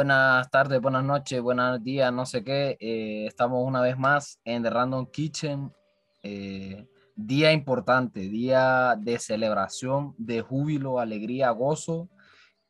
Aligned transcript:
Buenas 0.00 0.50
tardes, 0.50 0.80
buenas 0.80 1.04
noches, 1.04 1.42
buenos 1.42 1.84
días, 1.84 2.10
no 2.10 2.24
sé 2.24 2.42
qué. 2.42 2.78
Eh, 2.80 3.26
estamos 3.26 3.62
una 3.62 3.82
vez 3.82 3.98
más 3.98 4.40
en 4.46 4.62
The 4.62 4.70
Random 4.70 5.04
Kitchen. 5.04 5.74
Eh, 6.22 6.88
día 7.14 7.52
importante, 7.52 8.20
día 8.20 8.96
de 8.98 9.18
celebración, 9.18 10.14
de 10.16 10.40
júbilo, 10.40 11.00
alegría, 11.00 11.50
gozo. 11.50 12.08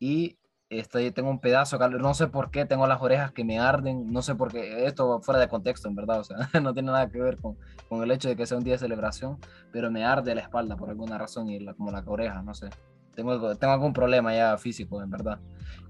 Y 0.01 0.39
estoy, 0.71 1.13
tengo 1.13 1.31
un 1.31 1.39
pedazo, 1.39 1.79
no 1.79 2.15
sé 2.15 2.27
por 2.27 2.51
qué, 2.51 2.65
tengo 2.65 2.89
las 2.89 3.01
orejas 3.01 3.31
que 3.31 3.45
me 3.45 3.61
arden, 3.61 4.13
no 4.13 4.23
sé 4.23 4.35
por 4.35 4.51
qué, 4.51 4.87
esto 4.87 5.21
fuera 5.21 5.39
de 5.39 5.47
contexto, 5.47 5.87
en 5.87 5.95
verdad, 5.95 6.19
o 6.19 6.25
sea, 6.25 6.37
no 6.61 6.75
tiene 6.75 6.91
nada 6.91 7.09
que 7.11 7.21
ver 7.21 7.37
con, 7.37 7.57
con 7.89 8.03
el 8.03 8.11
hecho 8.11 8.29
de 8.29 8.35
que 8.35 8.45
sea 8.45 8.59
un 8.59 8.65
día 8.65 8.75
de 8.75 8.79
celebración, 8.79 9.39
pero 9.71 9.89
me 9.89 10.05
arde 10.05 10.35
la 10.35 10.41
espalda 10.41 10.77
por 10.77 10.91
alguna 10.91 11.17
razón 11.17 11.49
y 11.49 11.61
la, 11.61 11.75
como 11.75 11.93
la 11.93 12.03
oreja, 12.05 12.43
no 12.43 12.55
sé. 12.55 12.71
Tengo, 13.15 13.57
tengo 13.57 13.73
algún 13.73 13.93
problema 13.93 14.35
ya 14.35 14.57
físico, 14.57 15.03
en 15.03 15.11
verdad. 15.11 15.39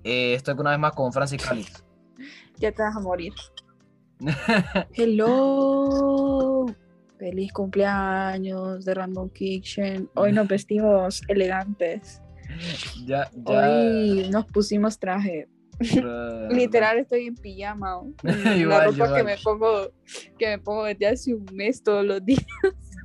Eh, 0.05 0.35
estoy 0.35 0.55
una 0.59 0.71
vez 0.71 0.79
más 0.79 0.93
con 0.93 1.13
Francis 1.13 1.43
Calix. 1.43 1.85
Ya 2.59 2.73
te 2.73 2.83
vas 2.83 2.97
a 2.97 3.01
morir. 3.01 3.33
Hello. 4.95 6.67
Feliz 7.19 7.53
cumpleaños 7.53 8.85
de 8.85 8.95
Random 8.95 9.29
Kitchen. 9.29 10.09
Hoy 10.15 10.33
nos 10.33 10.49
vestimos 10.49 11.23
elegantes. 11.29 12.23
Ya, 13.05 13.31
ya. 13.47 13.69
Hoy 13.69 14.29
nos 14.31 14.47
pusimos 14.47 14.99
traje. 14.99 15.49
Literal 16.51 16.99
estoy 16.99 17.27
en 17.27 17.35
pijama. 17.35 18.03
la 18.23 18.85
ropa 18.87 19.17
que 19.17 19.25
me 19.25 19.37
pongo 19.43 19.91
que 20.39 20.47
me 20.49 20.59
pongo 20.59 20.85
desde 20.85 21.07
hace 21.07 21.35
un 21.35 21.47
mes 21.53 21.83
todos 21.83 22.05
los 22.05 22.25
días. 22.25 22.45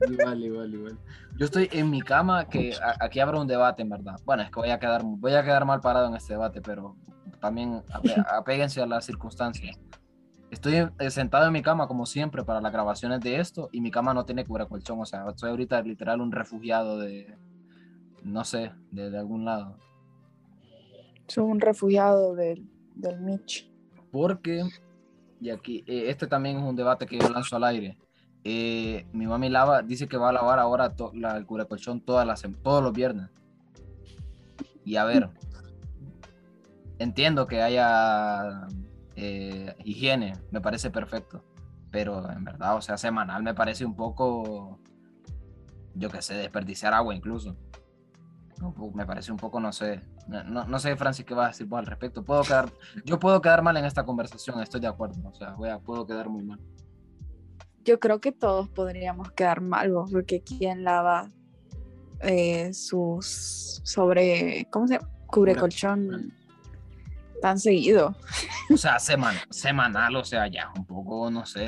Igual, 0.09 0.44
igual, 0.44 0.73
igual. 0.73 1.00
Yo 1.38 1.45
estoy 1.45 1.67
en 1.73 1.89
mi 1.89 2.02
cama, 2.02 2.47
que 2.47 2.73
aquí 3.02 3.19
abro 3.19 3.41
un 3.41 3.47
debate, 3.47 3.81
en 3.81 3.89
verdad. 3.89 4.16
Bueno, 4.23 4.44
es 4.44 4.50
que 4.50 4.55
voy 4.55 4.69
a 4.69 4.80
quedar, 4.80 5.02
voy 5.03 5.33
a 5.33 5.44
quedar 5.44 5.66
mal 5.66 5.81
parado 5.81 6.08
en 6.08 6.16
este 6.16 6.33
debate, 6.33 6.61
pero 6.61 6.95
también 7.41 7.83
apéguense 8.31 8.81
a 8.81 8.86
las 8.86 9.05
circunstancias. 9.05 9.78
Estoy 10.50 10.88
sentado 11.09 11.47
en 11.47 11.53
mi 11.53 11.61
cama, 11.61 11.88
como 11.88 12.06
siempre, 12.06 12.45
para 12.45 12.61
las 12.61 12.72
grabaciones 12.72 13.19
de 13.19 13.39
esto, 13.39 13.67
y 13.73 13.81
mi 13.81 13.91
cama 13.91 14.13
no 14.13 14.23
tiene 14.23 14.45
colchón. 14.45 15.02
O 15.02 15.06
sea, 15.06 15.25
soy 15.36 15.50
ahorita 15.50 15.81
literal 15.81 16.22
un 16.22 16.31
refugiado 16.31 17.00
de, 17.00 17.38
no 18.23 18.45
sé, 18.45 18.72
de, 18.91 19.17
algún 19.17 19.44
lado. 19.44 19.78
Soy 21.28 21.44
un 21.44 21.59
refugiado 21.59 22.33
del, 22.36 22.66
del 22.95 23.19
Mitch. 23.19 23.69
Porque, 24.09 24.63
y 25.41 25.50
aquí, 25.50 25.83
eh, 25.86 26.06
este 26.08 26.28
también 26.28 26.59
es 26.59 26.63
un 26.63 26.78
debate 26.78 27.06
que 27.06 27.19
yo 27.19 27.28
lanzo 27.28 27.58
al 27.58 27.66
aire. 27.66 27.97
Eh, 28.47 29.07
mi 29.11 29.25
mami 29.25 29.49
lava, 29.49 29.81
dice 29.81 30.07
que 30.07 30.17
va 30.17 30.29
a 30.29 30.33
lavar 30.33 30.59
ahora 30.59 30.93
la, 31.13 31.35
el 31.35 31.45
colchón 31.45 31.99
todas 31.99 32.25
las, 32.25 32.43
todos 32.61 32.83
los 32.83 32.93
viernes. 32.93 33.29
Y 34.85 34.97
a 34.97 35.03
ver, 35.03 35.29
entiendo 36.99 37.47
que 37.47 37.61
haya 37.61 38.67
eh, 39.16 39.75
higiene, 39.83 40.38
me 40.51 40.61
parece 40.61 40.91
perfecto. 40.91 41.43
Pero 41.91 42.29
en 42.31 42.43
verdad, 42.43 42.75
o 42.75 42.81
sea, 42.81 42.97
semanal 42.97 43.41
me 43.41 43.53
parece 43.53 43.83
un 43.83 43.95
poco, 43.95 44.79
yo 45.95 46.09
que 46.09 46.21
sé, 46.21 46.35
desperdiciar 46.35 46.93
agua 46.93 47.16
incluso 47.16 47.57
me 48.94 49.06
parece 49.06 49.31
un 49.31 49.38
poco, 49.38 49.59
no 49.59 49.72
sé, 49.72 50.01
no, 50.27 50.66
no, 50.66 50.79
sé, 50.79 50.95
Francis, 50.95 51.25
qué 51.25 51.33
vas 51.33 51.45
a 51.45 51.47
decir 51.50 51.67
vos 51.67 51.79
al 51.79 51.85
respecto. 51.85 52.23
Puedo 52.23 52.41
quedar, 52.44 52.72
yo 53.03 53.19
puedo 53.19 53.41
quedar 53.41 53.62
mal 53.62 53.75
en 53.77 53.85
esta 53.85 54.06
conversación, 54.06 54.59
estoy 54.62 54.81
de 54.81 54.88
acuerdo, 54.88 55.27
o 55.27 55.33
sea, 55.33 55.51
voy 55.51 55.69
a, 55.69 55.79
puedo 55.79 56.06
quedar 56.06 56.29
muy 56.29 56.44
mal. 56.44 56.59
Yo 57.85 58.00
creo 58.00 58.19
que 58.19 58.31
todos 58.31 58.68
podríamos 58.69 59.31
quedar 59.31 59.62
mal, 59.62 59.94
porque 60.12 60.41
¿quién 60.41 60.84
lava 60.84 61.31
eh, 62.22 62.73
sus 62.73 63.81
sobre, 63.84 64.68
¿cómo 64.72 64.88
se 64.88 64.96
llama? 64.96 65.09
Cubre 65.28 65.56
colchón 65.56 66.34
tan 67.41 67.59
seguido. 67.59 68.16
O 68.72 68.78
sea, 68.78 69.00
semana, 69.00 69.40
semanal, 69.50 70.16
o 70.16 70.24
sea, 70.24 70.47
ya 70.47 70.72
un 70.75 70.85
poco, 70.85 71.29
no 71.29 71.45
sé. 71.45 71.66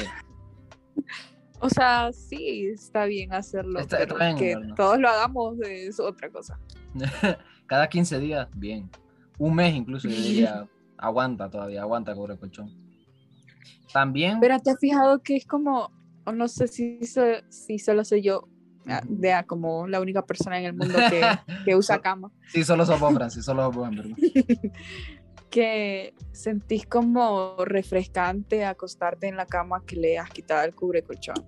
O 1.59 1.69
sea, 1.69 2.11
sí, 2.13 2.67
está 2.67 3.05
bien 3.05 3.33
hacerlo. 3.33 3.79
que 4.37 4.55
todos 4.75 4.99
lo 4.99 5.09
hagamos 5.09 5.59
es 5.61 5.99
otra 5.99 6.29
cosa. 6.29 6.59
Cada 7.65 7.89
15 7.89 8.19
días, 8.19 8.47
bien. 8.53 8.89
Un 9.39 9.55
mes 9.55 9.73
incluso, 9.73 10.07
yo 10.07 10.15
diría, 10.15 10.67
aguanta 10.97 11.49
todavía, 11.49 11.81
aguanta 11.81 12.13
cubre 12.13 12.37
colchón. 12.37 12.71
También. 13.91 14.39
Pero 14.39 14.59
te 14.59 14.69
has 14.69 14.79
fijado 14.79 15.23
que 15.23 15.37
es 15.37 15.47
como, 15.47 15.91
no 16.31 16.47
sé 16.47 16.67
si, 16.67 16.99
si 17.49 17.79
solo 17.79 18.03
soy 18.03 18.21
yo, 18.21 18.47
vea, 19.07 19.43
como 19.43 19.87
la 19.87 19.99
única 19.99 20.25
persona 20.25 20.59
en 20.59 20.65
el 20.65 20.73
mundo 20.73 20.97
que, 21.09 21.21
que 21.65 21.75
usa 21.75 21.99
cama. 21.99 22.31
Sí, 22.51 22.63
solo 22.63 22.85
somos 22.85 23.13
Francis, 23.13 23.45
solo 23.45 23.71
somos 23.71 23.89
que 25.49 26.13
sentís 26.31 26.85
como 26.85 27.55
refrescante 27.65 28.65
acostarte 28.65 29.27
en 29.27 29.37
la 29.37 29.45
cama 29.45 29.83
que 29.85 29.95
le 29.95 30.17
has 30.17 30.29
quitado 30.29 30.65
el 30.65 30.75
cubre 30.75 31.01
colchón. 31.03 31.45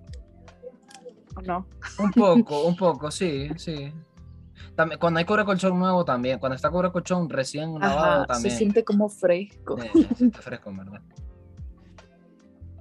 ¿O 1.36 1.42
no? 1.42 1.66
Un 1.98 2.10
poco, 2.10 2.66
un 2.66 2.76
poco, 2.76 3.10
sí, 3.10 3.48
sí. 3.56 3.92
También, 4.74 4.98
cuando 4.98 5.18
hay 5.18 5.24
cubre 5.24 5.44
colchón 5.44 5.78
nuevo 5.78 6.04
también, 6.04 6.38
cuando 6.38 6.56
está 6.56 6.70
cubre 6.70 6.90
colchón 6.90 7.28
recién 7.28 7.78
lavado 7.78 8.26
también. 8.26 8.50
Se 8.50 8.58
siente 8.58 8.84
como 8.84 9.08
fresco. 9.08 9.78
se 9.78 10.14
siente 10.14 10.40
fresco, 10.40 10.72
¿verdad? 10.74 11.02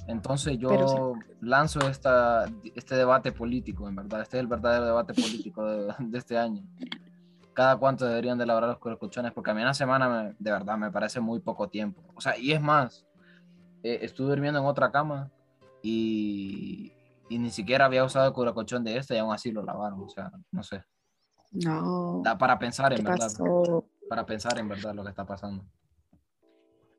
Entonces 0.09 0.57
yo 0.57 1.13
lanzo 1.39 1.87
esta, 1.87 2.45
este 2.75 2.95
debate 2.95 3.31
político, 3.31 3.87
en 3.87 3.95
verdad. 3.95 4.21
Este 4.21 4.37
es 4.37 4.41
el 4.41 4.47
verdadero 4.47 4.85
debate 4.85 5.13
político 5.13 5.65
de, 5.65 5.93
de 5.99 6.17
este 6.17 6.37
año 6.37 6.63
cada 7.59 7.75
cuánto 7.75 8.05
deberían 8.05 8.37
de 8.37 8.45
lavar 8.45 8.79
los 8.79 8.97
colchones, 8.97 9.33
porque 9.33 9.51
a 9.51 9.53
mí 9.53 9.61
una 9.61 9.73
semana 9.73 10.33
de 10.39 10.49
verdad 10.49 10.77
me 10.77 10.91
parece 10.91 11.19
muy 11.19 11.41
poco 11.41 11.67
tiempo. 11.67 12.01
O 12.15 12.21
sea, 12.21 12.37
y 12.37 12.53
es 12.53 12.61
más, 12.61 13.05
eh, 13.83 13.99
estuve 14.01 14.29
durmiendo 14.29 14.61
en 14.61 14.65
otra 14.65 14.89
cama 14.91 15.29
y, 15.83 16.93
y, 17.27 17.37
ni 17.37 17.49
siquiera 17.49 17.83
había 17.83 18.05
usado 18.05 18.29
el 18.45 18.53
colchón 18.53 18.85
de 18.85 18.95
este 18.95 19.15
y 19.15 19.17
aún 19.17 19.33
así 19.33 19.51
lo 19.51 19.61
lavaron. 19.61 20.01
O 20.01 20.07
sea, 20.07 20.31
no 20.51 20.63
sé. 20.63 20.85
No. 21.51 22.21
Da 22.23 22.37
para 22.37 22.57
pensar 22.57 22.93
en 22.93 23.03
verdad. 23.03 23.29
Para 24.07 24.25
pensar 24.25 24.57
en 24.57 24.69
verdad 24.69 24.95
lo 24.95 25.03
que 25.03 25.09
está 25.09 25.25
pasando. 25.25 25.65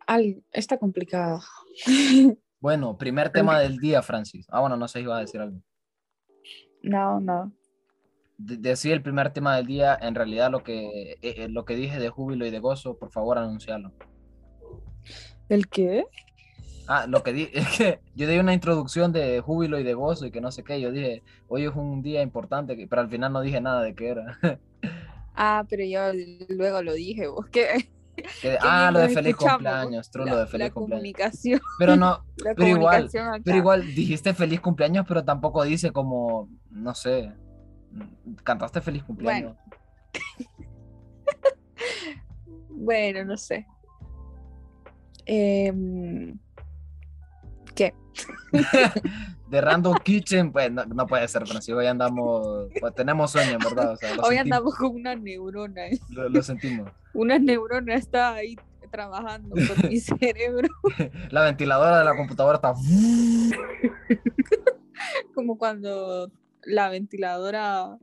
Al, 0.07 0.45
está 0.53 0.77
complicado. 0.77 1.41
Bueno, 2.61 2.97
primer 2.97 3.31
tema 3.31 3.59
del 3.59 3.79
día, 3.79 4.03
Francis. 4.03 4.47
Ah, 4.51 4.61
bueno, 4.61 4.77
no 4.77 4.87
sé 4.87 4.99
si 4.99 5.05
iba 5.05 5.17
a 5.17 5.21
decir 5.21 5.41
algo. 5.41 5.61
No, 6.83 7.21
no 7.21 7.53
decir 8.41 8.93
el 8.93 9.03
primer 9.03 9.33
tema 9.33 9.57
del 9.57 9.67
día, 9.67 9.99
en 10.01 10.15
realidad 10.15 10.51
lo 10.51 10.63
que, 10.63 11.13
eh, 11.13 11.19
eh, 11.23 11.49
lo 11.49 11.65
que 11.65 11.77
dije 11.77 11.99
de 11.99 12.09
júbilo 12.09 12.47
y 12.47 12.51
de 12.51 12.59
gozo, 12.59 12.97
por 12.97 13.11
favor 13.11 13.39
anuncialo. 13.39 13.93
¿El 15.49 15.69
qué? 15.69 16.05
Ah, 16.87 17.07
lo 17.07 17.23
que 17.23 17.33
dije, 17.33 17.51
es 17.59 17.69
que 17.77 18.01
yo 18.15 18.27
di 18.27 18.39
una 18.39 18.55
introducción 18.55 19.13
de 19.13 19.41
júbilo 19.41 19.79
y 19.79 19.85
de 19.85 19.95
gozo 19.95 20.27
y 20.27 20.31
que 20.31 20.41
no 20.41 20.51
sé 20.51 20.65
qué, 20.65 20.81
yo 20.81 20.91
dije, 20.91 21.23
hoy 21.49 21.65
es 21.65 21.75
un 21.75 22.03
día 22.03 22.23
importante, 22.23 22.87
pero 22.89 23.03
al 23.03 23.11
final 23.11 23.33
no 23.33 23.41
dije 23.43 23.61
nada 23.61 23.83
de 23.83 23.95
qué 23.95 24.09
era. 24.09 24.39
Ah, 25.43 25.65
pero 25.71 25.85
yo 25.85 26.01
luego 26.51 26.83
lo 26.83 26.93
dije, 26.93 27.27
vos 27.29 27.47
qué. 27.51 27.89
ah, 28.61 28.91
lo 28.93 29.01
de 29.01 29.09
feliz 29.11 29.37
cumpleaños, 29.37 30.11
true, 30.11 30.29
lo 30.29 30.39
de 30.39 30.47
feliz 30.47 30.71
cumpleaños. 30.73 31.01
Comunicación. 31.01 31.61
Pero 31.79 31.97
no, 31.97 32.25
pero 32.57 32.67
igual, 32.67 33.11
pero 33.45 33.57
igual 33.57 33.95
dijiste 33.95 34.35
feliz 34.35 34.61
cumpleaños, 34.61 35.05
pero 35.07 35.25
tampoco 35.25 35.65
dice 35.65 35.93
como, 35.93 36.49
no 36.71 36.95
sé, 36.95 37.33
cantaste 38.45 38.81
feliz 38.81 39.03
cumpleaños. 39.05 39.57
Bueno, 42.69 43.25
no 43.25 43.37
sé. 43.37 43.67
¿Qué? 45.27 46.35
de 49.51 49.61
Random 49.61 49.97
Kitchen, 50.03 50.53
pues 50.53 50.71
no, 50.71 51.07
puede 51.07 51.27
ser, 51.29 51.47
Francisco. 51.47 51.79
Hoy 51.79 51.87
andamos, 51.87 52.69
pues, 52.79 52.95
tenemos 52.95 53.33
sueño, 53.33 53.59
¿verdad? 53.59 53.97
Hoy 54.23 54.37
andamos 54.37 54.75
con 54.77 54.95
una 54.95 55.15
neurona. 55.17 55.83
Lo, 56.11 56.43
sentimos. 56.43 56.91
Una 57.15 57.39
neurona 57.39 57.95
está 57.95 58.35
ahí 58.35 58.57
trabajando 58.91 59.55
con 59.55 59.89
mi 59.89 59.99
cerebro. 60.01 60.69
La 61.31 61.45
ventiladora 61.45 61.99
de 61.99 62.05
la 62.05 62.17
computadora 62.17 62.57
está. 62.57 62.75
Como 65.35 65.59
cuando 65.59 66.31
la 66.63 66.91
ventiladora 66.91 67.97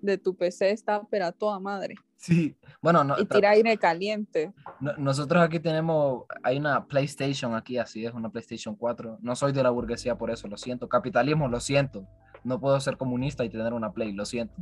de 0.00 0.18
tu 0.18 0.36
PC 0.36 0.70
está 0.70 1.02
pero 1.10 1.26
a 1.26 1.32
toda 1.32 1.58
madre. 1.60 1.94
Sí, 2.16 2.56
bueno, 2.82 3.04
no, 3.04 3.14
y 3.18 3.24
tira 3.26 3.50
aire 3.50 3.76
caliente. 3.78 4.52
nosotros 4.98 5.40
aquí 5.40 5.60
tenemos, 5.60 6.24
hay 6.42 6.58
una 6.58 6.86
PlayStation 6.86 7.54
aquí, 7.54 7.78
así 7.78 8.04
es, 8.04 8.12
una 8.12 8.28
PlayStation 8.28 8.74
4. 8.74 9.18
No 9.22 9.36
soy 9.36 9.52
de 9.52 9.62
la 9.62 9.70
burguesía 9.70 10.18
por 10.18 10.30
eso, 10.30 10.48
lo 10.48 10.56
siento. 10.56 10.88
Capitalismo, 10.88 11.48
lo 11.48 11.60
siento. 11.60 12.06
No 12.42 12.60
puedo 12.60 12.78
ser 12.80 12.96
comunista 12.96 13.44
y 13.44 13.50
tener 13.50 13.72
una 13.72 13.92
Play, 13.92 14.12
lo 14.12 14.24
siento. 14.24 14.54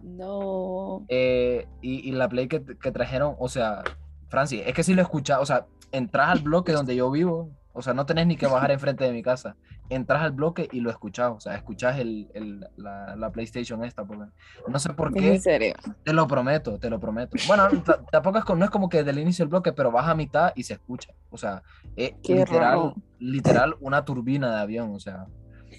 No. 0.00 1.04
Eh, 1.08 1.68
y, 1.80 2.08
y, 2.08 2.12
la 2.12 2.28
Play 2.28 2.48
que, 2.48 2.64
que, 2.64 2.90
trajeron, 2.90 3.36
o 3.38 3.48
sea, 3.48 3.84
Francis, 4.28 4.62
es 4.66 4.74
que 4.74 4.82
si 4.82 4.94
lo 4.94 5.02
escuchas, 5.02 5.38
o 5.40 5.46
sea, 5.46 5.66
entras 5.92 6.30
al 6.30 6.40
bloque 6.40 6.72
donde 6.72 6.96
yo 6.96 7.10
vivo, 7.12 7.50
O 7.72 7.82
sea, 7.82 7.94
no 7.94 8.06
tenés 8.06 8.26
ni 8.26 8.36
que 8.36 8.46
bajar 8.46 8.70
enfrente 8.70 9.04
de 9.04 9.12
mi 9.12 9.22
casa. 9.22 9.56
Entras 9.88 10.22
al 10.22 10.32
bloque 10.32 10.68
y 10.72 10.80
lo 10.80 10.90
escuchás. 10.90 11.32
O 11.34 11.40
sea, 11.40 11.54
escuchás 11.54 11.98
el, 11.98 12.30
el, 12.34 12.66
la, 12.76 13.16
la, 13.16 13.30
PlayStation 13.30 13.82
esta. 13.84 14.04
Porque 14.04 14.24
no 14.68 14.78
sé 14.78 14.90
por 14.90 15.12
qué. 15.12 15.34
¿En 15.34 15.40
serio? 15.40 15.74
Te 16.04 16.12
lo 16.12 16.26
prometo, 16.26 16.78
te 16.78 16.90
lo 16.90 17.00
prometo. 17.00 17.36
Bueno, 17.46 17.68
tampoco 18.10 18.38
es, 18.38 18.44
no 18.58 18.64
es 18.64 18.70
como 18.70 18.88
que 18.88 19.04
del 19.04 19.18
inicio 19.18 19.44
del 19.44 19.50
bloque, 19.50 19.72
pero 19.72 19.90
baja 19.90 20.12
a 20.12 20.14
mitad 20.14 20.52
y 20.54 20.64
se 20.64 20.74
escucha. 20.74 21.12
O 21.30 21.38
sea, 21.38 21.62
es 21.96 22.14
literal, 22.28 22.94
literal 23.18 23.76
una 23.80 24.04
turbina 24.04 24.54
de 24.54 24.60
avión. 24.60 24.94
O 24.94 25.00
sea, 25.00 25.26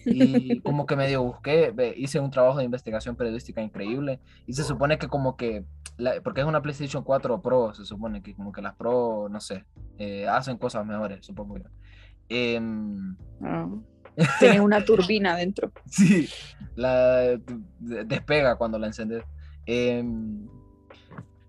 y 0.06 0.60
como 0.62 0.86
que 0.86 0.96
medio 0.96 1.24
busqué, 1.24 1.74
hice 1.98 2.20
un 2.20 2.32
trabajo 2.32 2.58
de 2.58 2.66
investigación 2.66 3.16
periodística 3.16 3.62
increíble 3.62 4.20
y 4.46 4.54
se 4.54 4.64
supone 4.64 4.98
que 4.98 5.08
como 5.08 5.36
que, 5.36 5.66
porque 6.24 6.42
es 6.42 6.48
una 6.48 6.62
PlayStation 6.62 7.04
4 7.04 7.42
Pro, 7.42 7.74
se 7.74 7.86
supone 7.86 8.22
que 8.22 8.36
como 8.36 8.52
que 8.52 8.62
las 8.62 8.76
Pro, 8.76 9.28
no 9.30 9.40
sé, 9.40 9.66
eh, 9.98 10.28
hacen 10.28 10.58
cosas 10.58 10.86
mejores, 10.86 11.26
supongo 11.26 11.58
yo. 11.58 11.66
Eh, 12.30 12.60
Tiene 14.40 14.62
una 14.62 14.84
turbina 14.86 15.36
dentro. 15.36 15.72
Sí, 15.90 16.30
la 16.76 17.40
despega 17.80 18.56
cuando 18.56 18.78
la 18.78 18.88
encendes. 18.88 19.24
Em, 19.66 20.48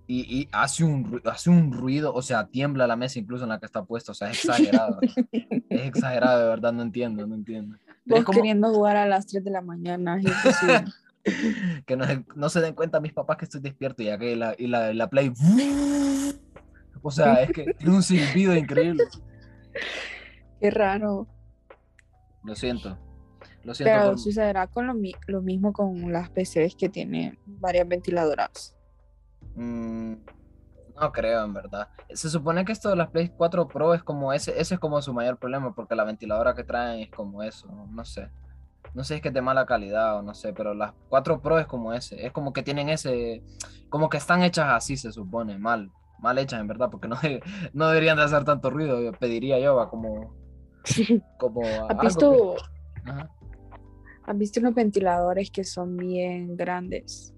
y, 0.06 0.40
y, 0.40 0.48
hace, 0.52 0.84
un, 0.84 1.20
hace 1.24 1.50
un 1.50 1.72
ruido, 1.72 2.12
o 2.12 2.20
sea, 2.20 2.46
tiembla 2.46 2.86
la 2.86 2.96
mesa 2.96 3.18
incluso 3.18 3.44
en 3.44 3.50
la 3.50 3.58
que 3.58 3.66
está 3.66 3.84
puesto, 3.84 4.12
o 4.12 4.14
sea, 4.14 4.30
es 4.30 4.44
exagerado. 4.44 4.98
es 5.32 5.82
exagerado, 5.86 6.40
de 6.40 6.48
verdad, 6.48 6.72
no 6.72 6.82
entiendo, 6.82 7.26
no 7.26 7.34
entiendo. 7.34 7.76
Vos 8.04 8.24
queriendo 8.24 8.70
jugar 8.72 8.96
a 8.96 9.06
las 9.06 9.26
3 9.26 9.44
de 9.44 9.50
la 9.50 9.62
mañana, 9.62 10.20
que 11.86 11.96
no, 11.96 12.04
no, 12.36 12.48
se 12.50 12.60
den 12.60 12.74
cuenta 12.74 13.00
mis 13.00 13.14
papás 13.14 13.38
que 13.38 13.46
estoy 13.46 13.62
despierto 13.62 14.02
y, 14.02 14.18
que 14.18 14.36
la, 14.36 14.54
y 14.58 14.66
la, 14.66 14.92
la 14.92 15.08
play. 15.08 15.32
O 17.06 17.10
sea, 17.10 17.42
es 17.42 17.50
que 17.50 17.74
tiene 17.74 17.96
un 17.96 18.02
silbido 18.02 18.56
increíble. 18.56 19.04
Qué 20.64 20.70
raro. 20.70 21.26
Lo 22.43 22.55
siento. 22.55 22.96
Lo 23.64 23.75
siento 23.75 23.93
Pero 23.94 24.16
sucederá 24.16 24.66
con 24.66 24.87
lo, 24.87 24.94
lo, 25.26 25.43
mismo 25.43 25.75
con 25.75 26.11
las 26.11 26.31
PCs 26.31 26.75
que 26.75 26.88
tienen 26.88 27.38
varias 27.44 27.87
ventiladoras. 27.87 28.75
Mm, 29.56 30.14
no 30.99 31.12
creo, 31.12 31.44
en 31.44 31.52
verdad. 31.52 31.90
Se 32.14 32.31
supone 32.31 32.64
que 32.64 32.72
esto 32.72 32.88
de 32.88 32.96
las 32.96 33.11
Play 33.11 33.28
4 33.37 33.69
Pro 33.69 33.93
es 33.93 34.02
como 34.02 34.32
ese, 34.32 34.58
ese 34.58 34.76
es 34.76 34.81
como 34.81 35.02
su 35.02 35.12
mayor 35.12 35.37
problema, 35.37 35.75
porque 35.75 35.94
la 35.94 36.05
ventiladora 36.05 36.55
que 36.55 36.64
traen 36.64 37.00
es 37.00 37.10
como 37.10 37.43
eso, 37.43 37.69
no 37.90 38.05
sé. 38.06 38.31
No 38.94 39.05
sé 39.05 39.08
si 39.08 39.14
es 39.17 39.20
que 39.20 39.28
es 39.28 39.34
de 39.34 39.43
mala 39.43 39.67
calidad 39.67 40.17
o 40.17 40.22
no 40.22 40.32
sé, 40.32 40.55
pero 40.55 40.72
las 40.72 40.94
4 41.10 41.43
Pro 41.43 41.58
es 41.58 41.67
como 41.67 41.93
ese, 41.93 42.25
es 42.25 42.32
como 42.32 42.55
que 42.55 42.62
tienen 42.62 42.88
ese, 42.88 43.43
como 43.90 44.08
que 44.08 44.17
están 44.17 44.43
hechas 44.43 44.70
así, 44.70 44.96
se 44.96 45.12
supone, 45.12 45.58
mal, 45.58 45.93
mal 46.20 46.38
hechas 46.38 46.58
en 46.58 46.69
verdad, 46.69 46.88
porque 46.90 47.06
no, 47.08 47.17
no 47.75 47.88
deberían 47.88 48.17
de 48.17 48.22
hacer 48.22 48.44
tanto 48.44 48.70
ruido, 48.70 49.12
pediría 49.20 49.58
yo, 49.58 49.76
va, 49.76 49.90
como, 49.90 50.43
como 51.38 51.62
¿Has 51.88 51.98
visto, 52.00 52.56
¿Has 54.26 54.38
visto 54.38 54.60
unos 54.60 54.75
ventiladores 54.75 55.50
que 55.50 55.64
son 55.64 55.96
bien 55.96 56.56
grandes? 56.56 57.34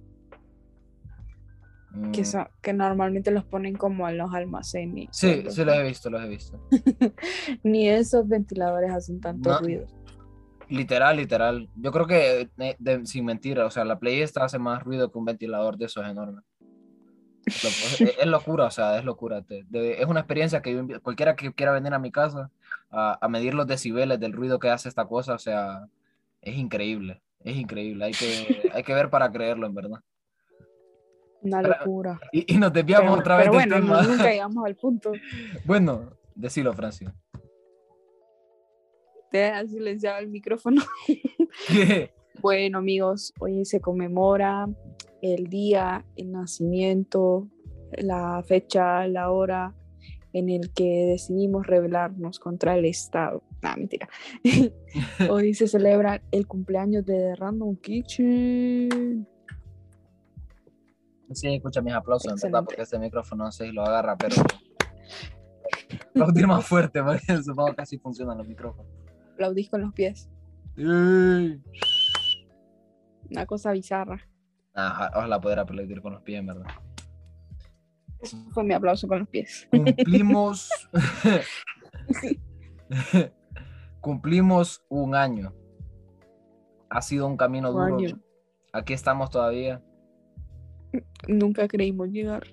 Que, 2.13 2.23
mm. 2.23 2.25
son, 2.25 2.47
que 2.61 2.73
normalmente 2.75 3.31
los 3.31 3.45
ponen 3.45 3.75
como 3.75 4.07
en 4.09 4.19
los 4.19 4.33
almacenes. 4.35 5.09
Sí, 5.13 5.45
sí, 5.49 5.65
los 5.65 5.77
he 5.77 5.83
visto, 5.83 6.11
los 6.11 6.23
he 6.23 6.29
visto. 6.29 6.61
Ni 7.63 7.89
esos 7.89 8.29
ventiladores 8.29 8.93
hacen 8.93 9.21
tanto 9.21 9.59
ruido. 9.59 9.87
Literal, 10.69 11.17
literal. 11.17 11.69
Yo 11.77 11.93
creo 11.93 12.07
que, 12.07 12.51
eh, 12.59 13.01
sin 13.05 13.25
mentira, 13.25 13.65
o 13.65 13.71
sea, 13.71 13.85
la 13.85 13.99
Play 13.99 14.21
esta 14.21 14.45
hace 14.45 14.59
más 14.59 14.83
ruido 14.83 15.11
que 15.11 15.19
un 15.19 15.25
ventilador 15.25 15.79
de 15.79 15.87
esos 15.87 16.07
enormes. 16.07 16.45
es, 18.21 18.27
locura, 18.27 18.65
o 18.65 18.71
sea, 18.71 18.99
es 18.99 19.05
locura. 19.05 19.45
es 19.49 20.07
una 20.07 20.21
experiencia 20.21 20.63
que 20.63 21.01
cualquiera 21.01 21.37
que 21.37 21.53
quiera 21.53 21.73
venir 21.73 21.95
a 21.95 21.99
mi 21.99 22.11
casa 22.11 22.51
a, 22.91 23.19
a, 23.21 23.29
medir 23.29 23.55
los 23.55 23.67
decibeles 23.67 24.19
del 24.19 24.33
ruido 24.33 24.59
que 24.59 24.69
hace 24.69 24.89
esta 24.89 25.07
cosa, 25.07 25.35
o 25.35 25.39
sea, 25.39 25.87
es 26.43 26.57
increíble, 26.57 27.21
es 27.41 27.57
increíble. 27.57 28.05
Hay 28.05 28.13
que, 28.13 28.71
hay 28.73 28.83
que 28.83 28.95
ver 28.95 29.11
para 29.11 29.31
creerlo, 29.31 29.67
en 29.67 29.75
verdad. 29.75 30.01
Una 31.43 31.63
locura. 31.63 32.21
Y, 32.33 32.57
nos 32.57 32.73
desviamos 32.73 33.19
otra 33.19 33.37
vez. 33.37 33.49
Pero 33.49 33.55
bueno, 33.55 34.03
nunca 34.03 34.25
llegamos 34.31 34.65
al 34.65 34.77
punto. 34.77 35.13
Bueno, 35.65 36.11
decilo, 36.35 36.73
Francio. 36.73 37.13
Te 39.31 39.47
has 39.47 39.71
silenciado 39.71 40.19
el 40.19 40.29
micrófono. 40.29 40.83
Bueno, 42.41 42.79
amigos, 42.79 43.33
hoy 43.39 43.65
se 43.65 43.81
conmemora 43.81 44.69
el 45.23 45.47
día, 45.49 46.05
el 46.17 46.33
nacimiento, 46.33 47.49
la 47.93 48.43
fecha, 48.47 49.07
la 49.09 49.31
hora 49.31 49.75
en 50.33 50.51
el 50.51 50.73
que 50.75 51.07
decidimos 51.07 51.67
rebelarnos 51.67 52.39
contra 52.39 52.77
el 52.77 52.85
Estado. 52.85 53.43
No, 53.63 53.77
mentira. 53.77 54.09
hoy 55.31 55.55
se 55.55 55.67
celebra 55.67 56.23
el 56.31 56.47
cumpleaños 56.47 57.07
de 57.07 57.35
Random 57.37 57.75
Kitchen. 57.77 59.27
Sí, 61.33 61.55
escucha 61.55 61.81
mis 61.81 61.95
aplausos, 61.95 62.33
en 62.33 62.53
verdad, 62.53 62.65
porque 62.65 62.83
este 62.83 62.99
micrófono 62.99 63.45
no 63.45 63.53
sé 63.53 63.67
si 63.67 63.73
lo 63.73 63.83
agarra, 63.83 64.17
pero. 64.17 64.37
Aplaudir 66.11 66.47
más 66.47 66.65
fuerte, 66.67 67.03
porque 67.05 67.43
supongo 67.43 67.75
que 67.75 67.83
así 67.83 67.99
funcionan 67.99 68.39
los 68.39 68.47
micrófonos. 68.47 68.93
Aplaudís 69.33 69.71
con 69.71 69.81
los 69.81 69.93
pies. 69.95 70.29
Una 73.31 73.47
cosa 73.47 73.73
bizarra. 73.73 74.29
Ajá, 74.75 75.11
ojalá 75.15 75.41
poder 75.41 75.59
aplaudir 75.59 76.03
con 76.03 76.13
los 76.13 76.23
pies, 76.23 76.41
en 76.41 76.47
verdad. 76.47 76.67
Eso 78.21 78.37
fue 78.51 78.65
mi 78.65 78.75
aplauso 78.75 79.09
con 79.09 79.21
los 79.21 79.29
pies. 79.29 79.67
Cumplimos. 79.71 80.69
Cumplimos 84.01 84.85
un 84.89 85.15
año. 85.15 85.55
Ha 86.91 87.03
sido 87.03 87.27
un 87.27 87.37
camino 87.37 87.73
duro. 87.73 87.99
Aquí 88.73 88.93
estamos 88.93 89.31
todavía 89.31 89.83
nunca 91.29 91.69
creímos 91.69 92.09
llegar. 92.09 92.47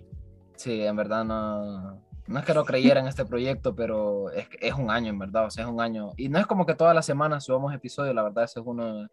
Sí, 0.55 0.81
en 0.81 0.95
verdad 0.95 1.25
no, 1.25 2.01
no 2.27 2.39
es 2.39 2.45
que 2.45 2.53
no 2.53 2.63
creyera 2.63 2.99
en 2.99 3.07
este 3.07 3.25
proyecto, 3.25 3.75
pero 3.75 4.29
es, 4.31 4.47
es 4.61 4.73
un 4.73 4.89
año, 4.89 5.09
en 5.09 5.19
verdad, 5.19 5.45
o 5.45 5.49
sea, 5.49 5.65
es 5.65 5.69
un 5.69 5.81
año. 5.81 6.11
Y 6.17 6.29
no 6.29 6.39
es 6.39 6.45
como 6.45 6.65
que 6.65 6.75
todas 6.75 6.95
las 6.95 7.05
semanas 7.05 7.45
subamos 7.45 7.73
episodios, 7.73 8.15
la 8.15 8.23
verdad, 8.23 8.45
eso 8.45 8.61
es 8.61 8.65
uno... 8.65 9.07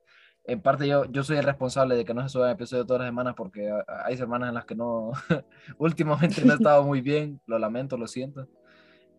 En 0.50 0.60
parte 0.60 0.88
yo, 0.88 1.04
yo 1.04 1.22
soy 1.22 1.36
el 1.36 1.44
responsable 1.44 1.94
de 1.94 2.04
que 2.04 2.12
no 2.12 2.22
se 2.22 2.30
suban 2.30 2.50
episodios 2.50 2.84
todas 2.84 3.02
las 3.02 3.08
semanas 3.08 3.34
porque 3.36 3.70
hay 4.04 4.16
semanas 4.16 4.48
en 4.48 4.56
las 4.56 4.64
que 4.64 4.74
no, 4.74 5.12
últimamente 5.78 6.44
no 6.44 6.54
he 6.54 6.56
estado 6.56 6.82
muy 6.82 7.00
bien, 7.00 7.40
lo 7.46 7.56
lamento, 7.56 7.96
lo 7.96 8.08
siento. 8.08 8.48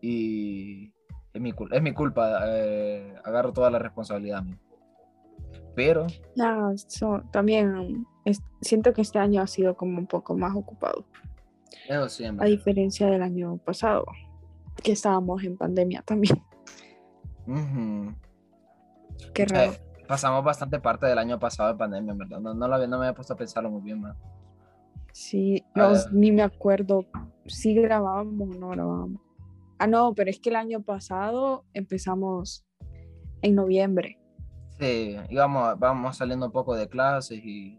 Y 0.02 0.92
es 1.32 1.40
mi, 1.40 1.54
es 1.70 1.82
mi 1.82 1.94
culpa, 1.94 2.42
eh, 2.48 3.14
agarro 3.24 3.50
toda 3.50 3.70
la 3.70 3.78
responsabilidad. 3.78 4.44
Pero... 5.74 6.06
No, 6.36 6.74
también 7.32 8.06
siento 8.60 8.92
que 8.92 9.00
este 9.00 9.18
año 9.18 9.40
ha 9.40 9.46
sido 9.46 9.74
como 9.74 9.98
un 9.98 10.06
poco 10.06 10.36
más 10.36 10.54
ocupado. 10.54 11.06
a 11.88 12.44
diferencia 12.44 13.06
del 13.06 13.22
año 13.22 13.56
pasado, 13.56 14.04
que 14.82 14.92
estábamos 14.92 15.42
en 15.44 15.56
pandemia 15.56 16.02
también. 16.02 16.42
Qué 19.32 19.46
raro. 19.46 19.91
Pasamos 20.12 20.44
bastante 20.44 20.78
parte 20.78 21.06
del 21.06 21.16
año 21.16 21.38
pasado 21.38 21.70
en 21.70 21.78
pandemia, 21.78 22.12
¿verdad? 22.12 22.38
No, 22.38 22.52
no, 22.52 22.68
no 22.68 22.98
me 22.98 23.06
había 23.06 23.14
puesto 23.14 23.32
a 23.32 23.36
pensarlo 23.38 23.70
muy 23.70 23.80
bien, 23.80 23.98
más. 23.98 24.14
Sí, 25.10 25.64
ni 26.12 26.30
me 26.30 26.42
acuerdo 26.42 27.06
si 27.46 27.72
grabábamos 27.72 28.54
o 28.54 28.58
no 28.60 28.68
grabábamos. 28.68 29.22
Ah, 29.78 29.86
no, 29.86 30.12
pero 30.14 30.28
es 30.28 30.38
que 30.38 30.50
el 30.50 30.56
año 30.56 30.82
pasado 30.82 31.64
empezamos 31.72 32.66
en 33.40 33.54
noviembre. 33.54 34.18
Sí, 34.78 35.16
íbamos, 35.30 35.78
vamos 35.78 36.14
saliendo 36.18 36.44
un 36.44 36.52
poco 36.52 36.76
de 36.76 36.90
clases 36.90 37.42
y 37.42 37.78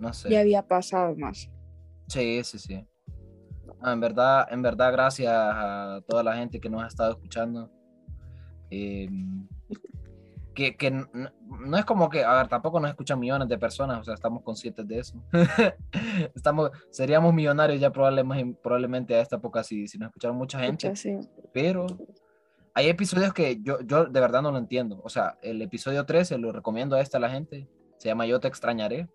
no 0.00 0.12
sé. 0.12 0.28
Ya 0.28 0.40
había 0.40 0.66
pasado 0.66 1.14
más. 1.14 1.48
Sí, 2.08 2.42
sí, 2.42 2.58
sí. 2.58 2.84
en 3.84 4.00
verdad, 4.00 4.48
en 4.50 4.60
verdad, 4.60 4.90
gracias 4.90 5.32
a 5.32 6.00
toda 6.08 6.24
la 6.24 6.34
gente 6.34 6.58
que 6.58 6.68
nos 6.68 6.82
ha 6.82 6.88
estado 6.88 7.12
escuchando. 7.12 7.70
Em, 8.70 9.46
que, 10.60 10.76
que 10.76 10.90
no, 10.90 11.78
es 11.78 11.84
como 11.86 12.10
que, 12.10 12.22
a 12.22 12.34
ver, 12.34 12.48
tampoco 12.48 12.80
nos 12.80 12.90
escuchan 12.90 13.18
millones 13.18 13.48
de 13.48 13.56
personas, 13.56 14.00
o 14.00 14.04
sea, 14.04 14.12
estamos 14.12 14.42
conscientes 14.42 14.86
de 14.86 14.98
eso. 14.98 15.22
estamos, 16.34 16.70
seríamos 16.90 17.32
millonarios 17.32 17.80
ya 17.80 17.90
probablemente, 17.90 18.58
probablemente 18.62 19.14
a 19.14 19.20
esta 19.20 19.36
época 19.36 19.64
si, 19.64 19.88
si 19.88 19.96
nos 19.96 20.08
escucharon 20.08 20.36
mucha 20.36 20.60
gente. 20.60 20.92
Pero 21.54 21.86
hay 22.74 22.88
episodios 22.88 23.32
que 23.32 23.60
yo, 23.62 23.80
yo 23.80 24.04
de 24.04 24.20
verdad 24.20 24.42
no 24.42 24.52
lo 24.52 24.58
entiendo. 24.58 25.00
O 25.02 25.08
sea, 25.08 25.38
el 25.40 25.62
episodio 25.62 26.04
13 26.04 26.36
lo 26.36 26.52
recomiendo 26.52 26.94
a 26.94 27.00
esta 27.00 27.16
a 27.16 27.20
la 27.20 27.30
gente. 27.30 27.66
Se 27.96 28.08
llama 28.08 28.26
Yo 28.26 28.38
te 28.38 28.48
extrañaré 28.48 29.08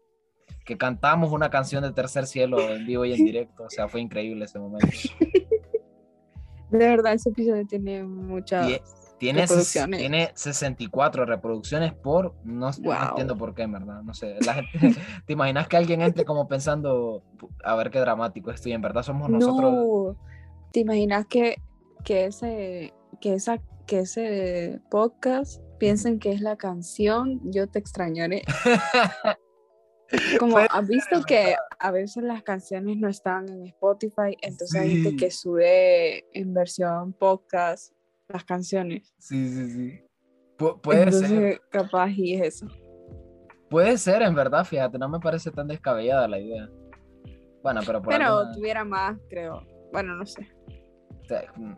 que 0.66 0.78
cantamos 0.78 1.32
una 1.32 1.52
canción 1.52 1.84
de 1.84 1.92
Tercer 1.92 2.26
Cielo 2.26 2.60
en 2.60 2.88
vivo 2.88 3.06
y 3.06 3.14
en 3.14 3.24
directo. 3.26 3.66
O 3.66 3.70
sea, 3.70 3.88
fue 3.88 4.02
increíble 4.02 4.46
ese 4.46 4.58
momento. 4.58 4.88
De 6.72 6.80
verdad, 6.80 7.14
ese 7.14 7.30
episodio 7.30 7.66
tiene 7.68 8.00
tiene, 8.00 8.02
reproducciones. 8.02 9.05
Tiene 9.18 9.48
64 9.48 11.26
reproducciones 11.26 11.94
por... 11.94 12.36
No, 12.44 12.70
entiendo 12.70 13.38
por 13.38 13.56
qué, 13.56 13.64
en 13.64 13.72
verdad. 13.72 14.02
No 14.04 14.14
sé. 14.14 14.38
La 14.46 14.56
gente, 14.56 15.00
¿Te 15.26 15.34
imaginas 15.34 15.68
que 15.68 15.78
alguien 15.78 16.02
entre 16.02 16.26
como 16.26 16.48
pensando, 16.48 17.24
a 17.64 17.76
ver 17.76 17.90
qué 17.90 18.00
dramático 18.00 18.52
estoy? 18.52 18.74
En 18.74 18.82
verdad 18.82 19.04
somos 19.04 19.30
nosotros... 19.30 19.74
No. 19.74 20.18
¿Te 20.72 20.82
imaginas 20.82 21.26
que 21.28 21.56
que 22.06 22.26
ese, 22.26 22.94
que 23.20 23.34
esa, 23.34 23.62
que 23.86 24.00
ese 24.00 24.80
podcast 24.90 25.62
piensen 25.80 26.20
que 26.20 26.32
es 26.32 26.40
la 26.40 26.56
canción 26.56 27.42
Yo 27.52 27.68
te 27.68 27.80
extrañaré. 27.80 28.44
Como 30.40 30.60
has 30.60 30.88
visto 30.88 31.24
que 31.24 31.56
a 31.80 31.92
veces 31.92 32.24
las 32.24 32.44
canciones 32.44 32.96
no 32.98 33.10
están 33.10 33.50
en 33.50 33.66
Spotify, 33.66 34.38
entonces 34.42 34.80
hay 34.80 35.02
gente 35.02 35.16
que 35.16 35.32
sube 35.32 36.24
en 36.32 36.54
versión 36.54 37.14
podcast 37.14 37.92
las 38.28 38.44
canciones. 38.44 39.14
Sí, 39.18 39.48
sí, 39.50 39.70
sí. 39.70 40.02
puede 40.58 41.04
entonces, 41.04 41.30
ser. 41.30 41.62
capaz 41.70 42.10
y 42.10 42.36
es 42.36 42.62
eso. 42.62 42.68
Puede 43.70 43.98
ser, 43.98 44.22
en 44.22 44.36
verdad, 44.36 44.64
fíjate, 44.64 44.98
no 44.98 45.10
me 45.10 45.20
parece 45.20 45.52
tan 45.52 45.68
descabellada 45.68 46.28
la 46.28 46.40
idea. 46.40 46.70
Bueno, 47.64 47.82
pero 47.86 48.02
por 48.02 48.14
Pero 48.14 48.52
tuviera 48.52 48.86
más, 48.86 49.18
creo. 49.30 49.66
Bueno, 49.92 50.16
no 50.16 50.26
sé. 50.26 50.48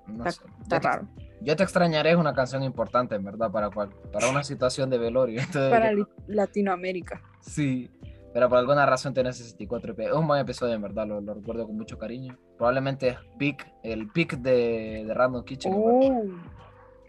No 0.08 0.28
está, 0.28 0.32
sé. 0.32 0.42
Está 0.62 0.80
raro. 0.80 1.08
Yo 1.42 1.56
te 1.56 1.64
extrañaré 1.64 2.12
es 2.12 2.18
una 2.18 2.34
canción 2.34 2.64
importante, 2.64 3.16
en 3.16 3.24
verdad, 3.24 3.52
para, 3.52 3.70
cual, 3.70 3.90
para 4.12 4.30
una 4.30 4.44
situación 4.44 4.90
de 4.90 4.98
velorio. 4.98 5.42
para 5.54 5.92
Latinoamérica. 6.28 7.22
Sí, 7.42 7.90
pero 8.34 8.50
por 8.50 8.58
alguna 8.58 8.86
razón 8.86 9.14
tiene 9.14 9.34
64 9.34 9.94
EP. 9.94 10.00
Es 10.00 10.12
un 10.14 10.28
buen 10.28 10.42
episodio, 10.42 10.74
en 10.74 10.82
verdad, 10.82 11.08
lo, 11.08 11.22
recuerdo 11.34 11.66
con 11.66 11.78
mucho 11.78 11.98
cariño. 11.98 12.38
Probablemente 12.58 13.10
es 13.10 13.18
pick, 13.38 13.68
el 13.84 14.10
pick 14.10 14.38
de, 14.38 15.04
de 15.08 15.14
Random 15.14 15.44
Kitchen. 15.44 15.74
Oh, 15.76 16.24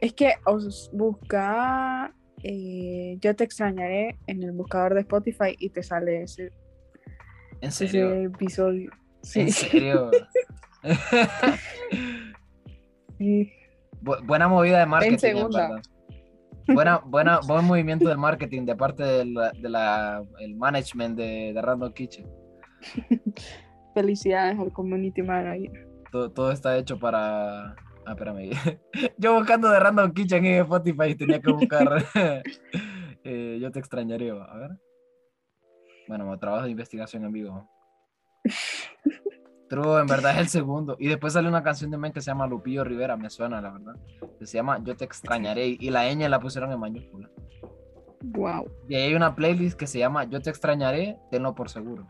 es 0.00 0.12
que 0.14 0.34
os 0.44 0.90
busca 0.92 2.14
eh, 2.42 3.18
Yo 3.20 3.34
te 3.34 3.44
extrañaré 3.44 4.18
en 4.26 4.42
el 4.42 4.52
buscador 4.52 4.94
de 4.94 5.00
Spotify 5.00 5.56
y 5.58 5.70
te 5.70 5.82
sale 5.82 6.22
ese, 6.22 6.52
¿En 7.60 7.72
serio? 7.72 8.12
episodio. 8.12 8.90
¿En 9.34 9.50
serio? 9.50 10.10
buena 14.24 14.48
movida 14.48 14.78
de 14.78 14.86
marketing. 14.86 15.14
En 15.14 15.18
segunda. 15.18 15.82
Buena, 16.68 16.98
buena, 16.98 17.40
buen 17.46 17.64
movimiento 17.64 18.08
de 18.08 18.16
marketing 18.16 18.66
de 18.66 18.76
parte 18.76 19.02
del 19.02 19.34
de 19.34 19.68
la, 19.68 20.22
el 20.38 20.54
management 20.54 21.16
de, 21.16 21.52
de, 21.54 21.62
Random 21.62 21.92
Kitchen. 21.92 22.26
Felicidades 23.94 24.58
al 24.58 24.72
community 24.72 25.22
manager. 25.22 25.88
Todo, 26.12 26.30
todo 26.30 26.52
está 26.52 26.76
hecho 26.76 26.98
para. 26.98 27.74
Ah, 28.06 28.12
espérame. 28.12 28.50
Yo 29.18 29.34
buscando 29.34 29.68
de 29.70 29.80
Random 29.80 30.12
Kitchen 30.12 30.44
en 30.44 30.62
Spotify 30.62 31.14
tenía 31.14 31.40
que 31.40 31.52
buscar. 31.52 32.04
Eh, 33.24 33.58
yo 33.60 33.70
te 33.70 33.78
extrañaré. 33.78 34.30
A 34.30 34.56
ver. 34.56 34.70
Bueno, 36.06 36.38
trabajo 36.38 36.64
de 36.64 36.70
investigación 36.70 37.24
en 37.24 37.32
vivo. 37.32 37.68
True, 39.68 40.00
en 40.00 40.06
verdad 40.06 40.32
es 40.32 40.38
el 40.38 40.48
segundo. 40.48 40.96
Y 40.98 41.08
después 41.08 41.34
sale 41.34 41.48
una 41.48 41.62
canción 41.62 41.90
de 41.90 41.98
men 41.98 42.12
que 42.12 42.20
se 42.20 42.30
llama 42.30 42.46
Lupillo 42.46 42.84
Rivera, 42.84 43.16
me 43.16 43.28
suena, 43.28 43.60
la 43.60 43.70
verdad. 43.70 43.96
Que 44.38 44.46
se 44.46 44.56
llama 44.56 44.82
Yo 44.82 44.96
te 44.96 45.04
extrañaré. 45.04 45.76
Y 45.78 45.90
la 45.90 46.10
ñ 46.12 46.28
la 46.28 46.40
pusieron 46.40 46.72
en 46.72 46.80
mayúscula. 46.80 47.28
Wow. 48.22 48.68
Y 48.88 48.94
hay 48.94 49.14
una 49.14 49.34
playlist 49.34 49.78
que 49.78 49.86
se 49.86 49.98
llama 49.98 50.24
Yo 50.24 50.40
te 50.40 50.50
extrañaré, 50.50 51.18
tenlo 51.30 51.54
por 51.54 51.68
seguro. 51.68 52.06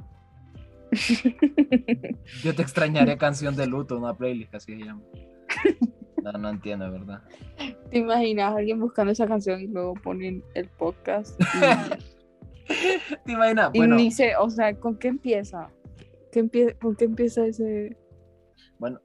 Yo 2.43 2.55
te 2.55 2.63
extrañaré, 2.63 3.19
canción 3.19 3.57
de 3.57 3.67
luto, 3.67 3.99
una 3.99 4.15
playlist 4.15 4.55
así 4.55 4.79
se 4.79 4.85
llama. 4.85 5.03
No, 6.23 6.33
no 6.33 6.49
entiendo, 6.49 6.91
¿verdad? 6.91 7.23
¿Te 7.91 7.99
imaginas 7.99 8.53
a 8.53 8.57
alguien 8.57 8.81
buscando 8.81 9.13
esa 9.13 9.27
canción 9.27 9.61
y 9.61 9.67
luego 9.67 9.95
ponen 9.95 10.43
el 10.55 10.69
podcast? 10.69 11.39
¿Te 13.25 13.33
imaginas? 13.33 13.71
Y 13.73 13.87
dice, 13.97 14.37
o 14.37 14.49
sea, 14.51 14.75
¿con 14.79 14.97
qué 14.97 15.09
empieza? 15.09 15.71
¿Con 16.81 16.95
qué 16.97 17.05
empieza 17.05 17.47
ese, 17.47 17.97
bueno, 18.79 19.01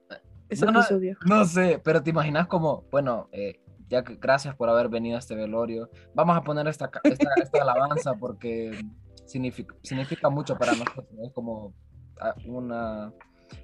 ese 0.48 0.66
no, 0.66 0.80
episodio? 0.80 1.16
No, 1.26 1.44
sé, 1.44 1.80
pero 1.82 2.02
te 2.02 2.10
imaginas 2.10 2.46
como, 2.46 2.84
bueno, 2.90 3.28
eh, 3.32 3.60
ya 3.88 4.04
que 4.04 4.16
gracias 4.16 4.54
por 4.54 4.68
haber 4.68 4.88
venido 4.88 5.16
a 5.16 5.18
este 5.18 5.34
velorio. 5.34 5.90
Vamos 6.14 6.36
a 6.36 6.42
poner 6.42 6.66
esta, 6.68 6.90
esta, 7.04 7.62
alabanza 7.62 8.14
porque 8.20 8.78
significa, 9.24 9.74
significa 9.82 10.30
mucho 10.30 10.56
para 10.56 10.72
nosotros. 10.72 11.08
Es 11.24 11.32
como 11.32 11.74
ah, 12.20 12.34
una, 12.46 13.12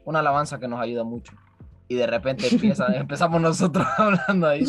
una 0.05 0.19
alabanza 0.19 0.59
que 0.59 0.69
nos 0.69 0.81
ayuda 0.81 1.05
mucho. 1.05 1.33
Y 1.89 1.97
de 1.97 2.07
repente 2.07 2.47
empieza, 2.51 2.87
empezamos 2.97 3.41
nosotros 3.41 3.87
hablando 3.99 4.47
ahí. 4.47 4.65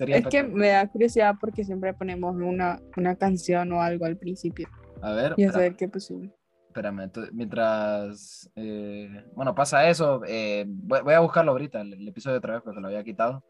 es 0.00 0.26
que 0.26 0.42
me 0.42 0.68
da 0.68 0.88
curiosidad 0.88 1.34
porque 1.40 1.64
siempre 1.64 1.94
ponemos 1.94 2.34
una, 2.34 2.80
una 2.96 3.16
canción 3.16 3.72
o 3.72 3.80
algo 3.80 4.06
al 4.06 4.16
principio. 4.16 4.68
A 5.02 5.12
ver. 5.12 5.34
Y 5.36 5.44
a 5.44 5.52
saber 5.52 5.76
qué 5.76 5.88
posible 5.88 6.37
espérame, 6.78 7.10
mientras, 7.32 8.50
eh, 8.54 9.24
bueno, 9.34 9.54
pasa 9.54 9.88
eso, 9.88 10.22
eh, 10.26 10.64
voy, 10.68 11.12
a 11.12 11.20
buscarlo 11.20 11.52
ahorita, 11.52 11.80
el, 11.80 12.06
episodio 12.06 12.38
otra 12.38 12.54
vez 12.54 12.62
porque 12.62 12.80
lo 12.80 12.86
había 12.86 13.02
quitado. 13.02 13.44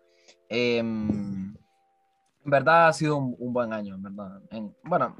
Em, 0.48 1.54
en 2.44 2.50
verdad 2.50 2.88
ha 2.88 2.92
sido 2.92 3.18
un, 3.18 3.52
buen 3.52 3.72
año, 3.72 3.96
en 3.96 4.02
verdad. 4.02 4.40
bueno, 4.84 5.16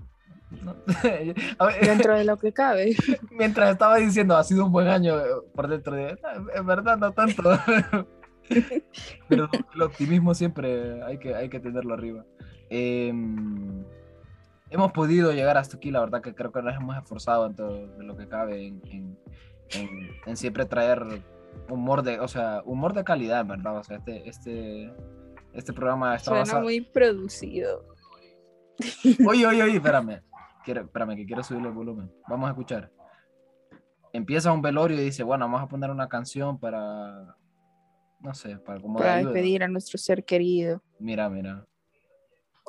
dentro 1.83 2.17
de 2.17 2.25
lo 2.25 2.37
que 2.41 2.53
cabe. 2.53 2.97
Mientras 3.31 3.73
estaba 3.73 3.97
diciendo 3.97 4.37
ha 4.37 4.45
sido 4.45 4.65
un 4.65 4.73
buen 4.73 4.89
año, 4.89 5.15
por 5.55 5.69
dentro 5.69 5.95
de, 5.95 6.19
en 6.55 6.67
verdad 6.67 6.97
no 6.97 7.13
tanto. 7.13 7.43
Pero 9.29 9.51
el 9.75 9.83
optimismo 9.83 10.35
siempre 10.35 11.03
hay 11.03 11.19
que, 11.19 11.35
hay 11.35 11.51
que 11.51 11.61
tenerlo 11.61 11.93
arriba. 11.93 12.25
Eh, 12.71 13.13
hemos 14.71 14.93
podido 14.93 15.33
llegar 15.33 15.57
hasta 15.57 15.77
aquí, 15.77 15.91
la 15.91 16.01
verdad 16.01 16.23
que 16.23 16.35
creo 16.35 16.53
que 16.53 16.63
nos 16.63 16.77
hemos 16.77 16.97
esforzado 16.97 17.47
en 17.47 17.55
todo 17.55 17.87
lo 17.99 18.17
que 18.17 18.29
cabe 18.29 18.67
en, 18.67 19.19
en, 20.27 20.37
siempre 20.37 20.65
traer 20.65 21.23
humor 21.69 22.03
de, 22.03 22.21
o 22.21 22.29
sea, 22.29 22.63
humor 22.65 22.95
de 22.95 23.05
calidad, 23.05 23.45
¿verdad? 23.45 23.79
O 23.79 23.85
sea, 23.85 23.99
este, 23.99 24.29
este, 24.29 24.93
este 25.53 25.73
programa 25.73 26.15
está 26.15 26.45
Suena 26.45 26.61
muy 26.61 26.81
producido. 26.81 27.85
Oye, 29.27 29.47
oye, 29.47 29.63
oye, 29.63 29.77
espérame. 29.77 30.23
Quiero, 30.65 30.83
espérame, 30.83 31.17
que 31.17 31.27
quiero 31.27 31.43
subir 31.43 31.67
el 31.67 31.73
volumen. 31.73 32.13
Vamos 32.29 32.47
a 32.49 32.51
escuchar. 32.51 32.93
Empieza 34.13 34.53
un 34.53 34.63
velorio 34.63 34.99
y 35.01 35.05
dice, 35.05 35.23
bueno, 35.23 35.47
vamos 35.47 35.63
a 35.63 35.69
poner 35.69 35.91
una 35.91 36.09
canción 36.09 36.59
para, 36.59 37.37
no 38.21 38.35
sé, 38.35 38.57
para 38.59 38.81
como 38.81 38.99
Para 38.99 39.17
despedir 39.17 39.63
a 39.63 39.69
nuestro 39.69 39.99
ser 39.99 40.25
querido. 40.25 40.83
Mira, 40.99 41.29
mira. 41.29 41.67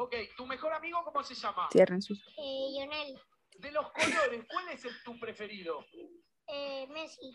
Ok, 0.01 0.15
¿tu 0.37 0.45
mejor 0.45 0.71
amigo 0.71 0.97
cómo 1.03 1.21
se 1.23 1.35
llama? 1.35 1.67
Cierren 1.73 2.01
sus. 2.01 2.19
Eh, 2.37 2.69
Lionel. 2.71 3.19
De 3.59 3.69
los 3.73 3.91
colores, 3.91 4.45
¿cuál 4.49 4.69
es 4.73 4.85
el, 4.85 4.91
tu 5.03 5.19
preferido? 5.19 5.83
Eh, 6.47 6.87
Messi. 6.87 7.33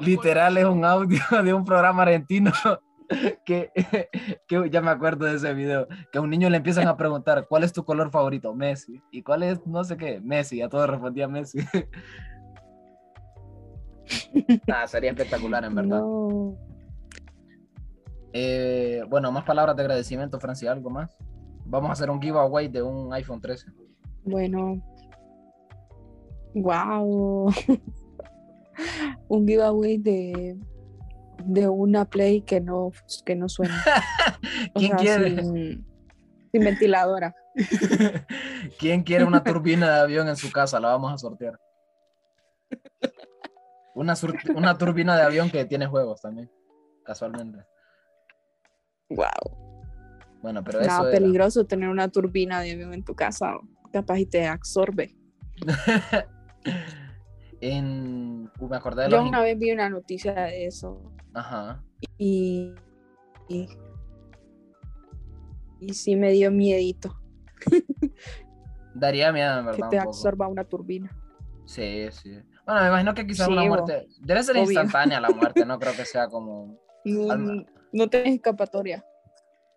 Literal 0.00 0.58
es 0.58 0.66
un 0.66 0.84
audio 0.84 1.18
de 1.42 1.54
un 1.54 1.64
programa 1.64 2.02
argentino 2.02 2.52
que, 3.46 3.70
que, 4.46 4.70
ya 4.70 4.82
me 4.82 4.90
acuerdo 4.90 5.24
de 5.24 5.36
ese 5.36 5.54
video, 5.54 5.88
que 6.12 6.18
a 6.18 6.20
un 6.20 6.28
niño 6.28 6.50
le 6.50 6.58
empiezan 6.58 6.86
a 6.86 6.98
preguntar, 6.98 7.46
¿cuál 7.48 7.64
es 7.64 7.72
tu 7.72 7.82
color 7.82 8.10
favorito? 8.10 8.54
Messi. 8.54 9.00
¿Y 9.10 9.22
cuál 9.22 9.42
es, 9.42 9.66
no 9.66 9.82
sé 9.82 9.96
qué? 9.96 10.20
Messi. 10.20 10.60
A 10.60 10.68
todos 10.68 10.86
respondía 10.86 11.28
Messi. 11.28 11.60
ah, 14.70 14.86
sería 14.86 15.12
espectacular, 15.12 15.64
en 15.64 15.74
verdad. 15.74 16.02
Eh, 18.34 19.02
bueno, 19.08 19.32
más 19.32 19.44
palabras 19.44 19.74
de 19.76 19.82
agradecimiento, 19.82 20.38
Francia, 20.38 20.70
¿algo 20.72 20.90
más? 20.90 21.16
Vamos 21.70 21.90
a 21.90 21.92
hacer 21.92 22.10
un 22.10 22.20
giveaway 22.20 22.66
de 22.66 22.82
un 22.82 23.12
iPhone 23.14 23.40
13. 23.40 23.68
Bueno. 24.24 24.82
Wow. 26.52 27.54
un 29.28 29.46
giveaway 29.46 29.98
de, 29.98 30.58
de 31.44 31.68
una 31.68 32.04
Play 32.04 32.42
que 32.42 32.60
no, 32.60 32.90
que 33.24 33.36
no 33.36 33.48
suena. 33.48 33.84
¿Quién 34.74 34.96
quiere? 34.96 35.44
Sin, 35.44 35.84
ventiladora. 36.52 37.36
¿Quién 38.80 39.04
quiere 39.04 39.24
una 39.24 39.44
turbina 39.44 39.94
de 39.94 40.00
avión 40.00 40.28
en 40.28 40.36
su 40.36 40.50
casa? 40.50 40.80
La 40.80 40.88
vamos 40.88 41.12
a 41.12 41.18
sortear. 41.18 41.56
Una, 43.94 44.14
una 44.56 44.76
turbina 44.76 45.16
de 45.16 45.22
avión 45.22 45.50
que 45.50 45.64
tiene 45.66 45.86
juegos 45.86 46.20
también, 46.20 46.50
casualmente. 47.04 47.64
Wow. 49.08 49.69
Bueno, 50.42 50.64
pero 50.64 50.80
eso. 50.80 51.08
es 51.08 51.18
peligroso 51.18 51.64
tener 51.66 51.88
una 51.88 52.08
turbina 52.08 52.60
de 52.60 52.72
avión 52.72 52.94
en 52.94 53.04
tu 53.04 53.14
casa, 53.14 53.58
capaz 53.92 54.18
y 54.18 54.26
te 54.26 54.46
absorbe. 54.46 55.14
en. 57.60 58.50
Uh, 58.58 58.68
me 58.68 58.76
acordé 58.76 59.04
de 59.04 59.10
Yo 59.10 59.22
una 59.22 59.40
vez 59.40 59.58
vi 59.58 59.72
una 59.72 59.88
noticia 59.88 60.32
de 60.32 60.66
eso. 60.66 61.12
Ajá. 61.34 61.82
Y. 62.18 62.74
Y, 63.48 63.68
y 65.80 65.94
sí 65.94 66.16
me 66.16 66.30
dio 66.30 66.50
miedito. 66.50 67.20
Daría 68.94 69.32
miedo, 69.32 69.58
en 69.58 69.66
verdad. 69.66 69.90
Que 69.90 69.96
te 69.96 69.98
absorba 69.98 70.48
una 70.48 70.64
turbina. 70.64 71.10
Sí, 71.66 72.08
sí. 72.12 72.38
Bueno, 72.64 72.82
me 72.82 72.88
imagino 72.88 73.14
que 73.14 73.26
quizás 73.26 73.48
una 73.48 73.64
muerte. 73.64 74.06
Debe 74.20 74.42
ser 74.42 74.56
instantánea 74.56 75.20
la 75.20 75.30
muerte, 75.30 75.64
no 75.64 75.78
creo 75.80 75.92
que 75.94 76.04
sea 76.04 76.28
como. 76.28 76.78
No, 77.04 77.64
no 77.92 78.08
tienes 78.08 78.34
escapatoria. 78.34 79.04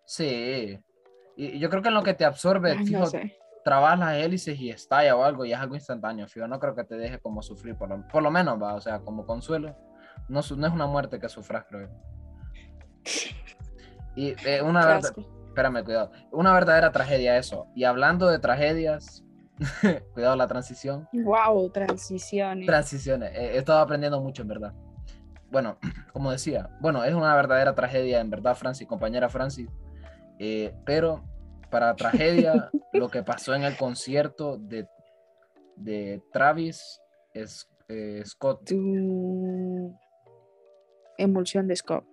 Sí. 0.06 0.78
Y 1.36 1.58
yo 1.58 1.68
creo 1.70 1.82
que 1.82 1.88
en 1.88 1.94
lo 1.94 2.02
que 2.02 2.14
te 2.14 2.24
absorbe, 2.24 2.76
fijo, 2.84 3.04
trabas 3.64 3.98
las 3.98 4.16
hélices 4.16 4.58
y 4.60 4.70
estalla 4.70 5.16
o 5.16 5.24
algo 5.24 5.44
y 5.44 5.52
es 5.52 5.58
algo 5.58 5.74
instantáneo, 5.74 6.28
fijo. 6.28 6.46
No 6.46 6.60
creo 6.60 6.74
que 6.74 6.84
te 6.84 6.96
deje 6.96 7.18
como 7.18 7.42
sufrir, 7.42 7.76
por 7.76 7.88
lo, 7.88 8.06
por 8.08 8.22
lo 8.22 8.30
menos, 8.30 8.62
va, 8.62 8.74
o 8.74 8.80
sea, 8.80 9.00
como 9.00 9.26
consuelo. 9.26 9.74
no, 10.28 10.40
no 10.56 10.66
es 10.66 10.72
una 10.72 10.86
muerte 10.86 11.18
que 11.18 11.28
sufras, 11.28 11.64
creo. 11.68 11.88
Y 14.16 14.34
eh, 14.46 14.62
una 14.62 14.86
verdad, 14.86 15.12
espérame, 15.48 15.84
cuidado, 15.84 16.12
una 16.30 16.52
verdadera 16.52 16.92
tragedia 16.92 17.36
eso. 17.36 17.66
Y 17.74 17.84
hablando 17.84 18.28
de 18.28 18.38
tragedias, 18.38 19.24
cuidado 20.14 20.36
la 20.36 20.46
transición, 20.46 21.08
Wow, 21.12 21.70
transiciones. 21.70 22.66
transiciones, 22.66 23.32
eh, 23.34 23.54
he 23.54 23.58
estado 23.58 23.80
aprendiendo 23.80 24.20
mucho 24.20 24.42
en 24.42 24.48
verdad. 24.48 24.72
Bueno, 25.50 25.78
como 26.12 26.30
decía, 26.30 26.70
bueno, 26.80 27.02
es 27.04 27.14
una 27.14 27.34
verdadera 27.34 27.74
tragedia 27.74 28.20
en 28.20 28.30
verdad, 28.30 28.54
Francis, 28.54 28.86
compañera 28.86 29.28
Francis, 29.28 29.68
eh, 30.38 30.72
pero 30.84 31.22
para 31.70 31.94
tragedia, 31.96 32.70
lo 32.92 33.08
que 33.08 33.22
pasó 33.22 33.54
en 33.54 33.64
el 33.64 33.76
concierto 33.76 34.56
de, 34.58 34.86
de 35.76 36.22
Travis 36.32 37.00
es, 37.32 37.68
eh, 37.88 38.22
Scott. 38.24 38.64
tu 38.66 39.96
emulsión 41.18 41.66
de 41.68 41.76
Scott. 41.76 42.04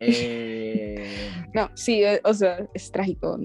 eh, 0.00 1.30
No, 1.54 1.70
sí, 1.74 2.02
eh, 2.02 2.20
o 2.24 2.32
sea, 2.34 2.66
es 2.74 2.90
trágico. 2.90 3.38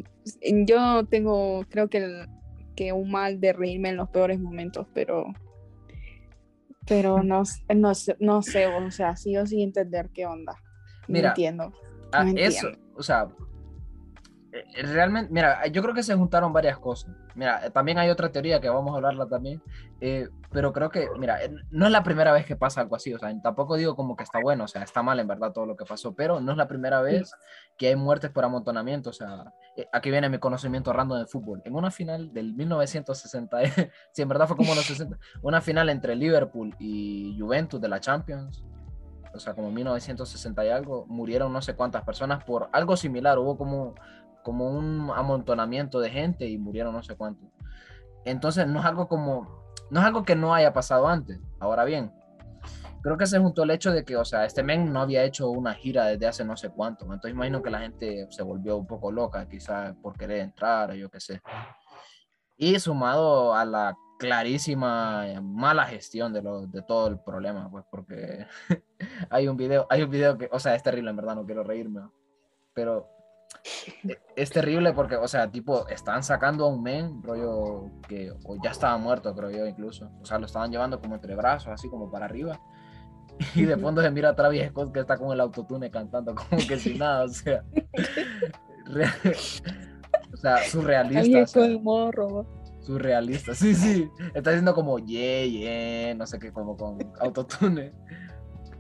Yo 0.66 1.06
tengo, 1.06 1.66
creo 1.70 1.90
que, 1.90 1.98
el- 1.98 2.28
que 2.76 2.94
un 2.94 3.12
mal 3.12 3.40
de 3.42 3.54
reírme 3.54 3.90
en 3.90 3.98
los 3.98 4.10
peores 4.10 4.40
momentos, 4.40 4.88
pero 4.94 5.26
pero 6.88 7.22
no, 7.22 7.44
no, 7.76 7.94
sé- 7.96 8.16
no 8.22 8.42
sé, 8.42 8.66
o 8.66 8.92
sea, 8.92 9.16
sigo 9.18 9.46
sin 9.46 9.60
entender 9.60 10.10
qué 10.14 10.26
onda. 10.26 10.54
No 10.54 11.14
Mira, 11.14 11.30
entiendo. 11.30 11.74
Ah, 12.14 12.24
No 12.24 12.30
eso, 12.40 12.68
entiendo. 12.70 12.87
O 12.98 13.04
sea, 13.04 13.28
eh, 14.52 14.64
realmente, 14.84 15.32
mira, 15.32 15.66
yo 15.68 15.82
creo 15.82 15.94
que 15.94 16.04
se 16.04 16.16
juntaron 16.16 16.54
varias 16.54 16.78
cosas. 16.80 17.14
Mira, 17.36 17.66
eh, 17.66 17.70
también 17.70 17.98
hay 17.98 18.10
otra 18.10 18.32
teoría 18.32 18.60
que 18.60 18.70
vamos 18.70 18.94
a 18.94 18.98
hablarla 18.98 19.28
también, 19.28 19.62
eh, 20.00 20.30
pero 20.52 20.72
creo 20.72 20.90
que, 20.90 21.10
mira, 21.18 21.44
eh, 21.44 21.52
no 21.72 21.86
es 21.86 21.92
la 21.92 22.04
primera 22.04 22.32
vez 22.32 22.46
que 22.46 22.56
pasa 22.56 22.82
algo 22.82 22.96
así, 22.96 23.14
o 23.14 23.20
sea, 23.20 23.34
tampoco 23.42 23.76
digo 23.76 23.96
como 23.96 24.16
que 24.16 24.24
está 24.24 24.40
bueno, 24.40 24.64
o 24.64 24.68
sea, 24.68 24.84
está 24.84 25.04
mal 25.04 25.20
en 25.20 25.28
verdad 25.28 25.52
todo 25.52 25.66
lo 25.66 25.76
que 25.76 25.86
pasó, 25.86 26.14
pero 26.16 26.40
no 26.40 26.52
es 26.52 26.58
la 26.58 26.68
primera 26.68 27.02
vez 27.02 27.32
que 27.78 27.88
hay 27.88 27.96
muertes 27.96 28.32
por 28.32 28.46
amontonamiento, 28.46 29.10
o 29.10 29.14
sea, 29.14 29.54
eh, 29.76 29.88
aquí 29.92 30.10
viene 30.10 30.30
mi 30.30 30.38
conocimiento 30.40 30.94
random 30.94 31.20
de 31.20 31.26
fútbol. 31.26 31.62
En 31.66 31.76
una 31.76 31.92
final 31.92 32.32
del 32.34 32.54
1960, 32.54 33.58
si 34.12 34.22
en 34.22 34.30
verdad 34.30 34.48
fue 34.48 34.56
como 34.56 34.74
los 34.74 34.86
60, 34.86 35.18
una 35.42 35.62
final 35.62 35.90
entre 35.90 36.16
Liverpool 36.16 36.76
y 36.80 37.36
Juventus 37.40 37.82
de 37.82 37.90
la 37.90 38.00
Champions, 38.00 38.64
o 39.38 39.40
sea, 39.40 39.54
como 39.54 39.72
1960 39.72 40.66
y 40.66 40.70
algo, 40.70 41.06
murieron 41.08 41.54
no 41.54 41.62
sé 41.62 41.76
cuántas 41.76 42.04
personas 42.04 42.44
por 42.44 42.70
algo 42.72 42.98
similar, 42.98 43.40
hubo 43.40 43.58
como, 43.58 43.96
como 44.44 44.70
un 44.70 45.12
amontonamiento 45.16 46.00
de 46.00 46.10
gente 46.10 46.48
y 46.48 46.58
murieron 46.58 46.94
no 46.94 47.04
sé 47.04 47.16
cuántos. 47.16 47.50
Entonces, 48.26 48.68
no 48.68 48.80
es 48.80 48.86
algo 48.86 49.08
como, 49.08 49.64
no 49.90 50.00
es 50.00 50.06
algo 50.06 50.24
que 50.24 50.36
no 50.36 50.54
haya 50.54 50.74
pasado 50.74 51.08
antes. 51.08 51.40
Ahora 51.60 51.86
bien, 51.86 52.12
creo 53.02 53.18
que 53.18 53.26
se 53.26 53.40
juntó 53.40 53.64
el 53.64 53.72
hecho 53.72 53.92
de 53.92 54.04
que, 54.04 54.18
o 54.18 54.26
sea, 54.26 54.46
este 54.46 54.64
men 54.64 54.92
no 54.92 55.02
había 55.02 55.24
hecho 55.24 55.50
una 55.50 55.74
gira 55.74 56.06
desde 56.06 56.28
hace 56.28 56.44
no 56.44 56.58
sé 56.58 56.70
cuánto. 56.70 57.06
Entonces, 57.06 57.32
imagino 57.32 57.62
que 57.62 57.70
la 57.70 57.80
gente 57.80 58.28
se 58.30 58.44
volvió 58.44 58.76
un 58.78 58.86
poco 58.86 59.12
loca, 59.12 59.48
quizás 59.48 59.96
por 60.02 60.18
querer 60.18 60.40
entrar, 60.40 60.94
yo 60.94 61.10
qué 61.10 61.20
sé. 61.20 61.42
Y 62.58 62.80
sumado 62.80 63.54
a 63.54 63.64
la 63.64 63.96
clarísima 64.18 65.28
eh, 65.28 65.42
mala 65.42 65.86
gestión 65.86 66.34
de, 66.34 66.42
lo, 66.42 66.68
de 66.68 66.82
todo 66.82 67.08
el 67.08 67.20
problema, 67.20 67.70
pues 67.70 67.86
porque 67.90 68.46
hay 69.30 69.48
un 69.48 69.58
video, 69.58 69.88
hay 69.90 70.04
un 70.04 70.10
video 70.10 70.38
que, 70.38 70.50
o 70.52 70.60
sea, 70.60 70.76
es 70.76 70.84
terrible, 70.84 71.10
en 71.10 71.16
verdad, 71.16 71.36
no 71.36 71.46
quiero 71.46 71.64
reírme, 71.64 72.02
pero 72.74 73.10
es 74.36 74.50
terrible 74.50 74.94
porque, 74.94 75.16
o 75.16 75.28
sea, 75.28 75.50
tipo, 75.50 75.88
están 75.88 76.24
sacando 76.24 76.66
a 76.66 76.70
un 76.70 76.84
men, 76.84 77.22
rollo, 77.24 77.92
que 78.08 78.32
o 78.46 78.58
ya 78.62 78.72
estaba 78.72 78.98
muerto, 78.98 79.34
creo 79.36 79.50
yo, 79.50 79.66
incluso, 79.66 80.12
o 80.22 80.26
sea, 80.26 80.40
lo 80.40 80.46
estaban 80.46 80.72
llevando 80.72 81.00
como 81.00 81.16
entre 81.16 81.36
brazos, 81.36 81.70
así 81.70 81.90
como 81.90 82.12
para 82.12 82.26
arriba, 82.26 82.60
y 83.56 83.64
de 83.66 83.78
fondo 83.78 84.02
se 84.02 84.10
mira 84.10 84.30
a 84.30 84.36
Travis 84.36 84.70
Scott 84.70 84.92
que 84.92 85.00
está 85.00 85.18
con 85.18 85.32
el 85.32 85.40
autotune 85.40 85.92
cantando 85.92 86.34
como 86.34 86.58
que 86.68 86.78
sin 86.80 86.98
nada, 86.98 87.26
o 87.26 87.30
sea, 87.30 87.64
o 90.34 90.38
sea, 90.38 90.58
surrealista, 90.64 91.42
o 91.42 91.48
sea, 91.48 92.12
robot. 92.12 92.57
Surrealista. 92.88 93.54
Sí, 93.54 93.76
sí. 93.76 94.10
Está 94.34 94.52
haciendo 94.52 94.74
como 94.74 94.98
yeah, 94.98 95.46
yeah, 95.46 96.16
no 96.16 96.26
sé 96.26 96.40
qué, 96.40 96.52
como 96.52 96.76
con 96.78 96.98
autotune. 97.20 97.92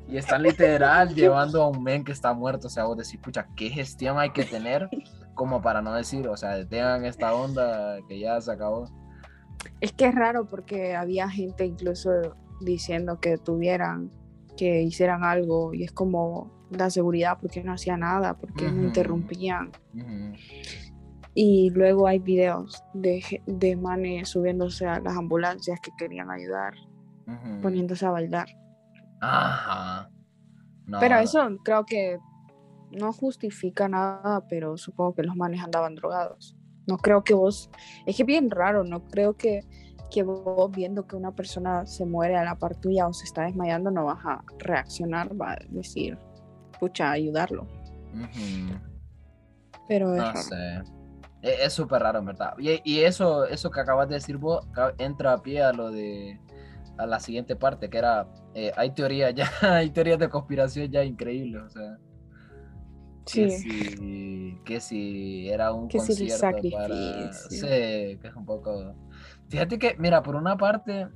Y 0.07 0.15
están 0.15 0.43
literal 0.43 1.13
llevando 1.13 1.61
a 1.61 1.67
un 1.67 1.83
men 1.83 2.05
que 2.05 2.13
está 2.13 2.33
muerto. 2.33 2.67
O 2.67 2.69
sea, 2.69 2.85
vos 2.85 2.97
decís, 2.97 3.19
pucha, 3.21 3.47
¿qué 3.57 3.69
gestión 3.69 4.17
hay 4.17 4.31
que 4.31 4.45
tener 4.45 4.89
como 5.33 5.61
para 5.61 5.81
no 5.81 5.93
decir, 5.93 6.27
o 6.29 6.37
sea, 6.37 6.55
detengan 6.55 7.05
esta 7.05 7.33
onda 7.33 7.97
que 8.07 8.17
ya 8.17 8.39
se 8.39 8.51
acabó? 8.51 8.89
Es 9.81 9.91
que 9.91 10.07
es 10.07 10.15
raro 10.15 10.47
porque 10.47 10.95
había 10.95 11.29
gente 11.29 11.65
incluso 11.65 12.09
diciendo 12.61 13.19
que 13.19 13.37
tuvieran, 13.37 14.09
que 14.55 14.81
hicieran 14.81 15.23
algo 15.25 15.73
y 15.73 15.83
es 15.83 15.91
como 15.91 16.51
la 16.71 16.89
seguridad 16.89 17.37
porque 17.41 17.63
no 17.63 17.73
hacía 17.73 17.97
nada, 17.97 18.33
porque 18.35 18.65
no 18.65 18.77
Ujú. 18.77 18.85
interrumpían. 18.85 19.71
Ujú. 19.93 20.33
Y 21.39 21.69
luego 21.69 22.07
hay 22.07 22.17
videos 22.17 22.83
de, 22.95 23.43
de 23.45 23.75
manes 23.75 24.29
subiéndose 24.29 24.87
a 24.87 24.99
las 24.99 25.15
ambulancias 25.15 25.79
que 25.79 25.91
querían 25.95 26.31
ayudar, 26.31 26.73
Ujú. 27.27 27.61
poniéndose 27.61 28.07
a 28.07 28.09
bailar. 28.09 28.47
Ajá. 29.21 30.09
No, 30.87 30.99
Pero 30.99 31.19
eso 31.19 31.47
creo 31.63 31.85
que 31.85 32.17
no 32.89 33.13
justifica 33.13 33.87
nada, 33.87 34.41
pero 34.49 34.77
supongo 34.77 35.13
que 35.13 35.21
los 35.21 35.35
manes 35.35 35.61
andaban 35.61 35.93
drogados. 35.93 36.57
No 36.87 36.97
creo 36.97 37.23
que 37.23 37.35
vos, 37.35 37.69
es 38.07 38.15
que 38.17 38.23
es 38.23 38.27
bien 38.27 38.49
raro, 38.49 38.83
no 38.83 39.01
creo 39.01 39.35
que, 39.35 39.59
que 40.09 40.23
vos 40.23 40.71
viendo 40.71 41.05
que 41.05 41.15
una 41.17 41.33
persona 41.35 41.85
se 41.85 42.03
muere 42.07 42.35
a 42.35 42.45
la 42.45 42.55
par 42.55 42.75
tuya 42.77 43.07
o 43.07 43.13
se 43.13 43.25
está 43.25 43.43
desmayando, 43.43 43.91
no 43.91 44.05
vas 44.05 44.25
a 44.25 44.43
reaccionar, 44.57 45.39
va 45.39 45.51
a 45.51 45.57
decir, 45.69 46.17
pucha, 46.79 47.11
ayudarlo. 47.11 47.67
Ujú. 48.11 48.73
Pero 49.87 50.15
es 50.15 50.23
No 50.23 50.25
raro. 50.25 50.41
sé. 50.41 50.96
E- 51.41 51.57
Es 51.65 51.73
súper 51.73 52.01
raro, 52.01 52.19
en 52.19 52.25
verdad. 52.25 52.53
Y, 52.57 52.81
y 52.83 52.99
eso, 53.01 53.45
eso 53.45 53.69
que 53.71 53.79
acabas 53.79 54.07
de 54.09 54.15
decir 54.15 54.37
vos 54.37 54.67
entra 54.97 55.33
a 55.33 55.37
pie 55.41 55.61
a 55.63 55.71
lo 55.73 55.91
de 55.91 56.39
a 56.97 57.05
la 57.05 57.19
siguiente 57.19 57.55
parte, 57.55 57.89
que 57.91 57.97
era 57.99 58.27
eh, 58.55 58.71
hay 58.75 58.89
teorías 58.91 59.33
ya, 59.35 59.47
hay 59.61 59.91
teorías 59.91 60.17
de 60.17 60.29
conspiración 60.29 60.89
ya 60.91 61.03
increíbles, 61.03 61.61
o 61.63 61.69
sea. 61.69 61.97
Que 63.31 63.49
Sí. 63.49 63.59
si, 63.59 64.61
que 64.63 64.79
si 64.79 65.49
era 65.49 65.73
un 65.73 65.89
Que 65.89 65.99
si 65.99 66.07
concierto 66.07 66.41
para. 66.41 66.53
sacrificio. 66.87 67.49
Sí, 67.49 67.67
que 67.67 68.19
es 68.27 68.35
un 68.35 68.45
poco. 68.45 68.95
Fíjate 69.49 69.77
que, 69.77 69.95
mira, 69.99 70.23
por 70.23 70.35
una 70.35 70.55
parte. 70.57 71.07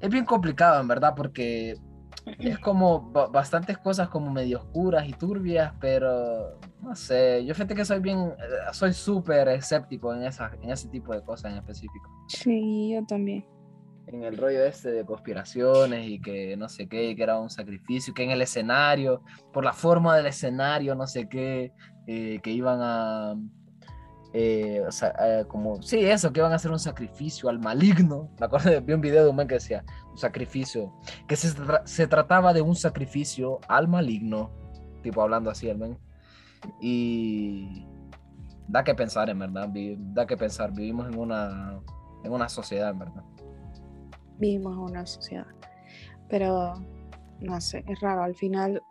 Es 0.00 0.10
bien 0.10 0.24
complicado, 0.24 0.80
en 0.80 0.88
verdad, 0.88 1.14
porque 1.14 1.76
es 2.38 2.58
como 2.58 3.10
ba- 3.12 3.26
bastantes 3.28 3.78
cosas 3.78 4.08
como 4.08 4.30
medio 4.30 4.58
oscuras 4.58 5.06
y 5.08 5.12
turbias, 5.12 5.72
pero 5.80 6.58
no 6.86 6.94
sé, 6.94 7.44
yo 7.44 7.52
fíjate 7.54 7.74
que 7.74 7.84
soy 7.84 7.98
bien, 8.00 8.18
eh, 8.18 8.72
soy 8.72 8.92
súper 8.92 9.48
escéptico 9.48 10.14
en, 10.14 10.22
esa, 10.22 10.52
en 10.62 10.70
ese 10.70 10.88
tipo 10.88 11.12
de 11.12 11.22
cosas 11.22 11.50
en 11.52 11.58
específico. 11.58 12.08
Sí, 12.28 12.92
yo 12.94 13.04
también. 13.06 13.44
En 14.06 14.22
el 14.22 14.36
rollo 14.36 14.64
este 14.64 14.92
de 14.92 15.04
conspiraciones 15.04 16.06
y 16.08 16.20
que 16.20 16.56
no 16.56 16.68
sé 16.68 16.86
qué, 16.88 17.16
que 17.16 17.22
era 17.24 17.40
un 17.40 17.50
sacrificio, 17.50 18.14
que 18.14 18.22
en 18.22 18.30
el 18.30 18.40
escenario, 18.40 19.22
por 19.52 19.64
la 19.64 19.72
forma 19.72 20.16
del 20.16 20.26
escenario, 20.26 20.94
no 20.94 21.08
sé 21.08 21.28
qué, 21.28 21.72
eh, 22.06 22.38
que 22.40 22.50
iban 22.52 22.78
a... 22.80 23.34
eh, 24.32 24.80
o 24.86 24.92
sea, 24.92 25.12
eh, 25.18 25.44
como, 25.48 25.82
sí, 25.82 25.98
eso, 26.04 26.32
que 26.32 26.38
iban 26.38 26.52
a 26.52 26.54
hacer 26.54 26.70
un 26.70 26.78
sacrificio 26.78 27.48
al 27.48 27.58
maligno. 27.58 28.30
Me 28.38 28.46
acuerdo, 28.46 28.70
de- 28.70 28.80
vi 28.80 28.92
un 28.92 29.00
video 29.00 29.24
de 29.24 29.30
un 29.30 29.34
man 29.36 29.48
que 29.48 29.54
decía, 29.54 29.84
un 30.08 30.18
sacrificio, 30.18 30.92
que 31.26 31.34
se, 31.34 31.48
tra- 31.48 31.82
se 31.84 32.06
trataba 32.06 32.52
de 32.52 32.60
un 32.62 32.76
sacrificio 32.76 33.58
al 33.66 33.88
maligno, 33.88 34.52
tipo 35.02 35.20
hablando 35.20 35.50
así 35.50 35.68
el 35.68 35.78
man. 35.78 35.98
Y 36.80 37.86
da 38.68 38.84
que 38.84 38.94
pensar, 38.94 39.30
en 39.30 39.38
verdad, 39.38 39.68
da 40.14 40.26
que 40.26 40.36
pensar, 40.36 40.72
vivimos 40.72 41.08
en 41.08 41.18
una, 41.18 41.80
en 42.24 42.32
una 42.32 42.48
sociedad, 42.48 42.90
en 42.90 42.98
verdad. 42.98 43.24
Vivimos 44.38 44.72
en 44.74 44.78
una 44.80 45.06
sociedad. 45.06 45.46
Pero, 46.28 46.74
no 47.40 47.60
sé, 47.60 47.84
es 47.86 48.00
raro. 48.00 48.22
Al 48.22 48.34
final, 48.34 48.82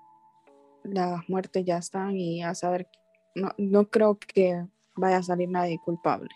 las 0.83 1.27
muertes 1.29 1.65
ya 1.65 1.77
están 1.77 2.15
y 2.15 2.43
a 2.43 2.55
saber, 2.55 2.87
no, 3.35 3.51
no 3.57 3.89
creo 3.89 4.17
que 4.17 4.65
vaya 4.95 5.17
a 5.17 5.23
salir 5.23 5.49
nadie 5.49 5.79
culpable. 5.83 6.29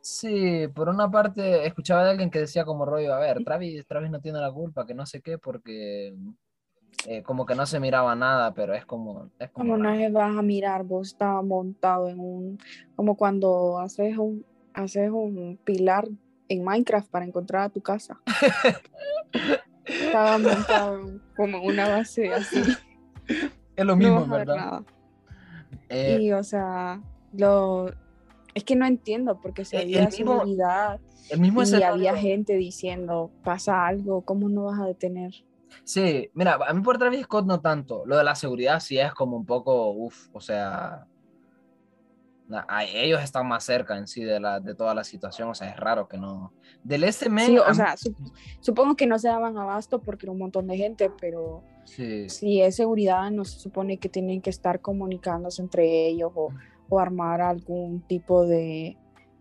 Sí, 0.00 0.68
por 0.74 0.90
una 0.90 1.10
parte 1.10 1.66
escuchaba 1.66 2.04
de 2.04 2.10
alguien 2.10 2.30
que 2.30 2.40
decía 2.40 2.64
como 2.64 2.84
rollo, 2.84 3.14
a 3.14 3.18
ver, 3.18 3.42
Travis, 3.42 3.86
Travis 3.86 4.10
no 4.10 4.20
tiene 4.20 4.38
la 4.38 4.52
culpa, 4.52 4.86
que 4.86 4.94
no 4.94 5.06
sé 5.06 5.22
qué, 5.22 5.38
porque 5.38 6.14
eh, 7.06 7.22
como 7.22 7.44
que 7.46 7.54
no 7.54 7.66
se 7.66 7.80
miraba 7.80 8.14
nada, 8.14 8.54
pero 8.54 8.74
es 8.74 8.84
como, 8.86 9.28
es 9.38 9.50
como 9.50 9.76
no 9.76 9.94
se 9.94 10.10
vas 10.10 10.36
a 10.36 10.42
mirar, 10.42 10.84
vos 10.84 11.08
estabas 11.08 11.44
montado 11.44 12.08
en 12.08 12.18
un, 12.20 12.58
como 12.96 13.16
cuando 13.16 13.78
haces 13.78 14.16
un, 14.18 14.44
haces 14.72 15.10
un 15.10 15.58
pilar 15.64 16.08
en 16.48 16.64
Minecraft 16.64 17.08
para 17.10 17.24
encontrar 17.24 17.62
a 17.62 17.68
tu 17.68 17.80
casa. 17.80 18.20
Estaba 19.84 20.38
montado 20.38 21.20
como 21.36 21.62
una 21.62 21.88
base 21.88 22.32
así, 22.32 22.62
es 23.76 23.84
lo 23.84 23.96
no 23.96 23.96
mismo, 23.96 24.20
ver 24.26 24.46
¿verdad? 24.46 24.56
nada. 24.56 24.84
Eh, 25.90 26.18
Y, 26.20 26.32
o 26.32 26.42
sea, 26.42 27.00
lo, 27.32 27.90
Es 28.54 28.64
que 28.64 28.76
no 28.76 28.86
entiendo, 28.86 29.40
porque 29.40 29.64
si 29.64 29.76
El- 29.76 29.82
había 29.82 29.98
el 30.04 30.08
mismo- 30.08 30.32
seguridad 30.36 31.00
El 31.30 31.40
mismo 31.40 31.60
y 31.60 31.64
escenario- 31.64 31.88
había 31.92 32.16
gente 32.16 32.54
diciendo, 32.54 33.30
pasa 33.42 33.86
algo, 33.86 34.22
¿cómo 34.22 34.48
no 34.48 34.64
vas 34.64 34.80
a 34.80 34.86
detener? 34.86 35.32
Sí, 35.82 36.30
mira, 36.34 36.58
a 36.66 36.72
mí 36.72 36.80
por 36.82 36.98
Travis 36.98 37.22
Scott 37.24 37.46
no 37.46 37.60
tanto. 37.60 38.04
Lo 38.06 38.16
de 38.16 38.24
la 38.24 38.34
seguridad 38.34 38.80
sí 38.80 38.98
es 38.98 39.12
como 39.14 39.36
un 39.36 39.44
poco, 39.46 39.90
uff, 39.90 40.28
o 40.32 40.40
sea, 40.40 41.06
na- 42.46 42.64
a- 42.68 42.84
ellos 42.84 43.22
están 43.22 43.48
más 43.48 43.64
cerca 43.64 43.96
en 43.96 44.06
sí 44.06 44.22
de, 44.22 44.38
la, 44.38 44.60
de 44.60 44.74
toda 44.74 44.94
la 44.94 45.04
situación, 45.04 45.48
o 45.48 45.54
sea, 45.54 45.70
es 45.70 45.76
raro 45.76 46.06
que 46.08 46.18
no. 46.18 46.52
Del 46.82 47.04
SM, 47.04 47.46
Sí, 47.46 47.58
o 47.58 47.74
sea, 47.74 47.94
sup- 47.96 48.32
supongo 48.60 48.94
que 48.96 49.06
no 49.06 49.18
se 49.18 49.28
daban 49.28 49.56
abasto 49.56 50.00
porque 50.00 50.26
era 50.26 50.32
un 50.32 50.38
montón 50.38 50.66
de 50.66 50.76
gente, 50.76 51.10
pero 51.20 51.62
sí, 51.84 52.28
si 52.28 52.60
es 52.60 52.76
seguridad, 52.76 53.30
no 53.30 53.44
se 53.44 53.58
supone 53.58 53.98
que 53.98 54.08
tienen 54.08 54.42
que 54.42 54.50
estar 54.50 54.80
comunicándose 54.80 55.62
entre 55.62 56.06
ellos 56.06 56.32
o, 56.34 56.50
o 56.88 56.98
armar 57.00 57.40
algún 57.40 58.02
tipo 58.06 58.46
de, 58.46 58.96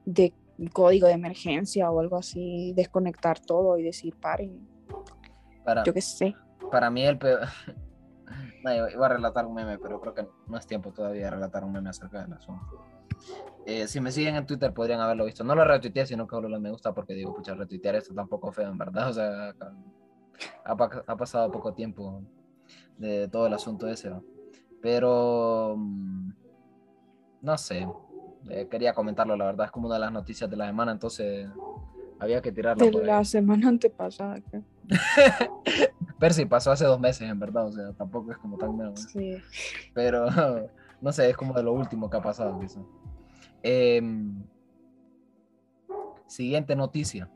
de 0.05 0.33
código 0.71 1.07
de 1.07 1.13
emergencia 1.13 1.91
o 1.91 1.99
algo 1.99 2.15
así, 2.15 2.71
desconectar 2.75 3.39
todo 3.39 3.77
y 3.77 3.83
decir 3.83 4.15
paren, 4.21 4.69
para, 5.63 5.83
yo 5.83 5.93
qué 5.93 6.01
sé. 6.01 6.35
para 6.71 6.89
mí 6.89 7.03
el 7.05 7.17
peor... 7.17 7.41
No, 8.63 8.73
iba- 8.73 9.05
a 9.05 9.09
relatar 9.09 9.45
un 9.45 9.53
meme, 9.53 9.77
pero 9.77 9.99
creo 9.99 10.13
que 10.13 10.25
no 10.47 10.57
es 10.57 10.65
tiempo 10.65 10.91
todavía 10.91 11.25
de 11.25 11.31
relatar 11.31 11.65
un 11.65 11.73
meme 11.73 11.89
acerca 11.89 12.21
del 12.21 12.31
asunto. 12.33 12.65
Eh, 13.65 13.87
si 13.89 13.99
me 13.99 14.09
siguen 14.11 14.35
en 14.37 14.45
Twitter 14.45 14.73
podrían 14.73 15.01
haberlo 15.01 15.25
visto. 15.25 15.43
No 15.43 15.53
lo 15.53 15.65
retuiteé, 15.65 16.05
sino 16.05 16.25
que 16.25 16.35
solo 16.35 16.47
lo 16.47 16.59
me 16.61 16.71
gusta 16.71 16.93
porque 16.93 17.13
digo, 17.13 17.33
pucha, 17.33 17.53
retuitear 17.53 17.95
esto 17.95 18.13
tampoco 18.13 18.51
feo, 18.53 18.69
en 18.69 18.77
verdad. 18.77 19.09
O 19.09 19.13
sea, 19.13 19.53
ha, 20.63 20.75
pa- 20.77 21.03
ha 21.05 21.15
pasado 21.17 21.51
poco 21.51 21.73
tiempo 21.73 22.21
de 22.97 23.27
todo 23.27 23.47
el 23.47 23.53
asunto 23.53 23.87
ese. 23.87 24.09
¿no? 24.09 24.23
Pero, 24.81 25.75
mm, 25.77 26.31
no 27.41 27.57
sé, 27.57 27.85
eh, 28.49 28.67
quería 28.71 28.93
comentarlo, 28.93 29.35
la 29.35 29.45
verdad, 29.45 29.65
es 29.65 29.71
como 29.71 29.87
una 29.87 29.95
de 29.95 30.01
las 30.01 30.11
noticias 30.13 30.49
de 30.49 30.55
la 30.55 30.65
semana, 30.67 30.93
entonces 30.93 31.49
había 32.23 32.41
que 32.41 32.51
tirarlo. 32.51 32.83
De 32.85 32.91
por 32.91 33.01
ahí. 33.01 33.07
la 33.07 33.23
semana 33.23 33.69
antepasada, 33.69 34.39
creo. 34.41 34.63
Percy 36.19 36.45
pasó 36.45 36.71
hace 36.71 36.85
dos 36.85 36.99
meses, 36.99 37.29
en 37.29 37.39
verdad, 37.39 37.67
o 37.67 37.71
sea, 37.71 37.91
tampoco 37.93 38.31
es 38.31 38.37
como 38.37 38.57
tan 38.57 38.75
nuevo. 38.77 38.95
Sí. 38.95 39.37
pero 39.93 40.25
no 41.01 41.11
sé, 41.11 41.29
es 41.29 41.37
como 41.37 41.53
de 41.53 41.63
lo 41.63 41.73
último 41.73 42.09
que 42.09 42.17
ha 42.17 42.21
pasado, 42.21 42.59
quizá. 42.59 42.79
Em, 43.61 44.43
siguiente 46.27 46.75
noticia. 46.75 47.29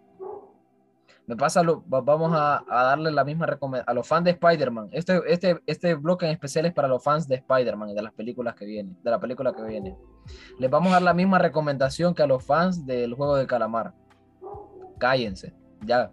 Me 1.25 1.35
pasa, 1.35 1.61
lo, 1.61 1.83
va- 1.89 1.99
vamos 1.99 2.31
a, 2.33 2.63
a 2.69 2.83
darle 2.85 3.11
la 3.11 3.25
misma 3.25 3.45
recomendación 3.45 3.89
a 3.89 3.93
los 3.93 4.07
fans 4.07 4.23
de 4.23 4.31
Spider-Man. 4.31 4.87
Este, 4.93 5.19
este, 5.27 5.61
este 5.65 5.95
bloque 5.95 6.25
en 6.25 6.31
especial 6.31 6.65
es 6.65 6.73
para 6.73 6.87
los 6.87 7.03
fans 7.03 7.27
de 7.27 7.35
Spider-Man 7.35 7.89
y 7.89 7.93
de 7.95 8.01
las 8.01 8.13
películas 8.13 8.55
que 8.55 8.65
vienen, 8.65 8.97
de 9.03 9.11
la 9.11 9.19
película 9.19 9.51
que 9.53 9.61
viene. 9.63 9.97
Les 10.57 10.69
vamos 10.71 10.89
a 10.89 10.93
dar 10.93 11.01
la 11.01 11.13
misma 11.13 11.37
recomendación 11.37 12.15
que 12.15 12.23
a 12.23 12.27
los 12.27 12.45
fans 12.45 12.85
del 12.85 13.13
juego 13.13 13.35
de 13.35 13.45
calamar. 13.45 13.93
Cállense, 14.97 15.53
ya, 15.85 16.11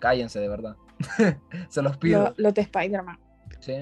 cállense 0.00 0.40
de 0.40 0.48
verdad. 0.48 0.76
Se 1.68 1.82
los 1.82 1.96
pido. 1.96 2.24
Lo, 2.24 2.34
lo 2.36 2.52
de 2.52 2.62
Spider-Man. 2.62 3.18
¿sí? 3.60 3.74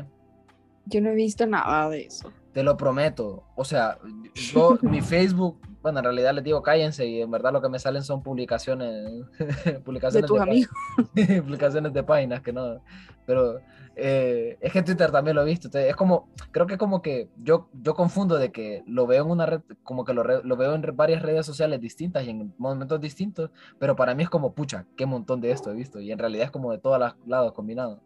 Yo 0.86 1.00
no 1.00 1.10
he 1.10 1.14
visto 1.14 1.46
nada 1.46 1.88
de 1.88 2.06
eso. 2.06 2.32
Te 2.52 2.62
lo 2.62 2.76
prometo. 2.76 3.44
O 3.56 3.64
sea, 3.64 3.98
yo, 4.34 4.78
mi 4.82 5.00
Facebook, 5.00 5.60
bueno, 5.82 5.98
en 6.00 6.04
realidad 6.04 6.34
les 6.34 6.44
digo 6.44 6.62
cállense 6.62 7.06
y 7.06 7.20
en 7.22 7.30
verdad 7.30 7.52
lo 7.52 7.60
que 7.62 7.68
me 7.68 7.78
salen 7.78 8.02
son 8.02 8.22
publicaciones. 8.22 9.24
publicaciones 9.84 10.22
De 10.22 10.28
tus 10.28 10.36
pá- 10.38 10.42
amigos. 10.44 10.72
publicaciones 11.44 11.92
de 11.92 12.02
páginas 12.02 12.40
que 12.42 12.52
no. 12.52 12.80
Pero 13.26 13.60
eh, 13.96 14.56
es 14.60 14.72
que 14.72 14.82
Twitter 14.82 15.10
también 15.10 15.36
lo 15.36 15.42
he 15.42 15.44
visto. 15.46 15.68
entonces, 15.68 15.90
Es 15.90 15.96
como, 15.96 16.28
creo 16.50 16.66
que 16.66 16.78
como 16.78 17.00
que 17.02 17.28
yo, 17.36 17.68
yo 17.72 17.94
confundo 17.94 18.36
de 18.38 18.50
que 18.50 18.82
lo 18.86 19.06
veo 19.06 19.24
en 19.24 19.30
una 19.30 19.46
red, 19.46 19.60
como 19.82 20.04
que 20.04 20.14
lo, 20.14 20.22
re- 20.22 20.42
lo 20.42 20.56
veo 20.56 20.74
en 20.74 20.82
varias 20.96 21.22
redes 21.22 21.46
sociales 21.46 21.80
distintas 21.80 22.24
y 22.24 22.30
en 22.30 22.52
momentos 22.58 23.00
distintos, 23.00 23.50
pero 23.78 23.94
para 23.96 24.14
mí 24.14 24.22
es 24.24 24.30
como, 24.30 24.52
pucha, 24.52 24.86
qué 24.96 25.06
montón 25.06 25.40
de 25.40 25.50
esto 25.52 25.70
he 25.70 25.74
visto. 25.74 26.00
Y 26.00 26.10
en 26.12 26.18
realidad 26.18 26.46
es 26.46 26.50
como 26.50 26.72
de 26.72 26.78
todos 26.78 26.98
los 26.98 27.14
lados 27.26 27.52
combinados. 27.52 28.00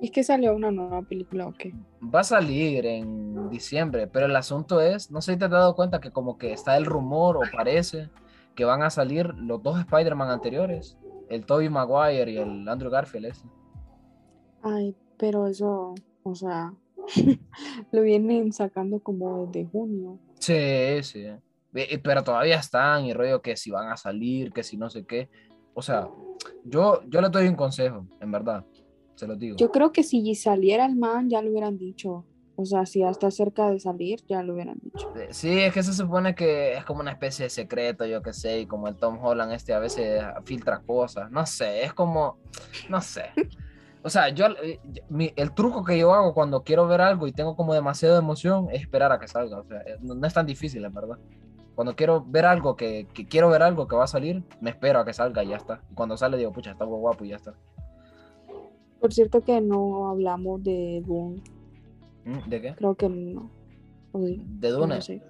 Y 0.00 0.06
es 0.06 0.10
que 0.10 0.24
salió 0.24 0.54
una 0.54 0.70
nueva 0.70 1.02
película 1.02 1.46
o 1.46 1.52
qué. 1.52 1.72
Va 2.02 2.20
a 2.20 2.24
salir 2.24 2.84
en 2.84 3.48
diciembre, 3.48 4.06
pero 4.06 4.26
el 4.26 4.36
asunto 4.36 4.80
es, 4.80 5.10
no 5.10 5.20
sé 5.22 5.32
si 5.32 5.38
te 5.38 5.46
has 5.46 5.50
dado 5.50 5.74
cuenta 5.74 6.00
que 6.00 6.10
como 6.10 6.36
que 6.36 6.52
está 6.52 6.76
el 6.76 6.84
rumor 6.84 7.36
o 7.38 7.40
parece 7.50 8.10
que 8.54 8.64
van 8.64 8.82
a 8.82 8.90
salir 8.90 9.34
los 9.34 9.62
dos 9.62 9.78
Spider-Man 9.80 10.30
anteriores, 10.30 10.98
el 11.28 11.46
Tobey 11.46 11.68
Maguire 11.68 12.30
y 12.30 12.36
el 12.38 12.68
Andrew 12.68 12.90
Garfield. 12.90 13.26
ese. 13.26 13.46
Ay, 14.62 14.94
pero 15.16 15.46
eso, 15.46 15.94
o 16.22 16.34
sea, 16.34 16.74
lo 17.92 18.02
vienen 18.02 18.52
sacando 18.52 19.00
como 19.00 19.46
desde 19.46 19.68
junio. 19.70 20.18
Sí, 20.38 21.02
sí. 21.02 21.26
Pero 22.02 22.22
todavía 22.22 22.56
están 22.56 23.04
y 23.04 23.12
rollo 23.12 23.42
que 23.42 23.56
si 23.56 23.70
van 23.70 23.90
a 23.90 23.96
salir, 23.96 24.52
que 24.52 24.62
si 24.62 24.76
no 24.76 24.88
sé 24.88 25.04
qué. 25.04 25.28
O 25.74 25.82
sea, 25.82 26.08
yo, 26.64 27.02
yo 27.06 27.20
les 27.20 27.30
doy 27.30 27.48
un 27.48 27.54
consejo, 27.54 28.06
en 28.20 28.32
verdad, 28.32 28.64
se 29.16 29.26
los 29.26 29.38
digo. 29.38 29.56
Yo 29.56 29.70
creo 29.72 29.90
que 29.92 30.02
si 30.02 30.34
saliera 30.34 30.86
el 30.86 30.96
man 30.96 31.28
ya 31.28 31.42
lo 31.42 31.50
hubieran 31.50 31.76
dicho. 31.78 32.24
O 32.58 32.64
sea, 32.64 32.86
si 32.86 33.00
ya 33.00 33.10
está 33.10 33.30
cerca 33.30 33.68
de 33.70 33.78
salir, 33.78 34.20
ya 34.28 34.42
lo 34.42 34.54
hubieran 34.54 34.78
dicho. 34.80 35.06
Eh, 35.14 35.28
Sí, 35.30 35.58
es 35.60 35.74
que 35.74 35.82
se 35.82 35.92
supone 35.92 36.34
que 36.34 36.74
es 36.74 36.84
como 36.86 37.00
una 37.00 37.12
especie 37.12 37.44
de 37.44 37.50
secreto, 37.50 38.06
yo 38.06 38.22
qué 38.22 38.32
sé, 38.32 38.60
y 38.60 38.66
como 38.66 38.88
el 38.88 38.96
Tom 38.96 39.18
Holland 39.22 39.52
este 39.52 39.74
a 39.74 39.78
veces 39.78 40.22
filtra 40.44 40.80
cosas, 40.80 41.30
no 41.30 41.44
sé, 41.44 41.84
es 41.84 41.92
como, 41.92 42.38
no 42.88 43.02
sé. 43.02 43.24
O 44.02 44.08
sea, 44.08 44.30
yo, 44.30 44.46
eh, 44.62 44.78
mi- 45.10 45.32
el 45.36 45.52
truco 45.52 45.84
que 45.84 45.98
yo 45.98 46.14
hago 46.14 46.32
cuando 46.32 46.62
quiero 46.62 46.86
ver 46.86 47.00
algo 47.02 47.26
y 47.26 47.32
tengo 47.32 47.56
como 47.56 47.74
demasiada 47.74 48.18
emoción 48.20 48.68
es 48.72 48.80
esperar 48.82 49.12
a 49.12 49.18
que 49.18 49.28
salga, 49.28 49.58
o 49.58 49.64
sea, 49.64 49.80
eh, 49.80 49.96
no, 50.00 50.14
no 50.14 50.26
es 50.26 50.32
tan 50.32 50.46
difícil, 50.46 50.82
en 50.84 50.94
verdad. 50.94 51.18
Cuando 51.74 51.94
quiero 51.94 52.24
ver 52.24 52.46
algo, 52.46 52.74
que, 52.74 53.06
que 53.12 53.26
quiero 53.26 53.50
ver 53.50 53.62
algo 53.62 53.86
que 53.86 53.96
va 53.96 54.04
a 54.04 54.06
salir, 54.06 54.42
me 54.62 54.70
espero 54.70 55.00
a 55.00 55.04
que 55.04 55.12
salga 55.12 55.44
y 55.44 55.48
ya 55.48 55.56
está. 55.56 55.82
Y 55.90 55.94
cuando 55.94 56.16
sale 56.16 56.38
digo, 56.38 56.52
pucha, 56.52 56.70
está 56.70 56.86
muy 56.86 56.98
guapo 56.98 57.22
y 57.24 57.28
ya 57.30 57.36
está. 57.36 57.52
Por 59.06 59.14
cierto 59.14 59.40
que 59.40 59.60
no 59.60 60.08
hablamos 60.08 60.64
de 60.64 61.00
Dune. 61.06 61.40
¿Mm? 62.24 62.50
¿De 62.50 62.60
qué? 62.60 62.74
Creo 62.74 62.96
que 62.96 63.08
no. 63.08 63.48
¿De 64.12 64.70
Dune? 64.70 65.00
sé. 65.00 65.22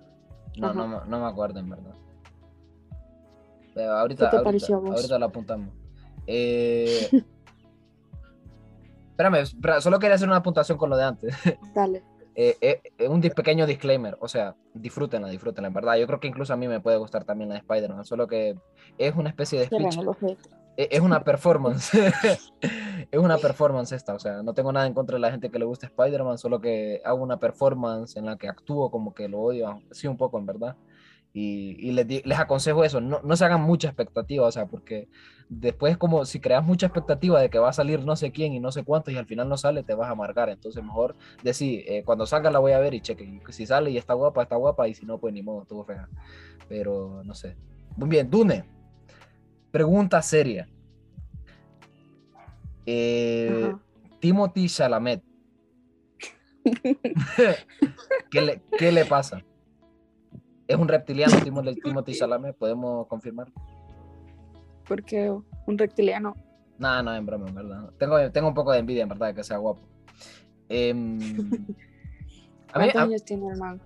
No, 0.57 0.73
no, 0.73 1.05
no 1.05 1.21
me 1.21 1.27
acuerdo, 1.27 1.61
en 1.61 1.69
verdad. 1.69 1.93
Pero 3.75 3.93
ahorita, 3.93 4.25
¿Qué 4.25 4.31
te 4.31 4.37
ahorita, 4.37 4.45
pareció 4.45 4.77
a 4.77 4.79
vos? 4.79 4.91
ahorita 4.93 5.19
lo 5.19 5.27
apuntamos. 5.27 5.69
Eh... 6.27 7.07
Espérame, 9.11 9.45
solo 9.83 9.99
quería 9.99 10.15
hacer 10.15 10.29
una 10.29 10.43
puntuación 10.43 10.79
con 10.79 10.89
lo 10.89 10.97
de 10.97 11.05
antes. 11.05 11.35
Dale. 11.75 12.03
Eh, 12.35 12.57
eh, 12.63 12.81
eh, 12.97 13.09
un 13.09 13.21
pequeño 13.21 13.67
disclaimer, 13.67 14.17
o 14.21 14.29
sea, 14.29 14.55
disfrútenla, 14.73 15.29
disfrútenla, 15.29 15.69
en 15.69 15.75
verdad. 15.75 15.97
Yo 15.97 16.07
creo 16.07 16.19
que 16.19 16.29
incluso 16.29 16.55
a 16.55 16.57
mí 16.57 16.67
me 16.67 16.81
puede 16.81 16.97
gustar 16.97 17.25
también 17.25 17.51
la 17.51 17.57
de 17.57 17.61
Spider-Man, 17.61 18.07
solo 18.07 18.27
que 18.27 18.57
es 18.97 19.15
una 19.15 19.29
especie 19.29 19.59
de 19.59 19.67
speech, 19.67 19.99
Eh, 20.77 20.89
es 20.91 21.01
una 21.01 21.23
performance. 21.25 21.93
es 23.11 23.19
una 23.19 23.39
performance 23.39 23.93
esta, 23.93 24.15
o 24.15 24.19
sea, 24.19 24.43
no 24.43 24.55
tengo 24.55 24.73
nada 24.73 24.87
en 24.87 24.95
contra 24.95 25.15
de 25.15 25.21
la 25.21 25.31
gente 25.31 25.51
que 25.51 25.59
le 25.59 25.65
gusta 25.65 25.87
Spider-Man, 25.87 26.39
solo 26.39 26.61
que 26.61 27.01
hago 27.05 27.23
una 27.23 27.39
performance 27.39 28.17
en 28.17 28.27
la 28.27 28.37
que 28.37 28.49
actúo 28.49 28.91
como 28.91 29.15
que 29.15 29.29
lo 29.29 29.41
odio, 29.41 29.81
sí, 29.91 30.07
un 30.07 30.17
poco, 30.17 30.39
en 30.39 30.47
verdad. 30.47 30.77
Y, 31.33 31.77
y 31.79 31.93
les, 31.93 32.07
les 32.27 32.39
aconsejo 32.39 32.85
eso, 32.85 33.01
no, 33.01 33.21
no 33.23 33.37
se 33.37 33.45
hagan 33.45 33.61
mucha 33.63 33.89
expectativa, 33.89 34.47
o 34.47 34.53
sea, 34.53 34.67
porque 34.67 35.09
después 35.49 35.97
como 35.97 36.25
si 36.25 36.41
creas 36.41 36.65
mucha 36.65 36.87
expectativa 36.87 37.41
de 37.41 37.51
que 37.51 37.59
va 37.59 37.69
a 37.69 37.73
salir 37.73 38.05
no 38.05 38.17
sé 38.17 38.33
quién 38.33 38.53
y 38.53 38.61
no 38.61 38.73
sé 38.73 38.85
cuántos 38.85 39.15
y 39.15 39.17
al 39.17 39.27
final 39.27 39.49
no 39.49 39.57
sale, 39.57 39.83
te 39.83 39.95
vas 39.95 40.09
a 40.09 40.13
amargar. 40.13 40.49
Entonces 40.49 40.83
mejor 40.83 41.17
decir, 41.43 41.85
eh, 41.87 42.03
cuando 42.05 42.27
salga 42.27 42.51
la 42.51 42.59
voy 42.59 42.73
a 42.73 42.79
ver 42.79 42.95
y 42.95 43.01
cheque. 43.01 43.41
Si 43.51 43.67
sale 43.67 43.91
y 43.91 43.99
está 43.99 44.15
guapa, 44.15 44.43
está 44.43 44.57
guapa 44.57 44.89
y 44.89 44.95
si 44.95 45.07
no, 45.07 45.19
pues 45.19 45.33
ni 45.35 45.43
modo, 45.43 45.63
estuvo 45.63 45.85
fea. 45.85 46.09
Pero 46.69 47.23
no 47.25 47.35
sé. 47.35 47.57
Muy 47.97 48.09
bien, 48.09 48.31
Dune. 48.31 48.76
Pregunta 49.81 50.23
seria. 50.23 50.67
Eh. 52.87 53.75
Timothy 54.21 54.69
Chalamet. 54.71 55.23
¿Qué, 58.31 58.41
le, 58.41 58.63
qué 58.79 58.91
le 58.91 59.05
pasa? 59.05 59.43
¿Es 60.67 60.77
un 60.79 60.89
reptiliano 60.89 61.37
Timothy, 61.45 61.79
Timothy 61.79 62.15
Chalamet? 62.15 62.57
¿Podemos 62.57 63.07
confirmar? 63.07 63.49
Porque 64.89 65.31
un 65.67 65.77
reptiliano. 65.77 66.35
No, 66.79 67.03
no, 67.03 67.15
en 67.15 67.27
broma, 67.27 67.47
en 67.49 67.55
verdad. 67.55 67.91
Tengo, 67.99 68.33
tengo 68.33 68.49
un 68.49 68.55
poco 68.55 68.73
de 68.73 68.79
envidia, 68.79 69.03
en 69.03 69.11
verdad, 69.11 69.27
de 69.27 69.35
que 69.35 69.45
sea 69.45 69.59
guapo. 69.59 69.83
Em, 70.71 71.19
a 72.73 72.79
mí- 72.79 72.87
¿Cuántos 72.93 72.97
a- 72.97 73.03
años 73.05 73.25
tiene 73.27 73.47
el 73.51 73.59
man? 73.59 73.79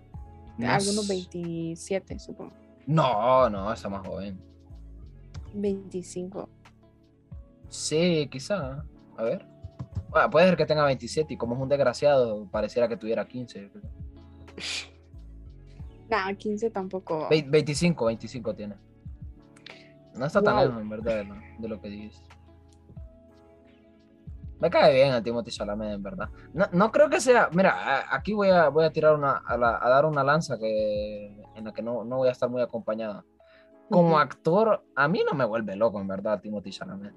no 0.56 0.68
Algunos 0.70 1.10
s- 1.10 1.12
27, 1.32 2.16
supongo. 2.20 2.52
No, 2.86 3.50
no, 3.50 3.72
está 3.72 3.88
más 3.88 4.06
joven. 4.06 4.40
25. 5.54 6.48
Sí, 7.68 8.28
quizá. 8.30 8.84
A 9.16 9.22
ver. 9.22 9.46
Bueno, 10.10 10.28
puede 10.30 10.46
ser 10.46 10.56
que 10.56 10.66
tenga 10.66 10.84
27 10.84 11.34
y 11.34 11.36
como 11.36 11.54
es 11.54 11.60
un 11.60 11.68
desgraciado, 11.68 12.46
pareciera 12.50 12.88
que 12.88 12.96
tuviera 12.96 13.26
15. 13.26 13.70
Nah, 16.08 16.32
15 16.34 16.70
tampoco. 16.70 17.28
Ve- 17.30 17.46
25, 17.48 18.06
25 18.06 18.52
tiene. 18.56 18.74
No 20.16 20.26
está 20.26 20.42
tan 20.42 20.56
Wow. 20.56 20.64
lejos, 20.64 20.80
en 20.82 20.88
verdad, 20.88 21.16
de 21.18 21.24
lo, 21.24 21.34
de 21.60 21.68
lo 21.68 21.80
que 21.80 21.88
dices. 21.88 22.20
Me 24.58 24.68
cae 24.68 24.92
bien 24.92 25.12
a 25.12 25.22
Timothy 25.22 25.52
Chalamet, 25.52 25.92
en 25.92 26.02
verdad. 26.02 26.28
No, 26.52 26.66
no 26.72 26.90
creo 26.90 27.08
que 27.08 27.20
sea. 27.20 27.48
Mira, 27.52 28.12
aquí 28.12 28.32
voy 28.32 28.48
a, 28.48 28.68
voy 28.70 28.84
a 28.86 28.90
tirar 28.92 29.14
una, 29.14 29.36
a, 29.36 29.56
la- 29.56 29.78
a 29.80 29.88
dar 29.88 30.04
una 30.04 30.24
lanza 30.24 30.58
que, 30.58 31.26
en 31.54 31.64
la 31.64 31.72
que 31.72 31.80
no, 31.80 32.02
no 32.04 32.16
voy 32.16 32.28
a 32.28 32.32
estar 32.32 32.50
muy 32.50 32.60
acompañada. 32.60 33.24
Como 33.90 34.18
actor, 34.18 34.84
a 34.94 35.08
mí 35.08 35.22
no 35.28 35.36
me 35.36 35.44
vuelve 35.44 35.76
loco, 35.76 36.00
en 36.00 36.06
verdad, 36.08 36.40
Timothy 36.40 36.70
Chalamet. 36.70 37.12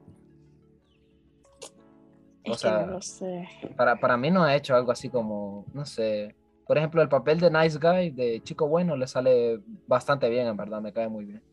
O 2.46 2.54
Es 2.54 2.60
sea, 2.60 2.86
no 2.86 3.02
sé. 3.02 3.48
Para, 3.78 3.96
para 3.96 4.18
mí 4.18 4.30
no 4.30 4.44
ha 4.44 4.56
hecho 4.56 4.76
algo 4.76 4.92
así 4.92 5.10
como, 5.10 5.66
no 5.74 5.86
sé. 5.86 6.36
Por 6.68 6.78
ejemplo, 6.78 7.02
el 7.02 7.10
papel 7.10 7.40
de 7.40 7.52
Nice 7.52 7.78
Guy, 7.78 8.10
de 8.12 8.42
Chico 8.44 8.68
Bueno, 8.68 8.96
le 8.96 9.08
sale 9.08 9.62
bastante 9.88 10.30
bien, 10.30 10.48
en 10.48 10.58
verdad, 10.58 10.82
me 10.82 10.92
cae 10.94 11.08
muy 11.08 11.26
bien. 11.26 11.44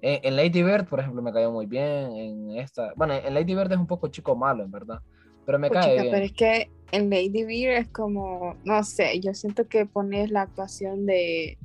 En, 0.00 0.20
en 0.22 0.36
Lady 0.36 0.62
Bird, 0.62 0.86
por 0.88 1.00
ejemplo, 1.00 1.22
me 1.22 1.32
cayó 1.32 1.50
muy 1.50 1.66
bien. 1.66 2.16
En 2.16 2.56
esta, 2.56 2.92
bueno, 2.96 3.14
en 3.14 3.34
Lady 3.34 3.54
Bird 3.54 3.72
es 3.72 3.78
un 3.78 3.86
poco 3.86 4.08
chico 4.08 4.34
malo, 4.34 4.64
en 4.64 4.70
verdad. 4.70 5.00
Pero 5.44 5.58
me 5.58 5.70
cae 5.70 6.00
bien. 6.00 6.08
pero 6.10 6.24
es 6.24 6.32
que 6.32 6.70
en 6.92 7.10
Lady 7.10 7.44
Bird 7.44 7.76
es 7.76 7.88
como, 7.88 8.56
no 8.64 8.82
sé, 8.84 9.20
yo 9.20 9.34
siento 9.34 9.68
que 9.68 9.86
pones 9.86 10.30
la 10.30 10.42
actuación 10.42 11.06
de 11.06 11.58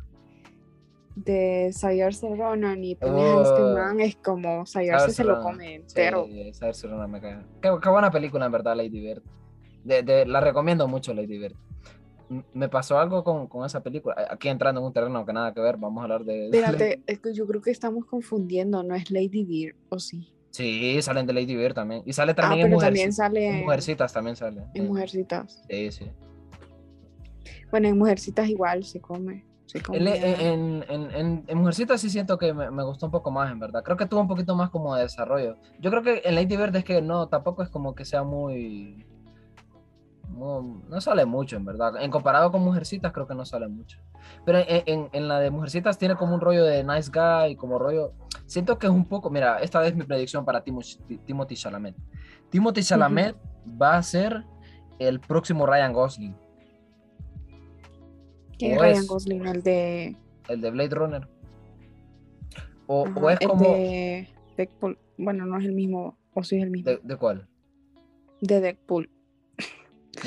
de 1.15 1.69
Saoirse 1.73 2.33
Ronan 2.35 2.83
y 2.83 2.95
pones 2.95 3.23
a 3.23 3.41
este 3.41 3.61
Oh. 3.61 3.73
man 3.75 3.99
es 3.99 4.15
como 4.15 4.65
Saoirse 4.65 5.11
se 5.11 5.23
lo 5.23 5.41
come 5.41 5.75
entero. 5.75 6.25
Sí, 6.27 6.53
Saoirse 6.53 6.87
Ronan 6.87 7.11
me 7.11 7.19
cae. 7.21 7.37
Qué, 7.61 7.69
qué 7.81 7.89
buena 7.89 8.09
película, 8.11 8.45
en 8.45 8.51
verdad, 8.51 8.75
Lady 8.75 8.99
Bird. 9.01 9.21
De, 9.83 10.03
de- 10.03 10.25
la 10.25 10.39
recomiendo 10.41 10.87
mucho, 10.87 11.13
Lady 11.13 11.37
Bird. 11.37 11.55
Me 12.53 12.69
pasó 12.69 12.97
algo 12.97 13.23
con, 13.25 13.47
con 13.47 13.65
esa 13.65 13.81
película. 13.83 14.15
Aquí 14.29 14.47
entrando 14.47 14.79
en 14.79 14.87
un 14.87 14.93
terreno 14.93 15.25
que 15.25 15.33
nada 15.33 15.53
que 15.53 15.59
ver, 15.59 15.75
vamos 15.77 15.99
a 15.99 16.03
hablar 16.03 16.23
de. 16.23 16.45
Espérate, 16.45 17.01
es 17.05 17.19
que 17.19 17.33
yo 17.33 17.45
creo 17.45 17.61
que 17.61 17.71
estamos 17.71 18.05
confundiendo, 18.05 18.81
no 18.83 18.95
es 18.95 19.11
Lady 19.11 19.43
Bird, 19.43 19.75
¿o 19.89 19.99
sí? 19.99 20.33
Sí, 20.51 21.01
salen 21.01 21.25
de 21.27 21.33
Lady 21.33 21.55
Bird 21.57 21.73
también. 21.73 22.03
Y 22.05 22.13
sale 22.13 22.31
Ah, 22.31 22.35
también 22.35 22.61
en, 22.61 22.67
pero 22.67 22.79
Mujerci- 22.79 22.83
también 22.85 23.13
sale 23.13 23.47
en 23.49 23.55
en, 23.55 23.61
Mujercitas, 23.63 24.13
también 24.13 24.35
sale. 24.37 24.63
en 24.73 24.87
Mujercitas. 24.87 25.61
Sí, 25.69 25.91
sí. 25.91 26.05
Bueno, 27.69 27.87
en 27.89 27.97
Mujercitas 27.97 28.47
igual 28.49 28.83
se 28.85 29.01
come. 29.01 29.45
Se 29.71 29.81
come 29.81 29.99
En, 29.99 30.83
en, 30.89 31.73
sí 31.97 32.09
siento 32.09 32.37
que 32.37 32.53
me, 32.53 32.69
me 32.71 32.83
gustó 32.83 33.05
un 33.05 33.11
poco 33.13 33.31
más, 33.31 33.49
en 33.49 33.57
verdad. 33.57 33.81
Creo 33.85 33.95
que 33.95 34.05
tuvo 34.05 34.19
un 34.19 34.27
poquito 34.27 34.53
más 34.53 34.69
como 34.69 34.93
de 34.95 35.03
desarrollo. 35.03 35.55
Yo 35.79 35.89
creo 35.91 36.03
que 36.03 36.21
en 36.25 36.35
Lady 36.35 36.57
Bird 36.57 36.75
es 36.75 36.83
que 36.83 37.01
no, 37.01 37.29
tampoco 37.29 37.63
es 37.63 37.69
como 37.69 37.95
que 37.95 38.03
sea 38.03 38.23
muy... 38.23 39.05
muy- 40.27 40.81
no 40.89 40.99
sale 40.99 41.23
mucho, 41.25 41.55
en 41.55 41.63
verdad. 41.63 42.01
En 42.01 42.11
comparado 42.11 42.51
con 42.51 42.61
Mujercitas, 42.61 43.13
creo 43.13 43.27
que 43.27 43.33
no 43.33 43.45
sale 43.45 43.69
mucho. 43.69 43.97
Pero 44.45 44.59
en, 44.67 45.27
la 45.29 45.39
de 45.39 45.49
Mujercitas 45.51 45.97
tiene 45.97 46.15
como 46.17 46.35
un 46.35 46.41
rollo 46.41 46.65
de 46.65 46.83
nice 46.83 47.09
guy, 47.09 47.55
como 47.55 47.79
rollo... 47.79 48.11
Siento 48.47 48.77
que 48.77 48.87
es 48.87 48.91
un 48.91 49.05
poco... 49.05 49.29
Mira, 49.29 49.59
esta 49.59 49.85
es 49.85 49.95
mi 49.95 50.03
predicción 50.03 50.43
para 50.43 50.65
Timo- 50.65 50.81
Timothy 51.25 51.55
Chalamet. 51.55 51.95
Timothy 52.49 52.83
Chalamet 52.83 53.37
va 53.81 53.95
a 53.95 54.03
ser 54.03 54.43
el 54.99 55.21
próximo 55.21 55.65
Ryan 55.65 55.93
Gosling, 55.93 56.35
¿Quién 58.61 58.71
es 58.73 58.77
o 58.77 58.81
Ryan 58.81 58.97
es- 58.97 59.07
Gosling? 59.07 59.47
El 59.47 59.63
de. 59.63 60.15
el 60.49 60.61
de 60.61 60.71
Blade 60.71 60.95
Runner. 60.95 61.27
O, 62.87 63.03
o 63.03 63.29
es 63.29 63.39
el 63.41 63.47
como... 63.47 63.63
de 63.73 64.27
Deadpool. 64.57 64.97
Bueno, 65.17 65.45
no 65.45 65.57
es 65.59 65.65
el 65.65 65.71
mismo. 65.73 66.17
O 66.33 66.43
sí 66.43 66.57
es 66.57 66.63
el 66.63 66.71
mismo. 66.71 66.89
¿De, 66.91 66.99
de 67.03 67.15
cuál? 67.17 67.47
De 68.41 68.59
Deadpool. 68.59 69.09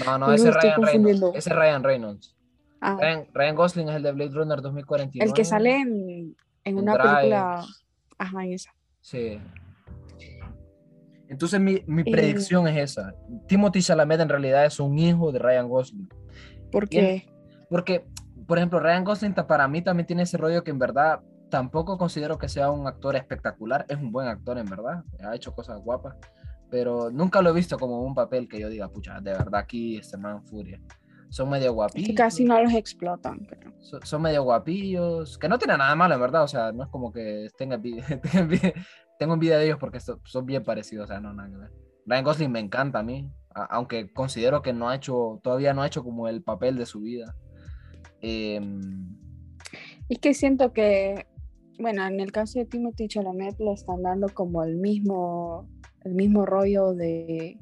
No, 0.05 0.19
no, 0.19 0.33
ese 0.33 0.49
es 0.49 0.55
Ryan 0.55 0.83
Reynolds. 0.83 1.37
Ese 1.39 1.51
es 1.51 1.57
Ryan 1.57 1.83
Reynolds. 1.85 2.37
Ah, 2.81 2.97
Ryan, 3.01 3.27
Ryan 3.33 3.55
Gosling 3.57 3.89
es 3.89 3.97
el 3.97 4.03
de 4.03 4.13
Blade 4.13 4.31
Runner 4.35 4.61
2049. 4.61 5.27
el 5.29 5.35
que 5.35 5.45
sale 5.45 5.77
en, 5.77 6.37
en 6.65 6.77
una 6.79 6.95
Drive. 6.95 7.15
película. 7.17 7.65
Ajá, 8.19 8.45
en 8.45 8.53
esa. 8.53 8.75
Sí. 9.01 9.39
Entonces 11.29 11.61
mi, 11.61 11.83
mi 11.87 12.03
Eh. 12.03 12.11
predicción 12.11 12.69
es 12.69 12.77
esa. 12.93 13.15
Timothy 13.49 13.81
Chalamet 13.83 14.21
en 14.21 14.29
realidad 14.29 14.65
es 14.67 14.79
un 14.81 14.99
hijo 14.99 15.33
de 15.33 15.39
Ryan 15.39 15.69
Gosling. 15.69 16.09
Porque. 16.71 17.27
Porque, 17.71 18.05
por 18.47 18.59
ejemplo, 18.59 18.81
Ryan 18.81 19.05
Gosling 19.05 19.35
para 19.35 19.67
mí 19.69 19.83
también 19.83 20.07
tiene 20.07 20.23
ese 20.23 20.37
rollo 20.37 20.63
que 20.65 20.71
en 20.71 20.79
verdad 20.79 21.21
tampoco 21.51 21.97
considero 21.99 22.39
que 22.39 22.49
sea 22.49 22.71
un 22.71 22.87
actor 22.87 23.17
espectacular. 23.17 23.85
Es 23.89 23.97
un 23.99 24.11
buen 24.11 24.27
actor 24.29 24.59
en 24.59 24.67
verdad. 24.67 25.05
Ha 25.25 25.35
hecho 25.35 25.55
cosas 25.55 25.79
guapas. 25.81 26.17
Pero 26.71 27.11
nunca 27.11 27.41
lo 27.43 27.51
he 27.51 27.53
visto 27.53 27.79
como 27.79 28.03
un 28.03 28.15
papel 28.15 28.49
que 28.49 28.59
yo 28.59 28.69
diga, 28.69 28.89
pucha, 28.89 29.21
de 29.21 29.33
verdad 29.33 29.57
aquí 29.57 29.97
este 29.99 30.17
man 30.17 30.45
furia. 30.45 30.81
Son 31.29 31.49
medio 31.49 31.73
guapillos. 31.73 32.09
que 32.09 32.15
casi 32.15 32.45
no 32.45 32.61
los 32.61 32.73
explotan. 32.73 33.47
Pero... 33.49 33.73
so- 33.81 34.01
son 34.03 34.23
medio 34.23 34.43
guapillos, 34.43 35.39
que 35.39 35.49
no 35.49 35.59
tiene 35.59 35.77
nada 35.77 35.95
malo, 35.95 36.15
en 36.15 36.21
verdad, 36.21 36.43
o 36.45 36.49
sea, 36.49 36.73
no 36.73 36.85
es 36.85 36.89
como 36.91 37.13
que 37.13 37.49
tenga 37.57 37.81
tengo 39.19 39.35
envidia 39.35 39.59
de 39.59 39.67
ellos 39.67 39.79
porque 39.79 40.01
so- 40.01 40.21
son 40.25 40.47
bien 40.47 40.65
parecidos, 40.65 41.05
o 41.05 41.07
sea, 41.09 41.21
no, 41.21 41.33
nada 41.33 41.49
que 41.49 41.57
ver. 41.57 41.71
Ryan 42.07 42.25
Gosling 42.25 42.53
me 42.53 42.61
encanta 42.61 43.01
a 43.01 43.03
mí, 43.03 43.31
a- 43.55 43.65
aunque 43.65 44.13
considero 44.13 44.63
que 44.63 44.73
no 44.73 44.89
ha 44.89 44.95
hecho, 44.97 45.41
todavía 45.43 45.75
no 45.75 45.83
ha 45.83 45.87
hecho 45.87 46.03
como 46.05 46.29
el 46.29 46.43
papel 46.43 46.77
de 46.77 46.87
su 46.87 47.01
vida. 47.01 47.35
Em, 48.25 49.17
Es 50.09 50.19
que 50.19 50.35
siento 50.35 50.73
que, 50.73 51.27
bueno, 51.79 52.07
en 52.07 52.21
el 52.21 52.33
caso 52.33 52.59
de 52.59 52.65
Timothy 52.67 53.09
Chalamet 53.09 53.59
le 53.59 53.73
están 53.73 54.03
dando 54.03 54.29
como 54.29 54.63
el 54.65 54.77
mismo, 54.77 55.69
el 56.05 56.15
mismo 56.15 56.45
rollo 56.47 56.95
de, 56.95 57.59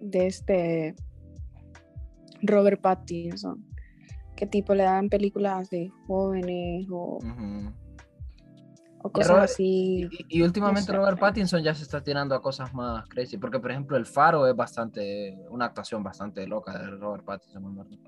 de 0.00 0.26
este 0.26 0.94
Robert 2.42 2.80
Pattinson, 2.80 3.64
que 4.36 4.46
tipo 4.46 4.74
le 4.74 4.84
dan 4.84 5.08
películas 5.08 5.68
de 5.70 5.90
jóvenes 6.06 6.86
o, 6.90 7.18
cosas 9.12 9.28
Robert- 9.28 9.44
así. 9.50 10.08
y, 10.28 10.38
y 10.38 10.42
últimamente 10.42 10.90
sé. 10.92 10.96
Robert 10.96 11.18
Pattinson 11.18 11.62
ya 11.62 11.74
se 11.74 11.82
está 11.82 12.02
tirando 12.02 12.34
a 12.34 12.42
cosas 12.42 12.72
más 12.74 13.06
crazy, 13.08 13.38
porque 13.38 13.58
por 13.58 13.70
ejemplo 13.70 13.96
El 13.96 14.06
Faro 14.06 14.46
es 14.46 14.54
bastante, 14.54 15.36
una 15.50 15.66
actuación 15.66 16.02
bastante 16.02 16.46
loca 16.46 16.78
de 16.78 16.90
Robert 16.90 17.24
Pattinson, 17.24 17.64
en 17.64 17.98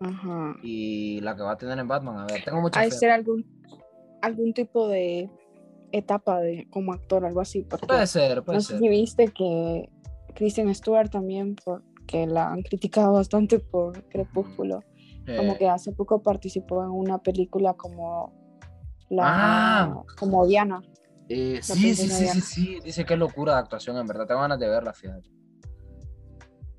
verdad. 0.00 0.18
Ajá. 0.18 0.56
Y 0.62 1.20
la 1.20 1.36
que 1.36 1.42
va 1.42 1.52
a 1.52 1.56
tener 1.58 1.78
en 1.78 1.88
Batman, 1.88 2.18
a 2.18 2.26
ver, 2.26 2.42
tengo 2.44 2.60
mucha 2.60 2.80
Ha 2.80 2.84
de 2.84 2.90
fe. 2.90 2.96
ser 2.96 3.10
algún, 3.10 3.44
algún 4.22 4.52
tipo 4.54 4.88
de 4.88 5.30
etapa 5.92 6.40
de 6.40 6.66
como 6.70 6.92
actor, 6.92 7.24
algo 7.24 7.40
así. 7.40 7.62
Puede 7.86 8.06
ser, 8.06 8.42
puede 8.42 8.58
no 8.58 8.62
sé 8.62 8.78
si 8.78 8.88
viste 8.88 9.28
que 9.28 9.88
Kristen 10.34 10.72
Stewart 10.74 11.10
también, 11.10 11.56
porque 11.64 12.26
la 12.26 12.48
han 12.48 12.62
criticado 12.62 13.12
bastante 13.12 13.58
por 13.58 14.04
Crepúsculo, 14.08 14.82
como 15.36 15.52
Eh, 15.52 15.56
que 15.58 15.68
hace 15.68 15.92
poco 15.92 16.22
participó 16.22 16.82
en 16.84 16.90
una 16.90 17.18
película 17.18 17.74
como 17.74 18.32
la 19.10 19.22
Ah. 19.26 20.02
como 20.18 20.46
Diana. 20.46 20.80
Eh, 21.28 21.54
La 21.56 21.62
sí, 21.62 21.74
sí, 21.74 21.94
sí, 21.94 22.08
sí, 22.08 22.22
Diana. 22.24 22.40
sí. 22.40 22.78
Dice 22.84 23.04
que 23.04 23.14
es 23.14 23.18
locura 23.20 23.54
de 23.54 23.58
actuación, 23.60 23.96
en 23.98 24.06
verdad. 24.06 24.26
Tengo 24.26 24.40
ganas 24.40 24.58
de 24.58 24.68
verla, 24.68 24.92
fíjate. 24.92 25.28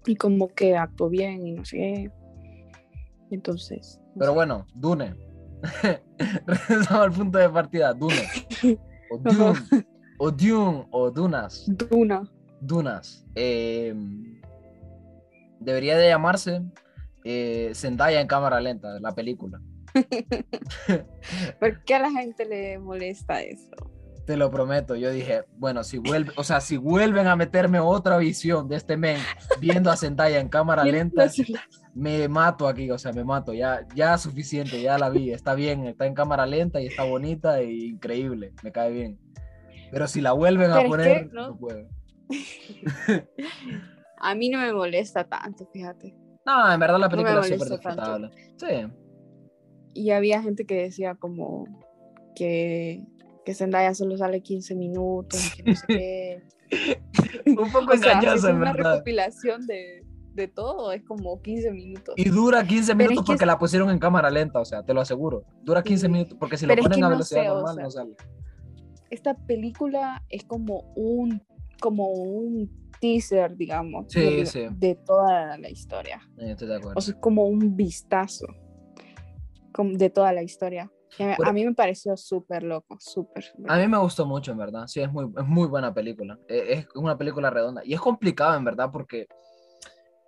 Y 0.06 0.16
como 0.16 0.48
que 0.50 0.76
actuó 0.76 1.10
bien 1.10 1.46
y 1.46 1.52
no 1.54 1.64
sé 1.66 1.78
qué. 1.78 2.12
Entonces. 3.32 4.00
no 4.13 4.20
Pero 4.20 4.32
sé. 4.32 4.36
bueno, 4.36 4.67
Dune. 4.76 5.15
Regresamos 6.46 7.02
al 7.02 7.12
punto 7.12 7.38
de 7.38 7.50
partida. 7.50 7.94
Dune. 7.94 8.28
O. 9.13 9.17
Dune. 9.17 9.60
O 10.20 10.32
Dune. 10.32 10.88
O 10.91 11.12
Dunas. 11.12 11.65
Duna. 11.67 12.32
Dunas. 12.62 13.26
Eh, 13.36 13.94
debería 15.60 15.98
de 15.98 16.08
llamarse 16.08 16.62
eh, 17.26 17.72
Zendaya 17.76 18.22
en 18.22 18.28
cámara 18.28 18.62
lenta, 18.62 19.00
la 19.00 19.13
película. 19.13 19.60
¿Por 21.60 21.84
qué 21.84 21.96
a 21.96 22.00
la 22.00 22.12
gente 22.12 22.46
le 22.46 22.80
molesta 22.80 23.41
eso? 23.41 23.76
Te 24.26 24.38
lo 24.38 24.52
prometo. 24.52 24.96
Yo 24.96 25.10
dije, 25.12 25.44
bueno, 25.58 25.84
si 25.84 25.98
vuelve, 25.98 26.32
o 26.36 26.44
sea, 26.44 26.62
si 26.62 26.78
vuelven 26.78 27.28
a 27.28 27.36
meterme 27.36 27.80
otra 27.80 28.18
visión 28.18 28.68
de 28.68 28.76
este 28.76 28.98
men 28.98 29.18
viendo 29.60 29.92
a 29.92 29.98
Zendaya 29.98 30.40
en 30.40 30.50
cámara 30.50 30.84
lenta, 30.84 31.30
me 31.94 32.28
mato 32.28 32.68
aquí, 32.68 32.90
o 32.92 32.98
sea, 32.98 33.12
me 33.12 33.24
mato, 33.24 33.54
ya, 33.54 33.86
ya 33.96 34.18
suficiente, 34.18 34.82
ya 34.82 34.98
la 34.98 35.10
vi, 35.10 35.32
está 35.32 35.56
bien, 35.56 35.86
está 35.86 36.06
en 36.06 36.14
cámara 36.14 36.46
lenta 36.46 36.80
y 36.80 36.88
está 36.88 37.04
bonita 37.04 37.60
e 37.60 37.72
increíble, 37.72 38.54
me 38.64 38.72
cae 38.72 38.92
bien. 38.92 39.20
Pero 39.92 40.08
si 40.08 40.22
la 40.22 40.32
vuelven 40.32 40.72
a 40.72 40.78
Pero 40.78 40.90
poner, 40.90 41.30
que, 41.30 41.36
¿no? 41.36 41.48
no 41.48 41.58
puedo. 41.58 41.88
A 44.24 44.36
mí 44.36 44.50
no 44.50 44.60
me 44.60 44.72
molesta 44.72 45.24
tanto, 45.24 45.68
fíjate. 45.74 46.16
No, 46.46 46.72
en 46.72 46.80
verdad 46.80 47.00
la 47.00 47.08
No 47.08 47.12
película 47.12 47.40
es 47.40 47.48
súper 47.48 47.70
disfrutable. 47.70 48.30
Sí. 48.58 48.88
Y 49.94 50.12
había 50.12 50.42
gente 50.42 50.66
que 50.66 50.76
decía 50.76 51.16
como 51.16 51.66
que, 52.36 53.04
que 53.46 53.54
Zendaya 53.54 53.94
solo 53.94 54.18
sale 54.18 54.42
15 54.42 54.76
minutos 54.76 55.54
que 55.56 55.64
no 55.64 55.76
sé 55.76 55.86
qué. 55.88 56.44
Un 57.48 57.72
poco 57.72 57.92
O 57.94 57.98
sea, 57.98 58.20
es 58.20 58.44
en 58.46 58.56
una 58.58 58.72
verdad. 58.74 58.94
recopilación 58.94 59.66
de, 59.68 60.06
de 60.34 60.48
todo, 60.48 60.92
es 60.94 61.04
como 61.04 61.42
15 61.42 61.72
minutos. 61.72 62.14
Y 62.18 62.30
dura 62.30 62.64
15 62.66 62.96
Pero 62.96 63.10
minutos 63.10 63.24
es 63.24 63.26
que 63.26 63.32
porque 63.34 63.44
es- 63.44 63.48
la 63.48 63.60
pusieron 63.60 63.90
en 63.90 64.00
cámara 64.00 64.30
lenta, 64.30 64.60
o 64.60 64.66
sea, 64.66 64.84
te 64.84 64.94
lo 64.94 65.02
aseguro. 65.02 65.44
Dura 65.64 65.84
15 65.84 66.06
Sí. 66.06 66.12
minutos, 66.12 66.38
porque 66.40 66.58
si 66.58 66.66
Pero 66.66 66.76
lo 66.76 66.82
es 66.82 66.86
ponen 66.88 67.00
que 67.00 67.06
a 67.06 67.10
no 67.10 67.16
velocidad 67.16 67.44
sé, 67.44 67.50
o 67.50 67.54
normal, 67.56 67.76
sea, 67.76 67.84
no 67.84 67.92
sale. 67.92 68.16
Esta 69.10 69.34
película 69.36 70.24
es 70.30 70.46
como 70.46 70.94
un, 70.96 71.42
como 71.82 72.08
un 72.10 72.70
teaser, 73.02 73.58
digamos, 73.58 74.06
Sí, 74.10 74.20
de, 74.22 74.46
sí. 74.46 74.62
de 74.72 74.96
toda 74.96 75.58
la 75.58 75.70
historia. 75.70 76.22
Estoy 76.38 76.68
de 76.70 76.76
acuerdo. 76.76 76.98
O 76.98 77.02
sea, 77.02 77.14
es 77.16 77.20
como 77.20 77.46
un 77.46 77.76
vistazo 77.76 78.46
de 79.78 80.10
toda 80.10 80.32
la 80.32 80.44
historia. 80.44 80.90
Que 81.17 81.34
Pero- 81.38 81.50
a 81.50 81.54
mí 81.54 81.65
me 81.65 81.74
pareció 81.74 82.15
súper 82.15 82.63
loco, 82.63 82.97
súper. 83.00 83.43
A 83.67 83.78
mí 83.78 83.88
me 83.88 83.97
gustó 83.97 84.26
mucho, 84.26 84.52
en 84.52 84.58
verdad. 84.58 84.88
Sí, 84.88 85.02
es 85.02 85.12
muy, 85.12 85.26
es 85.38 85.45
muy 85.45 85.67
buena 85.67 85.93
película. 85.93 86.39
Eh, 86.47 86.74
Es 86.80 86.88
una 86.95 87.17
película 87.17 87.50
redonda. 87.50 87.82
Y 87.84 87.93
es 87.93 88.00
complicado, 88.00 88.56
en 88.58 88.63
verdad, 88.63 88.89
porque, 88.93 89.28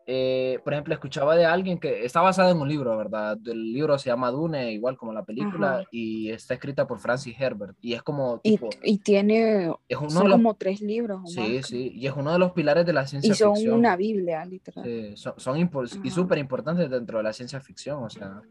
eh, 0.05 0.59
por 0.65 0.73
ejemplo, 0.73 0.93
escuchaba 0.93 1.37
de 1.37 1.45
alguien 1.45 1.79
que 1.79 2.03
está 2.03 2.19
basada 2.21 2.51
en 2.51 2.57
un 2.57 2.67
libro, 2.67 2.97
¿verdad? 2.97 3.37
El 3.45 3.71
libro 3.71 3.97
se 3.97 4.09
llama 4.09 4.29
Dune, 4.31 4.73
igual 4.73 4.97
como 4.97 5.13
la 5.13 5.23
película, 5.23 5.75
Ajá. 5.75 5.83
y 5.91 6.29
está 6.31 6.55
escrita 6.55 6.85
por 6.85 6.99
Francis 6.99 7.33
Herbert. 7.39 7.77
Y 7.79 7.93
es 7.93 8.03
como, 8.03 8.41
Y, 8.43 8.51
tipo, 8.51 8.69
y 8.83 8.97
tiene, 8.97 9.73
es 9.87 9.97
uno 9.97 10.09
son 10.09 10.23
los... 10.27 10.33
como 10.37 10.55
tres 10.55 10.81
libros. 10.81 11.21
Sí, 11.31 11.39
más. 11.55 11.67
sí, 11.67 11.93
y 11.95 12.05
es 12.07 12.13
uno 12.13 12.33
de 12.33 12.39
los 12.39 12.51
pilares 12.51 12.85
de 12.85 12.91
la 12.91 13.07
ciencia 13.07 13.31
Y 13.31 13.35
son 13.35 13.55
ficción. 13.55 13.75
una 13.79 13.95
Biblia, 13.95 14.43
literal. 14.43 14.83
Sí, 14.83 15.15
son, 15.15 15.33
son 15.37 15.57
y 15.57 15.63
Ajá. 15.63 16.09
súper 16.11 16.37
importantes 16.39 16.89
dentro 16.89 17.19
de 17.19 17.23
la 17.23 17.31
ciencia 17.31 17.61
ficción, 17.61 18.03
o 18.03 18.09
sea, 18.09 18.41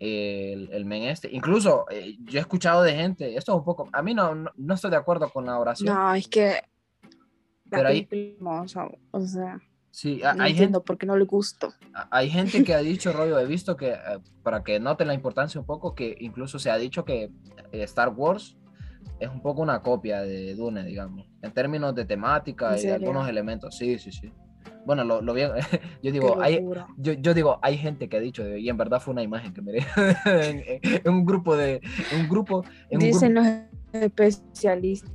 el, 0.00 0.68
el 0.72 0.84
men 0.84 1.04
este. 1.04 1.28
Incluso 1.32 1.86
eh, 1.90 2.16
yo 2.24 2.38
he 2.38 2.40
escuchado 2.40 2.82
de 2.82 2.94
gente, 2.94 3.36
esto 3.36 3.52
es 3.52 3.58
un 3.58 3.64
poco, 3.64 3.88
a 3.92 4.02
mí 4.02 4.14
no, 4.14 4.34
no, 4.34 4.50
no 4.56 4.74
estoy 4.74 4.90
de 4.90 4.96
acuerdo 4.96 5.30
con 5.30 5.46
la 5.46 5.58
oración. 5.58 5.94
No, 5.94 6.14
es 6.14 6.28
que 6.28 6.60
Pero 7.70 7.88
ahí- 7.88 8.06
hermosa, 8.10 8.88
o 9.10 9.20
sea, 9.20 9.60
Sí, 9.90 10.20
no 10.22 10.28
hay, 10.30 10.34
gente, 10.34 10.48
entiendo 10.50 10.82
por 10.82 10.98
qué 10.98 11.06
no 11.06 11.16
le 11.16 11.24
gusto. 11.24 11.72
hay 12.10 12.28
gente 12.28 12.64
que 12.64 12.74
ha 12.74 12.78
dicho, 12.78 13.12
rollo, 13.12 13.38
he 13.38 13.46
visto 13.46 13.76
que, 13.76 13.90
eh, 13.92 13.98
para 14.42 14.64
que 14.64 14.80
noten 14.80 15.06
la 15.06 15.14
importancia 15.14 15.60
un 15.60 15.66
poco, 15.66 15.94
que 15.94 16.16
incluso 16.18 16.58
se 16.58 16.68
ha 16.68 16.76
dicho 16.76 17.04
que 17.04 17.30
eh, 17.70 17.82
Star 17.84 18.08
Wars 18.08 18.56
es 19.20 19.28
un 19.28 19.40
poco 19.40 19.62
una 19.62 19.80
copia 19.82 20.22
de 20.22 20.56
Dune, 20.56 20.82
digamos, 20.82 21.28
en 21.42 21.52
términos 21.52 21.94
de 21.94 22.04
temática 22.06 22.72
¿En 22.72 22.78
y 22.80 22.82
de 22.86 22.94
algunos 22.94 23.28
elementos. 23.28 23.76
Sí, 23.76 23.96
sí, 24.00 24.10
sí. 24.10 24.32
Bueno, 24.86 25.02
lo, 25.04 25.22
lo 25.22 25.32
bien, 25.32 25.50
yo 26.02 26.12
digo, 26.12 26.40
hay, 26.42 26.62
yo, 26.98 27.12
yo 27.14 27.32
digo, 27.34 27.58
hay 27.62 27.78
gente 27.78 28.08
que 28.08 28.16
ha 28.18 28.20
dicho, 28.20 28.46
y 28.56 28.68
en 28.68 28.76
verdad 28.76 29.00
fue 29.00 29.12
una 29.12 29.22
imagen 29.22 29.54
que 29.54 29.62
miré 29.62 29.78
en, 30.26 30.62
en- 30.82 31.08
un 31.08 31.24
grupo 31.24 31.56
de, 31.56 31.80
en 32.12 32.20
un 32.20 32.28
grupo, 32.28 32.64
en 32.90 32.98
un 32.98 33.04
Dicen 33.04 33.34
grupo- 33.34 33.48
los 33.92 34.02
especialistas. 34.02 35.10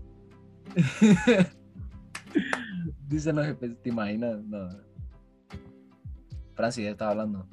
dicen 3.08 3.36
los 3.36 3.46
espe- 3.48 3.78
¿te 3.82 3.90
imaginas? 3.90 4.42
No. 4.44 4.70
Francis, 6.56 6.88
estás 6.88 7.10
hablando. 7.10 7.48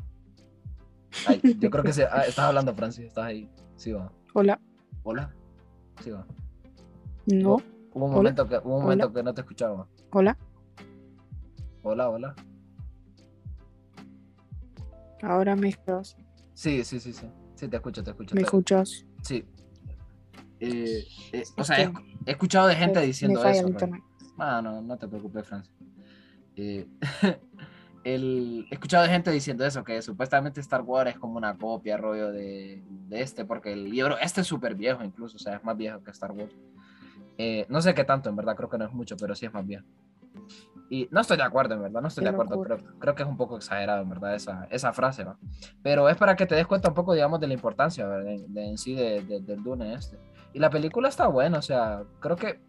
Ay, 1.27 1.41
yo 1.59 1.71
creo 1.71 1.85
que 1.85 1.93
se, 1.93 2.05
ah, 2.05 2.23
estás 2.27 2.47
hablando, 2.47 2.75
Francis, 2.75 3.07
estás 3.07 3.25
ahí. 3.25 3.49
Sí, 3.77 3.93
va. 3.93 4.11
Hola, 4.35 4.61
Hola. 5.03 5.33
Sí, 6.03 6.11
va. 6.11 6.27
no, 7.27 7.57
Hubo 7.93 8.05
un 8.05 8.11
Hola. 8.11 8.17
momento 8.17 8.49
que, 8.49 8.57
hubo 8.59 8.77
un 8.77 8.83
momento 8.83 9.07
Hola. 9.07 9.15
que 9.15 9.23
no 9.23 9.33
te 9.35 9.41
escuchaba. 9.41 9.87
hola, 10.11 10.37
Hola, 11.89 12.11
hola. 12.11 12.35
ahora 15.23 15.55
me 15.55 15.69
escuchas. 15.69 16.17
Sí, 16.53 16.83
sí, 16.83 16.99
sí, 16.99 17.13
sí. 17.13 17.31
Sí, 17.55 17.69
te 17.69 17.77
escucho, 17.77 18.03
te 18.03 18.11
escucho. 18.11 18.35
¿Me 18.35 18.43
escuchas? 18.43 19.07
Sí. 19.23 19.45
Eh, 20.59 21.05
eh, 21.33 21.45
o 21.57 21.63
sea, 21.63 21.81
he, 21.81 21.93
escuchado 22.33 22.67
de 22.67 22.75
gente 22.75 22.99
me- 22.99 23.07
diciendo 23.07 23.41
me 23.41 23.51
eso. 23.53 23.69
Ah, 24.37 24.61
no, 24.61 24.83
no 24.83 24.99
te 24.99 25.07
preocupes, 25.07 25.47
Francis. 25.47 25.73
Eh, 26.57 26.89
el, 28.03 28.67
he 28.69 28.75
escuchado 28.75 29.05
de 29.05 29.11
gente 29.11 29.31
diciendo 29.31 29.65
eso, 29.65 29.85
que 29.85 30.03
supuestamente 30.03 30.61
Star 30.61 30.83
Wars 30.83 31.11
es 31.11 31.19
como 31.21 31.37
una 31.37 31.57
copia, 31.57 31.97
rollo 31.97 32.33
de, 32.33 32.83
de 32.85 33.23
este, 33.23 33.45
porque 33.45 33.73
el 33.73 33.89
libro, 33.89 34.19
este 34.19 34.41
es 34.41 34.49
súper 34.49 34.75
viejo 34.75 35.05
incluso, 35.05 35.37
o 35.37 35.39
sea, 35.39 35.55
es 35.55 35.63
más 35.63 35.77
viejo 35.77 36.03
que 36.03 36.11
Star 36.11 36.33
Wars. 36.33 36.53
Eh, 37.39 37.65
no 37.69 37.81
sé 37.81 37.95
qué 37.95 38.03
tanto, 38.03 38.29
en 38.29 38.35
verdad, 38.35 38.57
creo 38.57 38.69
que 38.69 38.77
no 38.77 38.87
es 38.87 38.93
mucho, 38.93 39.17
pero 39.17 39.37
sí 39.37 39.47
es 39.47 39.53
más 39.55 39.65
viejo. 39.65 39.87
Y 40.89 41.09
no 41.11 41.21
estoy 41.21 41.37
de 41.37 41.43
acuerdo, 41.43 41.75
en 41.75 41.83
verdad, 41.83 42.01
no 42.01 42.09
estoy 42.09 42.23
Qué 42.25 42.31
de 42.31 42.35
acuerdo, 42.37 42.63
creo, 42.63 42.79
creo 43.01 43.15
que 43.17 43.23
es 43.25 43.29
un 43.29 43.37
poco 43.37 43.57
exagerado, 43.57 44.03
en 44.03 44.09
verdad, 44.09 44.35
esa, 44.37 44.69
esa 44.71 44.93
frase, 44.93 45.25
¿va? 45.25 45.37
Pero 45.83 46.09
es 46.09 46.17
para 46.17 46.37
que 46.37 46.47
te 46.47 46.55
des 46.55 46.67
cuenta 46.67 46.89
un 46.89 46.95
poco, 46.95 47.13
digamos, 47.15 47.41
de 47.41 47.49
la 47.49 47.55
importancia 47.55 48.07
de, 48.09 48.45
de- 48.49 48.67
en 48.69 48.79
sí 48.79 48.95
de, 48.95 49.23
de- 49.23 49.41
del 49.41 49.63
Dune 49.65 49.95
este. 49.95 50.19
Y 50.53 50.59
la 50.61 50.71
película 50.71 51.09
está 51.09 51.27
buena, 51.27 51.59
o 51.59 51.63
sea, 51.63 52.03
creo 52.21 52.37
que, 52.37 52.61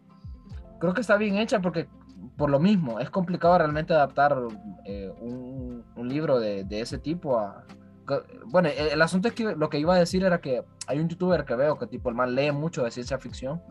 creo 0.80 0.94
que 0.94 1.00
está 1.00 1.16
bien 1.16 1.36
hecha 1.36 1.60
porque 1.60 1.88
por 2.36 2.50
lo 2.50 2.58
mismo, 2.58 2.98
es 2.98 3.10
complicado 3.10 3.56
realmente 3.58 3.94
adaptar 3.94 4.36
eh, 4.84 5.12
un, 5.20 5.84
un 5.96 6.08
libro 6.08 6.40
de, 6.40 6.64
de 6.64 6.80
ese 6.80 6.98
tipo 6.98 7.38
a... 7.38 7.64
Bueno, 8.46 8.68
el, 8.70 8.88
el 8.88 9.02
asunto 9.02 9.28
es 9.28 9.34
que 9.34 9.54
lo 9.54 9.68
que 9.68 9.78
iba 9.78 9.94
a 9.94 9.98
decir 9.98 10.24
era 10.24 10.40
que 10.40 10.64
hay 10.88 10.98
un 10.98 11.08
youtuber 11.08 11.44
que 11.44 11.54
veo 11.54 11.78
que 11.78 11.86
tipo 11.86 12.08
el 12.08 12.14
man 12.16 12.34
lee 12.34 12.50
mucho 12.50 12.82
de 12.82 12.90
ciencia 12.90 13.18
ficción 13.18 13.62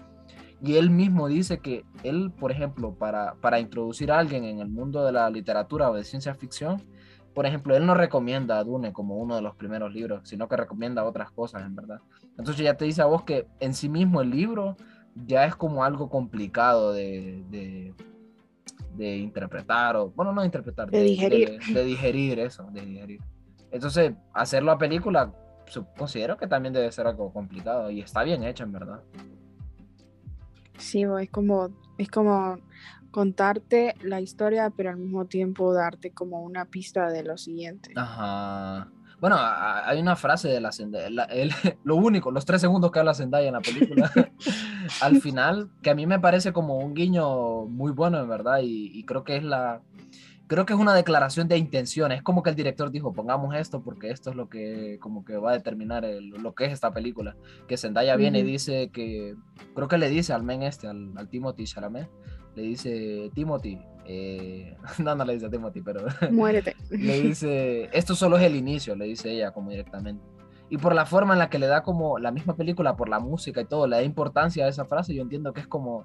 y 0.64 0.76
él 0.76 0.90
mismo 0.90 1.28
dice 1.28 1.60
que 1.60 1.86
él, 2.04 2.32
por 2.32 2.52
ejemplo, 2.52 2.94
para, 2.96 3.36
para 3.36 3.60
introducir 3.60 4.12
a 4.12 4.20
alguien 4.20 4.44
en 4.44 4.60
el 4.60 4.70
mundo 4.70 5.06
de 5.06 5.12
la 5.12 5.30
literatura 5.30 5.90
o 5.90 5.96
de 5.96 6.04
ciencia 6.04 6.34
ficción, 6.34 6.82
por 7.34 7.46
ejemplo, 7.46 7.76
él 7.76 7.86
no 7.86 7.94
recomienda 7.94 8.58
a 8.58 8.64
Dune 8.64 8.92
como 8.92 9.18
uno 9.18 9.36
de 9.36 9.44
los 9.44 9.56
primeros 9.56 9.94
libros, 9.94 10.28
sino 10.28 10.48
que 10.48 10.58
recomienda 10.58 11.06
otras 11.06 11.30
cosas, 11.30 11.62
en 11.64 11.76
verdad. 11.76 12.00
Entonces 12.38 12.64
ya 12.64 12.74
te 12.74 12.86
dice 12.86 13.04
a 13.04 13.06
vos 13.06 13.24
que 13.24 13.46
en 13.60 13.76
sí 13.76 13.90
mismo 13.90 14.22
el 14.22 14.32
libro 14.32 14.76
ya 15.28 15.46
es 15.46 15.56
como 15.56 15.84
algo 15.84 16.10
complicado 16.10 16.94
de, 16.94 17.44
de, 17.50 17.94
de 18.96 19.18
interpretar, 19.18 19.96
o 19.96 20.10
bueno, 20.10 20.34
no 20.34 20.44
interpretar, 20.44 20.90
De 20.90 21.04
digerir. 21.04 21.60
De, 21.60 21.74
de 21.74 21.84
digerir 21.84 22.40
eso, 22.40 22.64
de 22.72 22.82
digerir. 22.82 23.22
Entonces, 23.70 24.14
hacerlo 24.34 24.72
a 24.72 24.80
película, 24.80 25.32
considero 25.96 26.38
que 26.38 26.48
también 26.48 26.74
debe 26.74 26.92
ser 26.92 27.06
algo 27.06 27.32
complicado 27.32 27.92
y 27.92 28.02
está 28.02 28.24
bien 28.24 28.44
hecho, 28.44 28.64
en 28.64 28.72
verdad. 28.72 29.02
Sí, 30.78 31.04
es 31.20 31.30
como, 31.30 31.70
es 31.98 32.10
como 32.10 32.58
contarte 33.12 33.96
la 34.02 34.22
historia, 34.22 34.70
pero 34.70 34.90
al 34.92 34.98
mismo 34.98 35.26
tiempo 35.26 35.74
darte 35.74 36.12
como 36.12 36.42
una 36.42 36.66
pista 36.66 37.10
de 37.10 37.24
lo 37.24 37.38
siguiente. 37.38 37.92
Ajá. 37.96 38.90
Bueno, 39.20 39.36
hay 39.40 40.00
una 40.00 40.16
frase 40.16 40.48
de 40.48 40.62
la 40.62 40.72
Zendaya, 40.72 41.10
la- 41.10 41.24
el- 41.24 41.50
lo 41.84 41.96
único, 41.96 42.30
los 42.30 42.46
tres 42.46 42.62
segundos 42.62 42.92
que 42.92 43.00
habla 43.00 43.16
Zendaya 43.16 43.48
en 43.48 43.54
la 43.56 43.62
película, 43.62 44.12
al 45.02 45.20
final, 45.22 45.72
que 45.82 45.90
a 45.90 45.96
mí 45.96 46.06
me 46.06 46.20
parece 46.20 46.54
como 46.54 46.78
un 46.78 46.94
guiño 46.94 47.66
muy 47.66 47.92
bueno, 47.92 48.20
en 48.20 48.30
verdad, 48.30 48.60
y, 48.62 48.92
y 48.94 49.04
creo 49.06 49.24
que 49.24 49.38
es 49.38 49.44
la, 49.44 49.82
creo 50.48 50.66
que 50.66 50.74
es 50.74 50.80
una 50.80 50.96
declaración 50.96 51.48
de 51.48 51.58
intención, 51.58 52.12
es 52.12 52.22
como 52.24 52.42
que 52.44 52.50
el 52.50 52.56
director 52.56 52.90
dijo, 52.92 53.14
pongamos 53.14 53.54
esto 53.56 53.82
porque 53.82 54.10
esto 54.12 54.30
es 54.30 54.36
lo 54.36 54.50
que 54.50 54.98
como 55.00 55.24
que 55.26 55.38
va 55.38 55.52
a 55.52 55.54
determinar 55.54 56.06
el- 56.06 56.30
lo 56.30 56.56
que 56.56 56.66
es 56.66 56.72
esta 56.74 56.92
película, 56.92 57.36
que 57.68 57.78
Zendaya 57.78 58.16
viene 58.16 58.40
y 58.40 58.44
dice 58.44 58.90
que, 58.92 59.36
creo 59.76 59.88
que 59.88 59.98
le 59.98 60.10
dice 60.10 60.34
al 60.34 60.44
men 60.44 60.64
este, 60.64 60.88
al, 60.88 61.12
al 61.18 61.30
Timothy 61.30 61.66
Chalamet, 61.66 62.10
le 62.56 62.64
dice, 62.64 63.30
Timothy, 63.36 63.78
eh, 64.06 64.76
no, 65.04 65.14
no 65.16 65.26
le 65.26 65.34
dice 65.34 65.46
a 65.46 65.50
Timothy, 65.50 65.82
pero 65.82 66.06
Muérete. 66.32 66.76
le 66.90 67.22
dice, 67.22 67.90
esto 67.94 68.16
solo 68.16 68.38
es 68.38 68.44
el 68.44 68.56
inicio, 68.56 68.96
le 68.96 69.06
dice 69.06 69.32
ella 69.32 69.52
como 69.52 69.70
directamente. 69.70 70.24
Y 70.70 70.78
por 70.78 70.94
la 70.94 71.06
forma 71.06 71.32
en 71.34 71.40
la 71.40 71.50
que 71.50 71.60
le 71.60 71.68
da 71.68 71.82
como 71.82 72.20
la 72.20 72.30
misma 72.32 72.56
película, 72.58 72.98
por 72.98 73.08
la 73.08 73.20
música 73.20 73.62
y 73.62 73.66
todo, 73.66 73.88
le 73.88 73.96
da 73.96 74.04
importancia 74.04 74.66
a 74.66 74.68
esa 74.68 74.84
frase, 74.84 75.16
yo 75.16 75.22
entiendo 75.22 75.54
que 75.54 75.62
es 75.62 75.68
como, 75.68 76.04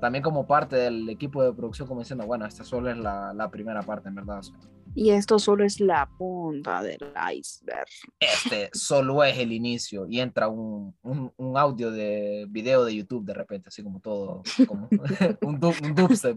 también 0.00 0.22
como 0.24 0.46
parte 0.48 0.74
del 0.74 1.08
equipo 1.08 1.44
de 1.44 1.52
producción, 1.52 1.86
como 1.86 2.00
diciendo, 2.00 2.26
bueno, 2.26 2.44
esta 2.44 2.64
solo 2.64 2.90
es 2.90 2.96
la, 2.98 3.32
la 3.34 3.48
primera 3.50 3.82
parte, 3.82 4.08
en 4.08 4.16
verdad. 4.16 4.40
o 4.40 4.42
sea, 4.42 4.56
Y 4.96 5.10
esto 5.10 5.38
solo 5.38 5.64
es 5.64 5.78
la 5.78 6.08
punta 6.18 6.82
del 6.82 6.98
iceberg. 7.32 7.86
este 8.18 8.68
solo 8.72 9.22
es 9.22 9.38
el 9.38 9.52
inicio 9.52 10.06
y 10.08 10.18
entra 10.18 10.48
un, 10.48 10.92
un, 11.02 11.32
un 11.36 11.56
audio 11.56 11.92
de 11.92 12.46
video 12.50 12.84
de 12.84 12.96
YouTube 12.96 13.24
de 13.24 13.34
repente, 13.34 13.68
así 13.68 13.84
como 13.84 14.00
todo, 14.00 14.42
como 14.66 14.88
un, 15.42 15.60
du- 15.60 15.72
un 15.84 15.94
dubstep. 15.94 16.36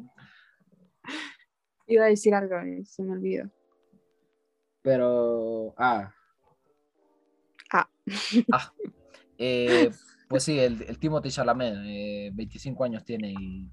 Iba 1.88 2.06
a 2.06 2.08
decir 2.10 2.36
algo 2.36 2.56
y 2.68 2.86
se 2.86 3.02
me 3.02 3.14
olvidó. 3.14 3.50
Pero, 4.84 5.74
ah. 5.78 6.14
Ah. 7.74 7.90
Ah. 8.52 8.74
Eh, 9.38 9.90
pues 10.30 10.44
sí, 10.44 10.60
el, 10.60 10.82
el 10.84 11.00
Timothy 11.00 11.30
Chalamet, 11.30 11.76
eh, 11.86 12.32
25 12.34 12.84
años 12.84 13.04
tiene 13.04 13.34
y... 13.34 13.70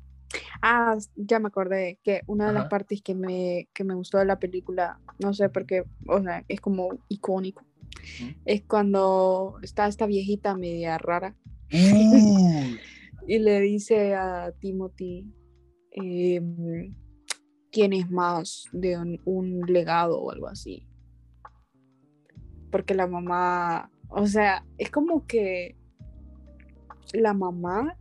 Ah, 0.63 0.97
ya 1.17 1.39
me 1.39 1.49
acordé 1.49 1.99
que 2.03 2.23
una 2.27 2.49
de 2.49 2.53
las 2.53 2.63
Ajá. 2.63 2.69
partes 2.69 3.03
que 3.03 3.15
me, 3.15 3.69
que 3.73 3.85
me 3.85 3.95
gustó 3.95 4.19
de 4.19 4.27
la 4.27 4.39
película, 4.39 5.01
no 5.19 5.35
sé 5.35 5.49
por 5.49 5.67
qué, 5.67 5.85
o 6.07 6.23
sea, 6.23 6.45
es 6.49 6.61
como 6.61 6.99
icónico, 7.09 7.65
Ujú. 8.21 8.35
es 8.45 8.63
cuando 8.63 9.59
está 9.63 9.87
esta 9.87 10.07
viejita 10.07 10.57
media 10.57 10.99
rara 10.99 11.37
y 13.27 13.39
le 13.39 13.61
dice 13.61 14.15
a 14.15 14.53
Timothy, 14.61 15.27
em, 15.91 16.95
tienes 17.71 18.09
más 18.11 18.65
de 18.73 18.99
un, 18.99 19.21
un 19.25 19.61
legado 19.67 20.21
o 20.21 20.31
algo 20.31 20.47
así. 20.47 20.87
Porque 22.71 22.95
la 22.95 23.07
mamá, 23.07 23.91
o 24.09 24.27
sea, 24.27 24.65
es 24.79 24.91
como 24.91 25.27
que 25.27 25.77
la 27.13 27.35
mamá 27.35 27.97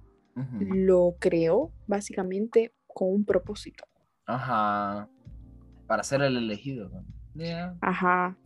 lo 0.60 1.16
creó 1.20 1.72
básicamente 1.88 2.74
con 2.88 3.10
un 3.14 3.26
propósito. 3.26 3.84
Ajá. 4.26 5.10
Para 5.88 6.04
ser 6.04 6.22
el 6.22 6.38
elegido. 6.38 6.90
Ajá. 7.82 8.38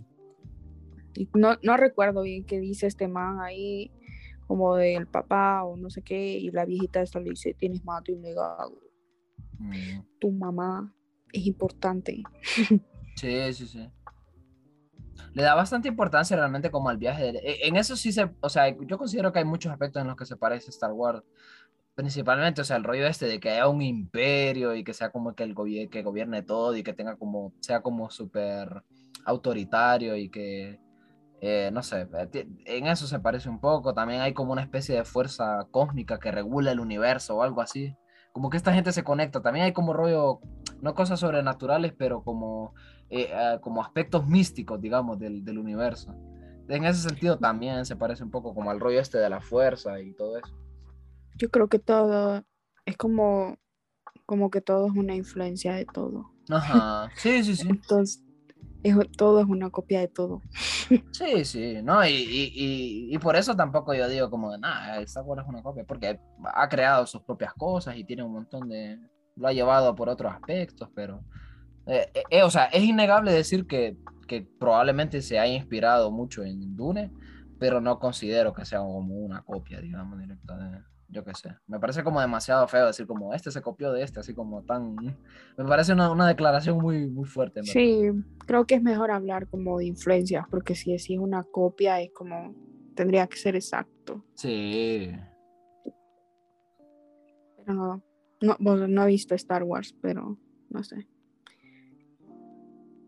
Y 1.15 1.29
no, 1.35 1.57
no 1.61 1.77
recuerdo 1.77 2.21
bien 2.23 2.45
qué 2.45 2.59
dice 2.59 2.87
este 2.87 3.07
man 3.07 3.39
ahí, 3.41 3.91
como 4.47 4.75
del 4.75 5.07
papá 5.07 5.63
o 5.63 5.77
no 5.77 5.89
sé 5.89 6.01
qué, 6.01 6.37
y 6.39 6.49
la 6.51 6.65
viejita 6.65 7.01
esta 7.01 7.19
le 7.19 7.31
dice, 7.31 7.53
tienes 7.53 7.83
más 7.85 8.03
de 8.03 8.13
un 8.13 8.21
legado, 8.21 8.79
Mm. 9.59 10.01
tu 10.19 10.31
mamá 10.31 10.93
es 11.31 11.45
importante. 11.45 12.23
Sí, 13.15 13.53
sí, 13.53 13.67
sí. 13.67 13.89
Le 15.33 15.43
da 15.43 15.55
bastante 15.55 15.87
importancia 15.87 16.35
realmente 16.37 16.71
como 16.71 16.89
al 16.89 16.97
viaje. 16.97 17.29
e- 17.29 17.67
En 17.67 17.75
eso 17.75 17.95
sí 17.95 18.11
se, 18.11 18.29
o 18.41 18.49
sea, 18.49 18.69
yo 18.69 18.97
considero 18.97 19.31
que 19.31 19.39
hay 19.39 19.45
muchos 19.45 19.71
aspectos 19.71 20.01
en 20.01 20.07
los 20.07 20.15
que 20.17 20.25
se 20.25 20.35
parece 20.37 20.69
Star 20.69 20.91
Wars. 20.91 21.23
Principalmente, 21.95 22.61
o 22.61 22.63
sea, 22.63 22.77
el 22.77 22.83
rollo 22.83 23.05
este 23.05 23.27
de 23.27 23.39
que 23.39 23.51
haya 23.51 23.67
un 23.67 23.81
imperio 23.83 24.73
y 24.75 24.83
que 24.83 24.93
sea 24.93 25.11
como 25.11 25.35
que 25.35 25.43
el 25.43 25.53
gobier- 25.53 25.89
que 25.89 26.01
gobierne 26.01 26.41
todo 26.41 26.75
y 26.75 26.81
que 26.83 26.93
tenga 26.93 27.15
como, 27.17 27.53
sea 27.59 27.81
como 27.81 28.09
súper 28.09 28.83
autoritario 29.25 30.15
y 30.15 30.29
que, 30.29 30.79
eh, 31.41 31.69
no 31.71 31.83
sé, 31.83 32.07
eh, 32.33 32.47
en 32.65 32.87
eso 32.87 33.05
se 33.07 33.19
parece 33.19 33.49
un 33.49 33.59
poco. 33.59 33.93
También 33.93 34.21
hay 34.21 34.33
como 34.33 34.53
una 34.53 34.63
especie 34.63 34.95
de 34.95 35.05
fuerza 35.05 35.67
cósmica 35.71 36.19
que 36.19 36.31
regula 36.31 36.71
el 36.71 36.79
universo 36.79 37.35
o 37.37 37.43
algo 37.43 37.61
así. 37.61 37.95
Como 38.31 38.49
que 38.49 38.57
esta 38.57 38.73
gente 38.73 38.91
se 38.91 39.03
conecta. 39.03 39.41
También 39.43 39.65
hay 39.65 39.73
como 39.73 39.93
rollo, 39.93 40.39
no 40.81 40.95
cosas 40.95 41.19
sobrenaturales, 41.19 41.93
pero 41.95 42.23
como, 42.23 42.73
eh, 43.13 43.31
ah, 43.33 43.59
como 43.61 43.81
aspectos 43.81 44.27
místicos, 44.27 44.81
digamos, 44.81 45.19
del, 45.19 45.43
del 45.45 45.57
universo. 45.59 46.13
En 46.67 46.85
ese 46.85 47.07
sentido 47.07 47.37
también 47.37 47.85
se 47.85 47.95
parece 47.95 48.23
un 48.23 48.31
poco 48.31 48.53
como 48.55 48.71
al 48.71 48.79
rollo 48.79 48.99
este 48.99 49.17
de 49.17 49.29
la 49.29 49.41
fuerza 49.41 49.99
y 49.99 50.13
todo 50.13 50.37
eso. 50.37 50.53
Yo 51.37 51.49
creo 51.49 51.67
que 51.67 51.79
todo 51.79 52.43
es 52.85 52.97
como, 52.97 53.57
como 54.25 54.49
que 54.49 54.61
todo 54.61 54.87
es 54.87 54.93
una 54.93 55.13
influencia 55.15 55.73
de 55.73 55.85
todo. 55.85 56.31
Ajá, 56.49 57.11
sí, 57.15 57.43
sí, 57.43 57.55
sí. 57.55 57.67
Entonces, 57.67 58.23
es- 58.83 58.95
todo 59.17 59.39
es 59.41 59.45
una 59.45 59.69
copia 59.69 59.99
de 59.99 60.07
todo. 60.07 60.41
Sí, 61.11 61.45
sí, 61.45 61.81
¿no? 61.83 62.05
Y, 62.05 62.11
y, 62.11 62.51
y, 62.55 63.15
y 63.15 63.17
por 63.19 63.35
eso 63.35 63.55
tampoco 63.55 63.93
yo 63.93 64.07
digo 64.07 64.29
como 64.29 64.51
de, 64.51 64.57
nada, 64.57 64.99
Star 65.01 65.23
Wars 65.23 65.43
es 65.43 65.49
una 65.49 65.61
copia, 65.61 65.83
porque 65.83 66.19
ha 66.53 66.69
creado 66.69 67.05
sus 67.05 67.21
propias 67.21 67.53
cosas 67.53 67.95
y 67.97 68.03
tiene 68.03 68.23
un 68.23 68.33
montón 68.33 68.67
de... 68.69 68.99
lo 69.35 69.47
ha 69.47 69.53
llevado 69.53 69.93
por 69.95 70.09
otros 70.09 70.33
aspectos, 70.33 70.89
pero... 70.95 71.23
eh, 71.87 72.09
eh, 72.13 72.23
eh, 72.29 72.43
o 72.43 72.49
sea, 72.49 72.65
es 72.65 72.83
innegable 72.83 73.31
decir 73.31 73.67
que, 73.67 73.97
que 74.27 74.47
probablemente 74.59 75.21
se 75.21 75.39
haya 75.39 75.53
inspirado 75.53 76.11
mucho 76.11 76.43
en 76.43 76.75
Dune, 76.75 77.11
pero 77.59 77.81
no 77.81 77.99
considero 77.99 78.53
que 78.53 78.65
sea 78.65 78.79
como 78.79 79.15
una 79.15 79.41
copia, 79.43 79.81
digamos, 79.81 80.19
directa 80.19 80.57
de... 80.57 80.79
Yo 81.09 81.23
qué 81.23 81.35
sé. 81.35 81.55
Me 81.67 81.79
parece 81.79 82.03
como 82.03 82.19
demasiado 82.19 82.67
feo 82.67 82.87
decir 82.87 83.05
como 83.05 83.35
este 83.35 83.51
se 83.51 83.61
copió 83.61 83.91
de 83.91 84.01
este, 84.01 84.19
así 84.19 84.33
como 84.33 84.63
tan... 84.63 84.95
Me 84.95 85.65
parece 85.67 85.93
una, 85.93 86.09
una 86.11 86.27
declaración 86.27 86.79
muy, 86.79 87.07
muy 87.07 87.25
fuerte. 87.25 87.59
verdad. 87.59 87.71
Sí, 87.71 88.09
creo 88.47 88.65
que 88.65 88.75
es 88.75 88.81
mejor 88.81 89.11
hablar 89.11 89.47
como 89.47 89.77
de 89.77 89.85
influencias, 89.85 90.45
porque 90.49 90.73
si 90.73 90.91
decís 90.91 91.19
una 91.19 91.43
copia 91.43 92.01
es 92.01 92.11
como, 92.13 92.55
tendría 92.95 93.27
que 93.27 93.37
ser 93.37 93.55
exacto. 93.55 94.25
Sí. 94.33 95.11
Pero 97.57 97.73
no, 98.41 98.57
no, 98.59 98.87
no 98.87 99.03
he 99.03 99.07
visto 99.07 99.35
Star 99.35 99.61
Wars, 99.61 99.95
pero 100.01 100.39
no 100.71 100.83
sé. 100.83 101.07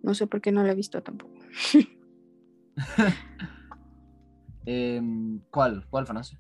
No 0.06 0.14
sé 0.14 0.28
por 0.28 0.40
qué 0.40 0.52
no 0.52 0.62
la 0.64 0.74
he 0.74 0.76
visto 0.76 1.02
tampoco. 1.02 1.34
Em, 4.68 5.40
¿Cuál? 5.52 5.86
¿Cuál, 5.90 6.08
Francis? 6.08 6.40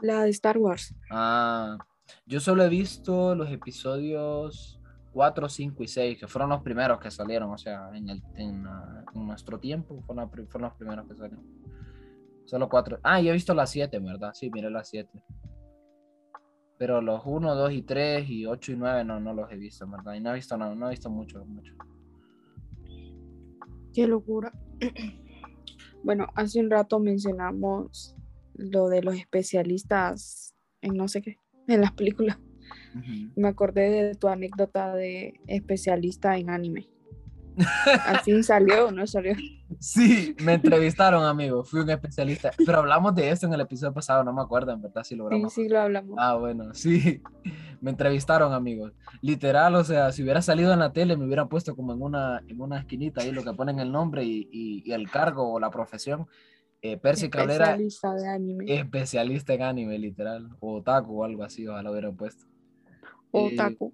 La 0.00 0.22
de 0.22 0.30
Star 0.30 0.56
Wars. 0.56 0.94
Ah, 1.10 1.78
yo 2.26 2.40
solo 2.40 2.64
he 2.64 2.68
visto 2.68 3.34
los 3.34 3.50
episodios 3.50 4.80
4, 5.12 5.48
5 5.48 5.82
y 5.82 5.88
6, 5.88 6.18
que 6.18 6.26
fueron 6.26 6.50
los 6.50 6.62
primeros 6.62 6.98
que 6.98 7.10
salieron, 7.10 7.50
o 7.50 7.58
sea, 7.58 7.90
en, 7.94 8.08
el, 8.08 8.22
en, 8.36 8.66
ah, 8.66 9.04
en 9.14 9.26
nuestro 9.26 9.58
tiempo 9.58 10.02
fueron, 10.02 10.30
fueron 10.30 10.68
los 10.68 10.74
primeros 10.74 11.06
que 11.06 11.16
salieron. 11.16 11.44
Solo 12.44 12.68
4. 12.68 13.00
Ah, 13.02 13.20
yo 13.20 13.30
he 13.30 13.34
visto 13.34 13.54
las 13.54 13.70
7, 13.70 13.98
¿verdad? 13.98 14.32
Sí, 14.34 14.50
miré 14.50 14.70
las 14.70 14.88
7. 14.88 15.22
Pero 16.78 17.00
los 17.00 17.22
1, 17.24 17.54
2 17.54 17.72
y 17.72 17.82
3 17.82 18.28
y 18.28 18.46
8 18.46 18.72
y 18.72 18.76
9 18.76 19.04
no, 19.04 19.20
no 19.20 19.34
los 19.34 19.50
he 19.52 19.56
visto, 19.56 19.86
¿verdad? 19.86 20.14
Y 20.14 20.20
no 20.20 20.30
he 20.32 20.34
visto, 20.34 20.56
no, 20.56 20.74
no 20.74 20.86
he 20.86 20.90
visto 20.90 21.10
mucho, 21.10 21.44
mucho. 21.44 21.74
Qué 23.98 24.06
locura. 24.06 24.52
Bueno, 26.04 26.28
hace 26.36 26.60
un 26.60 26.70
rato 26.70 27.00
mencionamos 27.00 28.16
lo 28.54 28.88
de 28.88 29.02
los 29.02 29.16
especialistas 29.16 30.54
en 30.80 30.94
no 30.94 31.08
sé 31.08 31.20
qué, 31.22 31.38
en 31.66 31.80
las 31.80 31.90
películas. 31.92 32.38
Me 33.34 33.48
acordé 33.48 33.90
de 33.90 34.14
tu 34.14 34.28
anécdota 34.28 34.94
de 34.94 35.40
especialista 35.48 36.38
en 36.38 36.50
anime. 36.50 36.88
Al 38.06 38.20
fin 38.20 38.42
salió 38.44 38.86
o 38.88 38.90
no 38.90 39.06
salió. 39.06 39.34
Sí, 39.80 40.34
me 40.42 40.54
entrevistaron, 40.54 41.24
amigo. 41.24 41.62
Fui 41.64 41.80
un 41.80 41.90
especialista. 41.90 42.50
Pero 42.64 42.78
hablamos 42.78 43.14
de 43.14 43.30
esto 43.30 43.46
en 43.46 43.52
el 43.54 43.60
episodio 43.60 43.92
pasado, 43.92 44.24
no 44.24 44.32
me 44.32 44.40
acuerdo, 44.42 44.72
en 44.72 44.80
verdad, 44.82 45.02
si 45.04 45.10
Sí, 45.10 45.16
logramos. 45.16 45.52
sí, 45.52 45.68
lo 45.68 45.78
hablamos. 45.80 46.16
Ah, 46.18 46.34
bueno, 46.36 46.72
sí. 46.74 47.20
Me 47.80 47.90
entrevistaron, 47.90 48.52
amigos. 48.54 48.92
Literal, 49.20 49.74
o 49.76 49.84
sea, 49.84 50.10
si 50.10 50.22
hubiera 50.22 50.42
salido 50.42 50.72
en 50.72 50.78
la 50.80 50.92
tele, 50.92 51.16
me 51.16 51.26
hubieran 51.26 51.48
puesto 51.48 51.76
como 51.76 51.92
en 51.92 52.02
una, 52.02 52.42
en 52.48 52.60
una 52.60 52.78
esquinita 52.80 53.20
ahí 53.20 53.30
lo 53.30 53.44
que 53.44 53.52
ponen 53.52 53.78
el 53.78 53.92
nombre 53.92 54.24
y, 54.24 54.48
y- 54.50 54.82
y 54.84 54.92
el 54.92 55.10
cargo 55.10 55.52
o 55.52 55.60
la 55.60 55.70
profesión. 55.70 56.26
Eh, 56.80 56.96
Percy 56.96 57.28
Cabrera, 57.28 57.72
especialista 57.72 58.14
de 58.14 58.28
anime. 58.28 58.64
especialista 58.68 59.52
en 59.54 59.62
anime, 59.62 59.98
literal. 59.98 60.48
O 60.60 60.76
otaku 60.78 61.20
o 61.20 61.24
algo 61.24 61.42
así, 61.44 61.66
ojalá 61.66 61.82
lo 61.84 61.90
hubieran 61.92 62.16
puesto. 62.16 62.46
eh, 63.32 63.52
Otaku. 63.52 63.92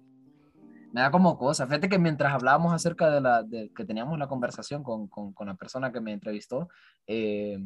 Me 0.95 1.01
da 1.01 1.11
como 1.11 1.37
cosa. 1.37 1.67
Fíjate 1.67 1.89
que 1.89 1.99
mientras 1.99 2.31
hablábamos 2.33 2.73
acerca 2.73 3.09
de 3.09 3.19
la 3.19 3.43
de 3.43 3.69
que 3.73 3.83
teníamos 3.83 4.17
la 4.17 4.29
conversación 4.29 4.81
con, 4.81 5.09
con, 5.09 5.33
con 5.33 5.47
la 5.47 5.55
persona 5.55 5.91
que 5.91 5.99
me 5.99 6.13
entrevistó, 6.13 6.69
eh, 7.05 7.59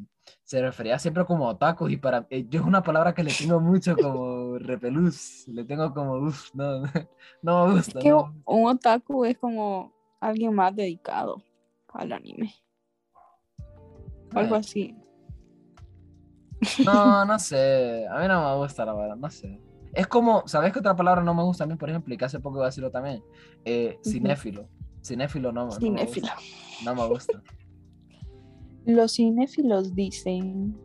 se 0.44 0.60
refería 0.64 0.98
siempre 0.98 1.24
como 1.26 1.46
otaku 1.48 1.90
y 1.90 1.98
para 1.98 2.26
eh, 2.32 2.48
yo 2.50 2.62
es 2.62 2.66
una 2.66 2.82
palabra 2.82 3.14
que 3.14 3.24
le 3.24 3.32
tengo 3.32 3.60
mucho 3.60 3.96
como 3.96 4.58
repelús, 4.58 5.48
le 5.48 5.64
tengo 5.64 5.94
como 5.94 6.14
uff, 6.16 6.50
no, 6.56 6.82
no 7.44 7.68
me 7.68 7.76
gusta. 7.76 8.00
que 8.00 8.10
no. 8.10 8.34
un 8.46 8.66
otaku 8.68 9.26
es 9.26 9.38
como 9.38 9.94
alguien 10.20 10.56
más 10.56 10.76
dedicado 10.76 11.44
al 11.94 12.12
anime. 12.14 12.56
Algo 14.34 14.56
Eh, 14.56 14.60
así. 14.60 14.96
No, 16.84 17.26
no 17.28 17.38
sé, 17.38 18.08
a 18.10 18.20
mí 18.22 18.28
no 18.28 18.50
me 18.50 18.56
gusta 18.58 18.86
la 18.86 18.94
verdad, 18.96 19.18
no 19.18 19.30
sé. 19.30 19.62
Es 19.94 20.08
como, 20.08 20.44
¿sabes 20.48 20.72
qué 20.72 20.80
otra 20.80 20.96
palabra 20.96 21.24
no 21.24 21.34
me 21.34 21.44
gusta 21.44 21.64
a 21.64 21.68
mí, 21.68 21.76
por 21.76 21.90
ejemplo, 21.90 22.14
y 22.14 22.18
que 22.18 22.26
hace 22.26 22.40
poco 22.40 22.58
iba 22.58 22.66
a 22.66 22.70
decirlo 22.70 22.92
también? 22.92 23.24
Eh, 23.66 24.00
cinéfilo. 24.04 24.68
Cinéfilo 25.04 25.52
no, 25.52 25.66
no 25.66 25.72
me 25.72 25.78
Cinéfilo. 25.80 26.28
gusta. 26.28 26.86
No 26.86 26.96
me 26.96 27.08
gusta. 27.08 27.42
Los 28.86 29.14
cinéfilos 29.14 29.96
dicen 29.96 30.78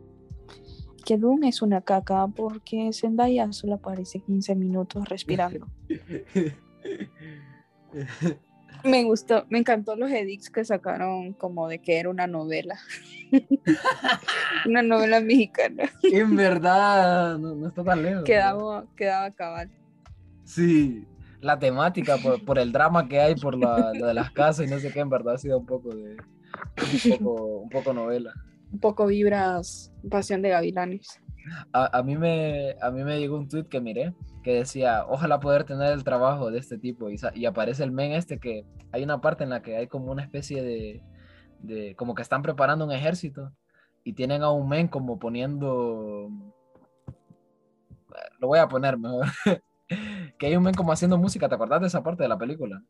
que 1.05 1.17
Dune 1.17 1.49
es 1.49 1.61
una 1.61 1.81
caca 1.81 2.27
porque 2.27 2.91
Zendaya 2.93 3.51
solo 3.51 3.75
aparece 3.75 4.21
15 4.21 4.55
minutos 4.55 5.07
respirando. 5.07 5.67
Me 8.85 9.03
gustó, 9.03 9.45
me 9.49 9.57
encantó 9.57 9.95
los 9.95 10.11
edits 10.11 10.49
que 10.49 10.63
sacaron 10.63 11.33
como 11.33 11.67
de 11.67 11.79
que 11.79 11.99
era 11.99 12.09
una 12.09 12.27
novela. 12.27 12.77
una 14.67 14.83
novela 14.83 15.19
mexicana. 15.21 15.91
En 16.03 16.35
verdad, 16.35 17.37
no, 17.39 17.55
no 17.55 17.67
está 17.67 17.83
tan 17.83 18.03
lejos. 18.03 18.23
Quedaba, 18.23 18.85
quedaba 18.95 19.31
cabal. 19.31 19.71
Sí, 20.43 21.07
la 21.41 21.57
temática, 21.57 22.17
por, 22.17 22.45
por 22.45 22.59
el 22.59 22.71
drama 22.71 23.07
que 23.07 23.19
hay, 23.19 23.35
por 23.35 23.57
la, 23.57 23.91
lo 23.93 24.05
de 24.05 24.13
las 24.13 24.29
casas 24.31 24.67
y 24.67 24.69
no 24.69 24.79
sé 24.79 24.91
qué, 24.91 24.99
en 24.99 25.09
verdad 25.09 25.33
ha 25.35 25.37
sido 25.39 25.57
un 25.57 25.65
poco 25.65 25.89
de. 25.95 26.17
Un 27.11 27.17
poco, 27.17 27.45
un 27.61 27.69
poco 27.69 27.93
novela. 27.93 28.33
Un 28.71 28.79
poco 28.79 29.07
vibras 29.07 29.91
Pasión 30.09 30.41
de 30.43 30.49
Gavilanes. 30.49 31.19
A, 31.73 31.97
a 31.97 32.03
mí 32.03 32.17
me, 32.17 32.75
a 32.81 32.91
mí 32.91 33.03
me 33.03 33.19
llegó 33.19 33.37
un 33.37 33.47
tweet 33.47 33.65
que 33.65 33.81
miré 33.81 34.13
que 34.45 34.53
decía: 34.53 35.05
Ojalá 35.09 35.39
poder 35.39 35.63
tener 35.63 35.91
el 35.91 36.03
trabajo 36.03 36.51
de 36.51 36.59
este 36.59 36.77
tipo. 36.77 37.09
Y, 37.09 37.17
y 37.33 37.45
aparece 37.47 37.83
el 37.83 37.91
men 37.91 38.11
este 38.11 38.39
que 38.39 38.63
hay 38.91 39.03
una 39.03 39.19
parte 39.19 39.43
en 39.43 39.49
la 39.49 39.63
que 39.63 39.75
hay 39.75 39.87
como 39.87 40.11
una 40.11 40.21
especie 40.21 40.61
de. 40.61 41.01
de 41.61 41.95
como 41.95 42.13
que 42.13 42.21
están 42.21 42.43
preparando 42.43 42.85
un 42.85 42.91
ejército 42.91 43.51
y 44.03 44.13
tienen 44.13 44.43
a 44.43 44.51
un 44.51 44.69
men 44.69 44.87
como 44.87 45.17
poniendo. 45.17 46.29
Lo 48.39 48.47
voy 48.47 48.59
a 48.59 48.67
poner 48.67 48.99
mejor. 48.99 49.25
que 50.37 50.45
hay 50.45 50.55
un 50.55 50.63
men 50.63 50.75
como 50.75 50.91
haciendo 50.91 51.17
música. 51.17 51.49
¿Te 51.49 51.55
acordás 51.55 51.81
de 51.81 51.87
esa 51.87 52.03
parte 52.03 52.21
de 52.21 52.29
la 52.29 52.37
película? 52.37 52.83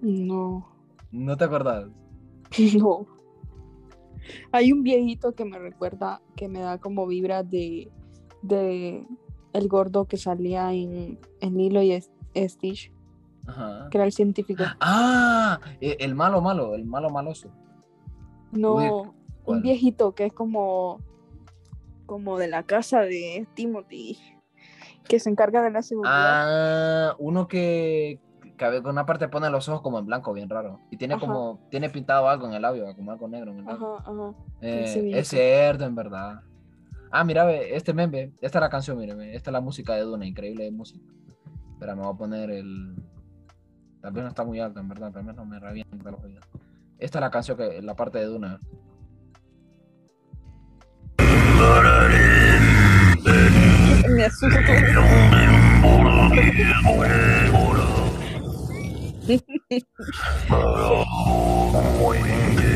No, 0.00 0.76
¿No 1.12 1.36
te 1.36 1.44
acordás? 1.44 1.86
no. 2.76 3.06
Hay 4.50 4.72
un 4.72 4.82
viejito 4.82 5.36
que 5.36 5.44
me 5.44 5.58
recuerda, 5.58 6.20
que 6.34 6.48
me 6.48 6.58
da 6.58 6.78
como 6.78 7.06
vibras 7.06 7.48
de, 7.48 7.88
de 8.42 9.06
el 9.56 9.68
gordo 9.68 10.04
que 10.06 10.16
salía 10.16 10.72
en, 10.72 11.18
en 11.40 11.56
Lilo 11.56 11.82
y 11.82 11.98
Stitch, 12.34 12.92
Ajá. 13.46 13.88
que 13.90 13.98
era 13.98 14.04
el 14.04 14.12
científico. 14.12 14.64
Ah, 14.80 15.58
e- 15.80 15.96
el 16.00 16.14
malo 16.14 16.40
malo, 16.40 16.74
el 16.74 16.84
malo 16.84 17.10
maloso. 17.10 17.50
No, 18.52 19.14
un 19.44 19.62
viejito 19.62 20.14
que 20.14 20.26
es 20.26 20.32
como, 20.32 20.98
como 22.06 22.38
de 22.38 22.48
la 22.48 22.62
casa 22.62 23.00
de 23.00 23.46
Timothy, 23.54 24.18
que 25.08 25.20
se 25.20 25.30
encarga 25.30 25.62
de 25.62 25.70
la 25.70 25.82
seguridad. 25.82 27.10
Ah, 27.10 27.16
uno 27.18 27.46
que, 27.48 28.20
que 28.56 28.82
con 28.82 28.92
una 28.92 29.06
parte 29.06 29.28
pone 29.28 29.50
los 29.50 29.68
ojos 29.68 29.82
como 29.82 29.98
en 29.98 30.06
blanco, 30.06 30.32
bien 30.32 30.48
raro. 30.48 30.80
Y 30.90 30.96
tiene 30.96 31.14
Ajá. 31.14 31.20
como, 31.26 31.60
tiene 31.70 31.90
pintado 31.90 32.28
algo 32.28 32.46
en 32.46 32.54
el 32.54 32.62
labio, 32.62 32.86
como 32.94 33.10
algo 33.12 33.28
negro 33.28 33.52
en 33.52 33.58
el 33.58 33.64
labio. 33.64 33.96
Ajá, 33.98 34.10
ajá. 34.10 34.34
Eh, 34.62 34.82
ese 34.84 35.00
viejito. 35.00 35.18
es 35.20 35.28
cierto, 35.28 35.84
en 35.84 35.94
verdad. 35.94 36.40
Ah, 37.18 37.24
mira, 37.24 37.46
ve, 37.46 37.74
este 37.74 37.94
meme, 37.94 38.34
esta 38.42 38.58
es 38.58 38.60
la 38.60 38.68
canción, 38.68 38.98
mire, 38.98 39.14
ve, 39.14 39.34
esta 39.34 39.48
es 39.48 39.52
la 39.52 39.62
música 39.62 39.94
de 39.94 40.02
Duna, 40.02 40.26
increíble 40.26 40.70
música. 40.70 41.02
Espera, 41.72 41.94
me 41.96 42.02
voy 42.02 42.12
a 42.12 42.18
poner 42.18 42.50
el... 42.50 42.94
Tal 44.02 44.12
vez 44.12 44.22
no 44.22 44.28
está 44.28 44.44
muy 44.44 44.60
alto, 44.60 44.80
en 44.80 44.88
verdad, 44.90 45.10
tal 45.12 45.24
vez 45.24 45.34
no 45.34 45.46
me 45.46 45.58
revienta 45.58 46.10
los 46.10 46.22
oídos. 46.22 46.44
Esta 46.98 47.18
es 47.18 47.20
la 47.22 47.30
canción 47.30 47.56
que, 47.56 47.80
la 47.80 47.96
parte 47.96 48.18
de 48.18 48.26
Duna. 48.26 48.60
Me 54.14 54.24
asusto. 54.26 54.58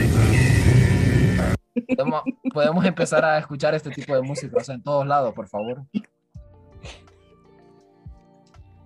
Podemos, 1.97 2.23
podemos 2.53 2.85
empezar 2.85 3.25
a 3.25 3.39
escuchar 3.39 3.75
este 3.75 3.91
tipo 3.91 4.15
de 4.15 4.23
música, 4.23 4.57
o 4.59 4.65
sea, 4.65 4.75
en 4.75 4.83
todos 4.83 5.07
lados, 5.07 5.33
por 5.35 5.47
favor. 5.49 5.85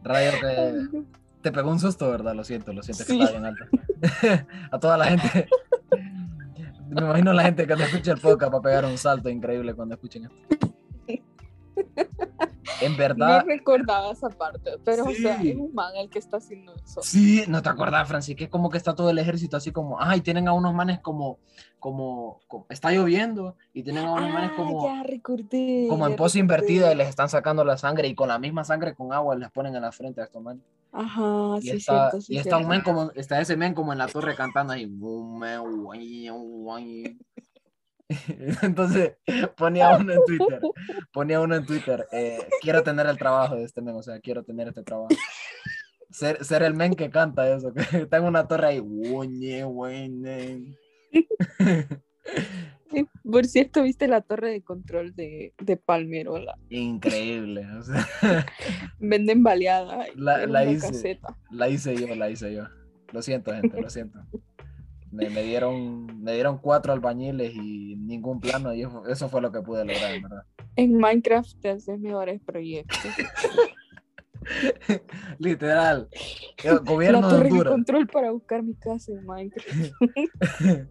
Radio 0.02 0.32
que 0.40 1.04
te 1.40 1.50
pegó 1.52 1.70
un 1.70 1.78
susto, 1.80 2.10
¿verdad? 2.10 2.34
Lo 2.34 2.44
siento, 2.44 2.72
lo 2.72 2.82
siento, 2.82 3.04
que 3.04 3.12
Sí. 3.12 3.20
está 3.20 3.32
bien 3.32 3.44
alto. 3.46 3.64
a 4.70 4.78
toda 4.78 4.98
la 4.98 5.06
gente. 5.06 5.48
Me 6.90 7.00
imagino 7.00 7.32
la 7.32 7.42
gente 7.44 7.66
que 7.66 7.74
te 7.74 7.82
escucha 7.84 8.12
el 8.12 8.20
podcast 8.20 8.52
va 8.52 8.58
a 8.58 8.62
pegar 8.62 8.84
un 8.84 8.98
salto 8.98 9.28
increíble 9.30 9.74
cuando 9.74 9.94
escuchen 9.94 10.26
esto. 10.26 10.36
En 12.84 12.92
No 12.92 12.98
verdad, 12.98 13.44
recordaba 13.46 14.10
esa 14.12 14.28
parte, 14.28 14.72
pero 14.84 15.04
o 15.04 15.10
sea, 15.12 15.38
Sí. 15.40 15.50
es 15.50 15.56
un 15.56 15.74
man 15.74 15.94
el 15.96 16.08
que 16.10 16.18
está 16.18 16.36
haciendo 16.38 16.74
eso. 16.74 17.02
Sí, 17.02 17.44
no 17.48 17.62
te 17.62 17.68
acordás, 17.68 18.06
Francis, 18.08 18.36
que 18.36 18.44
es 18.44 18.50
como 18.50 18.70
que 18.70 18.78
está 18.78 18.94
todo 18.94 19.10
el 19.10 19.18
ejército 19.18 19.56
así 19.56 19.72
como, 19.72 20.00
ay, 20.00 20.20
tienen 20.20 20.48
a 20.48 20.52
unos 20.52 20.74
manes 20.74 21.00
como, 21.00 21.38
como, 21.78 22.40
como- 22.46 22.66
está 22.68 22.90
lloviendo 22.92 23.56
y 23.72 23.82
tienen 23.82 24.04
a 24.06 24.12
unos 24.12 24.30
manes 24.30 24.50
Ah, 24.52 24.56
como, 24.56 24.86
ya 24.86 25.02
recordé. 25.02 25.86
como 25.88 26.06
en 26.06 26.16
pose 26.16 26.38
recordé. 26.38 26.40
invertida 26.40 26.92
y 26.92 26.96
les 26.96 27.08
están 27.08 27.28
sacando 27.28 27.64
la 27.64 27.76
sangre 27.76 28.08
y 28.08 28.14
con 28.14 28.28
la 28.28 28.38
misma 28.38 28.64
sangre 28.64 28.94
con 28.94 29.12
agua 29.12 29.34
les 29.36 29.50
ponen 29.50 29.74
en 29.74 29.82
la 29.82 29.92
frente 29.92 30.20
a 30.20 30.24
estos 30.24 30.42
manes. 30.42 30.62
Ajá, 30.92 31.56
Y 31.58 31.62
sí, 31.62 31.70
está, 31.78 32.10
cierto, 32.10 32.20
sí, 32.20 32.34
y 32.34 32.38
está 32.38 32.56
un 32.56 32.68
men 32.68 32.80
como, 32.82 33.10
está 33.16 33.40
ese 33.40 33.56
men 33.56 33.74
como 33.74 33.92
en 33.92 33.98
la 33.98 34.06
torre 34.06 34.36
cantando 34.36 34.72
ahí. 34.72 34.86
Entonces 38.62 39.16
ponía 39.56 39.96
uno 39.96 40.12
en 40.12 40.20
Twitter, 40.26 40.60
ponía 41.12 41.40
uno 41.40 41.56
en 41.56 41.64
Twitter, 41.64 42.06
eh, 42.12 42.38
quiero 42.60 42.82
tener 42.82 43.06
el 43.06 43.16
trabajo 43.18 43.56
de 43.56 43.64
este 43.64 43.80
men, 43.82 43.94
o 43.96 44.02
sea, 44.02 44.20
quiero 44.20 44.42
tener 44.44 44.68
este 44.68 44.82
trabajo. 44.82 45.08
Ser, 46.10 46.44
ser 46.44 46.62
el 46.62 46.74
men 46.74 46.94
que 46.94 47.10
canta 47.10 47.52
eso, 47.52 47.72
que 47.74 47.98
está 47.98 48.18
en 48.18 48.24
una 48.24 48.46
torre 48.46 48.66
ahí. 48.66 48.82
Por 53.24 53.46
cierto, 53.46 53.82
¿viste 53.82 54.06
la 54.06 54.20
torre 54.20 54.50
de 54.50 54.62
control 54.62 55.14
de, 55.14 55.54
de 55.58 55.76
Palmerola? 55.76 56.56
Increíble, 56.68 57.66
o 57.78 57.82
sea, 57.82 58.06
Venden 58.98 59.42
baleada. 59.42 60.06
La- 60.14 60.64
hice. 60.64 60.88
caseta. 60.88 61.36
la 61.50 61.68
hice 61.68 61.96
yo, 61.96 62.14
la 62.14 62.30
hice 62.30 62.54
yo. 62.54 62.64
Lo 63.12 63.22
siento, 63.22 63.52
gente, 63.52 63.80
lo 63.80 63.90
siento. 63.90 64.20
Me, 65.14 65.30
me 65.30 65.42
dieron, 65.42 66.22
me 66.22 66.32
dieron 66.34 66.58
cuatro 66.58 66.92
albañiles 66.92 67.52
y 67.54 67.96
ningún 67.96 68.40
plano 68.40 68.74
y 68.74 68.82
eso, 68.82 69.06
eso 69.06 69.28
fue 69.28 69.40
lo 69.40 69.52
que 69.52 69.60
pude 69.62 69.84
lograr, 69.84 70.20
¿verdad? 70.20 70.42
En 70.76 70.96
Minecraft 70.98 71.60
te 71.60 71.70
haces 71.70 71.98
mejores 72.00 72.40
proyectos. 72.42 72.98
Literal. 75.38 76.08
El 76.62 76.74
La 76.74 76.80
Gobierno 76.80 77.28
de 77.28 77.34
torre 77.36 77.44
de 77.44 77.50
Honduras. 77.52 77.72
control 77.72 78.06
para 78.08 78.30
buscar 78.32 78.62
mi 78.62 78.74
casa 78.74 79.12
en 79.12 79.24
Minecraft. 79.24 79.92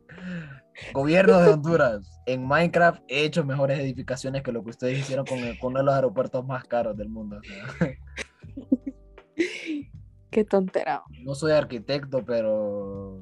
Gobierno 0.94 1.40
de 1.40 1.50
Honduras. 1.52 2.20
En 2.26 2.46
Minecraft 2.48 3.04
he 3.08 3.26
hecho 3.26 3.44
mejores 3.46 3.78
edificaciones 3.80 4.42
que 4.42 4.52
lo 4.52 4.64
que 4.64 4.72
ustedes 4.72 4.98
hicieron 5.00 5.26
con, 5.26 5.38
el- 5.40 5.60
con 5.60 5.72
uno 5.74 5.80
de 5.82 5.86
los 5.86 5.94
aeropuertos 5.96 6.44
más 6.46 6.64
caros 6.64 6.98
del 6.98 7.10
mundo. 7.10 7.40
Qué 10.32 10.44
tontera. 10.46 11.04
no 11.24 11.36
soy 11.36 11.52
arquitecto, 11.52 12.24
pero. 12.26 13.22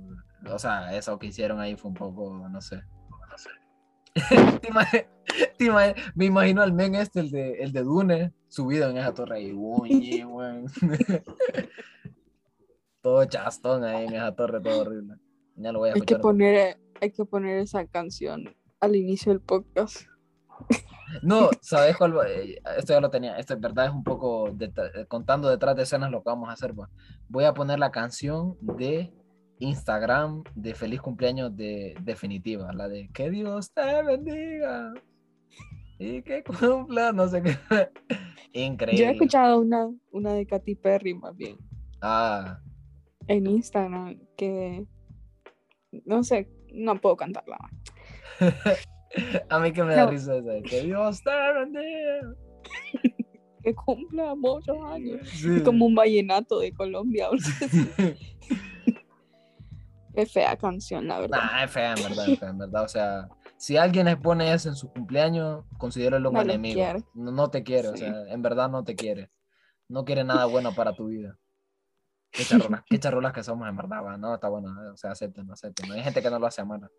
O 0.50 0.60
sea, 0.60 0.96
eso 0.96 1.18
que 1.20 1.28
hicieron 1.28 1.60
ahí 1.60 1.76
fue 1.76 1.89
un 1.89 1.96
poco, 1.96 2.48
no 2.50 2.62
sé. 2.62 2.78
No 2.78 3.38
sé. 3.38 3.50
Te 4.60 4.70
imag- 4.70 5.08
te 5.58 5.66
imag- 5.66 5.96
me 6.16 6.26
imagino 6.26 6.62
al 6.62 6.74
men 6.74 6.96
este, 6.96 7.20
el 7.22 7.32
de, 7.32 7.64
el 7.64 7.72
de 7.72 7.84
Dune, 7.84 8.34
subido 8.48 8.89
en 8.89 8.98
esa 8.98 9.14
torre 9.14 9.38
ahí. 9.38 9.52
Uy, 9.54 10.26
todo 13.02 13.26
chastón 13.26 13.84
ahí 13.84 14.06
en 14.06 14.14
esa 14.16 14.36
torre, 14.36 14.62
todo 14.62 14.82
horrible. 14.82 15.16
Ya 15.56 15.72
lo 15.72 15.80
voy 15.80 15.89
a 15.89 15.94
Hay 15.94 16.02
que 16.02 16.18
poner, 16.18 16.80
hay 17.02 17.12
que 17.12 17.26
poner 17.26 17.60
esa 17.60 17.86
canción 17.86 18.56
al 18.80 18.96
inicio 18.96 19.32
del 19.32 19.42
podcast. 19.42 20.04
No, 21.24 21.50
¿sabes 21.62 21.98
cuál? 21.98 22.16
Eh, 22.28 22.62
Esto 22.78 22.94
ya 22.94 23.02
lo 23.02 23.10
tenía. 23.10 23.38
Esto 23.38 23.54
en 23.54 23.62
verdad 23.62 23.86
es 23.88 23.92
un 23.92 24.04
poco 24.04 24.50
de- 24.54 24.72
contando 25.08 25.50
detrás 25.50 25.76
de 25.76 25.84
escenas 25.84 26.10
lo 26.10 26.20
que 26.24 26.30
vamos 26.30 26.50
a 26.50 26.54
hacer. 26.54 26.74
pues. 26.74 26.89
Voy 27.28 27.44
a 27.44 27.54
poner 27.54 27.80
la 27.80 27.92
canción 27.92 28.58
de 28.62 29.14
Instagram 29.62 30.43
de 30.55 30.74
feliz 30.76 30.99
cumpleaños 31.01 31.55
de 31.55 31.95
definitiva, 32.01 32.74
la 32.74 32.88
de 32.89 33.09
que 33.14 33.30
Dios 33.30 33.72
te 33.74 34.03
bendiga 34.03 34.93
y 35.99 36.22
que 36.24 36.43
cumpla, 36.43 37.12
no 37.14 37.28
sé 37.28 37.41
qué. 37.41 37.55
Yo 37.70 37.78
he 38.53 38.66
Increíble. 38.66 39.12
escuchado 39.12 39.62
una, 39.62 39.89
una 40.12 40.34
de 40.34 40.45
Katy 40.45 40.76
Perry 40.76 41.14
más 41.14 41.36
bien 41.38 41.55
Ah, 42.01 42.59
en 43.28 43.47
Instagram 43.47 44.20
que 44.36 44.86
no 46.05 46.24
sé, 46.24 46.49
no 46.74 46.99
puedo 46.99 47.16
cantarla. 47.16 47.57
a 49.49 49.59
mí 49.59 49.72
que 49.72 49.84
me 49.84 49.93
da 49.95 50.05
No. 50.05 50.12
risa 50.12 50.36
esa 50.38 50.62
que 50.68 50.82
Dios 50.82 51.22
te 51.24 51.32
bendiga. 51.53 52.36
Que 53.64 53.76
cumpla 53.76 54.34
muchos 54.34 54.76
años. 54.91 55.20
Sí. 55.30 55.57
Es 55.57 55.62
como 55.62 55.86
un 55.86 55.93
vallenato 55.93 56.59
de 56.62 56.74
Colombia. 56.74 57.30
o 57.30 57.36
Qué 60.14 60.26
fea 60.26 60.55
canción, 60.57 61.07
la 61.07 61.20
verdad. 61.20 61.38
Nah, 61.41 61.64
es 61.64 61.72
fea, 61.72 61.93
en 61.93 62.03
verdad, 62.03 62.30
es 62.30 62.39
fea, 62.39 62.49
en 62.49 62.57
verdad. 62.59 62.84
O 62.84 62.88
sea, 62.88 63.30
si 63.57 63.78
alguien 63.78 64.05
les 64.05 64.18
pone 64.18 64.53
eso 64.53 64.70
en 64.70 64.76
su 64.76 64.91
cumpleaños, 64.91 65.64
considéralo 65.78 66.30
un 66.30 66.36
No 66.36 66.41
enemigo. 66.41 66.82
No, 67.14 67.32
no 67.32 67.49
te 67.49 67.64
quiere, 67.64 67.89
o 67.89 67.93
Sí. 67.93 67.99
sea, 67.99 68.24
en 68.28 68.41
verdad 68.41 68.70
no 68.70 68.84
te 68.84 68.95
quiere. 68.95 69.32
No 69.88 70.05
quiere 70.05 70.24
nada 70.24 70.45
bueno 70.45 70.74
para 70.74 70.93
tu 70.93 71.07
vida. 71.07 71.38
Qué 72.32 72.43
charrolas, 72.78 72.84
qué 72.89 72.99
charrolas 72.99 73.34
que 73.34 73.43
somos, 73.43 73.68
en 73.68 73.76
verdad, 73.76 74.03
va. 74.03 74.18
No, 74.18 74.34
está 74.36 74.47
bueno, 74.49 74.70
eh, 74.84 74.89
o 74.93 74.97
sea, 74.97 75.12
acepten, 75.12 75.49
acepten. 75.51 75.91
Hay 75.91 76.01
gente 76.01 76.22
que 76.22 76.30
no 76.30 76.39
lo 76.39 76.47
hace 76.47 76.62
a 76.62 76.66
mano. 76.66 76.89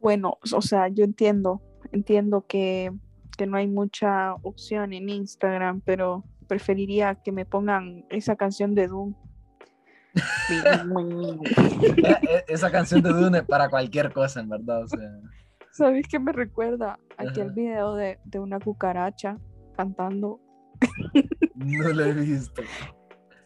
Bueno, 0.00 0.38
o 0.52 0.62
sea, 0.62 0.88
yo 0.88 1.04
entiendo, 1.04 1.60
entiendo 1.90 2.46
que, 2.46 2.92
que 3.36 3.46
no 3.46 3.56
hay 3.56 3.66
mucha 3.66 4.34
opción 4.42 4.92
en 4.92 5.08
Instagram, 5.08 5.80
pero 5.80 6.24
preferiría 6.46 7.16
que 7.16 7.32
me 7.32 7.44
pongan 7.44 8.04
esa 8.10 8.36
canción 8.36 8.74
de 8.74 8.86
Doom. 8.88 9.14
Eh, 12.28 12.44
Esa 12.48 12.70
canción 12.70 13.02
de 13.02 13.10
Dune 13.10 13.38
es 13.38 13.44
para 13.44 13.68
cualquier 13.68 14.12
cosa, 14.12 14.40
en 14.40 14.48
verdad, 14.48 14.84
o 14.84 14.88
sea. 14.88 15.20
¿Sabes 15.70 16.06
qué 16.08 16.18
me 16.18 16.32
recuerda? 16.32 16.98
Aquel 17.18 17.48
Ajá. 17.48 17.52
video 17.54 17.94
de, 17.94 18.18
de 18.24 18.38
una 18.40 18.58
cucaracha 18.58 19.36
cantando. 19.76 20.40
No 21.54 21.88
lo 21.88 22.04
he 22.04 22.12
visto. 22.12 22.62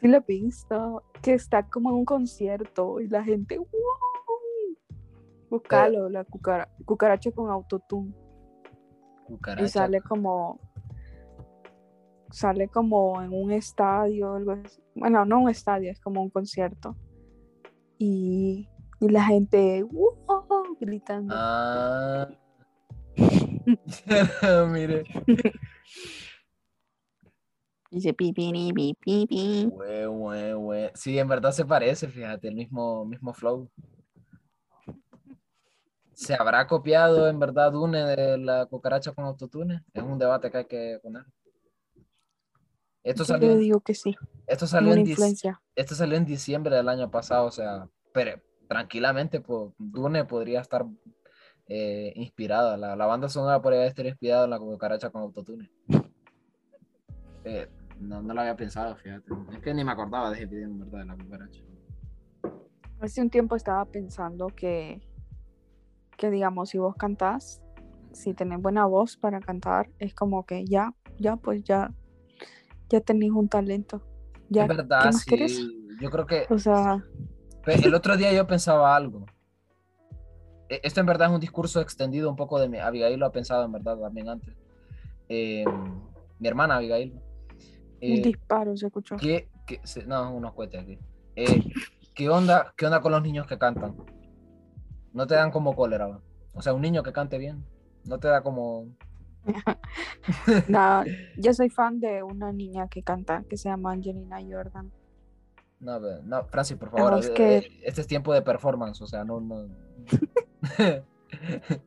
Sí 0.01 0.09
lo 0.09 0.17
he 0.19 0.25
visto, 0.27 1.03
que 1.23 1.35
está 1.35 1.65
como 1.69 1.91
en 1.91 1.97
un 1.97 2.05
concierto 2.05 3.01
y 3.01 3.09
la 3.09 3.23
gente, 3.25 3.59
¡wow! 3.59 3.67
Búscalo, 5.51 6.09
la 6.09 6.25
cucara- 6.25 6.69
cucaracha 6.85 7.33
con 7.33 7.51
autotune. 7.51 8.15
Cucaracha. 9.27 9.65
Y 9.65 9.69
sale 9.69 10.01
como 10.01 10.61
sale 12.31 12.69
como 12.69 13.21
en 13.23 13.33
un 13.33 13.53
estadio, 13.53 14.35
algo 14.35 14.53
así. 14.53 14.83
Bueno, 14.95 15.25
no 15.25 15.41
un 15.43 15.51
estadio, 15.51 15.91
es 15.91 16.01
como 16.01 16.23
un 16.23 16.31
concierto. 16.31 16.97
Y, 17.99 18.69
y 19.01 19.09
la 19.09 19.25
gente 19.25 19.85
gritando. 20.81 21.35
Ah. 21.37 22.29
Mire. 24.71 25.05
Dice 27.91 28.15
pi, 28.15 28.33
pi, 28.33 28.53
ni, 28.53 28.73
pi, 28.73 28.95
pi, 29.01 29.27
pi. 29.27 29.69
Güey, 29.69 30.07
güey, 30.07 30.53
güey. 30.53 30.91
Sí, 30.95 31.19
en 31.19 31.27
verdad 31.27 31.51
se 31.51 31.65
parece, 31.65 32.07
fíjate, 32.07 32.47
el 32.47 32.55
mismo, 32.55 33.05
mismo 33.05 33.35
flow. 33.35 33.69
¿Se 36.13 36.35
habrá 36.35 36.67
copiado 36.69 37.29
en 37.29 37.41
verdad 37.41 37.73
Dune 37.73 38.05
de 38.05 38.39
la 38.39 38.67
cucaracha 38.67 39.11
con 39.13 39.25
autotune? 39.25 39.83
Es 39.93 40.03
un 40.03 40.19
debate 40.19 40.51
que 40.51 40.59
hay 40.59 40.67
que 40.67 41.01
poner. 41.03 41.25
Esto 43.03 43.23
Yo 43.23 43.27
salió, 43.27 43.53
en- 43.53 43.59
digo 43.61 43.81
que 43.81 43.95
sí, 43.95 44.17
esto 44.47 44.65
es 44.67 44.71
salió, 44.71 44.93
en, 44.93 45.01
influencia. 45.07 45.61
esto 45.75 45.95
salió 45.95 46.17
en 46.17 46.25
diciembre 46.27 46.75
del 46.77 46.89
año 46.89 47.11
pasado, 47.11 47.47
o 47.47 47.51
sea, 47.51 47.89
pero 48.13 48.41
tranquilamente, 48.69 49.41
pues, 49.41 49.73
Dune 49.79 50.25
podría 50.25 50.61
estar 50.61 50.87
eh, 51.67 52.13
inspirada. 52.17 52.77
La, 52.77 52.97
la 52.97 53.07
banda 53.07 53.29
sonora 53.29 53.63
podría 53.63 53.87
estar 53.87 54.05
inspirada 54.07 54.45
en 54.45 54.51
la 54.51 54.59
cucaracha 54.59 55.11
con 55.11 55.23
autotune. 55.23 55.71
Eh, 57.45 57.67
no, 57.99 58.21
no 58.21 58.35
lo 58.35 58.41
había 58.43 58.55
pensado, 58.55 58.95
fíjate. 58.97 59.25
Es 59.53 59.61
que 59.61 59.73
ni 59.73 59.83
me 59.83 59.93
acordaba 59.93 60.29
de 60.29 60.37
ese 60.37 60.45
video, 60.47 60.69
en 60.69 60.79
verdad, 60.79 60.99
de 60.99 61.05
la 61.07 61.17
cucaracha. 61.17 61.61
Hace 63.01 63.23
un 63.23 63.31
tiempo 63.31 63.57
estaba 63.57 63.83
pensando 63.87 64.49
que, 64.49 65.01
que 66.19 66.31
digamos, 66.31 66.69
si 66.69 66.77
vos 66.77 66.95
cantás, 66.97 67.63
si 68.13 68.35
tenés 68.35 68.61
buena 68.61 68.85
voz 68.85 69.17
para 69.17 69.41
cantar, 69.41 69.89
es 69.99 70.15
como 70.15 70.45
que 70.45 70.67
ya, 70.67 70.93
ya, 71.19 71.37
pues 71.37 71.65
ya, 71.65 71.95
ya 72.91 73.01
tenés 73.01 73.31
un 73.31 73.49
talento. 73.49 74.03
Ya, 74.49 74.63
es 74.63 74.69
¿qué 74.69 74.77
verdad, 74.77 75.05
más 75.07 75.23
sí. 75.23 75.31
querés? 75.31 75.61
Yo 76.01 76.11
creo 76.11 76.27
que 76.27 76.47
O 76.51 76.59
sea, 76.59 77.05
el 77.67 77.95
otro 77.95 78.17
día 78.17 78.33
yo 78.33 78.47
pensaba 78.47 78.95
algo. 78.97 79.27
e- 80.69 80.81
esto 80.83 81.01
en 81.01 81.07
verdad 81.07 81.29
es 81.29 81.35
un 81.35 81.41
discurso 81.41 81.81
extendido 81.81 82.29
un 82.29 82.37
poco 82.37 82.59
de 82.59 82.69
mi, 82.69 82.79
Abigail 82.79 83.19
lo 83.19 83.27
ha 83.27 83.33
pensado 83.33 83.65
en 83.65 83.73
verdad 83.73 83.97
también 83.99 84.29
antes. 84.29 84.55
Eh, 85.29 85.65
mi 86.39 86.49
hermana 86.49 86.77
Abigail. 86.77 87.13
Un 87.13 87.21
Eh, 88.01 88.23
disparo 88.23 88.77
se 88.77 88.87
escuchó. 88.87 89.17
¿qué, 89.17 89.49
qué- 89.67 89.81
se- 89.85 90.07
no, 90.07 90.35
unos 90.35 90.55
cohetes 90.55 90.83
aquí. 90.83 90.99
Eh, 91.37 91.63
¿qué, 92.15 92.29
onda, 92.29 92.73
¿Qué 92.77 92.87
onda 92.87 93.01
con 93.01 93.13
los 93.13 93.23
niños 93.23 93.47
que 93.47 93.59
cantan? 93.59 93.95
No 95.13 95.27
te 95.27 95.35
dan 95.35 95.51
como 95.51 95.75
cólera? 95.77 96.21
O 96.55 96.63
sea, 96.63 96.73
un 96.73 96.83
niño 96.83 97.03
que 97.03 97.13
cante 97.13 97.39
bien, 97.39 97.65
no 98.05 98.19
te 98.19 98.29
da 98.29 98.43
como... 98.43 98.87
Nah, 100.69 101.05
yo 101.37 101.53
soy 101.55 101.71
fan 101.71 102.01
de 102.01 102.23
una 102.23 102.53
niña 102.53 102.89
que 102.89 103.03
canta 103.03 103.45
que 103.49 103.57
se 103.57 103.69
llama 103.69 103.93
Angelina 103.93 104.39
Jordan. 104.41 104.93
No, 105.81 105.99
no, 105.99 106.45
Francis, 106.47 106.77
por 106.77 106.91
favor, 106.91 107.19
es 107.19 107.31
eh, 107.31 107.35
que- 107.35 107.81
este 107.85 108.03
es 108.03 108.07
tiempo 108.07 108.33
de 108.35 108.43
performance, 108.43 109.01
o 109.01 109.07
sea, 109.07 109.25
no... 109.25 109.41
no... 109.41 109.67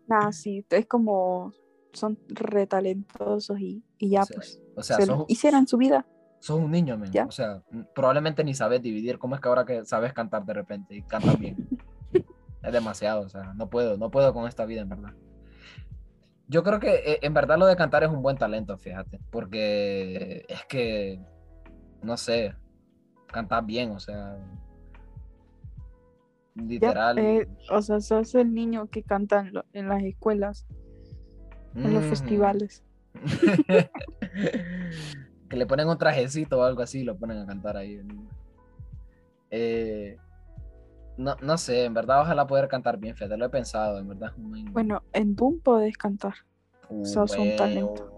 Nada, 0.07 0.31
sí, 0.31 0.65
es 0.69 0.85
como 0.87 1.51
son 1.91 2.17
retalentosos 2.27 3.59
y, 3.59 3.83
y 3.99 4.09
ya 4.09 4.21
O 4.21 4.25
sea, 4.25 4.35
pues 4.35 4.61
o 4.75 4.81
sea, 4.83 4.95
se 4.97 5.05
sos, 5.05 5.25
hicieran 5.27 5.67
su 5.67 5.77
vida. 5.77 6.07
sos 6.39 6.59
un 6.59 6.71
niño. 6.71 6.99
¿Ya? 7.11 7.25
O 7.25 7.31
sea, 7.31 7.61
probablemente 7.93 8.43
ni 8.43 8.55
sabes 8.55 8.81
dividir. 8.81 9.19
¿Cómo 9.19 9.35
es 9.35 9.41
que 9.41 9.47
ahora 9.47 9.65
que 9.65 9.85
sabes 9.85 10.11
cantar 10.13 10.43
de 10.45 10.53
repente 10.53 10.95
y 10.95 11.03
cantas 11.03 11.37
bien? 11.39 11.67
es 12.63 12.73
demasiado, 12.73 13.21
o 13.21 13.29
sea, 13.29 13.53
no 13.53 13.69
puedo, 13.69 13.97
no 13.97 14.09
puedo 14.09 14.33
con 14.33 14.47
esta 14.47 14.65
vida, 14.65 14.81
en 14.81 14.89
verdad. 14.89 15.13
Yo 16.53 16.61
creo 16.61 16.79
que 16.79 16.93
eh, 16.93 17.17
en 17.23 17.33
verdad 17.33 17.57
lo 17.57 17.65
de 17.65 17.75
cantar 17.75 18.03
es 18.03 18.11
un 18.11 18.21
buen 18.21 18.37
talento, 18.37 18.77
fíjate, 18.77 19.19
porque 19.31 20.45
es 20.47 20.63
que, 20.65 21.19
no 22.03 22.15
sé, 22.15 22.53
cantas 23.25 23.65
bien, 23.65 23.89
o 23.89 23.99
sea, 23.99 24.37
Ya, 26.53 26.63
literal. 26.63 27.17
eh, 27.17 27.47
o 27.71 27.81
sea, 27.81 27.99
sos 28.01 28.35
el 28.35 28.53
niño 28.53 28.85
que 28.85 29.01
canta 29.01 29.39
en, 29.39 29.53
lo- 29.55 29.65
en 29.73 29.89
las 29.89 30.03
escuelas, 30.03 30.67
en 31.73 31.91
los 31.91 32.05
festivales. 32.05 32.83
que 35.49 35.57
le 35.57 35.65
ponen 35.65 35.89
un 35.89 35.97
trajecito 35.97 36.59
o 36.59 36.63
algo 36.63 36.83
así 36.83 36.99
y 36.99 37.03
lo 37.03 37.17
ponen 37.17 37.39
a 37.39 37.47
cantar 37.47 37.77
ahí. 37.77 37.99
Eh, 39.49 40.17
no, 41.17 41.35
no 41.41 41.57
sé, 41.57 41.85
en 41.85 41.93
verdad 41.93 42.21
ojalá 42.21 42.45
poder 42.47 42.67
cantar 42.67 42.97
bien, 42.97 43.15
fíjate, 43.15 43.37
lo 43.37 43.45
he 43.45 43.49
pensado, 43.49 43.99
en 43.99 44.07
verdad. 44.07 44.31
muy- 44.37 44.63
Bueno, 44.65 45.03
en 45.13 45.35
Boom 45.35 45.59
podés 45.61 45.97
cantar. 45.97 46.33
sos 47.03 47.37
un 47.37 47.55
talento. 47.55 48.11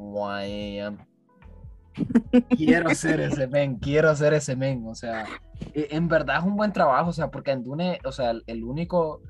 Quiero 2.49 2.93
ser 2.93 3.21
ese 3.21 3.47
men, 3.47 3.77
quiero 3.77 4.13
ser 4.15 4.33
ese 4.33 4.55
men, 4.55 4.85
o 4.87 4.95
sea, 4.95 5.25
e- 5.73 5.87
en 5.91 6.07
verdad 6.09 6.39
es 6.39 6.43
un 6.43 6.55
buen 6.57 6.73
trabajo, 6.73 7.09
o 7.09 7.13
sea, 7.13 7.31
porque 7.31 7.51
en 7.51 7.63
Dune, 7.63 7.99
o 8.03 8.11
sea, 8.11 8.31
el- 8.45 8.63
único, 8.63 9.21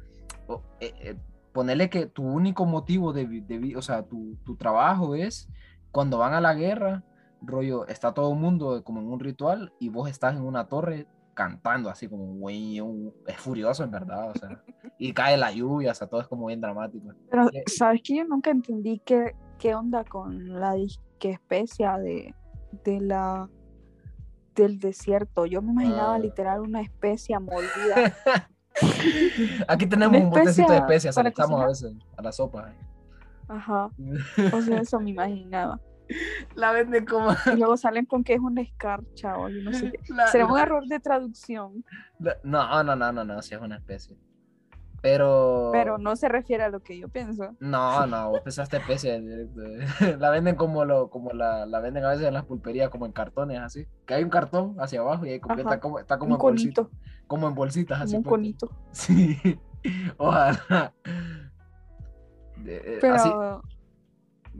eh, 0.79 0.93
eh, 0.99 1.15
ponerle 1.53 1.89
que 1.89 2.07
tu 2.07 2.23
único 2.23 2.65
motivo 2.65 3.13
de, 3.13 3.25
de 3.27 3.75
o 3.77 3.81
sea, 3.81 4.03
tu, 4.03 4.35
tu 4.43 4.55
trabajo 4.55 5.15
es 5.15 5.47
cuando 5.91 6.17
van 6.17 6.33
a 6.33 6.41
la 6.41 6.53
guerra, 6.55 7.03
rollo, 7.41 7.85
está 7.87 8.13
todo 8.13 8.31
el 8.33 8.39
mundo 8.39 8.83
como 8.83 8.99
en 9.01 9.07
un 9.07 9.19
ritual 9.19 9.71
y 9.79 9.89
vos 9.89 10.09
estás 10.09 10.35
en 10.35 10.41
una 10.41 10.67
torre 10.67 11.07
cantando 11.35 11.89
así 11.89 12.07
como, 12.07 12.23
un- 12.23 13.13
es 13.27 13.37
furioso 13.37 13.83
en 13.83 13.91
verdad, 13.91 14.31
o 14.31 14.33
sea, 14.33 14.63
y 14.97 15.13
cae 15.13 15.37
la 15.37 15.51
lluvia, 15.51 15.91
o 15.91 15.93
sea, 15.93 16.07
todo 16.07 16.21
es 16.21 16.27
como 16.27 16.47
bien 16.47 16.61
dramático. 16.61 17.13
Pero, 17.29 17.49
¿sabes 17.67 18.01
que 18.03 18.15
Yo 18.15 18.23
nunca 18.25 18.49
entendí 18.49 18.99
qué, 19.05 19.35
qué 19.59 19.75
onda 19.75 20.03
con 20.03 20.59
la 20.59 20.73
disque 20.73 21.29
especia 21.31 21.97
de, 21.99 22.33
de 22.83 23.01
la 23.01 23.47
del 24.55 24.79
desierto. 24.79 25.45
Yo 25.45 25.61
me 25.61 25.73
imaginaba 25.73 26.15
Ah. 26.15 26.19
literal 26.19 26.61
una 26.61 26.79
especia 26.81 27.39
mordida. 27.41 28.15
Aquí 29.67 29.85
tenemos 29.85 30.17
un 30.21 30.29
botecito 30.29 30.71
de 30.71 30.77
especia 30.77 31.09
especias, 31.09 31.17
a 31.17 31.67
veces 31.67 31.93
a 32.17 32.21
la 32.21 32.31
sopa. 32.31 32.73
Ajá. 33.47 33.89
O 34.53 34.61
sea, 34.61 34.79
eso 34.81 34.99
me 34.99 35.09
imaginaba. 35.11 35.79
La 36.55 36.71
venden 36.71 37.05
como. 37.05 37.31
Y 37.31 37.55
luego 37.57 37.77
salen 37.77 38.05
con 38.05 38.23
que 38.23 38.33
es 38.33 38.39
una 38.39 38.61
escarcha 38.61 39.37
o 39.37 39.49
no 39.49 39.73
sé 39.73 39.91
qué. 39.91 40.13
la- 40.13 40.27
Será 40.27 40.45
un 40.47 40.55
la- 40.55 40.63
error 40.63 40.85
de 40.87 40.99
traducción, 40.99 41.83
la- 42.19 42.37
no, 42.43 42.83
no, 42.83 42.95
no, 42.95 43.11
no, 43.11 43.23
no, 43.25 43.41
sí 43.41 43.55
es 43.55 43.61
una 43.61 43.77
especie. 43.77 44.15
Pero. 45.01 45.69
pero 45.71 45.99
no 45.99 46.15
se 46.15 46.27
refiere 46.29 46.63
a 46.63 46.69
lo 46.69 46.79
que 46.81 46.97
yo 46.97 47.09
pienso. 47.09 47.55
No, 47.59 48.07
no, 48.07 48.29
vos 48.31 48.41
pensaste 48.41 48.77
especie. 48.77 49.19
La 50.19 50.31
venden 50.31 50.55
como 50.55 50.83
lo, 50.83 51.11
como 51.11 51.31
la, 51.31 51.67
la 51.67 51.79
venden 51.79 52.03
a 52.05 52.09
veces 52.09 52.25
en 52.25 52.33
las 52.33 52.45
pulperías, 52.45 52.89
como 52.89 53.05
en 53.05 53.11
cartones 53.11 53.59
así. 53.59 53.85
Que 54.07 54.15
hay 54.15 54.23
un 54.23 54.31
cartón 54.31 54.75
hacia 54.79 55.01
abajo 55.01 55.23
y 55.27 55.29
ahí 55.29 55.39
como- 55.39 55.57
está 55.57 55.79
como, 55.79 55.99
está 55.99 56.17
como 56.17 56.29
Un 56.33 56.39
en 56.39 56.41
bolsitas. 56.41 56.85
conito, 56.87 57.01
Como 57.27 57.47
en 57.47 57.53
bolsitas 57.55 58.01
así. 58.01 58.15
como 58.15 58.35
un 58.35 58.41
puesto. 58.41 58.67
conito. 58.67 58.87
Sí. 58.93 59.59
Ojalá. 60.17 60.91
Eh, 62.65 62.97
Pero 63.01 63.13
así- 63.15 63.29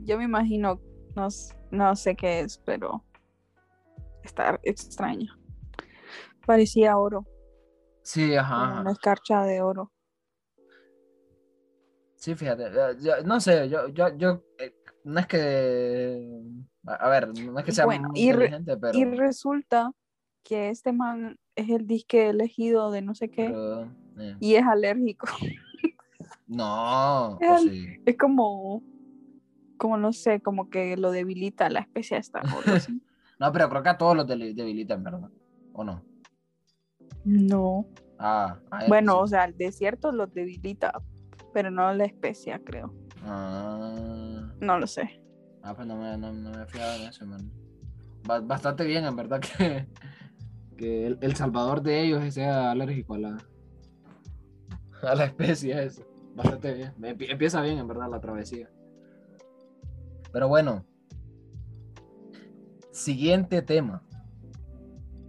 yo 0.04 0.18
me 0.18 0.24
imagino, 0.24 0.78
no, 1.16 1.28
no 1.70 1.96
sé 1.96 2.14
qué 2.14 2.40
es, 2.40 2.58
pero 2.58 3.04
está 4.22 4.58
extraño. 4.62 5.32
Parecía 6.46 6.96
oro, 6.96 7.26
sí, 8.02 8.36
ajá. 8.36 8.80
una 8.80 8.92
escarcha 8.92 9.42
de 9.42 9.60
oro. 9.62 9.90
Sí, 12.16 12.34
fíjate, 12.34 12.70
yo- 13.00 13.22
no 13.24 13.40
sé, 13.40 13.68
yo, 13.68 13.88
yo, 13.88 14.16
yo, 14.16 14.42
eh, 14.58 14.74
no 15.04 15.20
es 15.20 15.26
que, 15.26 16.42
a, 16.86 17.08
ver, 17.08 17.28
no 17.28 17.58
es 17.58 17.64
que 17.64 17.72
sea 17.72 17.84
Bueno, 17.84 18.08
muy 18.08 18.20
y 18.20 18.32
re- 18.32 18.50
pero, 18.80 18.98
Y 18.98 19.04
resulta 19.04 19.92
que 20.42 20.70
este 20.70 20.92
man 20.92 21.38
es 21.56 21.68
el 21.70 21.86
disque 21.86 22.28
elegido 22.30 22.90
de 22.90 23.02
no 23.02 23.14
sé 23.14 23.30
qué 23.30 23.46
pero, 23.48 23.82
eh, 24.18 24.36
y 24.40 24.54
es 24.54 24.64
alérgico. 24.64 25.26
no, 26.46 27.38
El- 27.40 27.58
sí, 27.70 27.86
Es 28.06 28.16
como, 28.16 28.82
como 29.76 29.96
no 29.96 30.12
sé, 30.12 30.40
como 30.40 30.68
que 30.70 30.96
lo 30.96 31.10
debilita 31.10 31.68
la 31.70 31.80
especie 31.80 32.16
esta 32.18 32.40
no, 33.38 33.52
pero 33.52 33.68
creo 33.68 33.82
que 33.82 33.88
a 33.90 33.98
todos 33.98 34.16
los 34.16 34.26
debilitan, 34.26 35.02
¿verdad? 35.04 35.30
¿O 35.72 35.84
no? 35.84 36.02
No. 37.24 37.86
Ah, 38.18 38.58
a 38.70 38.84
él 38.84 38.88
Bueno, 38.88 39.12
sí. 39.14 39.18
o 39.22 39.26
sea, 39.26 39.44
el 39.44 39.56
desierto 39.56 40.12
los 40.12 40.32
debilita, 40.32 40.92
pero 41.52 41.70
no 41.70 41.92
la 41.92 42.04
especia, 42.04 42.60
creo. 42.64 42.94
Ah, 43.24 44.52
No 44.60 44.78
lo 44.78 44.86
sé. 44.86 45.20
ah, 45.62 45.74
pues 45.74 45.86
no 45.86 45.96
me, 45.96 46.16
no, 46.16 46.32
no 46.32 46.50
me 46.50 46.62
he 46.62 46.66
fijado 46.66 47.02
en 47.02 47.08
eso, 47.08 47.26
man. 47.26 47.50
Ba- 48.24 48.40
bastante 48.40 48.84
bien, 48.84 49.04
en 49.04 49.16
verdad, 49.16 49.40
que, 49.58 49.86
que 50.78 51.06
el, 51.08 51.18
el 51.20 51.36
salvador 51.36 51.82
de 51.82 52.02
ellos 52.02 52.32
sea 52.32 52.70
alérgico 52.70 53.14
a 53.14 53.18
la, 53.18 53.36
a 55.02 55.14
la 55.14 55.24
especie 55.26 55.82
esa. 55.84 56.02
Bastante 56.34 56.72
bien. 56.74 56.92
Empie- 57.00 57.30
Empieza 57.30 57.60
bien, 57.62 57.78
en 57.78 57.88
verdad, 57.88 58.08
la 58.10 58.20
travesía. 58.20 58.70
Pero 60.36 60.48
bueno. 60.48 60.84
Siguiente 62.90 63.62
tema. 63.62 64.02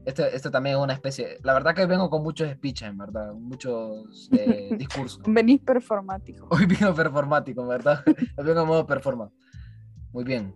Este, 0.03 0.35
este 0.35 0.51
también 0.51 0.75
es 0.75 0.83
una 0.83 0.91
especie. 0.91 1.37
La 1.43 1.53
verdad 1.53 1.73
que 1.73 1.85
vengo 1.85 2.09
con 2.09 2.23
muchos 2.23 2.51
speeches, 2.51 2.89
en 2.89 2.97
verdad. 2.97 3.33
Muchos 3.33 4.29
eh, 4.33 4.75
discursos. 4.77 5.21
Venís 5.25 5.61
performático. 5.61 6.49
Hoy 6.51 6.65
vengo 6.65 6.93
performático, 6.93 7.61
en 7.61 7.67
verdad. 7.69 8.03
Hoy 8.05 8.43
vengo 8.43 8.59
en 8.63 8.67
modo 8.67 8.85
performance. 8.85 9.33
Muy 10.11 10.25
bien. 10.25 10.53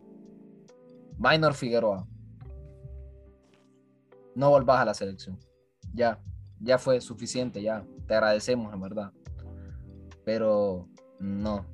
Minor 1.18 1.54
Figueroa. 1.54 2.06
No 4.36 4.50
volvás 4.50 4.82
a 4.82 4.86
la 4.86 4.94
selección. 4.94 5.40
Ya. 5.94 6.20
Ya 6.60 6.78
fue 6.78 7.00
suficiente, 7.00 7.62
ya. 7.62 7.86
Te 8.06 8.16
agradecemos, 8.16 8.74
en 8.74 8.82
verdad. 8.82 9.14
Pero 10.26 10.90
no. 11.20 11.66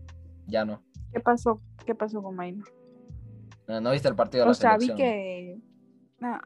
Ya 0.45 0.63
no. 0.63 0.86
¿Qué 1.13 1.19
pasó? 1.19 1.61
¿Qué 1.85 1.95
pasó 1.95 2.21
con 2.21 2.35
Minor? 2.35 2.67
No, 3.67 3.81
no 3.81 3.91
viste 3.91 4.07
el 4.07 4.15
partido 4.15 4.43
de 4.43 4.45
la 4.47 4.51
O 4.51 4.53
sea, 4.53 4.77
vi 4.77 4.87
selección. 4.87 4.97
que. 4.97 5.59
Nah, 6.19 6.39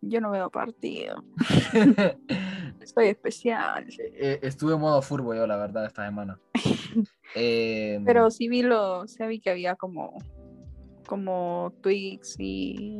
yo 0.00 0.20
no 0.20 0.30
veo 0.30 0.50
partido. 0.50 1.24
Soy 2.94 3.08
especial. 3.08 3.86
Eh, 3.98 4.38
Estuve 4.42 4.74
en 4.74 4.80
modo 4.80 5.02
furbo 5.02 5.34
yo, 5.34 5.46
la 5.46 5.56
verdad, 5.56 5.86
esta 5.86 6.04
semana. 6.06 6.40
Eh, 7.34 8.00
Pero 8.06 8.30
sí 8.30 8.48
vi 8.48 8.62
lo. 8.62 9.06
Sí 9.06 9.22
vi 9.26 9.38
que 9.40 9.50
había 9.50 9.74
como. 9.76 10.16
Como 11.06 11.74
tweets 11.82 12.36
y. 12.38 12.98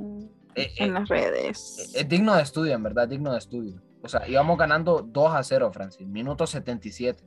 eh, 0.55 0.71
En 0.77 0.91
eh, 0.91 0.93
las 0.93 1.09
redes. 1.09 1.93
Es 1.95 2.07
digno 2.09 2.35
de 2.37 2.43
estudio, 2.43 2.75
en 2.75 2.83
verdad, 2.83 3.09
digno 3.09 3.33
de 3.33 3.39
estudio. 3.39 3.83
O 4.03 4.09
sea, 4.09 4.29
íbamos 4.29 4.59
ganando 4.59 5.01
2 5.03 5.35
a 5.35 5.43
0, 5.43 5.71
Francis, 5.73 6.07
minuto 6.07 6.47
77. 6.47 7.25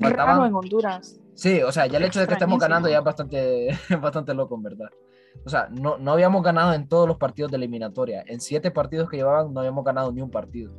Raro 0.00 0.16
Faltaban... 0.16 0.48
en 0.48 0.54
Honduras. 0.56 1.20
Sí, 1.40 1.62
o 1.62 1.72
sea, 1.72 1.86
ya 1.86 1.96
el 1.96 2.04
hecho 2.04 2.20
de 2.20 2.26
que 2.26 2.34
estemos 2.34 2.58
ganando 2.58 2.86
ya 2.90 2.98
es 2.98 3.02
bastante, 3.02 3.70
bastante 4.02 4.34
loco, 4.34 4.56
en 4.56 4.62
verdad. 4.62 4.90
O 5.42 5.48
sea, 5.48 5.68
no, 5.70 5.96
no 5.96 6.12
habíamos 6.12 6.42
ganado 6.42 6.74
en 6.74 6.86
todos 6.86 7.08
los 7.08 7.16
partidos 7.16 7.50
de 7.50 7.56
eliminatoria. 7.56 8.22
En 8.26 8.42
siete 8.42 8.70
partidos 8.70 9.08
que 9.08 9.16
llevaban 9.16 9.54
no 9.54 9.60
habíamos 9.60 9.82
ganado 9.82 10.12
ni 10.12 10.20
un 10.20 10.30
partido. 10.30 10.70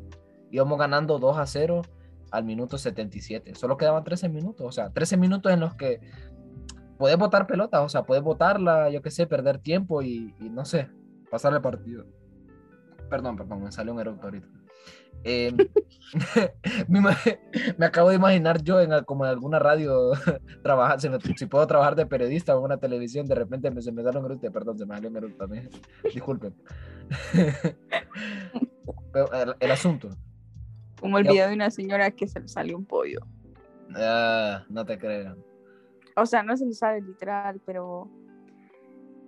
Íbamos 0.51 0.78
ganando 0.78 1.18
2 1.18 1.36
a 1.39 1.47
0 1.47 1.82
al 2.30 2.43
minuto 2.43 2.78
77. 2.78 3.55
Solo 3.55 3.76
quedaban 3.76 4.03
13 4.03 4.30
minutos. 4.30 4.68
O 4.68 4.72
sea, 4.72 4.91
13 4.91 5.18
minutos 5.18 5.51
en 5.51 5.62
los 5.62 5.74
que 5.74 5.99
puedes 6.99 7.18
botar 7.18 7.47
pelota. 7.47 7.82
O 7.82 7.89
sea, 7.89 8.03
puedes 8.03 8.24
botarla, 8.24 8.91
yo 8.91 9.01
qué 9.01 9.09
sé, 9.09 9.26
perder 9.26 9.57
tiempo 9.57 10.03
y, 10.03 10.36
y 10.39 10.51
no 10.51 10.64
sé, 10.64 10.91
pasar 11.32 11.53
el 11.53 11.62
partido. 11.62 12.05
Perdón, 13.09 13.36
perdón, 13.36 13.64
me 13.64 13.72
salió 13.72 13.93
un 13.93 13.99
eructo 13.99 14.28
ahorita. 14.28 14.61
Eh, 15.24 15.53
me, 17.78 17.86
acabo 17.86 18.09
de 18.09 18.15
imaginar 18.15 18.61
yo 18.63 18.82
en 18.82 18.91
como 19.05 19.24
en 19.26 19.32
alguna 19.32 19.59
radio 19.59 20.11
trabajar, 20.63 20.99
si, 20.99 21.09
si 21.38 21.45
puedo 21.45 21.65
trabajar 21.67 21.95
de 21.95 22.05
periodista 22.05 22.55
o 22.55 22.59
en 22.59 22.65
una 22.65 22.78
televisión, 22.78 23.28
de 23.28 23.36
repente 23.36 23.72
me, 23.72 23.82
se 23.82 23.91
me 23.91 24.03
sale 24.03 24.19
un 24.19 24.26
eructo, 24.26 24.51
perdón, 24.51 24.78
se 24.78 24.86
me 24.86 24.95
salió 24.95 25.09
un 25.09 25.38
también, 25.38 25.69
disculpen. 26.13 26.53
El, 29.13 29.55
el 29.59 29.72
asunto, 29.72 30.09
Como 30.99 31.17
el 31.17 31.24
video 31.24 31.47
de 31.47 31.53
una 31.53 31.69
señora 31.69 32.11
que 32.11 32.28
se 32.28 32.39
le 32.39 32.47
salió 32.47 32.78
un 32.78 32.86
pollo. 32.86 33.19
ah, 33.95 34.65
no 34.69 34.86
te 34.86 34.97
creo. 34.97 35.38
O 36.15 36.26
sea, 36.26 36.43
no 36.43 36.57
se 36.57 36.65
le 36.65 36.74
sale 36.74 37.01
literal, 37.01 37.61
pero. 37.65 38.09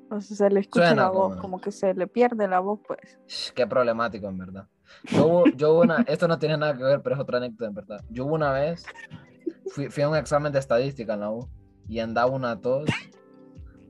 O 0.10 0.22
sea, 0.22 0.38
se 0.38 0.50
le 0.50 0.60
escucha 0.60 0.88
Suena 0.88 1.04
la 1.04 1.10
voz, 1.10 1.30
como- 1.30 1.42
como 1.42 1.62
que 1.62 1.72
se 1.72 1.94
le 1.94 2.08
pierde 2.08 2.48
la 2.48 2.60
voz, 2.60 2.80
pues. 2.86 3.52
Qué 3.56 3.66
problemático, 3.66 4.28
en 4.28 4.38
verdad. 4.38 4.68
Yo, 5.10 5.28
hubo- 5.28 5.52
yo 5.56 5.74
hubo 5.74 5.82
una, 5.82 6.02
esto 6.08 6.28
no 6.28 6.40
tiene 6.40 6.58
nada 6.58 6.76
que 6.78 6.84
ver, 6.84 7.02
pero 7.02 7.16
es 7.16 7.22
otra 7.22 7.38
anécdota, 7.38 7.66
en 7.66 7.74
verdad. 7.74 8.02
Yo 8.10 8.26
una 8.26 8.52
vez, 8.52 8.86
fui, 9.70 9.90
fui 9.90 10.04
a 10.04 10.10
un 10.10 10.16
examen 10.16 10.52
de 10.52 10.60
estadística 10.60 11.14
en 11.14 11.20
la 11.22 11.30
U 11.32 11.50
y 11.88 12.00
andaba 12.00 12.32
una 12.32 12.60
tos, 12.62 12.90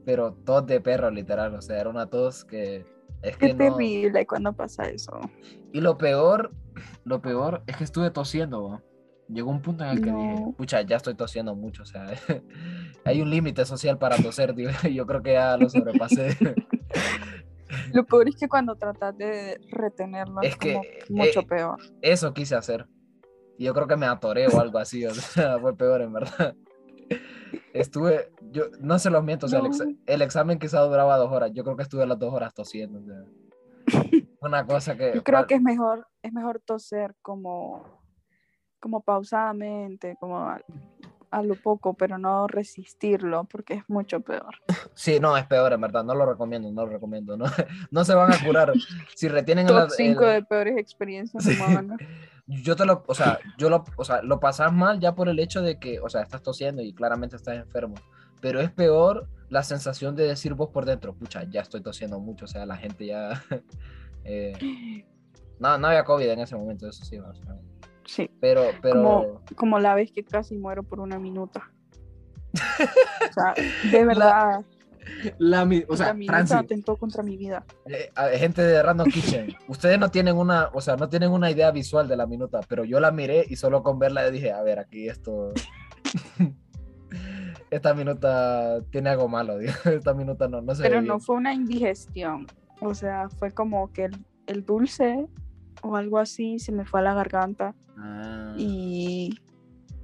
pero 0.06 0.34
tos 0.45 0.66
de 0.66 0.82
perro, 0.82 1.10
literal. 1.12 1.56
O 1.56 1.62
sea, 1.62 1.80
era 1.80 1.89
una 1.89 2.08
tos 2.08 2.43
que 2.45 2.86
es 3.22 3.38
Qué 3.38 3.47
que 3.47 3.54
no. 3.54 3.60
terrible 3.78 4.26
cuando 4.28 4.54
pasa 4.54 4.84
eso. 4.89 5.20
Y 5.72 5.82
lo 5.82 5.97
peor, 5.97 6.51
lo 7.06 7.22
peor 7.22 7.64
es 7.68 7.78
que 7.78 7.84
estuve 7.84 8.12
tosiendo, 8.12 8.62
bo. 8.62 8.82
Llegó 9.30 9.49
un 9.49 9.62
punto 9.62 9.86
en 9.86 9.91
el 9.91 10.01
que 10.01 10.12
dije, 10.12 10.36
No. 10.45 10.51
pucha, 10.58 10.82
ya 10.82 10.97
estoy 10.97 11.16
tosiendo 11.16 11.56
mucho, 11.56 11.84
o 11.84 11.86
sea, 11.86 12.06
hay 13.06 13.22
un 13.22 13.30
límite 13.30 13.64
social 13.66 13.97
para 13.97 14.18
toser, 14.18 14.54
tío, 14.54 14.70
y 14.84 14.93
yo 14.95 15.06
creo 15.08 15.24
que 15.24 15.34
ya 15.34 15.56
lo 15.58 15.70
sobrepasé. 15.70 16.38
Lo 17.94 18.06
peor 18.06 18.28
es 18.28 18.36
que 18.36 18.48
cuando 18.48 18.76
tratas 18.76 19.18
de 19.18 19.60
retenerlo 19.72 20.41
es, 20.41 20.50
Es 20.50 20.58
que, 20.58 20.74
como 20.74 20.84
eh, 20.86 21.00
mucho 21.10 21.39
eh, 21.41 21.48
peor. 21.48 21.78
Eso 22.02 22.34
quise 22.34 22.56
hacer. 22.56 22.88
Y 23.58 23.66
yo 23.66 23.74
creo 23.74 23.88
que 23.88 23.96
me 23.96 24.06
atoré 24.08 24.48
o 24.48 24.60
algo 24.60 24.80
así, 24.80 25.06
o 25.06 25.14
sea, 25.14 25.60
fue 25.60 25.76
peor 25.78 26.02
en 26.02 26.14
verdad. 26.14 26.56
Estuve, 27.74 28.32
yo 28.52 28.66
no 28.80 29.00
se 29.00 29.10
los 29.10 29.24
miento, 29.24 29.46
o 29.48 29.50
sea, 29.50 29.60
el, 29.60 29.66
exa- 29.66 29.98
el 30.06 30.22
examen 30.22 30.60
quizá 30.60 30.80
duraba 30.82 31.18
dos 31.18 31.32
horas, 31.32 31.52
yo 31.54 31.64
creo 31.64 31.76
que 31.76 31.84
estuve 31.84 32.06
las 32.06 32.20
dos 32.20 32.34
horas 32.34 32.54
tosiendo, 32.54 33.00
o 33.00 33.04
sea, 33.04 33.24
una 34.41 34.66
cosa 34.66 34.96
que... 34.96 35.12
Yo 35.16 35.24
creo 35.24 35.46
que 35.48 35.56
es 35.56 35.62
mejor, 35.62 36.08
es 36.22 36.32
mejor 36.34 36.62
toser 36.66 37.16
como, 37.22 38.00
como 38.80 39.02
pausadamente, 39.02 40.16
como 40.20 40.56
a, 41.38 41.43
lo 41.43 41.55
poco, 41.55 41.93
pero 41.93 42.17
no 42.17 42.47
resistirlo, 42.47 43.45
porque 43.45 43.73
es 43.75 43.84
mucho 43.88 44.21
peor. 44.21 44.55
Sí, 44.93 45.19
no, 45.19 45.36
es 45.38 45.45
peor, 45.47 45.73
en 45.73 45.81
verdad, 45.81 46.03
no 46.03 46.13
lo 46.15 46.25
recomiendo, 46.25 46.71
no 46.71 46.86
lo 46.86 46.91
recomiendo, 46.91 47.36
no, 47.38 47.45
no 47.91 48.05
se 48.05 48.13
van 48.13 48.31
a 48.34 48.43
curar. 48.43 48.73
Si 49.15 49.27
retienen 49.27 49.67
Top 49.67 49.75
la- 49.75 49.89
5 49.89 50.23
el- 50.25 50.34
de 50.36 50.43
peores 50.43 50.77
experiencias 50.77 51.43
Sí. 51.43 51.51
humanas. 51.55 51.99
yo 52.47 52.75
te 52.75 52.86
lo, 52.86 53.03
o 53.07 53.13
sea, 53.15 53.39
yo 53.57 53.69
lo, 53.69 53.84
o 53.95 54.03
sea, 54.03 54.21
lo 54.21 54.39
pasas 54.39 54.71
mal 54.73 54.99
ya 54.99 55.15
por 55.15 55.29
el 55.29 55.39
hecho 55.39 55.61
de 55.61 55.79
que, 55.79 55.99
o 55.99 56.09
sea, 56.09 56.21
estás 56.21 56.41
tosiendo 56.41 56.81
y 56.81 56.93
claramente 56.93 57.36
estás 57.38 57.55
enfermo, 57.55 57.95
pero 58.41 58.59
es 58.59 58.69
peor 58.71 59.27
la 59.49 59.63
sensación 59.63 60.15
de 60.15 60.27
decir 60.27 60.53
vos 60.53 60.69
por 60.69 60.86
dentro, 60.86 61.13
pucha, 61.15 61.43
ya 61.49 61.61
estoy 61.61 61.81
tosiendo 61.81 62.19
mucho, 62.19 62.45
o 62.45 62.47
sea, 62.47 62.65
la 62.65 62.75
gente 62.77 63.05
ya, 63.05 63.41
eh, 64.25 64.53
no, 65.59 65.77
no 65.77 65.88
había 65.88 66.03
COVID 66.03 66.27
en 66.29 66.39
ese 66.41 66.55
momento, 66.55 66.88
eso 66.89 67.05
sí, 67.05 67.17
o 67.17 67.34
sea, 67.34 67.55
Sí, 68.06 68.30
pero, 68.39 68.64
pero, 68.82 68.95
Como- 68.95 69.41
como 69.56 69.80
la 69.80 69.95
vez 69.95 70.12
que 70.12 70.24
casi 70.24 70.58
muero 70.58 70.84
por 70.84 70.99
una 70.99 71.20
minuta. 71.20 71.72
O 72.54 73.34
sea, 73.34 73.54
de 73.91 74.06
verdad, 74.06 74.64
la, 75.38 75.66
mi- 75.66 75.84
o 75.88 75.97
sea, 75.97 76.08
la 76.08 76.14
minuta 76.14 76.34
Francis, 76.34 76.56
atentó 76.58 76.95
contra 76.97 77.24
mi 77.24 77.36
vida. 77.38 77.66
eh, 77.86 78.12
gente 78.38 78.62
de 78.62 78.82
Random 78.84 79.08
Kitchen, 79.10 79.54
ustedes 79.68 79.97
no 79.99 80.10
tienen 80.12 80.38
una, 80.38 80.70
o 80.74 80.82
sea, 80.82 80.95
no 80.95 81.10
tienen 81.10 81.32
una 81.32 81.49
idea 81.51 81.72
visual 81.72 82.08
de 82.08 82.16
la 82.18 82.26
minuta, 82.28 82.60
pero 82.68 82.84
yo 82.86 82.99
la 82.99 83.12
miré 83.12 83.45
y 83.49 83.56
solo 83.56 83.84
con 83.84 83.99
verla 83.99 84.30
dije, 84.30 84.51
a 84.51 84.62
ver, 84.62 84.80
aquí 84.80 85.08
esto, 85.10 85.51
esta 87.70 87.93
minuta 87.93 88.82
tiene 88.91 89.10
algo 89.10 89.28
malo, 89.28 89.58
digo, 89.58 89.74
esta 89.86 90.14
minuta 90.14 90.47
no, 90.47 90.62
no 90.62 90.76
se 90.76 90.84
Pero 90.84 91.01
no 91.01 91.20
fue 91.20 91.36
una 91.36 91.54
indigestión. 91.54 92.47
O 92.82 92.93
sea, 92.93 93.30
fue 93.30 93.51
como 93.51 93.91
que 93.93 94.06
el, 94.06 94.26
el 94.47 94.66
dulce 94.66 95.26
o 95.82 95.95
algo 95.95 96.19
así 96.19 96.59
se 96.59 96.71
me 96.71 96.86
fue 96.86 96.99
a 96.99 97.03
la 97.03 97.13
garganta 97.13 97.76
Ah, 97.97 98.55
y, 98.57 99.38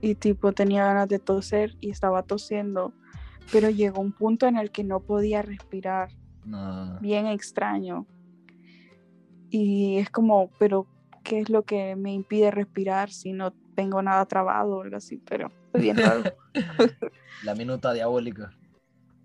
y 0.02 0.16
tipo 0.16 0.52
tenía 0.54 0.86
ganas 0.86 1.10
de 1.10 1.20
toser 1.20 1.76
y 1.80 1.90
estaba 1.90 2.24
tosiendo. 2.24 2.94
Pero 3.52 3.70
llegó 3.70 4.02
un 4.02 4.12
punto 4.12 4.46
en 4.46 4.58
el 4.58 4.72
que 4.72 4.84
no 4.84 5.00
podía 5.00 5.42
respirar, 5.42 6.10
bien 7.02 7.26
extraño. 7.26 8.06
Y 9.50 9.98
es 9.98 10.12
como, 10.12 10.52
pero 10.60 10.86
¿qué 11.24 11.40
es 11.40 11.50
lo 11.50 11.64
que 11.64 11.96
me 11.96 12.14
impide 12.14 12.52
respirar 12.52 13.10
si 13.10 13.34
no 13.34 13.52
tengo 13.76 14.04
nada 14.04 14.24
trabado 14.28 14.78
o 14.78 14.82
algo 14.84 14.98
así? 14.98 15.18
Pero 15.28 15.52
bien 15.74 15.98
raro. 15.98 16.24
La 17.44 17.56
minuta 17.56 17.92
diabólica. 17.94 18.52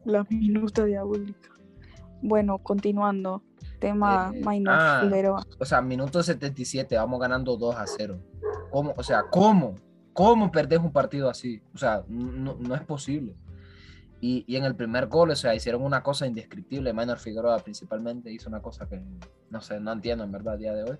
La 0.07 0.25
minuta 0.31 0.85
diabólica. 0.85 1.51
Bueno, 2.23 2.59
continuando. 2.59 3.43
Tema 3.85 4.33
Eh, 4.35 4.43
Minor 4.47 4.75
ah. 4.75 4.99
Figueroa. 5.03 5.43
O 5.59 5.65
sea, 5.67 5.83
minuto 5.83 6.23
77, 6.23 6.97
vamos 6.97 7.21
ganando 7.21 7.55
2 7.57 7.77
a 7.77 7.87
0. 7.87 8.19
¿Cómo? 8.71 8.95
O 8.97 9.03
sea, 9.03 9.25
¿cómo? 9.31 9.75
¿Cómo 10.15 10.51
perdés 10.51 10.79
un 10.79 10.91
partido 10.91 11.29
así? 11.29 11.61
O 11.75 11.79
sea, 11.79 12.03
no, 12.09 12.57
no 12.59 12.75
es 12.75 12.83
posible. 12.83 13.35
Y, 14.23 14.43
y 14.47 14.57
en 14.57 14.65
el 14.65 14.75
primer 14.75 15.07
gol, 15.09 15.31
o 15.33 15.37
sea, 15.37 15.55
hicieron 15.55 15.83
una 15.83 16.03
cosa 16.03 16.27
indescriptible. 16.27 16.95
Minor 16.95 17.19
Figueroa 17.19 17.59
principalmente 17.59 18.33
hizo 18.33 18.49
una 18.49 18.63
cosa 18.63 18.89
que, 18.89 19.03
no 19.51 19.61
sé, 19.61 19.79
no 19.81 19.93
entiendo 19.93 20.25
en 20.25 20.33
verdad 20.33 20.55
a 20.55 20.57
día 20.57 20.73
de 20.73 20.85
hoy. 20.85 20.99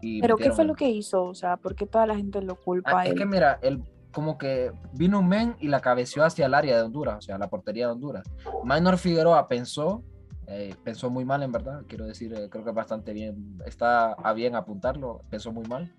Y 0.00 0.20
Pero 0.20 0.36
¿qué 0.36 0.50
fue 0.50 0.64
lo 0.64 0.74
que 0.74 0.88
hizo? 0.88 1.22
O 1.22 1.34
sea, 1.34 1.56
¿por 1.56 1.76
qué 1.76 1.86
toda 1.86 2.04
la 2.06 2.16
gente 2.16 2.42
lo 2.42 2.56
culpa 2.56 2.90
Ah, 2.90 2.98
a 3.00 3.04
es 3.04 3.12
él? 3.12 3.18
que 3.18 3.26
mira, 3.26 3.60
él 3.62 3.84
como 4.10 4.38
que 4.38 4.72
vino 4.94 5.20
un 5.20 5.28
men 5.28 5.54
y 5.60 5.68
la 5.68 5.78
cabeció 5.80 6.24
hacia 6.24 6.46
el 6.46 6.54
área 6.54 6.76
de 6.76 6.82
Honduras, 6.82 7.18
o 7.18 7.20
sea, 7.20 7.38
la 7.38 7.48
portería 7.48 7.86
de 7.86 7.92
Honduras. 7.92 8.26
Minor 8.64 8.98
Figueroa 8.98 9.46
pensó, 9.46 10.02
eh, 10.48 10.74
pensó 10.82 11.10
muy 11.10 11.24
mal 11.24 11.42
en 11.42 11.52
verdad, 11.52 11.82
quiero 11.88 12.06
decir, 12.06 12.32
eh, 12.34 12.48
creo 12.50 12.64
que 12.64 12.70
bastante 12.72 13.12
bien, 13.12 13.58
está 13.66 14.12
a 14.12 14.32
bien 14.32 14.54
apuntarlo, 14.56 15.22
pensó 15.30 15.52
muy 15.52 15.64
mal. 15.66 15.94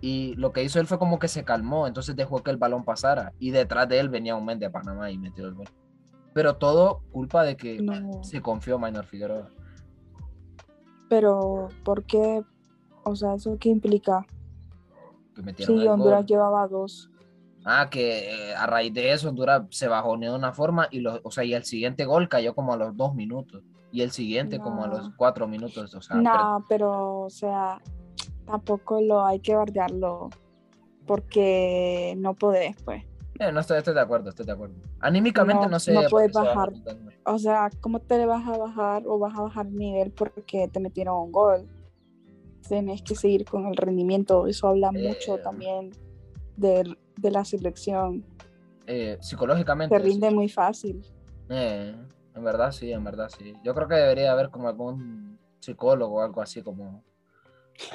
Y 0.00 0.34
lo 0.36 0.52
que 0.52 0.64
hizo 0.64 0.80
él 0.80 0.86
fue 0.86 0.98
como 0.98 1.18
que 1.18 1.28
se 1.28 1.44
calmó, 1.44 1.86
entonces 1.86 2.16
dejó 2.16 2.42
que 2.42 2.50
el 2.50 2.56
balón 2.56 2.84
pasara 2.84 3.32
y 3.38 3.50
detrás 3.50 3.88
de 3.88 4.00
él 4.00 4.08
venía 4.08 4.34
un 4.34 4.44
men 4.44 4.58
de 4.58 4.70
Panamá 4.70 5.10
y 5.10 5.18
metió 5.18 5.46
el 5.46 5.54
gol. 5.54 5.68
Pero 6.34 6.56
todo 6.56 7.02
culpa 7.12 7.44
de 7.44 7.56
que 7.56 7.80
No. 7.80 8.24
se 8.24 8.40
confió 8.40 8.78
Minor 8.78 9.04
Figueroa. 9.04 9.48
Pero 11.08 11.68
¿por 11.84 12.04
qué? 12.04 12.42
O 13.04 13.14
sea, 13.14 13.34
¿eso 13.34 13.56
qué 13.60 13.68
implica? 13.68 14.26
Que 15.34 15.42
metieron 15.42 15.76
Sí, 15.76 15.82
el 15.82 15.88
Honduras 15.88 16.20
gol. 16.20 16.26
llevaba 16.26 16.66
dos. 16.66 17.10
Ah, 17.64 17.88
que 17.90 18.50
eh, 18.50 18.54
a 18.56 18.66
raíz 18.66 18.92
de 18.92 19.12
eso 19.12 19.28
Honduras 19.28 19.62
se 19.70 19.86
bajoneó 19.86 20.32
de 20.32 20.38
una 20.38 20.52
forma 20.52 20.88
y, 20.90 21.00
los, 21.00 21.20
o 21.22 21.30
sea, 21.30 21.44
y 21.44 21.54
el 21.54 21.64
siguiente 21.64 22.06
gol 22.06 22.28
cayó 22.28 22.54
como 22.54 22.72
a 22.72 22.76
los 22.76 22.96
dos 22.96 23.14
minutos 23.14 23.62
y 23.92 24.00
el 24.00 24.10
siguiente 24.10 24.58
como 24.58 24.82
a 24.84 24.88
los 24.88 25.10
cuatro 25.16 25.46
minutos. 25.46 25.94
O 25.94 26.00
sea, 26.02 26.16
No, 26.16 26.64
pero, 26.68 27.20
o 27.22 27.30
sea, 27.30 27.80
tampoco 28.46 29.00
lo 29.00 29.24
hay 29.24 29.38
que 29.40 29.54
bardearlo 29.54 30.30
porque 31.06 32.14
no 32.18 32.34
podés, 32.34 32.76
pues. 32.84 33.04
eh, 33.38 33.50
no 33.52 33.60
estoy, 33.60 33.78
estoy 33.78 33.94
de 33.94 34.00
acuerdo, 34.00 34.28
estoy 34.30 34.46
de 34.46 34.52
acuerdo. 34.52 34.74
Anímicamente 35.00 35.64
no, 35.64 35.70
No- 35.72 35.80
sé. 35.80 35.92
no 35.92 36.02
puedes 36.08 36.32
bajar. 36.32 36.72
O 37.24 37.38
sea, 37.38 37.70
¿cómo 37.80 37.98
te 38.00 38.24
vas 38.24 38.46
a 38.46 38.56
bajar 38.56 39.02
o 39.06 39.18
vas 39.18 39.36
a 39.36 39.42
bajar 39.42 39.66
nivel 39.66 40.10
porque 40.12 40.68
te 40.68 40.80
metieron 40.80 41.16
un 41.22 41.32
gol? 41.32 41.68
Tienes 42.68 43.02
que 43.02 43.14
seguir 43.16 43.44
con 43.44 43.66
el 43.66 43.76
rendimiento. 43.76 44.46
Eso 44.46 44.68
habla 44.68 44.92
mucho 44.92 45.36
Eh. 45.36 45.40
también 45.42 45.90
del- 46.56 46.96
de, 47.16 47.30
la 47.30 47.44
selección. 47.44 48.24
Eh, 48.86 49.18
psicológicamente. 49.20 49.96
Se 49.96 50.02
rinde 50.02 50.30
muy 50.30 50.48
fácil. 50.48 51.02
eh, 51.48 51.94
en 52.34 52.44
verdad 52.44 52.72
sí, 52.72 52.92
en 52.92 53.04
verdad 53.04 53.28
sí. 53.28 53.54
Yo 53.64 53.74
creo 53.74 53.88
que 53.88 53.94
debería 53.94 54.32
haber 54.32 54.50
como 54.50 54.68
algún 54.68 55.38
psicólogo 55.60 56.16
o 56.16 56.22
algo 56.22 56.40
así 56.42 56.62
como. 56.62 57.04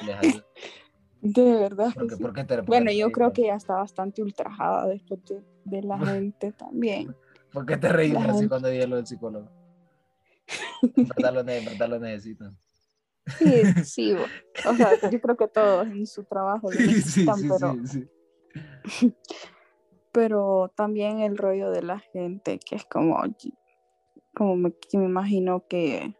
De 1.20 1.42
verdad. 1.58 1.88
que 1.92 1.98
Porque, 1.98 2.14
sí. 2.16 2.22
porque 2.22 2.44
te- 2.44 2.60
Bueno, 2.60 2.92
yo 2.92 3.10
creo 3.10 3.26
man? 3.28 3.32
que 3.34 3.42
ya 3.46 3.54
está 3.56 3.74
bastante 3.74 4.22
ultrajada 4.22 4.86
después 4.86 5.20
de, 5.24 5.42
de 5.64 5.82
la 5.82 5.98
gente 6.06 6.52
también. 6.52 7.14
¿Por 7.52 7.66
qué 7.66 7.76
te 7.76 7.88
reís 7.88 8.12
la 8.12 8.20
así 8.20 8.30
gente- 8.32 8.48
cuando 8.48 8.68
dije 8.68 8.86
lo 8.86 8.96
del 8.96 9.06
psicólogo? 9.06 9.50
En 10.96 11.08
verdad 11.08 11.34
lo, 11.34 11.42
ne- 11.42 11.58
en 11.58 11.64
verdad 11.64 11.88
lo 11.88 11.98
necesitan. 11.98 12.56
Sí, 13.38 13.62
sí. 13.84 14.14
O 14.14 14.74
sea, 14.74 14.92
yo 15.10 15.20
creo 15.20 15.36
que 15.36 15.48
todos 15.48 15.86
en 15.88 16.06
su 16.06 16.24
trabajo 16.24 16.70
lo 16.70 16.78
necesitan, 16.80 17.36
pero, 17.48 17.76
sí. 17.84 18.08
pero 20.12 20.72
también 20.74 21.20
el 21.20 21.36
rollo 21.36 21.70
de 21.70 21.82
la 21.82 21.98
gente, 21.98 22.58
que 22.58 22.76
es 22.76 22.84
como, 22.86 23.20
como 24.38 24.54
me, 24.54 24.72
que 24.72 24.96
me 24.96 25.06
imagino 25.06 25.64
que, 25.68 26.14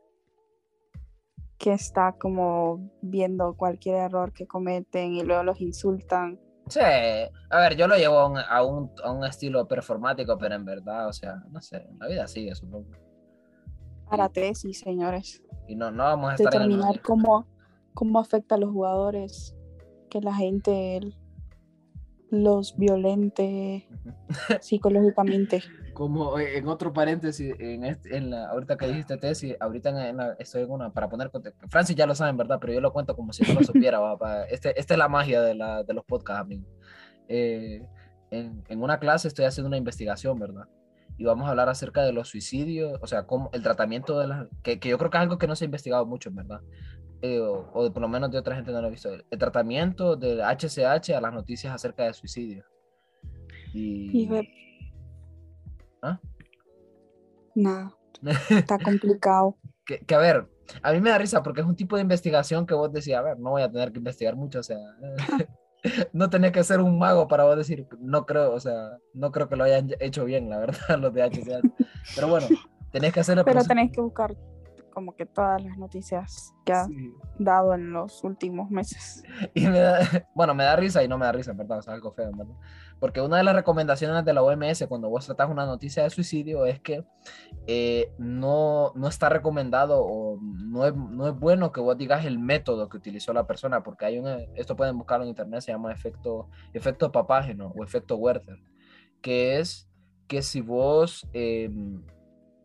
que 1.56 1.72
está 1.72 2.16
como 2.18 2.90
viendo 3.00 3.56
cualquier 3.56 3.94
error 3.94 4.32
que 4.32 4.48
cometen 4.48 5.14
y 5.14 5.22
luego 5.22 5.44
los 5.44 5.60
insultan. 5.60 6.40
Sí, 6.66 6.80
a 6.80 7.60
ver, 7.60 7.76
yo 7.76 7.86
lo 7.86 7.96
llevo 7.96 8.18
a 8.18 8.26
un, 8.26 8.38
a 8.38 8.62
un, 8.64 8.90
a 9.04 9.12
un 9.12 9.24
estilo 9.24 9.68
performático, 9.68 10.36
pero 10.36 10.56
en 10.56 10.64
verdad, 10.64 11.06
o 11.06 11.12
sea, 11.12 11.36
no 11.50 11.62
sé, 11.62 11.86
la 12.00 12.08
vida 12.08 12.26
sigue, 12.26 12.54
supongo. 12.56 12.90
Para 14.10 14.28
tesis, 14.28 14.80
señores. 14.80 15.40
Y 15.68 15.76
no, 15.76 15.92
no 15.92 16.02
vamos 16.02 16.32
a 16.32 16.34
estar 16.34 16.52
en 16.54 16.60
Determinar 16.62 16.86
mundial. 16.86 17.02
cómo, 17.04 17.46
cómo 17.94 18.18
afecta 18.18 18.56
a 18.56 18.58
los 18.58 18.72
jugadores 18.72 19.56
que 20.10 20.20
la 20.20 20.34
gente 20.34 21.00
los 22.30 22.76
violente 22.76 23.88
psicológicamente. 24.60 25.62
Como 25.98 26.38
eh, 26.38 26.58
en 26.58 26.68
otro 26.68 26.92
paréntesis, 26.92 27.52
en, 27.58 27.82
este- 27.84 28.16
en 28.16 28.30
la, 28.30 28.50
ahorita 28.50 28.76
que 28.76 28.86
dijiste 28.86 29.16
tesis, 29.16 29.56
ahorita 29.58 30.08
en, 30.08 30.16
la- 30.16 30.36
estoy 30.38 30.62
en 30.62 30.70
una, 30.70 30.90
para 30.92 31.08
poner 31.08 31.28
contexto. 31.28 31.66
Francis 31.68 31.96
ya 31.96 32.06
lo 32.06 32.14
saben, 32.14 32.36
¿verdad? 32.36 32.58
Pero 32.60 32.72
yo 32.72 32.80
lo 32.80 32.92
cuento 32.92 33.16
como 33.16 33.32
si 33.32 33.42
no 33.42 33.58
lo 33.58 33.64
supiera. 33.66 33.98
va, 34.00 34.16
pa- 34.16 34.44
Este, 34.44 34.78
esta 34.78 34.94
es 34.94 34.98
la 34.98 35.08
magia 35.08 35.42
de, 35.42 35.54
la, 35.56 35.82
de 35.82 35.92
los 35.94 36.04
podcasts, 36.04 36.40
amigos. 36.42 36.68
Eh, 37.26 37.84
en, 38.30 38.62
en 38.68 38.80
una 38.82 39.00
clase 39.00 39.26
estoy 39.26 39.44
haciendo 39.46 39.66
una 39.66 39.76
investigación, 39.76 40.38
¿verdad? 40.38 40.66
Y 41.16 41.24
vamos 41.24 41.48
a 41.48 41.50
hablar 41.50 41.68
acerca 41.68 42.02
de 42.04 42.12
los 42.12 42.28
suicidios, 42.28 42.96
o 43.02 43.06
sea, 43.08 43.26
cómo 43.26 43.50
el 43.52 43.64
tratamiento 43.64 44.20
de 44.20 44.28
las... 44.28 44.46
Que, 44.62 44.78
que 44.78 44.88
yo 44.90 44.98
creo 44.98 45.10
que 45.10 45.16
es 45.16 45.22
algo 45.22 45.36
que 45.36 45.48
no 45.48 45.56
se 45.56 45.64
ha 45.64 45.66
investigado 45.66 46.06
mucho, 46.06 46.30
¿verdad? 46.32 46.60
Eh, 47.22 47.40
o, 47.40 47.68
o 47.74 47.92
por 47.92 48.00
lo 48.02 48.06
menos 48.08 48.30
de 48.30 48.38
otra 48.38 48.54
gente 48.54 48.70
no 48.70 48.80
lo 48.80 48.86
he 48.86 48.90
visto. 48.92 49.10
El 49.12 49.38
tratamiento 49.38 50.14
del 50.14 50.40
HCH 50.42 51.10
a 51.16 51.20
las 51.20 51.32
noticias 51.34 51.74
acerca 51.74 52.04
de 52.04 52.12
suicidio. 52.14 52.64
Y... 53.74 54.10
Y 54.22 54.26
¿Ah? 56.02 56.20
Nada, 57.54 57.96
está 58.50 58.78
complicado. 58.78 59.56
que, 59.84 59.98
que, 60.00 60.14
a 60.14 60.18
ver, 60.18 60.48
a 60.82 60.92
mí 60.92 61.00
me 61.00 61.10
da 61.10 61.18
risa 61.18 61.42
porque 61.42 61.60
es 61.60 61.66
un 61.66 61.76
tipo 61.76 61.96
de 61.96 62.02
investigación 62.02 62.66
que 62.66 62.74
vos 62.74 62.92
decís, 62.92 63.14
a 63.14 63.22
ver, 63.22 63.38
no 63.38 63.50
voy 63.50 63.62
a 63.62 63.70
tener 63.70 63.92
que 63.92 63.98
investigar 63.98 64.36
mucho, 64.36 64.60
o 64.60 64.62
sea, 64.62 64.78
no 66.12 66.30
tenés 66.30 66.52
que 66.52 66.64
ser 66.64 66.80
un 66.80 66.98
mago 66.98 67.28
para 67.28 67.44
vos 67.44 67.56
decir, 67.56 67.86
no 68.00 68.26
creo, 68.26 68.52
o 68.52 68.60
sea, 68.60 68.98
no 69.14 69.32
creo 69.32 69.48
que 69.48 69.56
lo 69.56 69.64
hayan 69.64 69.90
hecho 70.00 70.24
bien, 70.24 70.50
la 70.50 70.58
verdad, 70.58 70.98
los 70.98 71.12
de 71.14 71.22
HCH. 71.22 71.86
Pero 72.14 72.28
bueno, 72.28 72.46
tenés 72.92 73.12
que 73.12 73.20
hacerlo. 73.20 73.44
Pero 73.44 73.62
tenés 73.64 73.92
que 73.92 74.00
buscar 74.00 74.36
como 74.98 75.14
que 75.14 75.26
todas 75.26 75.62
las 75.62 75.78
noticias 75.78 76.52
que 76.64 76.72
ha 76.72 76.86
Sí. 76.86 77.12
dado 77.38 77.72
en 77.72 77.92
los 77.92 78.24
últimos 78.24 78.68
meses. 78.68 79.22
Y 79.54 79.60
me 79.68 79.78
da, 79.78 80.00
bueno, 80.34 80.54
me 80.56 80.64
da 80.64 80.74
risa 80.74 81.04
y 81.04 81.08
no 81.08 81.16
me 81.18 81.24
da 81.24 81.30
risa, 81.30 81.52
en 81.52 81.56
verdad, 81.56 81.78
o 81.78 81.82
sea, 81.82 81.94
algo 81.94 82.10
feo, 82.10 82.32
verdad. 82.34 82.56
Porque 82.98 83.20
una 83.20 83.36
de 83.36 83.44
las 83.44 83.54
recomendaciones 83.54 84.24
de 84.24 84.32
la 84.32 84.42
OMS 84.42 84.88
cuando 84.88 85.08
vos 85.08 85.24
tratás 85.24 85.48
una 85.48 85.66
noticia 85.66 86.02
de 86.02 86.10
suicidio 86.10 86.66
es 86.66 86.80
que 86.80 87.04
eh, 87.68 88.10
no, 88.18 88.90
no 88.96 89.06
está 89.06 89.28
recomendado 89.28 90.04
o 90.04 90.40
no 90.42 90.84
es, 90.84 90.96
no 90.96 91.28
es 91.28 91.34
bueno 91.38 91.70
que 91.70 91.80
vos 91.80 91.96
digas 91.96 92.24
el 92.24 92.40
método 92.40 92.88
que 92.88 92.96
utilizó 92.96 93.32
la 93.32 93.46
persona, 93.46 93.84
porque 93.84 94.04
hay 94.04 94.18
un, 94.18 94.26
esto 94.56 94.74
pueden 94.74 94.98
buscarlo 94.98 95.22
en 95.22 95.28
internet, 95.28 95.60
se 95.60 95.70
llama 95.70 95.92
efecto, 95.92 96.48
efecto 96.72 97.12
papágeno 97.12 97.72
o 97.78 97.84
efecto 97.84 98.16
Werther, 98.16 98.58
que 99.22 99.60
es 99.60 99.88
que 100.26 100.42
si 100.42 100.60
vos 100.60 101.28
eh, 101.32 101.70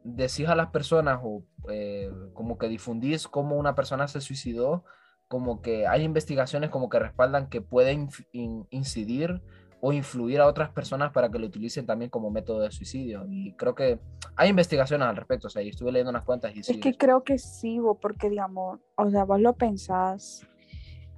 decís 0.04 0.48
a 0.48 0.56
las 0.56 0.70
personas 0.70 1.20
o 1.24 1.44
eh, 1.70 2.12
como 2.34 2.58
que 2.58 2.68
difundís 2.68 3.28
cómo 3.28 3.58
una 3.58 3.76
persona 3.76 4.08
se 4.08 4.22
suicidó, 4.22 4.84
como 5.28 5.62
que 5.62 5.88
hay 5.88 6.04
investigaciones 6.04 6.70
como 6.70 6.90
que 6.90 7.00
respaldan 7.00 7.50
que 7.50 7.62
pueden 7.62 8.10
in- 8.32 8.68
incidir 8.70 9.42
o 9.82 9.92
influir 9.92 10.40
a 10.40 10.48
otras 10.48 10.70
personas 10.70 11.12
para 11.12 11.30
que 11.30 11.40
lo 11.40 11.48
utilicen 11.48 11.86
también 11.86 12.10
como 12.10 12.30
método 12.32 12.60
de 12.62 12.72
suicidio. 12.72 13.26
Y 13.28 13.54
creo 13.56 13.76
que 13.76 14.00
hay 14.38 14.50
investigaciones 14.50 15.08
al 15.08 15.16
respecto, 15.18 15.48
o 15.48 15.50
sea, 15.50 15.62
y 15.62 15.70
estuve 15.70 15.92
leyendo 15.92 16.12
unas 16.12 16.24
cuantas 16.24 16.56
y 16.56 16.60
Es 16.60 16.68
sí, 16.68 16.80
que 16.80 16.96
creo 16.96 17.24
que 17.24 17.38
sí, 17.38 17.80
bo, 17.80 17.96
porque 17.96 18.30
digamos, 18.30 18.80
o 18.96 19.10
sea, 19.10 19.26
vos 19.26 19.42
lo 19.42 19.54
pensás 19.54 20.48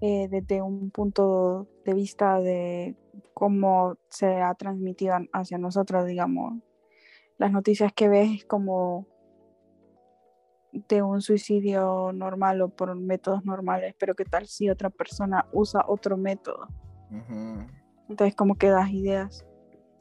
eh, 0.02 0.28
desde 0.30 0.62
un 0.62 0.90
punto 0.92 1.68
de 1.86 1.94
vista 1.94 2.40
de 2.40 2.96
cómo 3.34 3.98
se 4.10 4.42
ha 4.42 4.54
transmitido 4.56 5.16
hacia 5.32 5.58
nosotros, 5.58 6.06
digamos. 6.08 6.54
Las 7.38 7.52
noticias 7.52 7.92
que 7.94 8.08
ves 8.08 8.32
es 8.32 8.46
como 8.46 9.08
de 10.72 11.02
un 11.02 11.22
suicidio 11.22 12.12
normal 12.14 12.62
o 12.62 12.70
por 12.70 12.94
métodos 12.96 13.46
normales, 13.46 13.96
pero 13.98 14.14
qué 14.16 14.26
tal 14.26 14.48
si 14.48 14.70
otra 14.70 14.90
persona 14.90 15.46
usa 15.52 15.86
otro 15.88 16.18
método. 16.18 16.68
Ujú. 17.12 17.66
Entonces 18.10 18.36
como 18.36 18.56
que 18.56 18.70
das 18.70 18.90
ideas. 18.92 19.46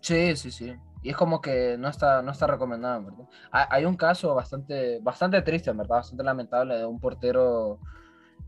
Sí, 0.01 0.37
sí, 0.37 0.51
sí. 0.51 0.75
Y 1.03 1.11
es 1.11 1.17
como 1.17 1.41
que 1.41 1.77
no 1.79 1.89
está, 1.89 2.23
no 2.23 2.33
está 2.33 2.47
recomendado, 2.47 2.99
en 2.99 3.05
¿verdad? 3.05 3.25
Hay, 3.51 3.85
un 3.85 3.97
caso 3.97 4.35
bastante, 4.35 5.01
bastante 5.01 5.43
triste, 5.43 5.71
verdad, 5.73 5.97
bastante 5.97 6.25
lamentable 6.25 6.79
de 6.79 6.87
un 6.87 6.99
portero, 6.99 7.79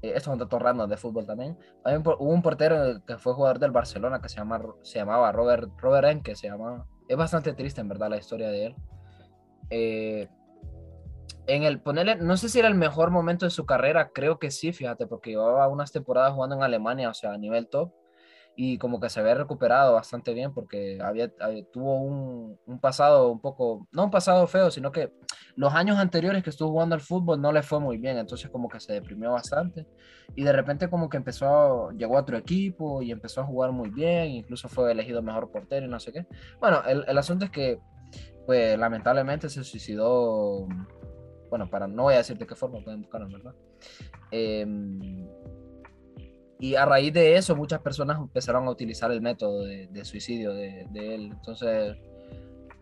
eh, 0.01 0.13
esto 0.17 0.31
es 0.31 0.35
un 0.35 0.39
dato 0.39 0.59
random 0.59 0.89
de 0.89 0.97
fútbol 0.97 1.27
también, 1.27 1.59
Hay 1.85 1.97
un 1.97 2.03
hubo 2.07 2.33
un 2.33 2.41
portero 2.41 3.05
que 3.07 3.19
fue 3.19 3.35
jugador 3.35 3.59
del 3.59 3.73
Barcelona 3.73 4.23
que 4.23 4.31
se, 4.31 4.37
llama, 4.37 4.63
se 4.83 4.99
llamaba 4.99 5.33
Robert, 5.33 5.71
Robert 5.79 6.09
Enke, 6.09 6.35
se 6.35 6.49
llamaba. 6.49 6.87
Es 7.09 7.17
bastante 7.17 7.53
triste, 7.53 7.81
en 7.81 7.89
verdad, 7.89 8.11
la 8.11 8.19
historia 8.19 8.49
de 8.49 8.67
él. 8.67 8.77
Eh, 9.71 10.29
en 11.47 11.63
el 11.63 11.81
ponerle, 11.81 12.17
no 12.17 12.37
sé 12.37 12.49
si 12.49 12.59
era 12.59 12.69
el 12.69 12.75
mejor 12.75 13.11
momento 13.11 13.47
de 13.47 13.51
su 13.51 13.67
carrera, 13.67 14.11
creo 14.11 14.39
que 14.39 14.51
sí, 14.51 14.73
fíjate, 14.73 15.07
porque 15.07 15.31
llevaba 15.31 15.69
unas 15.69 15.93
temporadas 15.93 16.33
jugando 16.33 16.57
en 16.57 16.63
Alemania, 16.63 17.11
o 17.11 17.15
sea, 17.15 17.33
a 17.33 17.39
nivel 17.39 17.69
top 17.69 17.93
y 18.57 18.79
como 18.79 18.99
que 19.01 19.11
se 19.11 19.21
había 19.21 19.35
recuperado 19.35 19.95
bastante 19.95 20.33
bien 20.33 20.53
porque 20.55 20.99
había, 21.03 21.31
había- 21.41 21.65
tuvo 21.71 22.01
un, 22.01 22.59
un 22.67 22.81
pasado 22.81 23.31
un 23.31 23.41
poco, 23.41 23.87
no 23.93 24.05
un 24.05 24.11
pasado 24.11 24.47
feo, 24.47 24.71
sino 24.71 24.91
que 24.91 25.13
los 25.57 25.75
años 25.75 25.99
anteriores 25.99 26.43
que 26.43 26.51
estuvo 26.51 26.71
jugando 26.71 26.95
al 26.95 27.01
fútbol 27.03 27.41
no 27.41 27.53
le 27.53 27.63
fue 27.63 27.81
muy 27.81 27.99
bien, 27.99 28.17
entonces 28.19 28.51
como 28.51 28.69
que 28.69 28.81
se 28.81 28.95
deprimió 28.95 29.33
bastante 29.33 29.87
y 30.35 30.43
de 30.43 30.53
repente 30.53 30.89
como 30.89 31.09
que 31.09 31.17
empezó, 31.19 31.91
llegó 31.93 32.17
a 32.17 32.23
otro 32.23 32.37
equipo 32.39 33.03
y 33.03 33.11
empezó 33.13 33.43
a 33.43 33.47
jugar 33.47 33.73
muy 33.73 33.91
bien, 33.91 34.31
incluso 34.31 34.69
fue 34.69 34.91
elegido 34.93 35.23
mejor 35.23 35.51
portero 35.51 35.87
y 35.87 35.89
no 35.89 36.01
sé 36.01 36.13
qué. 36.13 36.27
Bueno, 36.61 36.83
el, 36.87 37.05
el 37.07 37.19
asunto 37.19 37.45
es 37.45 37.51
que 37.51 37.79
pues 38.47 38.79
lamentablemente 38.79 39.49
se 39.49 39.65
suicidó, 39.65 40.67
bueno, 41.51 41.69
para 41.69 41.87
no 41.89 42.05
voy 42.05 42.15
a 42.15 42.19
decir 42.19 42.39
de 42.39 42.47
qué 42.47 42.55
forma, 42.55 42.79
pueden 42.83 43.03
buscarlo, 43.03 43.29
¿verdad? 43.29 43.55
Em, 44.31 45.27
y 46.59 46.75
a 46.75 46.85
raíz 46.85 47.13
de 47.13 47.37
eso, 47.37 47.55
muchas 47.55 47.81
personas 47.81 48.19
empezaron 48.19 48.67
a 48.67 48.71
utilizar 48.71 49.13
el 49.13 49.21
método 49.21 49.65
de, 49.65 49.89
de 49.89 50.05
suicidio 50.05 50.55
de, 50.55 50.87
de 50.91 51.15
él. 51.15 51.31
Entonces, 51.33 51.97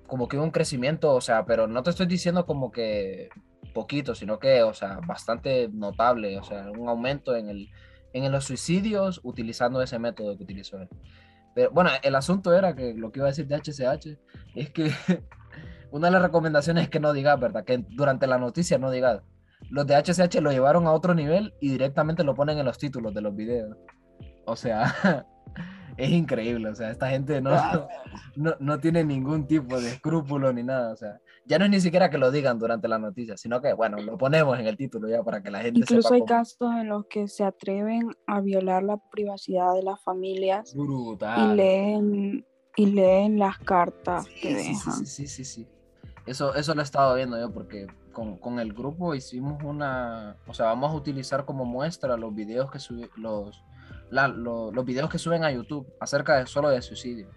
como 0.06 0.28
que 0.28 0.36
hubo 0.36 0.44
un 0.44 0.50
crecimiento, 0.50 1.12
o 1.12 1.20
sea, 1.20 1.44
pero 1.44 1.66
no 1.66 1.82
te 1.82 1.90
estoy 1.90 2.06
diciendo 2.06 2.46
como 2.46 2.70
que 2.70 3.30
poquito, 3.74 4.14
sino 4.14 4.38
que, 4.38 4.62
o 4.62 4.72
sea, 4.72 5.00
bastante 5.06 5.68
notable, 5.68 6.38
o 6.38 6.44
sea, 6.44 6.70
un 6.70 6.88
aumento 6.88 7.34
en, 7.36 7.48
el, 7.48 7.68
en 8.12 8.30
los 8.30 8.44
suicidios 8.44 9.20
utilizando 9.24 9.82
ese 9.82 9.98
método 9.98 10.36
que 10.36 10.44
utilizó 10.44 10.80
él. 10.80 10.88
Pero 11.54 11.70
bueno, 11.70 11.90
el 12.02 12.14
asunto 12.14 12.54
era 12.54 12.74
que 12.74 12.94
lo 12.94 13.12
que 13.12 13.20
iba 13.20 13.26
a 13.26 13.30
decir 13.30 13.46
de 13.46 13.56
HCH 13.56 14.18
es 14.54 14.70
que 14.70 14.92
una 15.90 16.08
de 16.08 16.12
las 16.12 16.22
recomendaciones 16.22 16.84
es 16.84 16.90
que 16.90 17.00
no 17.00 17.12
digas, 17.12 17.38
¿verdad? 17.38 17.64
Que 17.64 17.84
durante 17.90 18.26
la 18.26 18.38
noticia 18.38 18.78
no 18.78 18.90
digas 18.90 19.22
los 19.70 19.86
de 19.86 19.94
HCH 19.96 20.40
lo 20.40 20.50
llevaron 20.50 20.86
a 20.86 20.92
otro 20.92 21.14
nivel 21.14 21.54
y 21.60 21.70
directamente 21.70 22.24
lo 22.24 22.34
ponen 22.34 22.58
en 22.58 22.66
los 22.66 22.78
títulos 22.78 23.14
de 23.14 23.20
los 23.22 23.34
videos. 23.34 23.76
O 24.46 24.56
sea, 24.56 24.84
es 25.96 26.10
increíble. 26.10 26.68
O 26.68 26.74
sea, 26.74 26.90
esta 26.90 27.08
gente 27.10 27.40
no, 27.40 27.50
no, 28.36 28.54
no 28.60 28.78
tiene 28.78 29.04
ningún 29.04 29.46
tipo 29.46 29.80
de 29.80 29.88
escrúpulo 29.90 30.52
ni 30.52 30.62
nada. 30.62 30.92
O 30.92 30.96
sea, 30.96 31.18
ya 31.46 31.58
no 31.58 31.64
es 31.66 31.70
ni 31.70 31.80
siquiera 31.80 32.08
que 32.10 32.18
lo 32.18 32.30
digan 32.30 32.58
durante 32.58 32.88
la 32.88 32.98
noticia, 32.98 33.36
sino 33.36 33.60
que, 33.60 33.72
bueno, 33.74 33.98
lo 33.98 34.16
ponemos 34.16 34.58
en 34.58 34.66
el 34.66 34.76
título 34.76 35.08
ya 35.08 35.22
para 35.22 35.42
que 35.42 35.50
la 35.50 35.60
gente 35.60 35.80
Incluso 35.80 36.02
sepa 36.02 36.14
hay 36.14 36.20
cómo- 36.20 36.28
casos 36.28 36.72
en 36.80 36.88
los 36.88 37.06
que 37.06 37.28
se 37.28 37.44
atreven 37.44 38.10
a 38.26 38.40
violar 38.40 38.82
la 38.82 38.98
privacidad 39.10 39.74
de 39.74 39.82
las 39.82 40.02
familias 40.02 40.72
y 40.74 40.78
Brutal. 40.78 41.56
leen, 41.56 42.46
y 42.76 42.86
leen 42.86 43.38
las 43.38 43.58
cartas 43.58 44.24
Sí, 44.24 44.40
que 44.40 44.48
sí, 44.58 44.68
dejan. 44.72 44.94
sí, 44.94 45.06
sí, 45.06 45.26
sí, 45.26 45.44
sí. 45.44 45.68
Eso, 46.26 46.54
eso 46.54 46.74
lo 46.74 46.80
he 46.80 46.84
estado 46.84 47.14
viendo 47.14 47.38
yo 47.38 47.52
porque 47.52 47.86
con, 48.14 48.38
con 48.38 48.58
el 48.60 48.72
grupo 48.72 49.14
hicimos 49.14 49.62
una, 49.62 50.36
o 50.46 50.54
sea, 50.54 50.66
vamos 50.66 50.92
a 50.92 50.96
utilizar 50.96 51.44
como 51.44 51.66
muestra 51.66 52.16
los 52.16 52.34
videos 52.34 52.70
que 52.70 52.78
subi- 52.78 53.10
los, 53.16 53.62
la- 54.10 54.28
lo- 54.28 54.72
los 54.72 54.84
videos 54.86 55.10
que 55.10 55.18
suben 55.18 55.44
a 55.44 55.52
YouTube 55.52 55.86
acerca 56.00 56.38
de 56.38 56.46
solo 56.46 56.70
de 56.70 56.80
suicidio. 56.80 57.28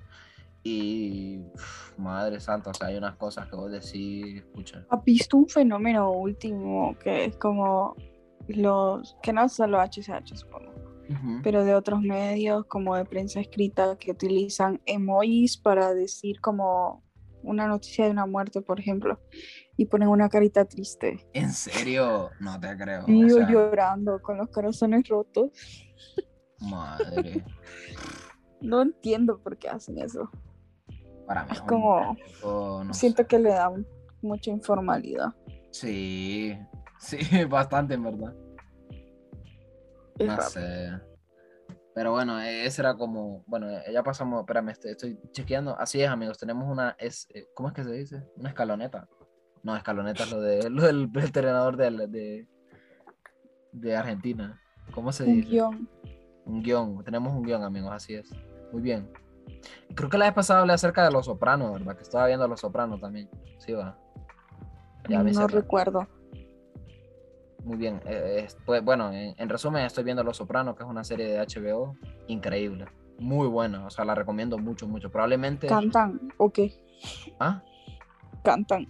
Y 0.63 1.39
uf, 1.53 1.97
madre 1.97 2.39
santa, 2.39 2.71
o 2.71 2.73
sea, 2.73 2.87
hay 2.87 2.97
unas 2.97 3.15
cosas 3.15 3.47
que 3.47 3.55
vos 3.55 3.71
decís, 3.71 4.37
escucha. 4.37 4.85
¿Has 4.89 5.03
visto 5.03 5.37
un 5.37 5.47
fenómeno 5.47 6.11
último 6.11 6.95
que 6.99 7.25
es 7.25 7.37
como 7.37 7.95
los, 8.47 9.15
que 9.21 9.33
no 9.33 9.47
solo 9.49 9.79
HCH, 9.79 10.35
supongo, 10.35 10.71
Ujú. 11.09 11.39
pero 11.43 11.63
de 11.63 11.73
otros 11.73 12.01
medios 12.01 12.65
como 12.65 12.95
de 12.95 13.05
prensa 13.05 13.39
escrita 13.39 13.97
que 13.97 14.11
utilizan 14.11 14.81
emojis 14.85 15.57
para 15.57 15.93
decir 15.93 16.41
como 16.41 17.03
una 17.43 17.67
noticia 17.67 18.05
de 18.05 18.11
una 18.11 18.25
muerte, 18.25 18.61
por 18.61 18.79
ejemplo, 18.79 19.19
y 19.77 19.85
ponen 19.85 20.09
una 20.09 20.29
carita 20.29 20.65
triste. 20.65 21.25
¿En 21.33 21.51
serio? 21.53 22.29
No 22.39 22.59
te 22.59 22.75
creo. 22.77 23.03
Y 23.07 23.21
yo 23.29 23.37
sea, 23.37 23.49
llorando 23.49 24.21
con 24.21 24.37
los 24.37 24.49
corazones 24.49 25.07
rotos. 25.07 25.51
madre. 26.59 27.43
No 28.59 28.81
entiendo 28.81 29.37
por 29.39 29.55
qué 29.59 29.69
hacen 29.69 29.99
eso. 29.99 30.31
Para 31.27 31.43
mí 31.43 31.49
Es 31.51 31.61
como- 31.61 32.17
no 32.83 32.91
Siento 32.91 33.21
sé. 33.21 33.27
que 33.27 33.37
le 33.37 33.49
da 33.51 33.69
un- 33.69 33.85
mucha 34.23 34.49
informalidad. 34.49 35.35
Sí, 35.69 36.57
sí, 36.99 37.19
bastante 37.45 37.93
en 37.93 38.03
verdad. 38.03 38.33
Es 40.17 40.25
No 40.27 40.35
raro. 40.37 40.49
sé. 40.49 40.89
Pero 41.97 42.11
bueno, 42.11 42.39
e- 42.39 42.63
ese 42.67 42.83
era 42.83 42.93
como, 42.95 43.43
bueno, 43.47 43.71
eh, 43.71 43.91
ya 43.91 44.03
pasamos, 44.03 44.41
espérame, 44.41 44.69
estoy, 44.69 44.91
estoy 44.91 45.19
chequeando. 45.31 45.75
Así 45.79 45.99
es, 45.99 46.07
amigos, 46.07 46.37
tenemos 46.37 46.69
una, 46.69 46.95
es, 46.99 47.27
eh, 47.33 47.47
¿cómo 47.55 47.69
es 47.69 47.73
que 47.73 47.83
se 47.83 47.91
dice? 47.91 48.23
Una 48.35 48.49
escaloneta. 48.49 49.09
No, 49.63 49.75
escaloneta 49.75 50.21
es 50.21 50.31
lo, 50.31 50.39
de, 50.39 50.69
lo 50.69 50.83
del 50.83 51.09
entrenador 51.15 51.75
de, 51.75 51.89
de, 52.07 52.47
de 53.71 53.95
Argentina. 53.95 54.61
¿Cómo 54.91 55.11
se 55.11 55.23
Un 55.23 55.37
dice? 55.37 55.49
guion. 55.49 55.89
un 56.45 56.61
guion, 56.61 57.03
tenemos 57.03 57.33
un 57.33 57.41
guion, 57.41 57.63
amigos, 57.63 57.91
así 57.91 58.13
es. 58.13 58.29
Muy 58.71 58.83
bien. 58.83 59.11
Creo 59.95 60.07
que 60.07 60.19
la 60.19 60.25
vez 60.25 60.35
pasada 60.35 60.59
hablé 60.59 60.73
acerca 60.73 61.03
de 61.03 61.09
Los 61.09 61.25
Sopranos, 61.25 61.79
¿verdad? 61.79 61.95
Que 61.95 62.03
estaba 62.03 62.27
viendo 62.27 62.47
Los 62.47 62.59
Sopranos 62.59 63.01
también. 63.01 63.27
Sí, 63.57 63.73
va. 63.73 63.97
Ya 65.09 65.23
no 65.23 65.47
recuerdo. 65.47 66.07
Muy 67.67 67.75
bien. 67.75 68.01
eh, 68.05 68.43
es- 68.45 68.57
pues, 68.65 68.81
bueno, 68.81 69.11
en, 69.11 69.35
en 69.37 69.49
resumen, 69.49 69.83
estoy 69.83 70.05
viendo 70.05 70.23
Los 70.23 70.37
Sopranos, 70.37 70.73
que 70.77 70.83
es 70.83 70.89
una 70.89 71.03
serie 71.03 71.27
de 71.27 71.39
HBO 71.39 71.97
increíble. 72.27 72.85
Muy 73.19 73.47
buena, 73.47 73.85
o 73.85 73.89
sea, 73.89 74.05
la 74.05 74.15
recomiendo 74.15 74.57
mucho, 74.57 74.87
mucho. 74.87 75.11
Probablemente. 75.11 75.67
Cantan, 75.67 76.33
ok, 76.37 76.59
¿Ah? 77.41 77.61
cantan. 78.41 78.87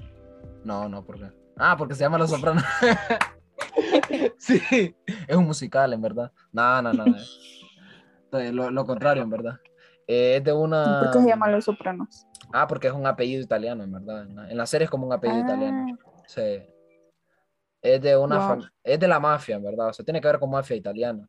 No, 0.63 0.87
no, 0.87 1.03
¿por 1.03 1.17
qué? 1.17 1.31
Ah, 1.57 1.75
porque 1.75 1.95
se 1.95 2.01
llama 2.01 2.19
Los 2.19 2.29
Sopranos. 2.29 2.63
sí, 4.37 4.61
es 5.27 5.35
un 5.35 5.45
musical, 5.45 5.91
en 5.93 6.01
verdad. 6.01 6.31
No, 6.51 6.79
no, 6.83 6.93
no. 6.93 7.05
eh. 8.31 8.51
Lo, 8.51 8.69
lo 8.69 8.85
contrario, 8.85 9.23
en 9.23 9.29
verdad. 9.31 9.59
Eh, 10.05 10.35
es 10.37 10.43
de 10.43 10.53
una. 10.53 10.99
¿Por 10.99 11.11
qué 11.13 11.19
se 11.21 11.29
llaman 11.29 11.51
Los 11.51 11.65
Sopranos? 11.65 12.27
Ah, 12.53 12.67
porque 12.67 12.87
es 12.87 12.93
un 12.93 13.07
apellido 13.07 13.41
italiano, 13.41 13.83
en 13.83 13.91
verdad. 13.91 14.27
En 14.51 14.55
la, 14.55 14.67
serie 14.67 14.85
es 14.85 14.91
como 14.91 15.07
un 15.07 15.13
apellido 15.13 15.41
italiano. 15.41 15.83
Ah, 15.89 16.23
Sí. 16.27 16.59
Es 17.81 18.01
de 18.01 18.17
una 18.17 18.37
Wow. 18.39 18.47
fam- 18.61 18.71
es 18.83 18.99
de 18.99 19.07
la 19.07 19.19
mafia, 19.19 19.55
en 19.57 19.63
verdad. 19.63 19.89
O 19.89 19.93
sea, 19.93 20.03
tiene 20.05 20.19
que 20.21 20.27
ver 20.27 20.39
con 20.39 20.49
mafia 20.49 20.75
italiana. 20.75 21.27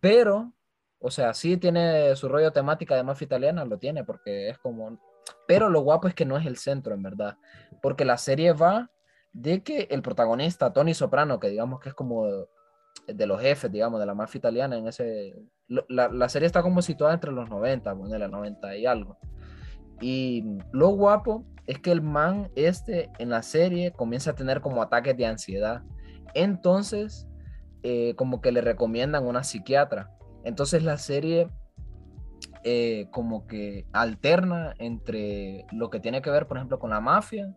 Pero, 0.00 0.52
o 0.98 1.10
sea, 1.10 1.34
sí 1.34 1.56
tiene 1.56 2.14
su 2.16 2.28
rollo 2.28 2.52
temática 2.52 2.94
de 2.96 3.02
mafia 3.02 3.24
italiana, 3.26 3.64
lo 3.64 3.78
tiene, 3.78 4.04
porque 4.04 4.48
es 4.50 4.58
como. 4.58 4.98
Pero 5.46 5.68
lo 5.68 5.80
guapo 5.80 6.08
es 6.08 6.14
que 6.14 6.24
no 6.26 6.36
es 6.36 6.46
el 6.46 6.56
centro, 6.56 6.94
en 6.94 7.02
verdad. 7.02 7.36
Porque 7.82 8.04
la 8.04 8.18
serie 8.18 8.52
va 8.52 8.90
de 9.32 9.62
que 9.62 9.88
el 9.90 10.02
protagonista, 10.02 10.72
Tony 10.72 10.94
Soprano, 10.94 11.40
que 11.40 11.48
digamos 11.48 11.80
que 11.80 11.88
es 11.88 11.94
como 11.94 12.26
de 13.06 13.26
los 13.26 13.40
jefes, 13.40 13.70
digamos, 13.72 13.98
de 14.00 14.06
la 14.06 14.14
mafia 14.14 14.38
italiana, 14.38 14.76
en 14.76 14.86
ese. 14.86 15.34
La, 15.66 16.08
la 16.08 16.28
serie 16.28 16.46
está 16.46 16.62
como 16.62 16.82
situada 16.82 17.14
entre 17.14 17.32
los 17.32 17.48
90, 17.48 17.94
ponele 17.94 18.28
90 18.28 18.76
y 18.76 18.86
algo. 18.86 19.18
Y 20.00 20.44
lo 20.72 20.88
guapo 20.88 21.44
es 21.66 21.78
que 21.78 21.92
el 21.92 22.02
man 22.02 22.50
este 22.56 23.10
en 23.18 23.30
la 23.30 23.42
serie 23.42 23.92
comienza 23.92 24.32
a 24.32 24.34
tener 24.34 24.60
como 24.60 24.82
ataques 24.82 25.16
de 25.16 25.26
ansiedad. 25.26 25.82
Entonces, 26.34 27.26
eh, 27.82 28.14
como 28.16 28.40
que 28.40 28.52
le 28.52 28.60
recomiendan 28.60 29.26
una 29.26 29.44
psiquiatra. 29.44 30.10
Entonces 30.44 30.82
la 30.82 30.98
serie 30.98 31.48
eh, 32.64 33.08
como 33.10 33.46
que 33.46 33.86
alterna 33.92 34.74
entre 34.78 35.66
lo 35.72 35.90
que 35.90 36.00
tiene 36.00 36.22
que 36.22 36.30
ver, 36.30 36.46
por 36.46 36.56
ejemplo, 36.56 36.78
con 36.78 36.90
la 36.90 37.00
mafia 37.00 37.54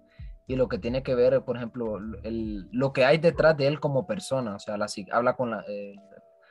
y 0.47 0.55
lo 0.55 0.67
que 0.69 0.79
tiene 0.79 1.03
que 1.03 1.15
ver, 1.15 1.41
por 1.43 1.57
ejemplo, 1.57 1.97
el- 2.23 2.67
lo 2.71 2.93
que 2.93 3.05
hay 3.05 3.17
detrás 3.17 3.55
de 3.57 3.67
él 3.67 3.79
como 3.79 4.05
persona. 4.05 4.55
O 4.55 4.59
sea, 4.59 4.77
la, 4.77 4.87
habla 5.11 5.35
con 5.35 5.51
la... 5.51 5.63
eh, 5.67 5.95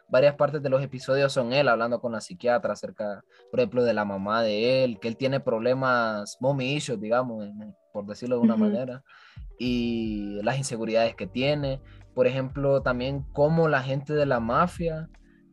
varias 0.08 0.34
partes 0.36 0.62
de 0.62 0.68
los 0.70 0.82
episodios 0.82 1.32
son 1.32 1.52
él 1.52 1.68
hablando 1.68 2.00
con 2.00 2.12
la 2.12 2.20
psiquiatra 2.20 2.72
acerca, 2.74 3.22
por 3.50 3.60
ejemplo, 3.60 3.82
de 3.84 3.92
la 3.94 4.04
mamá 4.04 4.42
de 4.42 4.84
él, 4.84 4.98
que 5.00 5.08
él 5.08 5.16
tiene 5.16 5.40
problemas, 5.40 6.36
mommy 6.40 6.74
issues, 6.74 7.00
digamos, 7.00 7.48
por 7.92 8.06
decirlo 8.06 8.36
de 8.36 8.42
una 8.42 8.54
manera, 8.56 9.02
y 9.58 10.40
las 10.42 10.58
inseguridades 10.58 11.14
que 11.14 11.26
tiene. 11.26 11.80
Por 12.14 12.26
ejemplo, 12.26 12.82
también 12.82 13.24
cómo 13.32 13.68
la 13.68 13.82
gente 13.82 14.12
de 14.14 14.26
la 14.26 14.40
mafia 14.40 15.08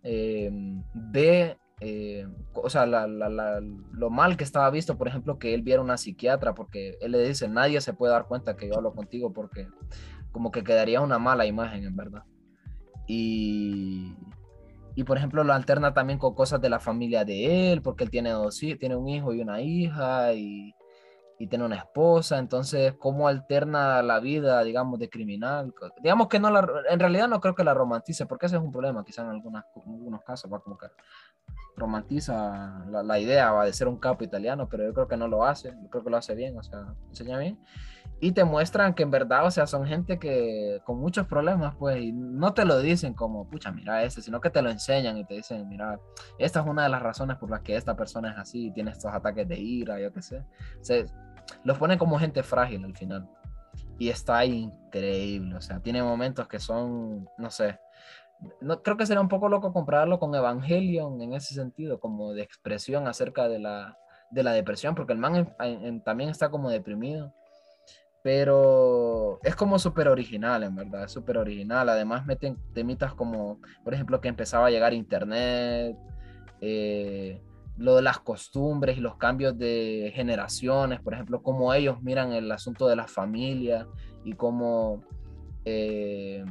eh, 0.05 0.51
ve, 0.93 1.57
eh, 1.79 2.27
o 2.53 2.69
sea, 2.69 2.85
la- 2.85 3.07
la- 3.07 3.29
la- 3.29 3.61
lo 3.61 4.09
mal 4.09 4.35
que 4.35 4.43
estaba 4.43 4.69
visto, 4.69 4.97
por 4.97 5.07
ejemplo, 5.07 5.39
que 5.39 5.53
él 5.53 5.61
viera 5.61 5.81
una 5.81 5.95
psiquiatra, 5.97 6.53
porque 6.53 6.97
él 7.01 7.11
le 7.13 7.25
dice, 7.27 7.47
nadie 7.47 7.79
se 7.81 7.93
puede 7.93 8.11
dar 8.11 8.27
cuenta 8.27 8.55
que 8.57 8.67
yo 8.67 8.75
hablo 8.75 8.93
contigo, 8.93 9.31
porque 9.31 9.67
como 10.31 10.51
que 10.51 10.63
quedaría 10.63 10.99
una 10.99 11.19
mala 11.19 11.45
imagen, 11.45 11.85
en 11.85 11.95
verdad. 11.95 12.23
Y, 13.07 14.13
y 14.95 15.03
por 15.03 15.17
ejemplo, 15.17 15.43
lo 15.43 15.53
alterna 15.53 15.93
también 15.93 16.19
con 16.19 16.35
cosas 16.35 16.61
de 16.61 16.69
la 16.69 16.79
familia 16.79 17.25
de 17.25 17.71
él, 17.71 17.81
porque 17.81 18.03
él 18.03 18.09
tiene 18.09 18.31
dos 18.31 18.57
tiene 18.57 18.95
un 18.95 19.07
hijo 19.09 19.33
y 19.33 19.41
una 19.41 19.61
hija, 19.61 20.33
y, 20.33 20.73
y 21.39 21.47
tiene 21.47 21.65
una 21.65 21.77
esposa, 21.77 22.37
entonces, 22.37 22.93
¿cómo 22.97 23.27
alterna 23.27 24.01
la 24.01 24.19
vida, 24.19 24.63
digamos, 24.63 24.99
de 24.99 25.09
criminal? 25.09 25.73
Digamos 26.01 26.27
que 26.27 26.39
no 26.39 26.49
la, 26.49 26.67
en 26.89 26.99
realidad 26.99 27.27
no 27.27 27.41
creo 27.41 27.55
que 27.55 27.63
la 27.63 27.73
romantice, 27.73 28.25
porque 28.25 28.45
ese 28.45 28.57
es 28.57 28.61
un 28.61 28.71
problema, 28.71 29.03
quizá 29.03 29.23
en 29.23 29.29
algunas, 29.29 29.65
en 29.85 29.93
algunos 29.93 30.21
casos, 30.23 30.51
va 30.51 30.59
como 30.59 30.77
que 30.77 30.87
romantiza 31.75 32.85
la, 32.89 33.03
la 33.03 33.19
idea 33.19 33.51
va 33.51 33.65
de 33.65 33.73
ser 33.73 33.87
un 33.87 33.97
capo 33.97 34.23
italiano, 34.23 34.69
pero 34.69 34.83
yo 34.83 34.93
creo 34.93 35.07
que 35.07 35.17
no 35.17 35.27
lo 35.27 35.43
hace, 35.43 35.69
yo 35.81 35.89
creo 35.89 36.03
que 36.03 36.09
lo 36.09 36.17
hace 36.17 36.35
bien, 36.35 36.57
o 36.57 36.63
sea, 36.63 36.93
enseña 37.09 37.37
bien. 37.39 37.59
Y 38.23 38.31
te 38.31 38.45
muestran 38.45 38.93
que 38.93 39.03
en 39.03 39.11
verdad, 39.11 39.45
o 39.45 39.51
sea, 39.51 39.67
son 39.67 39.85
gente 39.85 40.17
que 40.17 40.79
con 40.85 40.97
muchos 40.97 41.27
problemas, 41.27 41.75
pues, 41.75 42.01
y 42.01 42.13
no 42.13 42.53
te 42.53 42.63
lo 42.63 42.79
dicen 42.79 43.13
como, 43.13 43.49
pucha, 43.49 43.69
mira 43.73 44.01
este, 44.03 44.21
sino 44.21 44.39
que 44.39 44.49
te 44.49 44.61
lo 44.61 44.69
enseñan 44.69 45.17
y 45.17 45.25
te 45.25 45.33
dicen, 45.33 45.67
mira, 45.67 45.99
esta 46.37 46.61
es 46.61 46.65
una 46.65 46.83
de 46.83 46.89
las 46.89 47.01
razones 47.01 47.35
por 47.35 47.49
las 47.49 47.59
que 47.59 47.75
esta 47.75 47.97
persona 47.97 48.31
es 48.31 48.37
así, 48.37 48.71
tiene 48.71 48.91
estos 48.91 49.13
ataques 49.13 49.45
de 49.45 49.59
ira, 49.59 49.99
yo 49.99 50.13
qué 50.13 50.21
sé. 50.21 50.41
Se, 50.79 51.05
los 51.65 51.77
ponen 51.77 51.97
como 51.97 52.17
gente 52.17 52.43
frágil 52.43 52.85
al 52.85 52.95
final. 52.95 53.27
Y 53.99 54.07
está 54.07 54.45
increíble, 54.45 55.55
o 55.55 55.61
sea, 55.61 55.81
tiene 55.81 56.01
momentos 56.01 56.47
que 56.47 56.59
son, 56.59 57.27
no 57.37 57.49
sé, 57.51 57.77
no, 58.61 58.81
creo 58.81 58.95
que 58.95 59.05
sería 59.05 59.19
un 59.19 59.27
poco 59.27 59.49
loco 59.49 59.73
compararlo 59.73 60.17
con 60.19 60.33
Evangelion 60.33 61.21
en 61.21 61.33
ese 61.33 61.53
sentido, 61.55 61.99
como 61.99 62.31
de 62.31 62.43
expresión 62.43 63.05
acerca 63.07 63.49
de 63.49 63.59
la, 63.59 63.97
de 64.31 64.43
la 64.43 64.53
depresión, 64.53 64.95
porque 64.95 65.11
el 65.11 65.19
man 65.19 65.35
en- 65.35 65.85
en- 65.85 66.01
también 66.01 66.29
está 66.29 66.49
como 66.49 66.69
deprimido, 66.69 67.33
pero 68.23 69.39
es 69.43 69.55
como 69.55 69.77
súper 69.77 70.07
original, 70.07 70.63
en 70.63 70.75
verdad, 70.75 71.03
es 71.03 71.11
súper 71.11 71.37
original. 71.37 71.89
Además 71.89 72.25
meten 72.25 72.57
temitas 72.73 73.13
como, 73.13 73.59
por 73.83 73.93
ejemplo, 73.93 74.21
que 74.21 74.29
empezaba 74.29 74.67
a 74.67 74.71
llegar 74.71 74.93
internet, 74.93 75.97
eh, 76.61 77.41
lo 77.77 77.97
de 77.97 78.01
las 78.01 78.19
costumbres 78.19 78.97
y 78.97 79.01
los 79.01 79.17
cambios 79.17 79.57
de 79.57 80.11
generaciones, 80.15 81.01
por 81.01 81.13
ejemplo, 81.13 81.43
cómo 81.43 81.73
ellos 81.73 82.01
miran 82.01 82.31
el 82.31 82.49
asunto 82.51 82.87
de 82.87 82.95
la 82.95 83.07
familia 83.07 83.87
y 84.23 84.33
cómo... 84.33 85.03
eh, 85.65 86.45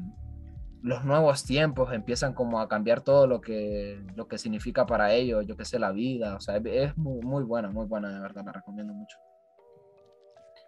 los 0.83 1.05
nuevos 1.05 1.45
tiempos 1.45 1.93
empiezan 1.93 2.35
como 2.35 2.61
a 2.61 2.69
cambiar 2.69 3.03
todo 3.03 3.29
lo 3.29 3.41
que, 3.41 4.05
lo 4.17 4.27
que 4.27 4.37
significa 4.37 4.85
para 4.85 5.13
ellos, 5.15 5.47
yo 5.47 5.57
qué 5.57 5.65
sé, 5.65 5.79
la 5.79 5.93
vida, 5.93 6.35
o 6.35 6.41
sea, 6.41 6.57
es, 6.57 6.97
muy 6.97 7.45
buena, 7.45 7.71
muy 7.71 7.87
buena, 7.87 8.13
de 8.13 8.19
verdad, 8.19 8.45
la 8.45 8.53
recomiendo 8.53 8.93
mucho. 8.93 9.17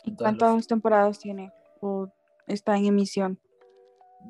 ¿Y 0.04 0.14
cuántas 0.16 0.66
temporadas 0.66 1.18
tiene? 1.18 1.52
¿O 1.80 2.08
está 2.46 2.76
en 2.76 2.86
emisión? 2.86 3.38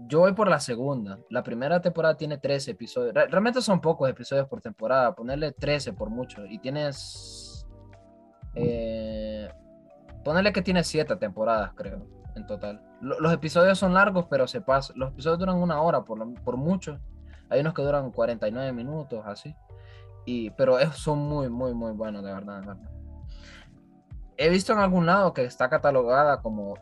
Yo 0.08 0.20
voy 0.20 0.32
por 0.32 0.48
la 0.48 0.58
segunda, 0.58 1.20
la 1.30 1.42
primera 1.44 1.80
temporada 1.80 2.16
tiene 2.16 2.36
13 2.36 2.72
episodios, 2.72 3.14
Re- 3.14 3.28
realmente 3.28 3.60
son 3.62 3.80
pocos 3.80 4.10
episodios 4.10 4.48
por 4.48 4.60
temporada, 4.60 5.14
ponerle 5.14 5.52
13 5.52 5.92
por 5.92 6.10
mucho, 6.10 6.44
y 6.46 6.58
tienes, 6.58 7.64
eh, 8.56 9.48
ponerle 10.24 10.52
que 10.52 10.62
tiene 10.62 10.82
7 10.82 11.14
temporadas, 11.14 11.72
creo, 11.76 12.08
en 12.34 12.44
total. 12.44 12.82
Lo- 13.00 13.20
los 13.20 13.32
episodios 13.32 13.78
son 13.78 13.94
largos, 13.94 14.26
pero 14.28 14.48
se 14.48 14.60
pasan, 14.60 14.98
los 14.98 15.12
episodios 15.12 15.38
duran 15.38 15.56
una 15.62 15.80
hora 15.80 16.02
por, 16.02 16.18
lo- 16.18 16.34
por 16.42 16.56
mucho, 16.56 16.98
hay 17.48 17.60
unos 17.60 17.72
que 17.72 17.82
duran 17.82 18.10
49 18.10 18.72
minutos, 18.72 19.22
así, 19.24 19.54
y, 20.26 20.50
pero 20.50 20.76
es, 20.80 20.88
son 20.96 21.20
muy, 21.20 21.48
muy, 21.48 21.72
muy 21.72 21.92
buenos, 21.92 22.24
de 22.24 22.32
verdad, 22.32 22.60
de 22.62 22.66
verdad. 22.66 22.90
He 24.36 24.48
visto 24.48 24.72
en 24.72 24.78
algún 24.80 25.06
lado 25.06 25.32
que 25.32 25.44
está 25.44 25.68
catalogada 25.70 26.42
como, 26.42 26.74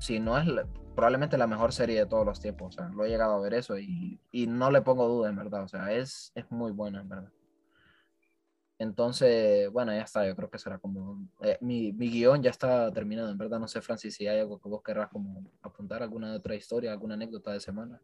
si 0.00 0.18
no 0.20 0.38
es 0.38 0.46
la- 0.46 0.66
probablemente 0.94 1.36
la 1.36 1.46
mejor 1.46 1.72
serie 1.72 1.98
de 1.98 2.06
todos 2.06 2.24
los 2.24 2.40
tiempos, 2.40 2.68
o 2.68 2.72
sea, 2.80 2.88
lo 2.88 3.04
he 3.04 3.08
llegado 3.08 3.34
a 3.34 3.40
ver 3.40 3.54
eso 3.54 3.78
y, 3.78 4.20
y 4.30 4.46
no 4.46 4.70
le 4.70 4.80
pongo 4.80 5.08
duda, 5.08 5.28
en 5.28 5.36
verdad, 5.36 5.64
o 5.64 5.68
sea, 5.68 5.92
es, 5.92 6.32
es 6.34 6.50
muy 6.50 6.72
buena, 6.72 7.00
en 7.00 7.08
verdad. 7.08 7.32
Entonces, 8.78 9.70
bueno, 9.70 9.92
ya 9.92 10.02
está, 10.02 10.26
yo 10.26 10.34
creo 10.34 10.50
que 10.50 10.58
será 10.58 10.78
como, 10.78 11.28
eh, 11.42 11.58
mi, 11.60 11.92
mi 11.92 12.08
guion 12.10 12.42
ya 12.42 12.50
está 12.50 12.90
terminado, 12.92 13.30
en 13.30 13.38
verdad, 13.38 13.58
no 13.60 13.68
sé, 13.68 13.80
Francis, 13.80 14.14
si 14.14 14.26
hay 14.26 14.40
algo 14.40 14.58
que 14.60 14.68
vos 14.68 14.82
querrás 14.82 15.08
como 15.10 15.44
apuntar, 15.62 16.02
alguna 16.02 16.32
otra 16.34 16.54
historia, 16.54 16.92
alguna 16.92 17.14
anécdota 17.14 17.52
de 17.52 17.60
semana. 17.60 18.00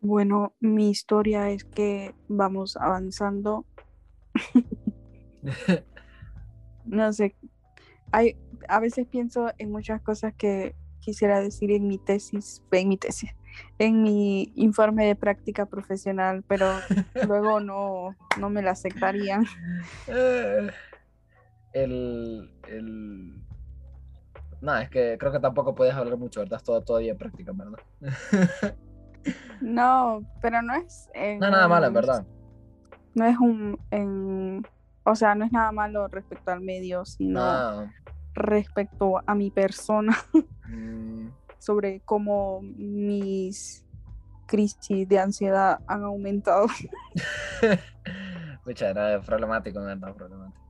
Bueno, 0.00 0.54
mi 0.60 0.90
historia 0.90 1.50
es 1.50 1.64
que 1.64 2.14
vamos 2.28 2.76
avanzando. 2.76 3.64
No 6.84 7.12
sé, 7.12 7.36
hay, 8.12 8.36
a 8.68 8.78
veces 8.80 9.06
pienso 9.06 9.50
en 9.58 9.70
muchas 9.72 10.00
cosas 10.02 10.34
que 10.34 10.74
quisiera 11.00 11.40
decir 11.40 11.72
en 11.72 11.88
mi 11.88 11.98
tesis, 11.98 12.62
en 12.70 12.88
mi 12.88 12.96
tesis, 12.96 13.30
en 13.78 14.02
mi 14.02 14.52
informe 14.54 15.04
de 15.06 15.16
práctica 15.16 15.66
profesional, 15.66 16.44
pero 16.46 16.64
luego 17.26 17.60
no, 17.60 18.14
no 18.38 18.50
me 18.50 18.62
la 18.62 18.70
aceptarían. 18.72 19.44
Eh, 20.06 20.70
el, 21.72 22.50
el... 22.68 23.42
No, 24.60 24.76
es 24.78 24.88
que 24.90 25.16
creo 25.18 25.32
que 25.32 25.40
tampoco 25.40 25.74
puedes 25.74 25.94
hablar 25.94 26.16
mucho, 26.16 26.40
¿verdad? 26.40 26.58
Es 26.58 26.62
todo, 26.64 26.80
todavía 26.82 27.12
en 27.12 27.18
práctica, 27.18 27.52
¿verdad? 27.52 27.78
No, 29.60 30.24
pero 30.40 30.60
no 30.60 30.74
es... 30.74 31.08
en 31.14 31.38
No, 31.38 31.48
nada 31.48 31.68
malo, 31.68 31.86
en 31.86 31.94
verdad. 31.94 32.26
No 33.14 33.24
es 33.24 33.38
un... 33.38 33.78
en- 33.92 34.66
o 35.04 35.14
sea, 35.14 35.34
no 35.36 35.44
es 35.44 35.52
nada 35.52 35.70
malo 35.72 36.08
respecto 36.08 36.50
al 36.50 36.60
medio, 36.60 37.04
sino 37.04 37.40
No. 37.84 37.92
Respecto 38.34 39.20
a 39.26 39.34
mi 39.34 39.50
persona. 39.50 40.16
Mm, 40.68 41.28
sobre 41.58 42.00
cómo 42.00 42.60
mis 42.62 43.84
crisis 44.46 45.06
de 45.06 45.18
ansiedad 45.18 45.80
han 45.86 46.02
aumentado. 46.02 46.66
Pucha, 48.64 48.90
era 48.90 49.20
problemático, 49.20 49.80
no 49.80 49.90
era 49.90 50.14
problemático. 50.14 50.60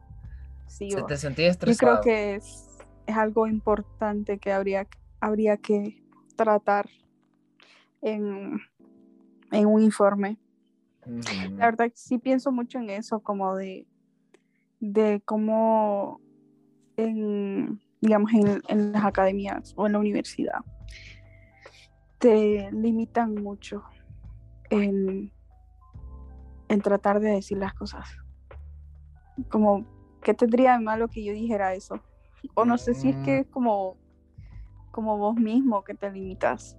Sí, 0.66 0.90
Se 0.90 1.02
te 1.02 1.16
sentía 1.16 1.46
Yo 1.46 1.50
estresado. 1.52 2.00
creo 2.00 2.02
que 2.02 2.34
es, 2.36 2.78
es 3.06 3.16
algo 3.16 3.46
importante 3.46 4.38
que 4.38 4.52
habría, 4.52 4.88
habría 5.20 5.56
que 5.56 6.02
tratar 6.36 6.88
en, 8.00 8.60
en 9.50 9.66
un 9.66 9.82
informe. 9.82 10.38
La 11.56 11.66
verdad, 11.66 11.90
sí 11.94 12.18
pienso 12.18 12.52
mucho 12.52 12.78
en 12.78 12.90
eso, 12.90 13.20
como 13.20 13.56
de, 13.56 13.86
de 14.80 15.20
cómo, 15.24 16.20
en, 16.96 17.80
digamos, 18.00 18.32
en, 18.32 18.62
en 18.68 18.92
las 18.92 19.04
academias 19.04 19.72
o 19.76 19.86
en 19.86 19.92
la 19.92 19.98
universidad, 19.98 20.60
te 22.18 22.70
limitan 22.72 23.34
mucho 23.34 23.82
en, 24.70 25.32
en 26.68 26.80
tratar 26.82 27.20
de 27.20 27.30
decir 27.30 27.58
las 27.58 27.74
cosas. 27.74 28.08
Como, 29.48 29.86
¿qué 30.22 30.34
tendría 30.34 30.72
de 30.74 30.84
malo 30.84 31.08
que 31.08 31.24
yo 31.24 31.32
dijera 31.32 31.74
eso? 31.74 32.00
O 32.54 32.64
no 32.64 32.78
sé 32.78 32.94
si 32.94 33.10
es 33.10 33.16
que 33.18 33.38
Mm. 33.38 33.40
es 33.40 33.46
como, 33.48 33.96
como 34.90 35.18
vos 35.18 35.36
mismo 35.36 35.82
que 35.84 35.94
te 35.94 36.10
limitas. 36.10 36.76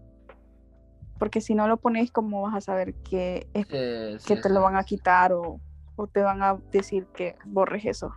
Porque 1.19 1.41
si 1.41 1.55
no 1.55 1.67
lo 1.67 1.77
pones, 1.77 2.11
¿cómo 2.11 2.41
vas 2.41 2.55
a 2.55 2.61
saber 2.61 2.95
que 3.09 3.47
es 3.53 3.65
Sí, 3.67 3.71
que 3.71 4.35
sí, 4.35 4.41
te 4.41 4.49
sí. 4.49 4.53
lo 4.53 4.61
van 4.61 4.75
a 4.75 4.83
quitar 4.83 5.33
o, 5.33 5.59
o 5.95 6.07
te 6.07 6.21
van 6.21 6.41
a 6.43 6.57
decir 6.71 7.07
que 7.15 7.35
borres 7.45 7.85
eso 7.85 8.13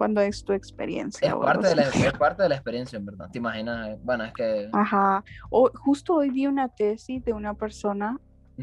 cuando 0.00 0.22
es 0.22 0.42
tu 0.42 0.54
experiencia. 0.54 1.28
Es 1.28 1.34
parte, 1.34 1.68
de 1.68 1.76
la, 1.76 1.82
es 1.82 2.12
parte 2.14 2.42
de 2.42 2.48
la 2.48 2.54
experiencia, 2.54 2.96
en 2.98 3.04
verdad. 3.04 3.28
¿Te 3.30 3.36
imaginas? 3.36 3.90
Eh, 3.90 3.98
Bueno, 4.02 4.24
es 4.24 4.32
que... 4.32 4.70
Ajá. 4.72 5.22
O 5.50 5.70
justo 5.74 6.14
hoy 6.14 6.30
vi 6.30 6.46
una 6.46 6.68
tesis 6.68 7.22
de 7.22 7.34
una 7.34 7.52
persona 7.52 8.18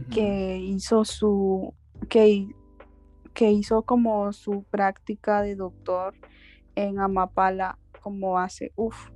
que 0.09 0.57
hizo 0.57 1.05
su 1.05 1.75
que, 2.09 2.47
que 3.35 3.51
hizo 3.51 3.83
como 3.83 4.33
su 4.33 4.63
práctica 4.63 5.43
de 5.43 5.55
doctor 5.55 6.15
en 6.73 6.99
Amapala 6.99 7.77
como 8.01 8.39
hace 8.39 8.71
uff 8.75 9.11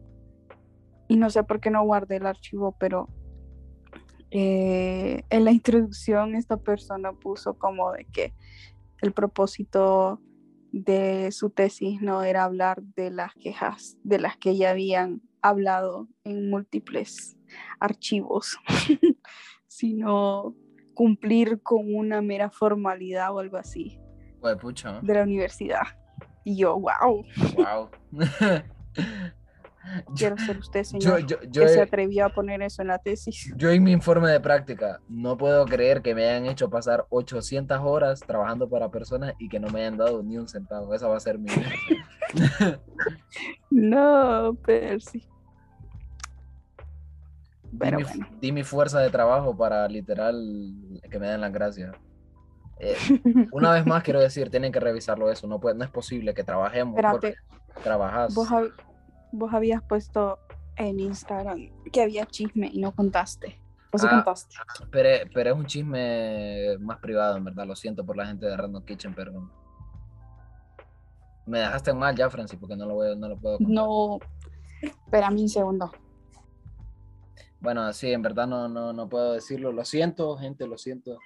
y 1.08 1.18
no 1.18 1.32
sé 1.32 1.44
por 1.44 1.60
qué 1.60 1.72
no 1.72 1.84
guardé 1.84 2.18
el 2.18 2.28
archivo 2.28 2.76
pero 2.80 3.10
eh, 4.30 5.24
en 5.30 5.46
la 5.46 5.52
introducción 5.52 6.36
esta 6.36 6.58
persona 6.58 7.14
puso 7.14 7.56
como 7.56 7.92
de 7.92 8.06
que 8.06 8.34
el 9.02 9.12
propósito 9.12 10.20
de 10.72 11.32
su 11.32 11.50
tesis 11.50 12.02
no 12.02 12.24
era 12.24 12.44
hablar 12.44 12.82
de 12.82 13.12
las 13.12 13.34
quejas 13.36 13.98
de 14.04 14.20
las 14.20 14.38
que 14.38 14.56
ya 14.56 14.72
habían 14.72 15.22
hablado 15.42 16.08
en 16.24 16.50
múltiples 16.50 17.38
archivos 17.80 18.58
sino 19.68 20.56
cumplir 20.94 21.62
con 21.62 21.94
una 21.94 22.22
mera 22.22 22.50
formalidad 22.50 23.34
o 23.34 23.40
algo 23.40 23.58
así 23.58 24.00
pucha. 24.60 25.00
de 25.02 25.14
la 25.14 25.24
universidad. 25.24 25.84
Y 26.44 26.58
yo, 26.58 26.80
wow, 26.80 27.24
Wow. 27.56 27.90
quiero 30.16 30.38
ser 30.38 30.58
usted, 30.58 30.84
señor, 30.86 31.26
yo, 31.26 31.38
yo, 31.50 31.62
que 31.64 31.70
se 31.70 31.82
atrevió 31.82 32.26
a 32.26 32.30
poner 32.30 32.62
eso 32.62 32.82
en 32.82 32.90
la 32.90 33.00
tesis. 33.00 33.54
yo 33.58 33.70
en 33.72 33.84
mi 33.84 33.92
informe 33.92 34.30
de 34.30 34.40
práctica 34.40 35.00
no 35.10 35.38
puedo 35.38 35.66
creer 35.66 36.02
que 36.02 36.14
me 36.16 36.28
hayan 36.28 36.46
hecho 36.46 36.70
pasar 36.70 37.06
800 37.10 37.80
horas 37.82 38.20
trabajando 38.22 38.70
para 38.70 38.90
personas 38.90 39.34
y 39.40 39.50
que 39.50 39.60
no 39.60 39.68
me 39.70 39.82
hayan 39.82 39.98
dado 39.98 40.22
ni 40.24 40.38
un 40.38 40.48
centavo. 40.48 40.94
Esa 40.94 41.08
va 41.08 41.18
a 41.18 41.20
ser 41.20 41.38
mi... 41.40 41.50
No, 43.70 44.56
Percy. 44.66 45.20
di, 47.72 47.78
Pero 47.80 47.98
mi, 47.98 48.04
bueno. 48.04 48.28
di 48.42 48.52
mi 48.52 48.64
fuerza 48.64 49.00
de 49.00 49.10
trabajo 49.10 49.56
para 49.56 49.88
literal 49.88 50.36
que 51.10 51.20
me 51.20 51.28
den 51.28 51.42
las 51.42 51.52
gracias. 51.52 51.96
Eh, 52.80 52.96
una 53.52 53.72
vez 53.74 53.86
más 53.86 54.04
quiero 54.04 54.20
decir, 54.20 54.50
tienen 54.50 54.72
que 54.72 54.80
revisarlo 54.80 55.30
eso. 55.32 55.48
No, 55.48 55.60
puede, 55.60 55.76
no 55.76 55.84
es 55.84 55.92
posible 55.92 56.34
que 56.34 56.44
trabajemos. 56.44 56.96
Espérate, 56.96 57.36
porque 57.74 57.84
trabajas. 57.84 58.34
vos, 58.34 58.50
hab- 58.50 58.72
vos 59.32 59.54
habías 59.54 59.82
puesto 59.84 60.40
en 60.78 61.00
Instagram 61.00 61.70
que 61.92 62.02
había 62.02 62.26
chisme 62.26 62.70
y 62.72 62.80
no 62.80 62.94
contaste. 62.94 63.60
O 63.94 63.98
sí 63.98 64.08
Ah. 64.10 64.16
contaste. 64.24 64.56
Pero, 64.92 65.30
pero 65.34 65.50
es 65.52 65.56
un 65.58 65.66
chisme 65.66 66.78
más 66.80 66.98
privado, 67.00 67.38
en 67.38 67.44
verdad. 67.44 67.66
Lo 67.68 67.76
siento 67.76 68.06
por 68.06 68.16
la 68.18 68.26
gente 68.26 68.46
de 68.46 68.56
Random 68.56 68.84
Kitchen, 68.86 69.14
pero. 69.14 69.50
Me 71.46 71.60
dejaste 71.60 71.94
mal 71.94 72.16
ya, 72.16 72.30
Francis, 72.30 72.58
porque 72.60 72.76
no 72.78 72.86
lo, 72.86 72.94
voy, 72.94 73.18
no 73.18 73.28
lo 73.28 73.38
puedo 73.38 73.58
contar. 73.58 73.74
No, 73.76 74.20
espérame 74.82 75.42
un 75.42 75.50
segundo. 75.50 75.92
Bueno, 77.60 77.92
sí, 77.94 78.12
en 78.12 78.22
verdad 78.22 78.48
no, 78.48 78.68
no, 78.70 78.94
no 78.94 79.10
puedo 79.10 79.34
decirlo. 79.34 79.72
Lo 79.72 79.84
siento, 79.84 80.38
gente, 80.38 80.66
lo 80.68 80.78
siento. 80.78 81.18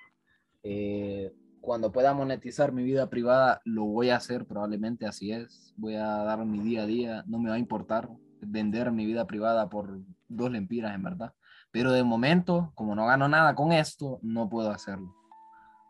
Eh, 0.64 1.32
cuando 1.66 1.92
pueda 1.92 2.14
monetizar 2.14 2.72
mi 2.72 2.84
vida 2.84 3.10
privada, 3.10 3.60
lo 3.66 3.86
voy 3.86 4.12
a 4.12 4.18
hacer, 4.18 4.46
probablemente 4.46 5.08
así 5.08 5.32
es. 5.32 5.74
Voy 5.76 5.96
a 5.96 6.06
dar 6.06 6.46
mi 6.46 6.60
día 6.60 6.84
a 6.84 6.86
día, 6.86 7.24
no 7.28 7.40
me 7.40 7.50
va 7.50 7.56
a 7.56 7.60
importar 7.60 8.08
vender 8.40 8.92
mi 8.92 9.06
vida 9.06 9.26
privada 9.26 9.68
por 9.68 10.00
dos 10.28 10.52
lempiras, 10.52 10.94
en 10.94 11.02
verdad. 11.02 11.34
Pero 11.72 11.92
de 11.92 12.04
momento, 12.04 12.72
como 12.76 12.96
no 12.96 13.08
gano 13.08 13.28
nada 13.28 13.56
con 13.56 13.72
esto, 13.72 14.20
no 14.22 14.48
puedo 14.48 14.70
hacerlo. 14.70 15.16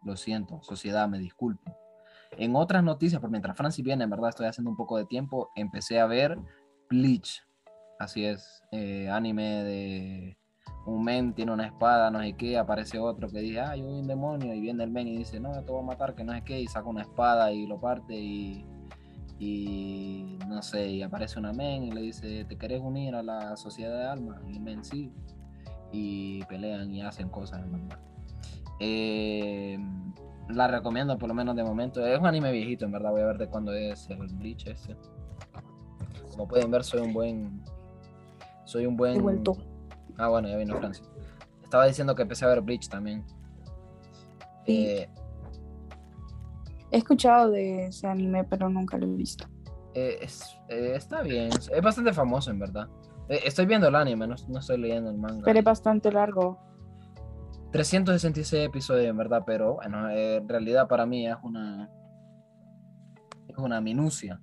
Lo 0.04 0.16
siento, 0.16 0.62
sociedad, 0.64 1.10
me 1.10 1.20
disculpo. 1.20 1.78
En 2.32 2.56
otras 2.56 2.84
noticias, 2.84 3.20
por 3.20 3.30
mientras 3.30 3.58
Francis 3.58 3.84
viene, 3.84 4.06
en 4.06 4.10
verdad 4.10 4.30
estoy 4.30 4.48
haciendo 4.48 4.72
un 4.72 4.78
poco 4.78 4.98
de 4.98 5.06
tiempo, 5.06 5.52
empecé 5.56 6.00
a 6.00 6.06
ver 6.06 6.40
Bleach. 6.90 7.44
Así 8.00 8.26
es, 8.26 8.64
eh, 8.72 9.10
anime 9.10 9.64
de 9.64 10.38
un 10.86 11.04
men 11.04 11.34
tiene 11.34 11.52
una 11.52 11.66
espada, 11.66 12.12
no 12.12 12.20
sé 12.22 12.34
qué, 12.34 12.58
aparece 12.58 13.00
otro 13.00 13.28
que 13.30 13.40
dice, 13.40 13.60
ah, 13.60 13.76
yo 13.76 13.86
soy 13.86 14.00
un 14.00 14.08
demonio, 14.08 14.54
y 14.54 14.60
viene 14.60 14.84
el 14.84 14.92
men 14.92 15.08
y 15.08 15.18
dice, 15.18 15.40
no, 15.40 15.52
te 15.64 15.72
voy 15.72 15.82
a 15.82 15.86
matar, 15.86 16.14
que 16.14 16.24
no 16.24 16.34
sé 16.34 16.44
qué, 16.44 16.60
y 16.60 16.68
saca 16.68 16.88
una 16.88 17.02
espada 17.02 17.52
y 17.52 17.66
lo 17.66 17.80
parte 17.80 18.16
y, 18.16 18.66
y 19.40 20.38
no 20.48 20.62
sé, 20.62 20.88
y 20.88 21.02
aparece 21.02 21.40
una 21.40 21.54
men 21.54 21.84
y 21.84 21.92
le 21.92 22.02
dice, 22.02 22.46
¿te 22.46 22.58
querés 22.58 22.82
unir 22.82 23.16
a 23.16 23.24
la 23.24 23.58
sociedad 23.58 23.98
de 23.98 24.06
almas? 24.06 24.42
Y 24.48 24.52
el 24.52 24.60
men 24.60 24.86
sí, 24.86 25.12
y 25.92 26.44
pelean 26.46 26.94
y 26.94 27.02
hacen 27.02 27.30
cosas, 27.30 27.64
en. 27.66 27.90
Eh, 28.80 29.80
la 30.50 30.68
recomiendo 30.68 31.18
por 31.18 31.30
lo 31.30 31.34
menos 31.34 31.56
de 31.56 31.64
momento, 31.64 32.06
es 32.06 32.20
un 32.20 32.28
anime 32.28 32.52
viejito, 32.52 32.86
en 32.86 32.92
verdad, 32.92 33.10
voy 33.12 33.22
a 33.22 33.26
ver 33.26 33.38
de 33.40 33.48
cuándo 33.48 33.74
es 33.74 34.08
el 34.10 34.18
Bleach 34.18 34.68
este. 34.68 34.96
Como 36.32 36.48
pueden 36.48 36.70
ver, 36.70 36.84
soy 36.84 37.02
un 37.02 37.14
buen... 37.14 37.64
Soy 38.66 38.86
un 38.86 38.98
buen... 38.98 39.44
Ah, 40.18 40.28
bueno, 40.30 40.48
ya 40.48 40.58
vino 40.58 40.76
Francis. 40.78 41.10
Estaba 41.64 41.86
diciendo 41.86 42.16
que 42.16 42.22
empecé 42.24 42.46
a 42.46 42.50
ver 42.50 42.62
Bleach 42.62 42.88
también. 42.90 43.26
Sí. 44.66 44.86
Eh, 44.88 45.10
He 46.92 46.98
escuchado 47.00 47.50
de 47.52 47.88
ese 47.88 48.08
anime, 48.08 48.44
pero 48.46 48.70
nunca 48.70 48.98
lo 48.98 49.06
he 49.08 49.16
visto. 49.16 49.46
eh, 49.94 50.18
es- 50.22 50.58
eh, 50.70 50.94
está 50.96 51.22
bien, 51.22 51.50
es 51.54 51.82
bastante 51.82 52.12
famoso 52.14 52.52
en 52.52 52.60
verdad. 52.60 52.88
Estoy 53.30 53.66
viendo 53.66 53.88
el 53.88 53.96
anime, 53.96 54.28
no, 54.28 54.36
no 54.50 54.60
estoy 54.60 54.78
leyendo 54.78 55.10
el 55.10 55.18
manga. 55.18 55.42
Pero 55.46 55.58
es 55.60 55.66
bastante 55.66 56.12
largo. 56.12 56.60
366 57.72 58.66
episodios 58.68 59.06
en 59.08 59.18
verdad, 59.18 59.44
pero 59.46 59.76
bueno, 59.76 60.10
en 60.10 60.48
realidad 60.48 60.88
para 60.88 61.06
mí 61.06 61.28
es 61.28 61.36
una 61.44 61.90
es 63.48 63.58
una 63.58 63.80
minucia. 63.82 64.40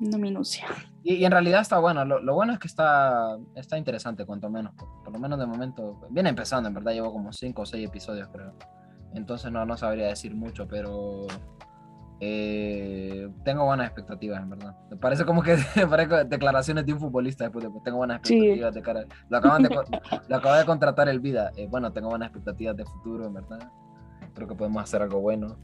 Una 0.00 0.18
minucia. 0.18 0.66
Y, 1.02 1.14
y 1.14 1.24
en 1.24 1.32
realidad 1.32 1.60
está 1.60 1.78
bueno, 1.78 2.04
lo, 2.04 2.20
lo 2.20 2.34
bueno 2.34 2.52
es 2.52 2.58
que 2.58 2.68
está, 2.68 3.36
está 3.54 3.76
interesante, 3.78 4.24
cuanto 4.26 4.48
menos. 4.50 4.74
Por, 4.74 4.88
por 5.02 5.12
lo 5.12 5.18
menos 5.18 5.38
de 5.38 5.46
momento, 5.46 6.00
viene 6.10 6.28
empezando, 6.30 6.68
en 6.68 6.74
verdad, 6.74 6.92
llevo 6.92 7.12
como 7.12 7.32
5 7.32 7.62
o 7.62 7.66
6 7.66 7.88
episodios, 7.88 8.28
creo. 8.28 8.52
Entonces 9.14 9.50
no, 9.50 9.64
no 9.64 9.76
sabría 9.76 10.06
decir 10.08 10.34
mucho, 10.34 10.68
pero 10.68 11.26
eh, 12.20 13.28
tengo 13.44 13.64
buenas 13.64 13.86
expectativas, 13.86 14.42
en 14.42 14.50
verdad. 14.50 14.76
Parece 15.00 15.24
como 15.24 15.42
que 15.42 15.56
parece 15.90 16.24
declaraciones 16.24 16.84
de 16.84 16.92
un 16.92 17.00
futbolista 17.00 17.44
después 17.44 17.64
de 17.64 17.70
tengo 17.84 17.98
buenas 17.98 18.20
Sí. 18.24 18.34
expectativas 18.34 18.74
de 18.74 18.82
cara. 18.82 19.04
Lo 19.28 19.38
acaban 19.38 19.62
de, 19.62 19.68
lo 20.28 20.36
acaba 20.36 20.58
de 20.58 20.64
contratar 20.66 21.08
el 21.08 21.20
Vida. 21.20 21.52
Eh, 21.56 21.68
bueno, 21.70 21.92
tengo 21.92 22.08
buenas 22.10 22.28
expectativas 22.28 22.76
de 22.76 22.84
futuro, 22.84 23.26
en 23.26 23.34
verdad. 23.34 23.70
Creo 24.34 24.48
que 24.48 24.54
podemos 24.54 24.82
hacer 24.82 25.02
algo 25.02 25.20
bueno. 25.20 25.56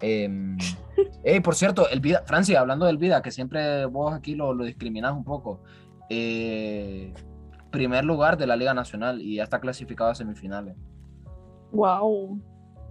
Eh, 0.00 0.56
ey, 1.24 1.40
por 1.40 1.54
cierto, 1.54 1.88
el 1.88 2.00
Vida, 2.00 2.22
Francia, 2.26 2.60
hablando 2.60 2.86
del 2.86 2.98
Vida, 2.98 3.22
que 3.22 3.30
siempre 3.30 3.86
vos 3.86 4.14
aquí 4.14 4.34
lo, 4.34 4.52
lo 4.54 4.64
discriminás 4.64 5.12
un 5.12 5.24
poco. 5.24 5.60
eh, 6.10 7.12
primer 7.70 8.04
lugar 8.04 8.36
de 8.36 8.46
la 8.46 8.56
Liga 8.56 8.72
Nacional 8.74 9.20
y 9.20 9.36
ya 9.36 9.44
está 9.44 9.60
clasificado 9.60 10.10
a 10.10 10.14
semifinales. 10.14 10.74
Wow. 11.72 12.40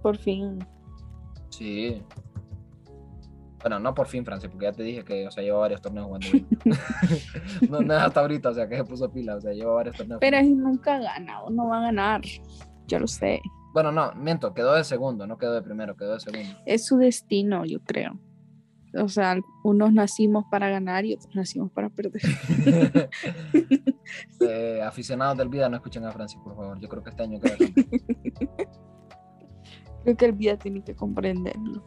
Por 0.02 0.16
fin. 0.16 0.58
Sí. 1.50 2.02
Bueno, 3.60 3.80
no 3.80 3.92
por 3.92 4.06
fin, 4.06 4.24
Francia, 4.24 4.48
porque 4.48 4.66
ya 4.66 4.72
te 4.72 4.84
dije 4.84 5.02
que, 5.04 5.26
o 5.26 5.30
sea, 5.32 5.42
lleva 5.42 5.58
varios 5.58 5.82
torneos 5.82 6.06
jugando. 6.06 6.28
no, 7.70 7.80
no 7.80 7.94
es 7.94 8.00
hasta 8.00 8.20
ahorita, 8.20 8.50
o 8.50 8.54
sea, 8.54 8.68
que 8.68 8.76
se 8.76 8.84
puso 8.84 9.10
pila, 9.10 9.34
o 9.34 9.40
sea, 9.40 9.52
lleva 9.52 9.74
varios 9.74 9.96
torneos. 9.96 10.20
Pero 10.20 10.38
él 10.38 10.56
nunca 10.56 10.98
gana, 11.00 11.42
o 11.42 11.50
no 11.50 11.66
va 11.66 11.78
a 11.78 11.82
ganar. 11.82 12.20
Yo 12.86 13.00
lo 13.00 13.08
sé. 13.08 13.40
Bueno, 13.80 13.92
no, 13.92 14.12
miento, 14.14 14.52
quedó 14.54 14.74
de 14.74 14.82
segundo, 14.82 15.24
no 15.28 15.38
quedó 15.38 15.54
de 15.54 15.62
primero, 15.62 15.96
quedó 15.96 16.14
de 16.14 16.18
segundo. 16.18 16.48
Es 16.66 16.84
su 16.84 16.96
destino, 16.98 17.64
yo 17.64 17.78
creo. 17.78 18.18
O 19.00 19.08
sea, 19.08 19.38
unos 19.62 19.92
nacimos 19.92 20.46
para 20.50 20.68
ganar 20.68 21.04
y 21.04 21.14
otros 21.14 21.32
nacimos 21.36 21.70
para 21.70 21.88
perder. 21.88 22.20
Eh, 24.40 24.82
aficionados 24.82 25.38
del 25.38 25.48
vida, 25.48 25.68
no 25.68 25.76
escuchen 25.76 26.04
a 26.04 26.10
Francis, 26.10 26.40
por 26.42 26.56
favor. 26.56 26.80
Yo 26.80 26.88
creo 26.88 27.04
que 27.04 27.10
este 27.10 27.22
año 27.22 27.38
queda. 27.38 27.56
Creo 30.02 30.16
que 30.16 30.24
el 30.24 30.32
vida 30.32 30.56
tiene 30.56 30.82
que 30.82 30.96
comprenderlo. 30.96 31.84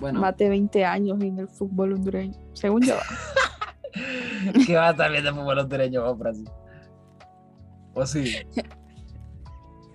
Bueno, 0.00 0.20
Más 0.20 0.36
de 0.36 0.50
20 0.50 0.84
años 0.84 1.18
en 1.22 1.38
el 1.38 1.48
fútbol 1.48 1.94
hondureño. 1.94 2.36
Según 2.52 2.82
yo. 2.82 2.96
¿qué 4.66 4.76
va 4.76 4.88
a 4.88 4.90
estar 4.90 5.10
bien 5.10 5.24
de 5.24 5.32
fútbol 5.32 5.60
hondureño, 5.60 6.16
Francis? 6.16 6.50
¿O 7.94 8.04
sí? 8.04 8.34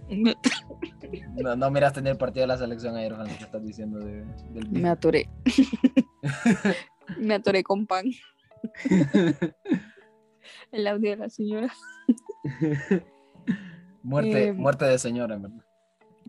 No, 0.10 1.56
no 1.56 1.72
miraste 1.72 2.02
ni 2.02 2.10
el 2.10 2.18
partido 2.18 2.44
de 2.44 2.48
la 2.48 2.58
selección 2.58 2.96
ayer, 2.96 3.14
Francis, 3.16 3.38
que 3.38 3.44
estás 3.44 3.64
diciendo 3.64 4.00
de- 4.00 4.26
del 4.52 4.70
Me 4.72 4.90
atoré. 4.90 5.30
Me 7.18 7.36
atoré 7.36 7.64
con 7.64 7.86
pan. 7.86 8.06
El 10.72 10.88
audio 10.88 11.12
de 11.12 11.18
la 11.18 11.30
señora. 11.30 11.72
Muerte, 14.02 14.48
Eh, 14.48 14.54
muerte 14.54 14.86
de 14.86 14.98
señora, 15.00 15.36
en 15.36 15.42
verdad. 15.44 15.66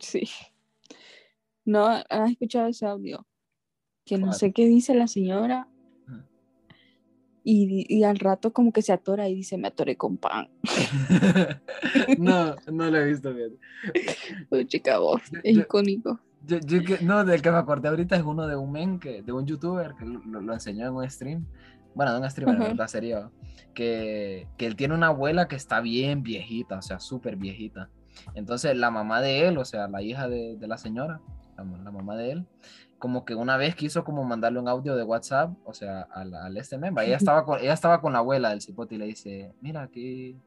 Sí. 0.00 0.28
No, 1.64 1.86
¿has 1.86 2.30
escuchado 2.30 2.66
ese 2.68 2.86
audio? 2.86 3.26
Que 4.04 4.18
no 4.18 4.32
sé 4.32 4.52
qué 4.52 4.66
dice 4.66 4.94
la 4.94 5.06
señora. 5.08 5.68
Y, 7.46 7.84
y 7.94 8.04
al 8.04 8.18
rato 8.18 8.52
como 8.54 8.72
que 8.72 8.80
se 8.80 8.92
atora 8.92 9.28
y 9.28 9.34
dice, 9.34 9.58
me 9.58 9.68
atoré 9.68 9.96
con 9.96 10.16
pan. 10.16 10.48
no, 12.18 12.54
no 12.72 12.90
lo 12.90 12.96
he 12.98 13.04
visto 13.06 13.32
bien. 13.34 13.58
Uy, 14.50 14.66
chica, 14.66 14.98
vos, 14.98 15.20
es 15.42 15.56
yo- 15.56 15.62
icónico. 15.62 16.20
Yo, 16.46 16.58
yo 16.58 16.80
no, 17.00 17.24
del 17.24 17.40
que 17.40 17.50
me 17.50 17.56
acordé 17.56 17.88
ahorita 17.88 18.16
es 18.16 18.22
uno 18.22 18.46
de 18.46 18.54
un 18.54 18.70
men, 18.70 18.98
que, 18.98 19.22
de 19.22 19.32
un 19.32 19.46
youtuber 19.46 19.94
que 19.98 20.04
lo, 20.04 20.20
lo 20.42 20.52
enseñó 20.52 20.86
en 20.86 20.94
un 20.94 21.08
stream. 21.10 21.46
Bueno, 21.94 22.12
de 22.12 22.20
un 22.20 22.30
streamer, 22.30 22.56
Ajá. 22.56 22.68
verdad 22.68 22.86
sería. 22.88 23.30
Que, 23.72 24.46
que 24.58 24.66
él 24.66 24.76
tiene 24.76 24.94
una 24.94 25.06
abuela 25.08 25.48
que 25.48 25.56
está 25.56 25.80
bien 25.80 26.22
viejita, 26.22 26.78
o 26.78 26.82
sea, 26.82 27.00
súper 27.00 27.36
viejita. 27.36 27.88
Entonces, 28.34 28.76
la 28.76 28.90
mamá 28.90 29.20
de 29.22 29.48
él, 29.48 29.58
o 29.58 29.64
sea, 29.64 29.88
la 29.88 30.02
hija 30.02 30.28
de, 30.28 30.56
de 30.56 30.66
la 30.68 30.76
señora, 30.76 31.20
la, 31.56 31.64
la 31.64 31.90
mamá 31.90 32.14
de 32.16 32.32
él, 32.32 32.46
como 33.04 33.26
que 33.26 33.34
una 33.34 33.58
vez 33.58 33.74
quiso 33.74 34.02
como 34.02 34.24
mandarle 34.24 34.60
un 34.60 34.66
audio 34.66 34.96
de 34.96 35.02
WhatsApp, 35.02 35.50
o 35.66 35.74
sea, 35.74 36.08
al, 36.10 36.34
al 36.34 36.56
este 36.56 36.78
member. 36.78 37.04
Ella 37.04 37.16
estaba, 37.18 37.44
con, 37.44 37.60
ella 37.60 37.74
estaba 37.74 38.00
con 38.00 38.14
la 38.14 38.20
abuela 38.20 38.48
del 38.48 38.62
cipote 38.62 38.94
y 38.94 38.98
le 38.98 39.04
dice, 39.04 39.54
mira, 39.60 39.82
aquí, 39.82 40.40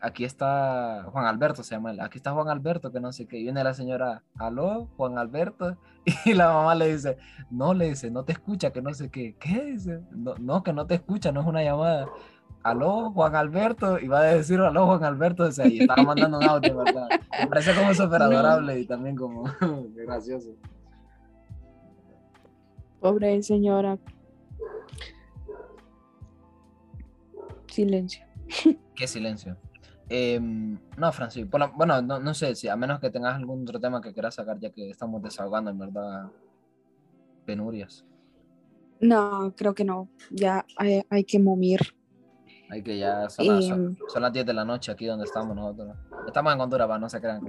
aquí 0.00 0.24
está 0.24 1.08
Juan 1.10 1.26
Alberto, 1.26 1.64
se 1.64 1.74
llama 1.74 1.90
él, 1.90 1.98
aquí 1.98 2.18
está 2.18 2.30
Juan 2.30 2.50
Alberto, 2.50 2.92
que 2.92 3.00
no 3.00 3.10
sé 3.10 3.26
qué. 3.26 3.38
Y 3.38 3.42
viene 3.42 3.64
la 3.64 3.74
señora, 3.74 4.22
aló, 4.38 4.86
Juan 4.96 5.18
Alberto. 5.18 5.76
Y 6.24 6.34
la 6.34 6.52
mamá 6.52 6.76
le 6.76 6.92
dice, 6.92 7.18
no, 7.50 7.74
le 7.74 7.88
dice, 7.88 8.12
no 8.12 8.22
te 8.22 8.30
escucha, 8.30 8.70
que 8.70 8.80
no 8.80 8.94
sé 8.94 9.10
qué. 9.10 9.34
¿Qué 9.40 9.64
dice? 9.72 10.00
No, 10.12 10.36
no, 10.36 10.62
que 10.62 10.72
no 10.72 10.86
te 10.86 10.94
escucha, 10.94 11.32
no 11.32 11.40
es 11.40 11.48
una 11.48 11.64
llamada. 11.64 12.06
Aló, 12.62 13.10
Juan 13.10 13.34
Alberto, 13.34 13.98
y 13.98 14.06
va 14.06 14.20
a 14.20 14.22
decir 14.22 14.60
aló, 14.60 14.86
Juan 14.86 15.02
Alberto, 15.02 15.42
o 15.42 15.50
sea, 15.50 15.66
y 15.66 15.80
estaba 15.80 16.00
mandando 16.04 16.38
un 16.38 16.44
audio, 16.44 16.76
¿verdad? 16.76 17.08
Me 17.40 17.48
parece 17.48 17.74
como 17.74 17.92
súper 17.94 18.22
adorable 18.22 18.78
y 18.78 18.86
también 18.86 19.16
como 19.16 19.46
gracioso. 19.96 20.50
Pobre 23.00 23.42
señora. 23.42 23.98
Silencio. 27.70 28.24
Qué 28.94 29.06
silencio. 29.06 29.56
Em, 30.08 30.78
no, 30.96 31.12
Francis, 31.12 31.46
por 31.46 31.60
la- 31.60 31.66
bueno, 31.66 32.00
no, 32.00 32.18
no 32.18 32.32
sé, 32.34 32.54
si 32.54 32.66
a 32.68 32.76
menos 32.76 32.98
que 32.98 33.10
tengas 33.10 33.34
algún 33.36 33.62
otro 33.62 33.78
tema 33.78 34.00
que 34.00 34.12
quieras 34.12 34.34
sacar, 34.34 34.58
ya 34.58 34.70
que 34.70 34.88
estamos 34.90 35.22
desahogando, 35.22 35.70
en 35.70 35.78
verdad, 35.78 36.30
penurias. 37.44 38.06
No, 39.00 39.52
creo 39.54 39.74
que 39.74 39.84
no. 39.84 40.08
Ya 40.30 40.64
hay, 40.76 41.02
hay 41.10 41.24
que 41.24 41.38
momir. 41.38 41.80
Hay 42.70 42.82
que 42.82 42.98
ya 42.98 43.28
son, 43.28 43.46
las- 43.46 43.66
son- 43.66 43.84
Em, 43.86 43.96
son 44.08 44.22
las 44.22 44.32
10 44.32 44.46
de 44.46 44.54
la 44.54 44.64
noche 44.64 44.90
aquí 44.90 45.04
donde 45.06 45.24
estamos 45.24 45.54
nosotros. 45.54 45.94
Estamos 46.26 46.54
en 46.54 46.60
Honduras, 46.60 47.00
no 47.00 47.08
se 47.08 47.20
crean. 47.20 47.42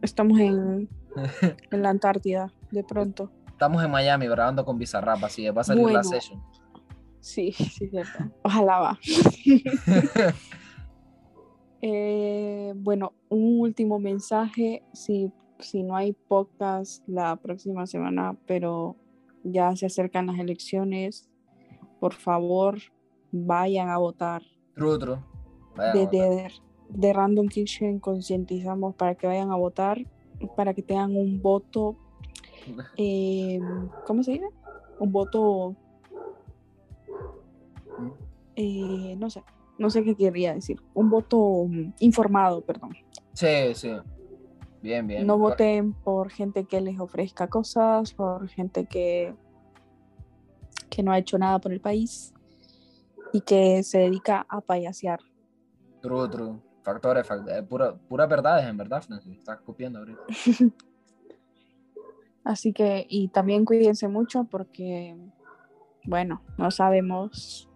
estamos 0.00 0.38
en, 0.38 0.88
en 1.72 1.82
la 1.82 1.90
Antártida, 1.90 2.52
de 2.70 2.84
pronto. 2.84 3.30
Estamos 3.56 3.82
en 3.82 3.90
Miami 3.90 4.26
grabando 4.26 4.66
con 4.66 4.76
Bizarrap, 4.76 5.24
así 5.24 5.44
que 5.44 5.50
va 5.50 5.62
a 5.62 5.64
salir 5.64 5.90
la 5.90 6.04
session. 6.04 6.42
Sí, 7.20 7.52
sí, 7.52 7.88
cierto. 7.88 8.30
Ojalá 8.44 8.80
va. 8.80 8.98
Eh, 11.82 12.72
bueno, 12.76 13.12
un 13.28 13.60
último 13.60 13.98
mensaje. 13.98 14.82
Si, 14.92 15.30
si 15.58 15.82
no 15.82 15.94
hay 15.94 16.12
podcast 16.12 17.06
la 17.06 17.36
próxima 17.36 17.86
semana, 17.86 18.36
pero 18.46 18.96
ya 19.44 19.76
se 19.76 19.86
acercan 19.86 20.26
las 20.26 20.38
elecciones, 20.38 21.30
por 22.00 22.12
favor, 22.14 22.78
vayan 23.30 23.88
a 23.88 23.98
votar. 23.98 24.42
True, 24.74 24.98
true. 24.98 25.18
De 26.88 27.12
Random 27.12 27.46
Kitchen 27.46 28.00
concientizamos 28.00 28.96
para 28.96 29.14
que 29.14 29.26
vayan 29.26 29.50
a 29.50 29.56
votar, 29.56 30.04
para 30.56 30.74
que 30.74 30.82
tengan 30.82 31.14
un 31.14 31.40
voto, 31.40 31.96
eh, 32.96 33.60
¿cómo 34.04 34.22
se 34.22 34.32
dice? 34.32 34.46
Un 34.98 35.12
voto, 35.12 35.76
eh, 38.56 39.14
no 39.18 39.28
sé, 39.30 39.42
no 39.78 39.90
sé 39.90 40.02
qué 40.04 40.14
querría 40.16 40.54
decir, 40.54 40.80
un 40.94 41.10
voto 41.10 41.66
mm, 41.68 41.92
informado, 42.00 42.62
perdón. 42.62 42.90
Sí, 43.34 43.74
sí. 43.74 43.90
Bien, 44.82 45.06
bien. 45.06 45.26
No 45.26 45.38
voten 45.38 45.92
por 45.92 46.30
gente 46.30 46.64
que 46.64 46.80
les 46.80 46.98
ofrezca 47.00 47.48
cosas, 47.48 48.12
por 48.14 48.48
gente 48.48 48.86
que, 48.86 49.34
que 50.88 51.02
no 51.02 51.12
ha 51.12 51.18
hecho 51.18 51.38
nada 51.38 51.58
por 51.58 51.72
el 51.72 51.80
país 51.80 52.32
y 53.32 53.40
que 53.40 53.82
se 53.82 53.98
dedica 53.98 54.46
a 54.48 54.60
payasear. 54.60 55.20
True, 56.00 56.28
true. 56.28 56.60
Factores, 56.82 57.26
fact- 57.26 57.48
eh, 57.50 57.62
pura, 57.64 57.96
puras 57.96 58.28
verdades, 58.28 58.64
en 58.66 58.76
verdad, 58.76 59.02
Francis. 59.02 59.36
Estás 59.36 59.60
copiando 59.62 59.98
ahorita. 59.98 60.20
Así 62.46 62.72
que, 62.72 63.04
y 63.10 63.26
también 63.28 63.64
cuídense 63.64 64.06
mucho 64.06 64.44
porque, 64.44 65.16
bueno, 66.04 66.40
no 66.56 66.70
sabemos. 66.70 67.68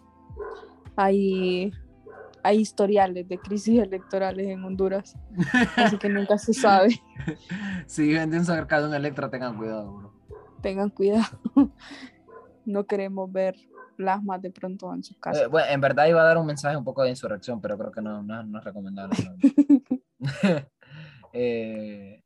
Hay, 0.95 1.73
hay 2.45 2.59
historiales 2.61 3.29
de 3.29 3.39
crisis 3.39 3.81
electorales 3.83 4.47
en 4.47 4.63
Honduras, 4.65 5.17
así 5.77 5.99
que 5.99 6.09
nunca 6.09 6.39
se 6.39 6.55
sabe. 6.55 7.01
Si 7.87 8.03
viven 8.07 8.31
de 8.31 8.39
un 8.39 8.45
cerca 8.47 8.81
de 8.81 8.87
un 8.89 8.95
Electra, 8.95 9.29
tengan 9.29 9.57
cuidado, 9.59 9.93
bro. 9.95 10.13
Tengan 10.63 10.89
cuidado. 10.91 11.27
No 12.65 12.85
queremos 12.87 13.31
ver 13.33 13.57
plasmas 13.97 14.41
de 14.41 14.51
pronto 14.51 14.95
en 14.95 15.03
sus 15.03 15.17
Eh, 15.17 15.21
casas. 15.21 15.49
bueno, 15.51 15.67
en 15.71 15.81
verdad 15.81 16.07
iba 16.07 16.21
a 16.21 16.25
dar 16.25 16.39
un 16.39 16.47
mensaje 16.47 16.77
un 16.77 16.85
poco 16.85 17.03
de 17.03 17.11
insurrección, 17.11 17.61
pero 17.61 17.77
creo 17.77 17.91
que 17.91 18.01
no, 18.03 18.23
no, 18.23 18.43
no 18.45 18.59
es 18.59 18.65
recomendable. 18.65 19.17
Eh, 21.33 22.23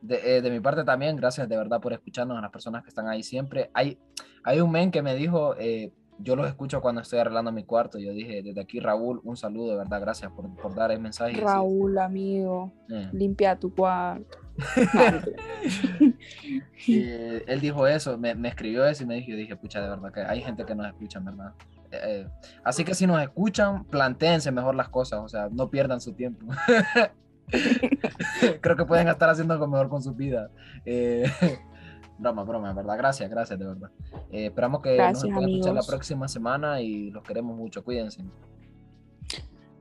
de, 0.00 0.36
eh, 0.36 0.42
de 0.42 0.50
mi 0.50 0.60
parte 0.60 0.84
también, 0.84 1.16
gracias 1.16 1.48
de 1.48 1.56
verdad 1.56 1.80
por 1.80 1.92
escucharnos 1.92 2.38
a 2.38 2.40
las 2.40 2.50
personas 2.50 2.82
que 2.82 2.88
están 2.88 3.08
ahí 3.08 3.22
siempre. 3.22 3.70
Hay, 3.74 3.98
hay 4.44 4.60
un 4.60 4.70
men 4.70 4.90
que 4.90 5.02
me 5.02 5.14
dijo, 5.14 5.54
eh, 5.58 5.92
yo 6.18 6.36
los 6.36 6.46
escucho 6.48 6.80
cuando 6.80 7.00
estoy 7.00 7.18
arreglando 7.20 7.52
mi 7.52 7.64
cuarto. 7.64 7.98
Yo 7.98 8.12
dije, 8.12 8.42
desde 8.42 8.60
aquí 8.60 8.80
Raúl, 8.80 9.20
un 9.24 9.36
saludo, 9.36 9.72
de 9.72 9.78
verdad, 9.78 10.00
gracias 10.00 10.32
por, 10.32 10.54
por 10.56 10.74
dar 10.74 10.90
el 10.90 11.00
mensaje. 11.00 11.40
Raúl, 11.40 11.98
amigo, 11.98 12.72
eh, 12.90 13.08
limpia 13.12 13.58
tu 13.58 13.74
cuarto. 13.74 14.38
eh, 16.88 17.44
él 17.46 17.60
dijo 17.60 17.86
eso, 17.86 18.18
me, 18.18 18.34
me 18.34 18.48
escribió 18.48 18.84
eso 18.84 19.04
y 19.04 19.06
me 19.06 19.14
dijo, 19.16 19.30
yo 19.30 19.36
dije, 19.36 19.56
pucha, 19.56 19.80
de 19.80 19.88
verdad 19.88 20.12
que 20.12 20.20
hay 20.20 20.42
gente 20.42 20.64
que 20.64 20.74
nos 20.74 20.86
escucha, 20.86 21.20
¿verdad? 21.20 21.52
Eh, 21.90 22.00
eh, 22.02 22.28
así 22.64 22.84
que 22.84 22.94
si 22.94 23.06
nos 23.06 23.20
escuchan, 23.22 23.84
plantéense 23.84 24.50
mejor 24.50 24.74
las 24.74 24.88
cosas, 24.88 25.20
o 25.20 25.28
sea, 25.28 25.48
no 25.50 25.70
pierdan 25.70 26.00
su 26.00 26.12
tiempo. 26.12 26.46
Creo 28.60 28.76
que 28.76 28.84
pueden 28.84 29.08
estar 29.08 29.28
haciendo 29.28 29.54
algo 29.54 29.66
mejor 29.66 29.88
con 29.88 30.02
su 30.02 30.14
vida. 30.14 30.50
Eh, 30.84 31.24
broma, 32.18 32.44
broma, 32.44 32.72
verdad. 32.72 32.96
Gracias, 32.96 33.30
gracias, 33.30 33.58
de 33.58 33.66
verdad. 33.66 33.90
Eh, 34.30 34.46
esperamos 34.46 34.82
que 34.82 34.94
Gracias, 34.94 35.24
nos 35.24 35.34
puedan 35.34 35.50
escuchar 35.50 35.74
la 35.74 35.82
próxima 35.82 36.28
semana 36.28 36.80
y 36.80 37.10
los 37.10 37.22
queremos 37.22 37.56
mucho. 37.56 37.84
Cuídense. 37.84 38.24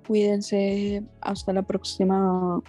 Cuídense. 0.08 1.04
Hasta 1.22 1.54
la 1.54 1.64
próxima. 1.64 2.62